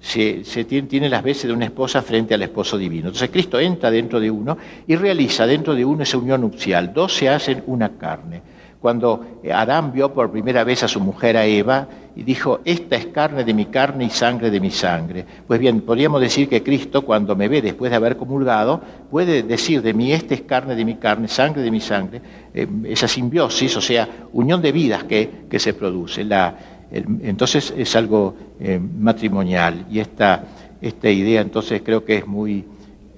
Se, 0.00 0.44
se 0.44 0.64
tiene, 0.64 0.86
tiene, 0.86 1.08
las 1.08 1.22
veces 1.22 1.44
de 1.44 1.54
una 1.54 1.64
esposa 1.64 2.02
frente 2.02 2.34
al 2.34 2.42
esposo 2.42 2.76
divino. 2.76 3.06
Entonces 3.06 3.30
Cristo 3.30 3.58
entra 3.58 3.90
dentro 3.90 4.20
de 4.20 4.30
uno 4.30 4.58
y 4.86 4.96
realiza 4.96 5.46
dentro 5.46 5.74
de 5.74 5.82
uno 5.82 6.02
esa 6.02 6.18
unión 6.18 6.42
nupcial. 6.42 6.92
Dos 6.92 7.14
se 7.14 7.30
hacen 7.30 7.64
una 7.66 7.96
carne 7.96 8.42
cuando 8.84 9.38
Adán 9.50 9.94
vio 9.94 10.12
por 10.12 10.30
primera 10.30 10.62
vez 10.62 10.82
a 10.82 10.88
su 10.88 11.00
mujer, 11.00 11.38
a 11.38 11.46
Eva, 11.46 11.88
y 12.14 12.22
dijo, 12.22 12.60
esta 12.66 12.96
es 12.96 13.06
carne 13.06 13.42
de 13.42 13.54
mi 13.54 13.64
carne 13.64 14.04
y 14.04 14.10
sangre 14.10 14.50
de 14.50 14.60
mi 14.60 14.70
sangre. 14.70 15.24
Pues 15.46 15.58
bien, 15.58 15.80
podríamos 15.80 16.20
decir 16.20 16.50
que 16.50 16.62
Cristo, 16.62 17.00
cuando 17.00 17.34
me 17.34 17.48
ve 17.48 17.62
después 17.62 17.90
de 17.90 17.96
haber 17.96 18.18
comulgado, 18.18 18.82
puede 19.10 19.42
decir 19.42 19.80
de 19.80 19.94
mí, 19.94 20.12
esta 20.12 20.34
es 20.34 20.42
carne 20.42 20.76
de 20.76 20.84
mi 20.84 20.96
carne, 20.96 21.28
sangre 21.28 21.62
de 21.62 21.70
mi 21.70 21.80
sangre, 21.80 22.20
eh, 22.52 22.66
esa 22.84 23.08
simbiosis, 23.08 23.74
o 23.74 23.80
sea, 23.80 24.06
unión 24.34 24.60
de 24.60 24.70
vidas 24.70 25.04
que, 25.04 25.46
se 25.56 25.72
produce. 25.72 26.26
entonces 27.22 27.72
es 27.74 27.96
algo 27.96 28.34
eh, 28.60 28.78
matrimonial 28.78 29.86
y 29.90 29.98
esta, 29.98 30.44
esta 30.82 31.08
idea 31.08 31.40
entonces 31.40 31.80
creo 31.82 32.04
que 32.04 32.18
es 32.18 32.26
muy 32.26 32.66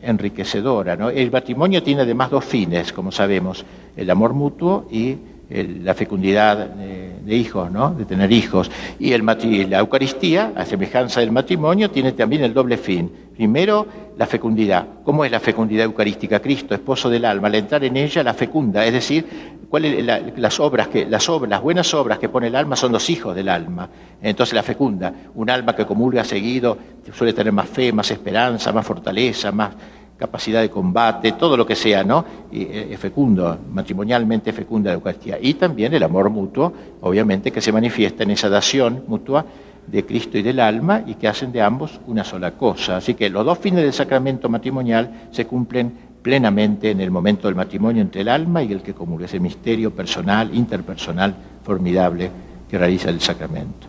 enriquecedora. 0.00 0.92
El 1.10 1.32
matrimonio 1.32 1.82
tiene 1.82 2.02
además 2.02 2.30
dos 2.30 2.44
fines, 2.44 2.92
como 2.92 3.10
sabemos, 3.10 3.64
el 3.96 4.08
amor 4.10 4.32
mutuo 4.32 4.86
y 4.90 5.16
la 5.48 5.94
fecundidad 5.94 6.66
de, 6.66 7.36
hijos, 7.36 7.70
¿no? 7.70 7.90
de 7.90 8.04
tener 8.04 8.32
hijos. 8.32 8.70
Y 8.98 9.12
el, 9.12 9.24
la 9.24 9.78
Eucaristía, 9.78 10.52
a 10.56 10.64
semejanza 10.64 11.20
del 11.20 11.30
matrimonio, 11.30 11.90
tiene 11.90 12.12
también 12.12 12.42
el 12.42 12.52
doble 12.52 12.76
fin. 12.76 13.10
Primero, 13.36 13.86
la 14.16 14.26
fecundidad. 14.26 14.86
¿Cómo 15.04 15.24
es 15.24 15.30
la 15.30 15.38
fecundidad 15.38 15.84
eucarística? 15.84 16.40
Cristo, 16.40 16.74
esposo 16.74 17.08
del 17.10 17.24
alma, 17.24 17.48
al 17.48 17.54
entrar 17.54 17.84
en 17.84 17.96
ella 17.96 18.22
la 18.22 18.34
fecunda, 18.34 18.84
es 18.86 18.92
decir, 18.92 19.26
¿cuáles 19.68 20.04
las 20.36 20.58
obras 20.58 20.88
que 20.88 21.06
las 21.06 21.28
obras, 21.28 21.50
las 21.50 21.62
buenas 21.62 21.92
obras 21.94 22.18
que 22.18 22.28
pone 22.28 22.46
el 22.46 22.56
alma 22.56 22.76
son 22.76 22.92
los 22.92 23.08
hijos 23.10 23.34
del 23.36 23.48
alma. 23.48 23.88
Entonces 24.22 24.54
la 24.54 24.62
fecunda, 24.62 25.12
un 25.34 25.50
alma 25.50 25.76
que 25.76 25.84
comulga 25.84 26.24
seguido 26.24 26.78
suele 27.12 27.32
tener 27.32 27.52
más 27.52 27.68
fe, 27.68 27.92
más 27.92 28.10
esperanza, 28.10 28.72
más 28.72 28.86
fortaleza, 28.86 29.52
más 29.52 29.70
capacidad 30.16 30.60
de 30.60 30.70
combate, 30.70 31.32
todo 31.32 31.56
lo 31.56 31.66
que 31.66 31.76
sea, 31.76 32.02
¿no? 32.02 32.24
Eh, 32.50 32.88
es 32.90 32.98
fecundo, 32.98 33.58
matrimonialmente 33.72 34.52
fecunda 34.52 34.90
la 34.90 34.94
Eucaristía. 34.94 35.38
Y 35.40 35.54
también 35.54 35.92
el 35.94 36.02
amor 36.02 36.30
mutuo, 36.30 36.72
obviamente, 37.02 37.50
que 37.50 37.60
se 37.60 37.72
manifiesta 37.72 38.22
en 38.22 38.30
esa 38.30 38.48
dación 38.48 39.04
mutua 39.06 39.44
de 39.86 40.04
Cristo 40.04 40.38
y 40.38 40.42
del 40.42 40.58
alma 40.60 41.02
y 41.06 41.14
que 41.14 41.28
hacen 41.28 41.52
de 41.52 41.62
ambos 41.62 42.00
una 42.06 42.24
sola 42.24 42.52
cosa. 42.52 42.96
Así 42.96 43.14
que 43.14 43.30
los 43.30 43.44
dos 43.44 43.58
fines 43.58 43.82
del 43.82 43.92
sacramento 43.92 44.48
matrimonial 44.48 45.28
se 45.30 45.46
cumplen 45.46 46.06
plenamente 46.22 46.90
en 46.90 47.00
el 47.00 47.10
momento 47.10 47.46
del 47.46 47.54
matrimonio 47.54 48.02
entre 48.02 48.22
el 48.22 48.28
alma 48.28 48.62
y 48.62 48.72
el 48.72 48.82
que 48.82 48.94
comulga, 48.94 49.26
ese 49.26 49.38
misterio 49.38 49.92
personal, 49.92 50.52
interpersonal, 50.52 51.36
formidable 51.62 52.30
que 52.68 52.78
realiza 52.78 53.10
el 53.10 53.20
sacramento. 53.20 53.86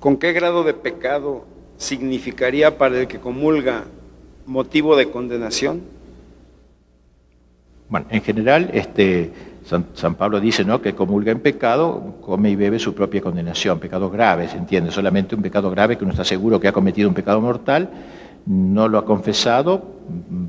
¿Con 0.00 0.18
qué 0.18 0.34
grado 0.34 0.64
de 0.64 0.74
pecado 0.74 1.46
significaría 1.78 2.76
para 2.76 3.00
el 3.00 3.08
que 3.08 3.20
comulga 3.20 3.84
motivo 4.46 4.96
de 4.96 5.10
condenación? 5.10 5.82
Bueno, 7.88 8.06
en 8.10 8.22
general, 8.22 8.70
este, 8.72 9.32
San, 9.64 10.14
Pablo 10.16 10.40
dice 10.40 10.64
¿no? 10.64 10.80
que 10.82 10.94
comulga 10.94 11.32
en 11.32 11.40
pecado, 11.40 12.16
come 12.20 12.50
y 12.50 12.56
bebe 12.56 12.78
su 12.78 12.94
propia 12.94 13.20
condenación, 13.20 13.78
pecados 13.78 14.10
graves, 14.10 14.54
entiende, 14.54 14.90
solamente 14.90 15.34
un 15.34 15.42
pecado 15.42 15.70
grave 15.70 15.96
que 15.96 16.04
uno 16.04 16.12
está 16.12 16.24
seguro 16.24 16.60
que 16.60 16.68
ha 16.68 16.72
cometido 16.72 17.08
un 17.08 17.14
pecado 17.14 17.40
mortal, 17.40 17.88
no 18.46 18.88
lo 18.88 18.98
ha 18.98 19.04
confesado, 19.04 19.82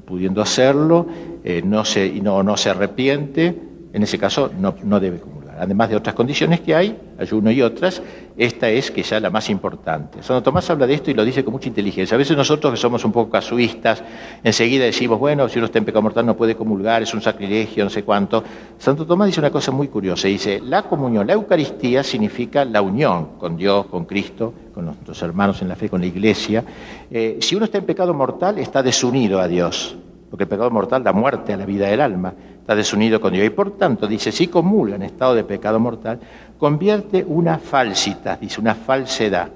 pudiendo 0.05 0.41
hacerlo, 0.41 1.07
eh, 1.43 1.61
no, 1.63 1.85
se, 1.85 2.11
no, 2.21 2.43
no 2.43 2.57
se 2.57 2.69
arrepiente, 2.69 3.55
en 3.93 4.03
ese 4.03 4.17
caso 4.17 4.51
no, 4.59 4.75
no 4.83 4.99
debe 4.99 5.19
comulgar 5.19 5.34
además 5.57 5.89
de 5.89 5.95
otras 5.95 6.15
condiciones 6.15 6.61
que 6.61 6.75
hay, 6.75 6.97
ayuno 7.17 7.51
y 7.51 7.61
otras, 7.61 8.01
esta 8.37 8.69
es 8.69 8.91
quizá 8.91 9.19
la 9.19 9.29
más 9.29 9.49
importante. 9.49 10.21
Santo 10.21 10.43
Tomás 10.43 10.69
habla 10.69 10.87
de 10.87 10.93
esto 10.93 11.11
y 11.11 11.13
lo 11.13 11.23
dice 11.23 11.43
con 11.43 11.53
mucha 11.53 11.67
inteligencia. 11.67 12.15
A 12.15 12.17
veces 12.17 12.35
nosotros 12.35 12.73
que 12.73 12.77
somos 12.77 13.03
un 13.05 13.11
poco 13.11 13.31
casuistas, 13.31 14.03
enseguida 14.43 14.85
decimos, 14.85 15.19
bueno, 15.19 15.47
si 15.47 15.59
uno 15.59 15.67
está 15.67 15.79
en 15.79 15.85
pecado 15.85 16.01
mortal 16.01 16.25
no 16.25 16.35
puede 16.35 16.55
comulgar, 16.55 17.01
es 17.01 17.13
un 17.13 17.21
sacrilegio, 17.21 17.83
no 17.83 17.89
sé 17.89 18.03
cuánto. 18.03 18.43
Santo 18.77 19.05
Tomás 19.05 19.27
dice 19.27 19.39
una 19.39 19.51
cosa 19.51 19.71
muy 19.71 19.87
curiosa, 19.87 20.27
dice, 20.27 20.61
la 20.61 20.83
comunión, 20.83 21.25
la 21.27 21.33
Eucaristía 21.33 22.03
significa 22.03 22.65
la 22.65 22.81
unión 22.81 23.37
con 23.39 23.55
Dios, 23.55 23.85
con 23.87 24.05
Cristo, 24.05 24.53
con 24.73 24.85
nuestros 24.85 25.21
hermanos 25.21 25.61
en 25.61 25.69
la 25.69 25.75
fe, 25.75 25.89
con 25.89 26.01
la 26.01 26.07
Iglesia. 26.07 26.63
Eh, 27.09 27.37
si 27.41 27.55
uno 27.55 27.65
está 27.65 27.77
en 27.77 27.85
pecado 27.85 28.13
mortal, 28.13 28.59
está 28.59 28.83
desunido 28.83 29.39
a 29.39 29.47
Dios 29.47 29.95
porque 30.35 30.43
el 30.43 30.49
pecado 30.49 30.69
mortal 30.69 31.01
da 31.01 31.13
muerte 31.13 31.53
a 31.53 31.57
la 31.57 31.65
vida 31.65 31.87
del 31.87 32.01
alma, 32.01 32.33
está 32.65 32.75
desunido 32.75 33.21
con 33.21 33.31
Dios. 33.31 33.45
Y 33.45 33.51
por 33.51 33.77
tanto, 33.77 34.07
dice, 34.07 34.31
si 34.31 34.47
comulga 34.47 34.95
en 34.95 35.03
estado 35.03 35.35
de 35.35 35.43
pecado 35.43 35.79
mortal, 35.79 36.19
convierte 36.57 37.23
una 37.23 37.59
falsita, 37.59 38.37
dice, 38.41 38.59
una 38.59 38.73
falsedad. 38.73 39.49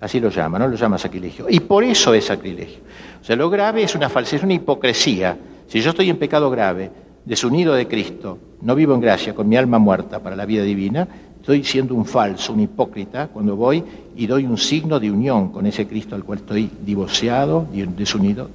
Así 0.00 0.18
lo 0.18 0.30
llama, 0.30 0.58
no 0.58 0.66
lo 0.66 0.74
llama 0.74 0.96
sacrilegio. 0.96 1.44
Y 1.50 1.60
por 1.60 1.84
eso 1.84 2.14
es 2.14 2.24
sacrilegio. 2.24 2.78
O 3.20 3.24
sea, 3.24 3.36
lo 3.36 3.50
grave 3.50 3.82
es 3.82 3.94
una 3.94 4.08
falsedad, 4.08 4.38
es 4.38 4.44
una 4.44 4.54
hipocresía. 4.54 5.36
Si 5.66 5.82
yo 5.82 5.90
estoy 5.90 6.08
en 6.08 6.16
pecado 6.16 6.48
grave, 6.48 6.90
desunido 7.22 7.74
de 7.74 7.86
Cristo, 7.86 8.38
no 8.62 8.74
vivo 8.74 8.94
en 8.94 9.02
gracia, 9.02 9.34
con 9.34 9.46
mi 9.46 9.56
alma 9.56 9.78
muerta 9.78 10.20
para 10.20 10.34
la 10.34 10.46
vida 10.46 10.62
divina, 10.62 11.06
estoy 11.38 11.62
siendo 11.64 11.94
un 11.94 12.06
falso, 12.06 12.54
un 12.54 12.60
hipócrita, 12.60 13.28
cuando 13.28 13.56
voy 13.56 13.84
y 14.16 14.26
doy 14.26 14.46
un 14.46 14.56
signo 14.56 14.98
de 14.98 15.10
unión 15.10 15.52
con 15.52 15.66
ese 15.66 15.86
Cristo 15.86 16.14
al 16.14 16.24
cual 16.24 16.38
estoy 16.38 16.70
divorciado 16.80 17.66
y 17.74 17.82
desunido 17.82 18.48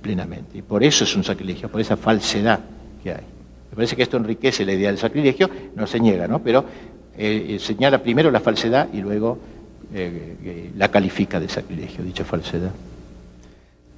plenamente. 0.00 0.58
Y 0.58 0.62
por 0.62 0.84
eso 0.84 1.02
es 1.02 1.16
un 1.16 1.24
sacrilegio, 1.24 1.68
por 1.68 1.80
esa 1.80 1.96
falsedad 1.96 2.60
que 3.02 3.10
hay. 3.10 3.39
Me 3.70 3.76
parece 3.76 3.96
que 3.96 4.02
esto 4.02 4.16
enriquece 4.16 4.64
la 4.64 4.72
idea 4.72 4.88
del 4.88 4.98
sacrilegio, 4.98 5.48
no 5.76 5.86
se 5.86 6.00
niega, 6.00 6.26
¿no? 6.26 6.42
Pero 6.42 6.64
eh, 7.16 7.58
señala 7.60 8.02
primero 8.02 8.30
la 8.30 8.40
falsedad 8.40 8.88
y 8.92 9.00
luego 9.00 9.38
eh, 9.94 10.36
eh, 10.44 10.70
la 10.76 10.90
califica 10.90 11.38
de 11.38 11.48
sacrilegio, 11.48 12.04
dicha 12.04 12.24
falsedad. 12.24 12.72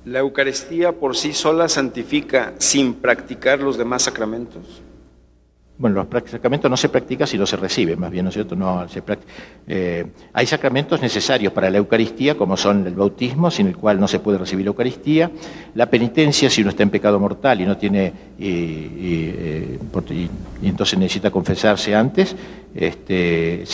¿La 0.05 0.19
Eucaristía 0.19 0.93
por 0.93 1.17
sí 1.17 1.33
sola 1.33 1.69
santifica 1.69 2.55
sin 2.59 2.95
practicar 2.95 3.61
los 3.61 3.79
demás 3.79 4.03
sacramentos? 4.03 4.83
Bueno, 5.79 6.07
los 6.09 6.31
sacramentos 6.31 6.71
no 6.71 6.77
se 6.77 6.91
practican 6.91 7.27
si 7.27 7.39
no 7.39 7.47
se 7.47 7.57
reciben, 7.57 7.99
más 7.99 8.11
bien, 8.11 8.25
¿no 8.25 8.29
es 8.29 8.35
cierto? 8.35 8.55
No, 8.55 8.87
eh, 9.67 10.07
hay 10.33 10.47
sacramentos 10.47 11.01
necesarios 11.01 11.53
para 11.53 11.71
la 11.71 11.79
Eucaristía, 11.79 12.37
como 12.37 12.57
son 12.57 12.87
el 12.87 12.95
bautismo, 12.95 13.51
sin 13.51 13.69
el 13.69 13.77
cual 13.77 13.99
no 13.99 14.07
se 14.07 14.21
puede 14.21 14.39
recibir 14.39 14.67
la 14.67 14.71
Eucaristía, 14.71 15.31
la 15.75 15.87
penitencia, 15.87 16.51
si 16.51 16.61
uno 16.61 16.71
está 16.71 16.83
en 16.83 16.91
pecado 16.91 17.19
mortal 17.19 17.63
y 17.63 17.67
no 17.67 17.77
tiene, 17.79 18.13
y, 18.39 19.31
eh, 19.35 19.79
entonces 20.63 20.99
necesita 20.99 21.31
confesarse 21.31 21.95
antes, 21.95 22.37
este, 22.75 23.65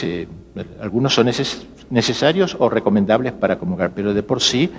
algunos 0.80 1.12
son 1.12 1.28
necesarios 1.90 2.56
o 2.58 2.70
recomendables 2.70 3.32
para 3.32 3.58
comulgar, 3.58 3.90
pero 3.94 4.14
de 4.14 4.22
por 4.22 4.40
sí 4.40 4.70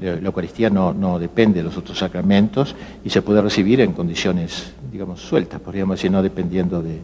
la 0.00 0.26
Eucaristía 0.26 0.70
no, 0.70 1.18
depende 1.18 1.60
de 1.60 1.64
los 1.64 1.76
otros 1.76 1.98
sacramentos 1.98 2.74
y 3.04 3.10
se 3.10 3.22
puede 3.22 3.40
recibir 3.40 3.80
en 3.80 3.92
condiciones, 3.92 4.72
digamos, 4.90 5.20
sueltas, 5.20 5.60
podríamos 5.60 5.96
decir, 5.96 6.10
no 6.10 6.22
dependiendo 6.22 6.82
de, 6.82 6.98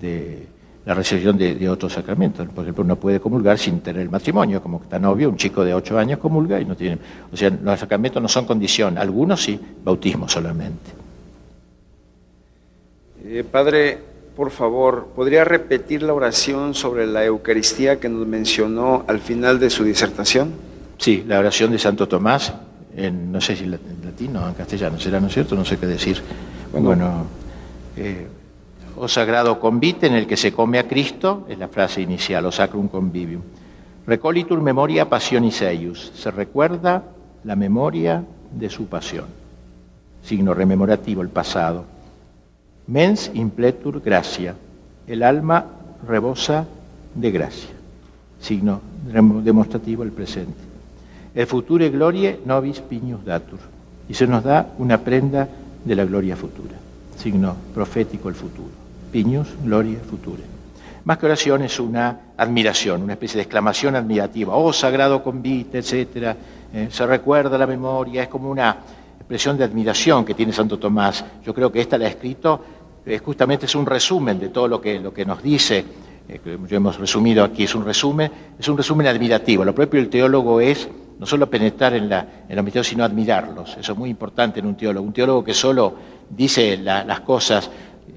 de 0.00 0.46
la 0.84 0.94
recepción 0.94 1.38
de, 1.38 1.68
otros 1.68 1.92
sacramentos. 1.92 2.48
Por 2.48 2.64
ejemplo, 2.64 2.84
uno 2.84 2.96
puede 2.96 3.20
comulgar 3.20 3.58
sin 3.58 3.80
tener 3.80 4.02
el 4.02 4.10
matrimonio, 4.10 4.60
como 4.60 4.82
está 4.82 4.96
obvio, 5.08 5.28
un 5.28 5.36
chico 5.36 5.64
de 5.64 5.74
ocho 5.74 5.98
años 5.98 6.18
comulga 6.18 6.60
y 6.60 6.64
no 6.64 6.76
tiene... 6.76 6.98
O 7.32 7.36
sea, 7.36 7.50
los 7.50 7.78
sacramentos 7.78 8.20
no 8.20 8.28
son 8.28 8.46
condición, 8.46 8.98
algunos 8.98 9.42
sí, 9.42 9.58
bautismo 9.84 10.28
solamente. 10.28 10.90
Eh, 13.24 13.44
padre, 13.50 13.98
por 14.36 14.50
favor, 14.50 15.08
¿podría 15.14 15.44
repetir 15.44 16.02
la 16.02 16.14
oración 16.14 16.74
sobre 16.74 17.06
la 17.06 17.24
Eucaristía 17.24 18.00
que 18.00 18.08
nos 18.08 18.26
mencionó 18.26 19.04
al 19.06 19.20
final 19.20 19.60
de 19.60 19.70
su 19.70 19.84
disertación? 19.84 20.71
Sí, 21.02 21.24
la 21.26 21.40
oración 21.40 21.72
de 21.72 21.80
Santo 21.80 22.06
Tomás, 22.06 22.52
en, 22.94 23.32
no 23.32 23.40
sé 23.40 23.56
si 23.56 23.64
en 23.64 23.72
latín 23.72 24.36
o 24.36 24.46
en 24.46 24.54
castellano 24.54 25.00
será, 25.00 25.18
¿no 25.18 25.26
es 25.26 25.34
cierto? 25.34 25.56
No 25.56 25.64
sé 25.64 25.76
qué 25.76 25.86
decir. 25.86 26.22
Bueno, 26.72 27.26
eh, 27.96 28.28
o 28.96 29.08
sagrado 29.08 29.58
convite 29.58 30.06
en 30.06 30.14
el 30.14 30.28
que 30.28 30.36
se 30.36 30.52
come 30.52 30.78
a 30.78 30.86
Cristo, 30.86 31.44
es 31.48 31.58
la 31.58 31.66
frase 31.66 32.02
inicial, 32.02 32.46
o 32.46 32.52
sacrum 32.52 32.86
convivium. 32.86 33.42
Recolitur 34.06 34.62
memoria 34.62 35.08
passionis 35.08 35.60
eius, 35.62 36.12
se 36.14 36.30
recuerda 36.30 37.02
la 37.42 37.56
memoria 37.56 38.22
de 38.52 38.70
su 38.70 38.86
pasión. 38.86 39.26
Signo 40.22 40.54
rememorativo, 40.54 41.20
el 41.20 41.30
pasado. 41.30 41.84
Mens 42.86 43.28
impletur 43.34 44.00
gracia. 44.02 44.54
El 45.08 45.24
alma 45.24 45.66
rebosa 46.06 46.64
de 47.12 47.30
gracia. 47.32 47.70
Signo 48.38 48.80
demostrativo, 49.42 50.04
el 50.04 50.12
presente. 50.12 50.61
El 51.34 51.46
future 51.46 51.88
glorie 51.88 52.40
nobis 52.44 52.80
piñus 52.80 53.24
datur. 53.24 53.58
Y 54.08 54.14
se 54.14 54.26
nos 54.26 54.44
da 54.44 54.72
una 54.78 54.98
prenda 54.98 55.48
de 55.84 55.94
la 55.96 56.04
gloria 56.04 56.36
futura. 56.36 56.74
Signo 57.16 57.56
profético, 57.74 58.28
el 58.28 58.34
futuro. 58.34 58.68
Piñus, 59.10 59.48
gloria 59.64 59.98
futura. 60.08 60.42
Más 61.04 61.18
que 61.18 61.26
oración 61.26 61.62
es 61.62 61.80
una 61.80 62.18
admiración, 62.36 63.02
una 63.02 63.14
especie 63.14 63.36
de 63.36 63.42
exclamación 63.42 63.96
admirativa. 63.96 64.54
Oh, 64.54 64.72
sagrado 64.72 65.22
convite, 65.22 65.78
etc. 65.78 66.36
Eh, 66.72 66.88
se 66.90 67.06
recuerda 67.06 67.58
la 67.58 67.66
memoria, 67.66 68.22
es 68.22 68.28
como 68.28 68.50
una 68.50 68.76
expresión 69.18 69.56
de 69.56 69.64
admiración 69.64 70.24
que 70.24 70.34
tiene 70.34 70.52
Santo 70.52 70.78
Tomás. 70.78 71.24
Yo 71.44 71.54
creo 71.54 71.72
que 71.72 71.80
esta 71.80 71.98
la 71.98 72.06
ha 72.06 72.08
escrito, 72.08 72.60
eh, 73.04 73.18
justamente 73.18 73.66
es 73.66 73.74
un 73.74 73.86
resumen 73.86 74.38
de 74.38 74.50
todo 74.50 74.68
lo 74.68 74.80
que, 74.80 75.00
lo 75.00 75.12
que 75.12 75.24
nos 75.24 75.42
dice, 75.42 75.84
eh, 76.28 76.40
que 76.44 76.74
hemos 76.74 76.98
resumido 76.98 77.44
aquí, 77.44 77.64
es 77.64 77.74
un 77.74 77.84
resumen, 77.84 78.30
es 78.58 78.68
un 78.68 78.76
resumen 78.76 79.06
admirativo. 79.06 79.64
Lo 79.64 79.74
propio 79.74 80.00
del 80.00 80.08
teólogo 80.08 80.60
es 80.60 80.88
no 81.18 81.26
solo 81.26 81.48
penetrar 81.48 81.94
en, 81.94 82.08
la, 82.08 82.26
en 82.48 82.56
los 82.56 82.64
misterios, 82.64 82.88
sino 82.88 83.04
admirarlos. 83.04 83.76
Eso 83.78 83.92
es 83.92 83.98
muy 83.98 84.10
importante 84.10 84.60
en 84.60 84.66
un 84.66 84.76
teólogo. 84.76 85.06
Un 85.06 85.12
teólogo 85.12 85.44
que 85.44 85.54
solo 85.54 85.94
dice 86.28 86.76
las 86.78 87.20
cosas 87.20 87.70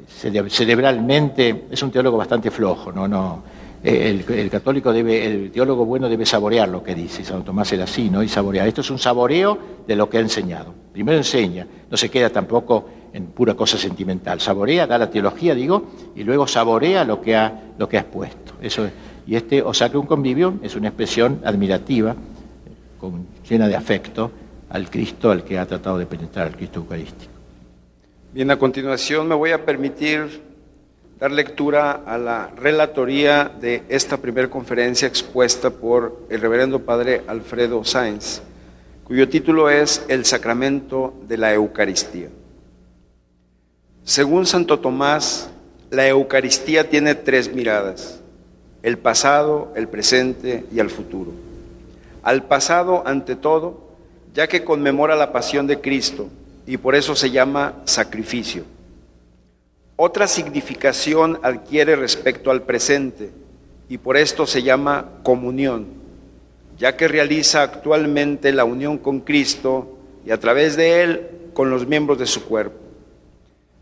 cerebralmente 0.07 1.65
es 1.69 1.84
un 1.84 1.91
teólogo 1.91 2.18
bastante 2.18 2.52
flojo, 2.52 2.91
no, 2.91 3.07
no. 3.07 3.44
El, 3.84 4.26
el, 4.27 4.49
católico 4.49 4.91
debe, 4.91 5.23
el 5.23 5.52
teólogo 5.52 5.86
bueno 5.86 6.10
debe 6.10 6.26
saborear 6.26 6.68
lo 6.68 6.82
que 6.82 6.95
dice, 6.95 7.23
Santo 7.23 7.44
Tomás 7.44 7.72
era 7.72 7.84
así, 7.84 8.10
¿no? 8.10 8.23
Y 8.23 8.27
saborear. 8.27 8.68
Esto 8.68 8.82
es 8.82 8.90
un 8.90 8.98
saboreo 8.98 9.57
de 9.86 9.95
lo 9.95 10.10
que 10.10 10.18
ha 10.18 10.22
enseñado. 10.22 10.73
Primero 10.91 11.19
enseña, 11.19 11.68
no 11.91 11.95
se 11.95 12.10
queda 12.10 12.32
tampoco 12.32 12.90
en 13.16 13.28
pura 13.28 13.54
cosa 13.54 13.78
sentimental. 13.78 14.42
Saborea, 14.42 14.86
da 14.86 14.98
la 14.98 15.10
teología, 15.10 15.56
digo, 15.56 15.84
y 16.18 16.24
luego 16.26 16.46
saborea 16.48 17.06
lo 17.06 17.22
que 17.22 17.34
ha, 17.34 17.72
lo 17.80 17.88
que. 17.88 18.04
Eso 18.62 18.90
y 19.26 19.36
este 19.36 19.62
o 19.62 19.72
un 19.94 20.06
convivio 20.06 20.60
es 20.62 20.76
una 20.76 20.90
expresión 20.90 21.40
admirativa, 21.46 22.14
con, 23.00 23.26
llena 23.50 23.70
de 23.70 23.76
afecto 23.76 24.32
al 24.70 24.90
Cristo 24.90 25.32
al 25.32 25.46
que 25.46 25.58
ha 25.58 25.66
tratado 25.66 25.98
de 25.98 26.06
penetrar, 26.06 26.48
al 26.48 26.58
Cristo 26.58 26.80
Eucarístico. 26.80 27.32
Bien, 28.34 28.52
a 28.52 28.60
continuación 28.60 29.30
me 29.30 29.36
voy 29.36 29.52
a 29.52 29.64
permitir 29.64 30.42
dar 31.18 31.32
lectura 31.32 32.04
a 32.06 32.18
la 32.18 32.52
relatoría 32.58 33.50
de 33.62 33.84
esta 33.88 34.18
primera 34.18 34.50
conferencia 34.50 35.08
expuesta 35.08 35.70
por 35.70 36.28
el 36.30 36.42
reverendo 36.42 36.82
padre 36.82 37.22
Alfredo 37.28 37.86
Sáenz, 37.86 38.42
cuyo 39.06 39.30
título 39.30 39.70
es 39.70 40.04
El 40.10 40.26
sacramento 40.26 41.14
de 41.26 41.38
la 41.38 41.54
Eucaristía. 41.54 42.28
Según 44.06 44.45
Santo 44.45 44.80
Tomás, 44.80 45.49
la 45.90 46.07
Eucaristía 46.07 46.91
tiene 46.91 47.15
tres 47.15 47.52
miradas, 47.52 48.19
el 48.84 48.99
pasado, 48.99 49.73
el 49.76 49.88
presente 49.88 50.64
y 50.72 50.80
el 50.80 50.91
futuro. 50.91 51.32
Al 52.22 52.44
pasado, 52.44 53.02
ante 53.07 53.36
todo, 53.36 53.95
ya 54.32 54.48
que 54.48 54.64
conmemora 54.64 55.15
la 55.15 55.34
pasión 55.34 55.65
de 55.65 55.82
Cristo, 55.82 56.30
y 56.68 56.77
por 56.77 56.94
eso 56.94 57.15
se 57.15 57.32
llama 57.32 57.82
sacrificio. 57.86 58.64
Otra 59.95 60.27
significación 60.27 61.40
adquiere 61.41 61.95
respecto 61.95 62.52
al 62.52 62.61
presente 62.61 63.32
y 63.90 63.98
por 63.98 64.18
esto 64.18 64.45
se 64.45 64.61
llama 64.61 65.10
comunión, 65.23 65.88
ya 66.77 66.95
que 66.95 67.07
realiza 67.07 67.64
actualmente 67.64 68.53
la 68.53 68.65
unión 68.65 68.99
con 68.99 69.22
Cristo 69.22 69.98
y 70.27 70.30
a 70.30 70.40
través 70.40 70.76
de 70.76 71.02
Él 71.02 71.27
con 71.56 71.72
los 71.72 71.88
miembros 71.88 72.19
de 72.19 72.27
su 72.27 72.45
cuerpo. 72.45 72.85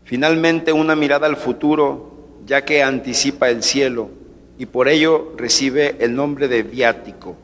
Finalmente 0.04 0.72
una 0.72 0.94
mirada 0.94 1.26
al 1.26 1.36
futuro, 1.36 2.12
ya 2.46 2.64
que 2.64 2.82
anticipa 2.82 3.48
el 3.48 3.62
cielo 3.62 4.10
y 4.58 4.66
por 4.66 4.88
ello 4.88 5.32
recibe 5.36 5.96
el 5.98 6.14
nombre 6.14 6.46
de 6.46 6.62
viático. 6.62 7.36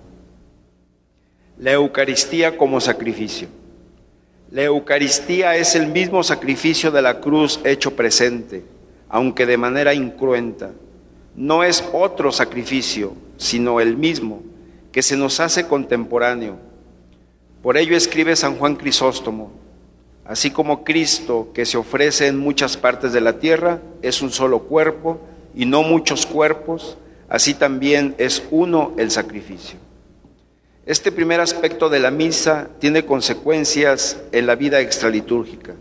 La 1.59 1.73
Eucaristía 1.73 2.57
como 2.57 2.81
sacrificio. 2.81 3.49
La 4.51 4.63
Eucaristía 4.65 5.57
es 5.57 5.75
el 5.75 5.87
mismo 5.87 6.23
sacrificio 6.23 6.91
de 6.91 7.03
la 7.03 7.21
cruz 7.21 7.61
hecho 7.65 7.97
presente, 7.97 8.65
aunque 9.09 9.47
de 9.47 9.57
manera 9.57 9.95
incruenta. 9.95 10.71
No 11.37 11.65
es 11.65 11.85
otro 11.93 12.33
sacrificio, 12.33 13.15
sino 13.37 13.81
el 13.81 13.97
mismo, 13.97 14.43
que 14.93 15.03
se 15.03 15.17
nos 15.17 15.41
hace 15.41 15.67
contemporáneo. 15.67 16.57
Por 17.63 17.77
ello 17.77 17.97
escribe 17.97 18.37
San 18.37 18.57
Juan 18.57 18.77
Crisóstomo, 18.77 19.53
así 20.31 20.53
como 20.53 20.85
Cristo, 20.85 21.49
que 21.53 21.67
se 21.67 21.77
ofrece 21.77 22.29
en 22.29 22.39
muchas 22.39 22.77
partes 22.77 23.13
de 23.13 23.21
la 23.21 23.41
tierra, 23.41 23.81
es 24.01 24.23
un 24.23 24.31
solo 24.31 24.61
cuerpo 24.61 25.19
y 25.57 25.67
no 25.67 25.83
muchos 25.83 26.25
cuerpos, 26.25 26.97
así 27.29 27.53
también 27.53 28.15
es 28.17 28.45
uno 28.53 28.93
el 28.97 29.11
sacrificio. 29.11 29.81
Este 30.87 31.11
primer 31.11 31.41
aspecto 31.41 31.89
de 31.89 31.99
la 31.99 32.13
misa 32.13 32.69
tiene 32.79 33.05
consecuencias 33.05 34.19
en 34.31 34.47
la 34.47 34.55
vida 34.55 34.81
extralitúrgica. 34.81 35.75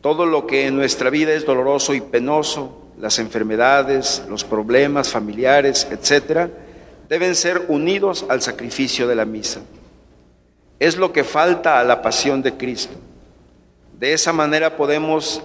Todo 0.00 0.24
lo 0.24 0.46
que 0.46 0.66
en 0.68 0.74
nuestra 0.74 1.10
vida 1.10 1.34
es 1.34 1.44
doloroso 1.44 1.92
y 1.92 2.00
penoso, 2.00 2.88
las 2.98 3.18
enfermedades, 3.18 4.22
los 4.30 4.44
problemas 4.44 5.10
familiares, 5.10 5.86
etcétera, 5.90 6.48
deben 7.06 7.34
ser 7.34 7.66
unidos 7.68 8.24
al 8.30 8.40
sacrificio 8.40 9.06
de 9.06 9.14
la 9.14 9.26
misa. 9.26 9.60
Es 10.78 10.96
lo 10.96 11.12
que 11.12 11.22
falta 11.22 11.78
a 11.78 11.84
la 11.84 12.00
pasión 12.00 12.40
de 12.40 12.54
Cristo. 12.54 12.96
De 14.02 14.12
esa 14.12 14.32
manera 14.32 14.76
podemos 14.76 15.40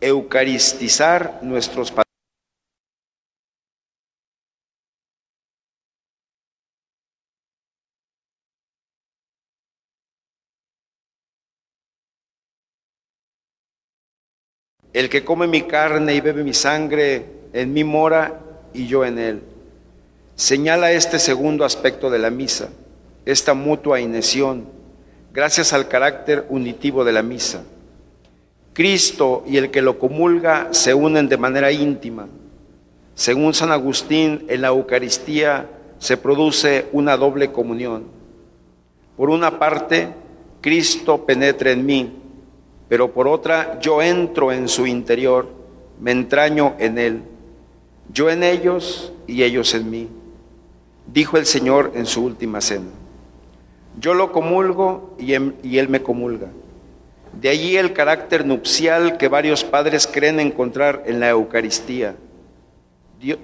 eucaristizar 0.00 1.38
nuestros 1.42 1.92
El 14.92 15.08
que 15.08 15.24
come 15.24 15.46
mi 15.46 15.62
carne 15.62 16.16
y 16.16 16.20
bebe 16.20 16.42
mi 16.42 16.54
sangre, 16.54 17.24
en 17.52 17.72
mí 17.72 17.84
mora 17.84 18.40
y 18.74 18.88
yo 18.88 19.04
en 19.04 19.20
él. 19.20 19.42
Señala 20.34 20.90
este 20.90 21.20
segundo 21.20 21.64
aspecto 21.64 22.10
de 22.10 22.18
la 22.18 22.30
misa, 22.30 22.70
esta 23.24 23.54
mutua 23.54 24.00
inesión, 24.00 24.81
gracias 25.32 25.72
al 25.72 25.88
carácter 25.88 26.46
unitivo 26.48 27.04
de 27.04 27.12
la 27.12 27.22
misa. 27.22 27.64
Cristo 28.72 29.44
y 29.46 29.56
el 29.56 29.70
que 29.70 29.82
lo 29.82 29.98
comulga 29.98 30.68
se 30.72 30.94
unen 30.94 31.28
de 31.28 31.36
manera 31.36 31.72
íntima. 31.72 32.28
Según 33.14 33.52
San 33.54 33.70
Agustín, 33.70 34.46
en 34.48 34.62
la 34.62 34.68
Eucaristía 34.68 35.68
se 35.98 36.16
produce 36.16 36.86
una 36.92 37.16
doble 37.16 37.52
comunión. 37.52 38.04
Por 39.16 39.30
una 39.30 39.58
parte, 39.58 40.08
Cristo 40.60 41.26
penetra 41.26 41.70
en 41.70 41.84
mí 41.84 42.22
pero 42.92 43.10
por 43.10 43.26
otra 43.26 43.80
yo 43.80 44.02
entro 44.02 44.52
en 44.52 44.68
su 44.68 44.86
interior, 44.86 45.48
me 45.98 46.10
entraño 46.10 46.74
en 46.78 46.98
él, 46.98 47.22
yo 48.12 48.28
en 48.28 48.42
ellos 48.42 49.14
y 49.26 49.44
ellos 49.44 49.72
en 49.72 49.88
mí, 49.88 50.08
dijo 51.06 51.38
el 51.38 51.46
Señor 51.46 51.92
en 51.94 52.04
su 52.04 52.22
última 52.22 52.60
cena. 52.60 52.90
Yo 53.98 54.14
lo 54.14 54.32
comulgo 54.32 55.16
y 55.18 55.34
él 55.34 55.88
me 55.88 56.02
comulga. 56.02 56.48
De 57.40 57.48
allí 57.48 57.76
el 57.76 57.92
carácter 57.92 58.44
nupcial 58.44 59.16
que 59.16 59.28
varios 59.28 59.64
padres 59.64 60.06
creen 60.06 60.38
encontrar 60.38 61.02
en 61.06 61.20
la 61.20 61.30
Eucaristía. 61.30 62.16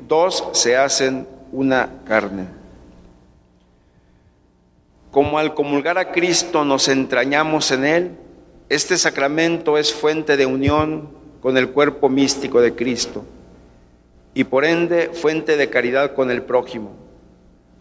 Dos 0.07 0.45
se 0.53 0.77
hacen 0.77 1.27
una 1.53 1.89
carne. 2.05 2.47
Como 5.11 5.39
al 5.39 5.55
comulgar 5.55 5.97
a 5.97 6.13
Cristo 6.13 6.65
nos 6.65 6.89
entrañamos 6.89 7.71
en 7.71 7.85
Él, 7.85 8.11
este 8.69 8.99
sacramento 8.99 9.79
es 9.79 9.95
fuente 9.95 10.37
de 10.37 10.45
unión 10.45 11.09
con 11.41 11.57
el 11.57 11.71
cuerpo 11.71 12.11
místico 12.11 12.61
de 12.61 12.75
Cristo 12.75 13.25
y 14.35 14.45
por 14.45 14.67
ende 14.67 15.09
fuente 15.15 15.57
de 15.57 15.71
caridad 15.71 16.13
con 16.13 16.31
el 16.31 16.43
prójimo. 16.43 17.08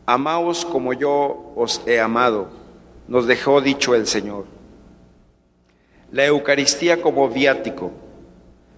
Amaos 0.10 0.64
como 0.64 0.94
yo 0.94 1.52
os 1.58 1.82
he 1.86 2.00
amado, 2.00 2.48
nos 3.10 3.28
dejó 3.28 3.60
dicho 3.60 3.94
el 3.94 4.08
Señor. 4.08 4.46
La 6.14 6.26
Eucaristía 6.26 7.02
como 7.02 7.28
viático. 7.28 7.92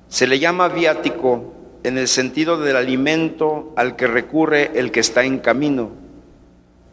Se 0.08 0.26
le 0.26 0.40
llama 0.40 0.70
viático 0.70 1.54
en 1.84 2.00
el 2.00 2.08
sentido 2.08 2.58
del 2.58 2.76
alimento 2.76 3.74
al 3.76 3.96
que 3.96 4.08
recurre 4.08 4.72
el 4.74 4.92
que 4.92 5.02
está 5.02 5.24
en 5.24 5.38
camino. 5.38 5.92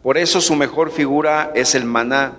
Por 0.03 0.19
eso 0.19 0.39
su 0.39 0.55
mejor 0.55 0.91
figura 0.91 1.51
es 1.55 1.73
el 1.73 1.85
maná, 1.85 2.33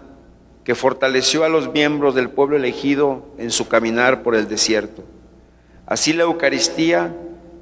que 0.63 0.77
fortaleció 0.77 1.43
a 1.43 1.49
los 1.49 1.73
miembros 1.73 2.15
del 2.15 2.31
pueblo 2.31 2.57
elegido 2.57 3.25
en 3.39 3.51
su 3.51 3.67
caminar 3.67 4.23
por 4.23 4.37
el 4.37 4.47
desierto. 4.47 5.03
Así 5.85 6.13
la 6.13 6.23
Eucaristía 6.23 7.13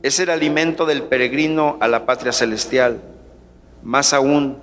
es 0.03 0.21
el 0.21 0.29
alimento 0.29 0.85
del 0.85 1.05
peregrino 1.05 1.79
a 1.81 1.89
la 1.89 2.05
patria 2.05 2.33
celestial. 2.33 3.01
Más 3.87 4.13
aún, 4.13 4.57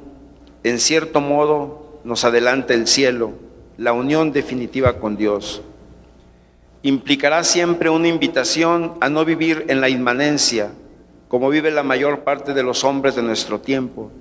en 0.65 0.79
cierto 0.79 1.21
modo, 1.21 2.01
nos 2.03 2.25
adelanta 2.25 2.73
el 2.73 2.87
cielo, 2.87 3.31
la 3.77 3.93
unión 3.93 4.33
definitiva 4.33 4.99
con 4.99 5.15
Dios. 5.15 5.61
Implicará 6.81 7.45
siempre 7.45 7.89
una 7.89 8.09
invitación 8.09 8.95
a 8.99 9.07
no 9.07 9.23
vivir 9.23 9.63
en 9.69 9.79
la 9.79 9.87
inmanencia, 9.87 10.71
como 11.29 11.49
vive 11.49 11.71
la 11.71 11.83
mayor 11.83 12.25
parte 12.25 12.53
de 12.53 12.63
los 12.63 12.83
hombres 12.83 13.15
de 13.15 13.23
nuestro 13.23 13.61
tiempo, 13.61 14.11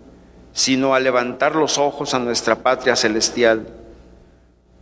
sino 0.52 0.94
a 0.94 1.00
levantar 1.00 1.56
los 1.56 1.78
ojos 1.78 2.14
a 2.14 2.20
nuestra 2.20 2.62
patria 2.62 2.94
celestial. 2.94 3.66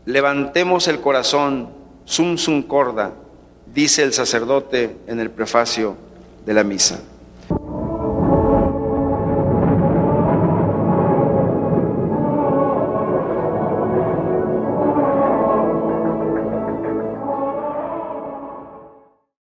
Levantemos 0.05 0.87
el 0.89 1.01
corazón, 1.01 1.71
sum 2.05 2.37
sum 2.37 2.63
corda, 2.63 3.13
dice 3.73 4.03
el 4.03 4.13
sacerdote 4.13 4.99
en 5.07 5.19
el 5.19 5.31
prefacio 5.31 5.97
de 6.45 6.53
la 6.53 6.63
misa. 6.63 7.01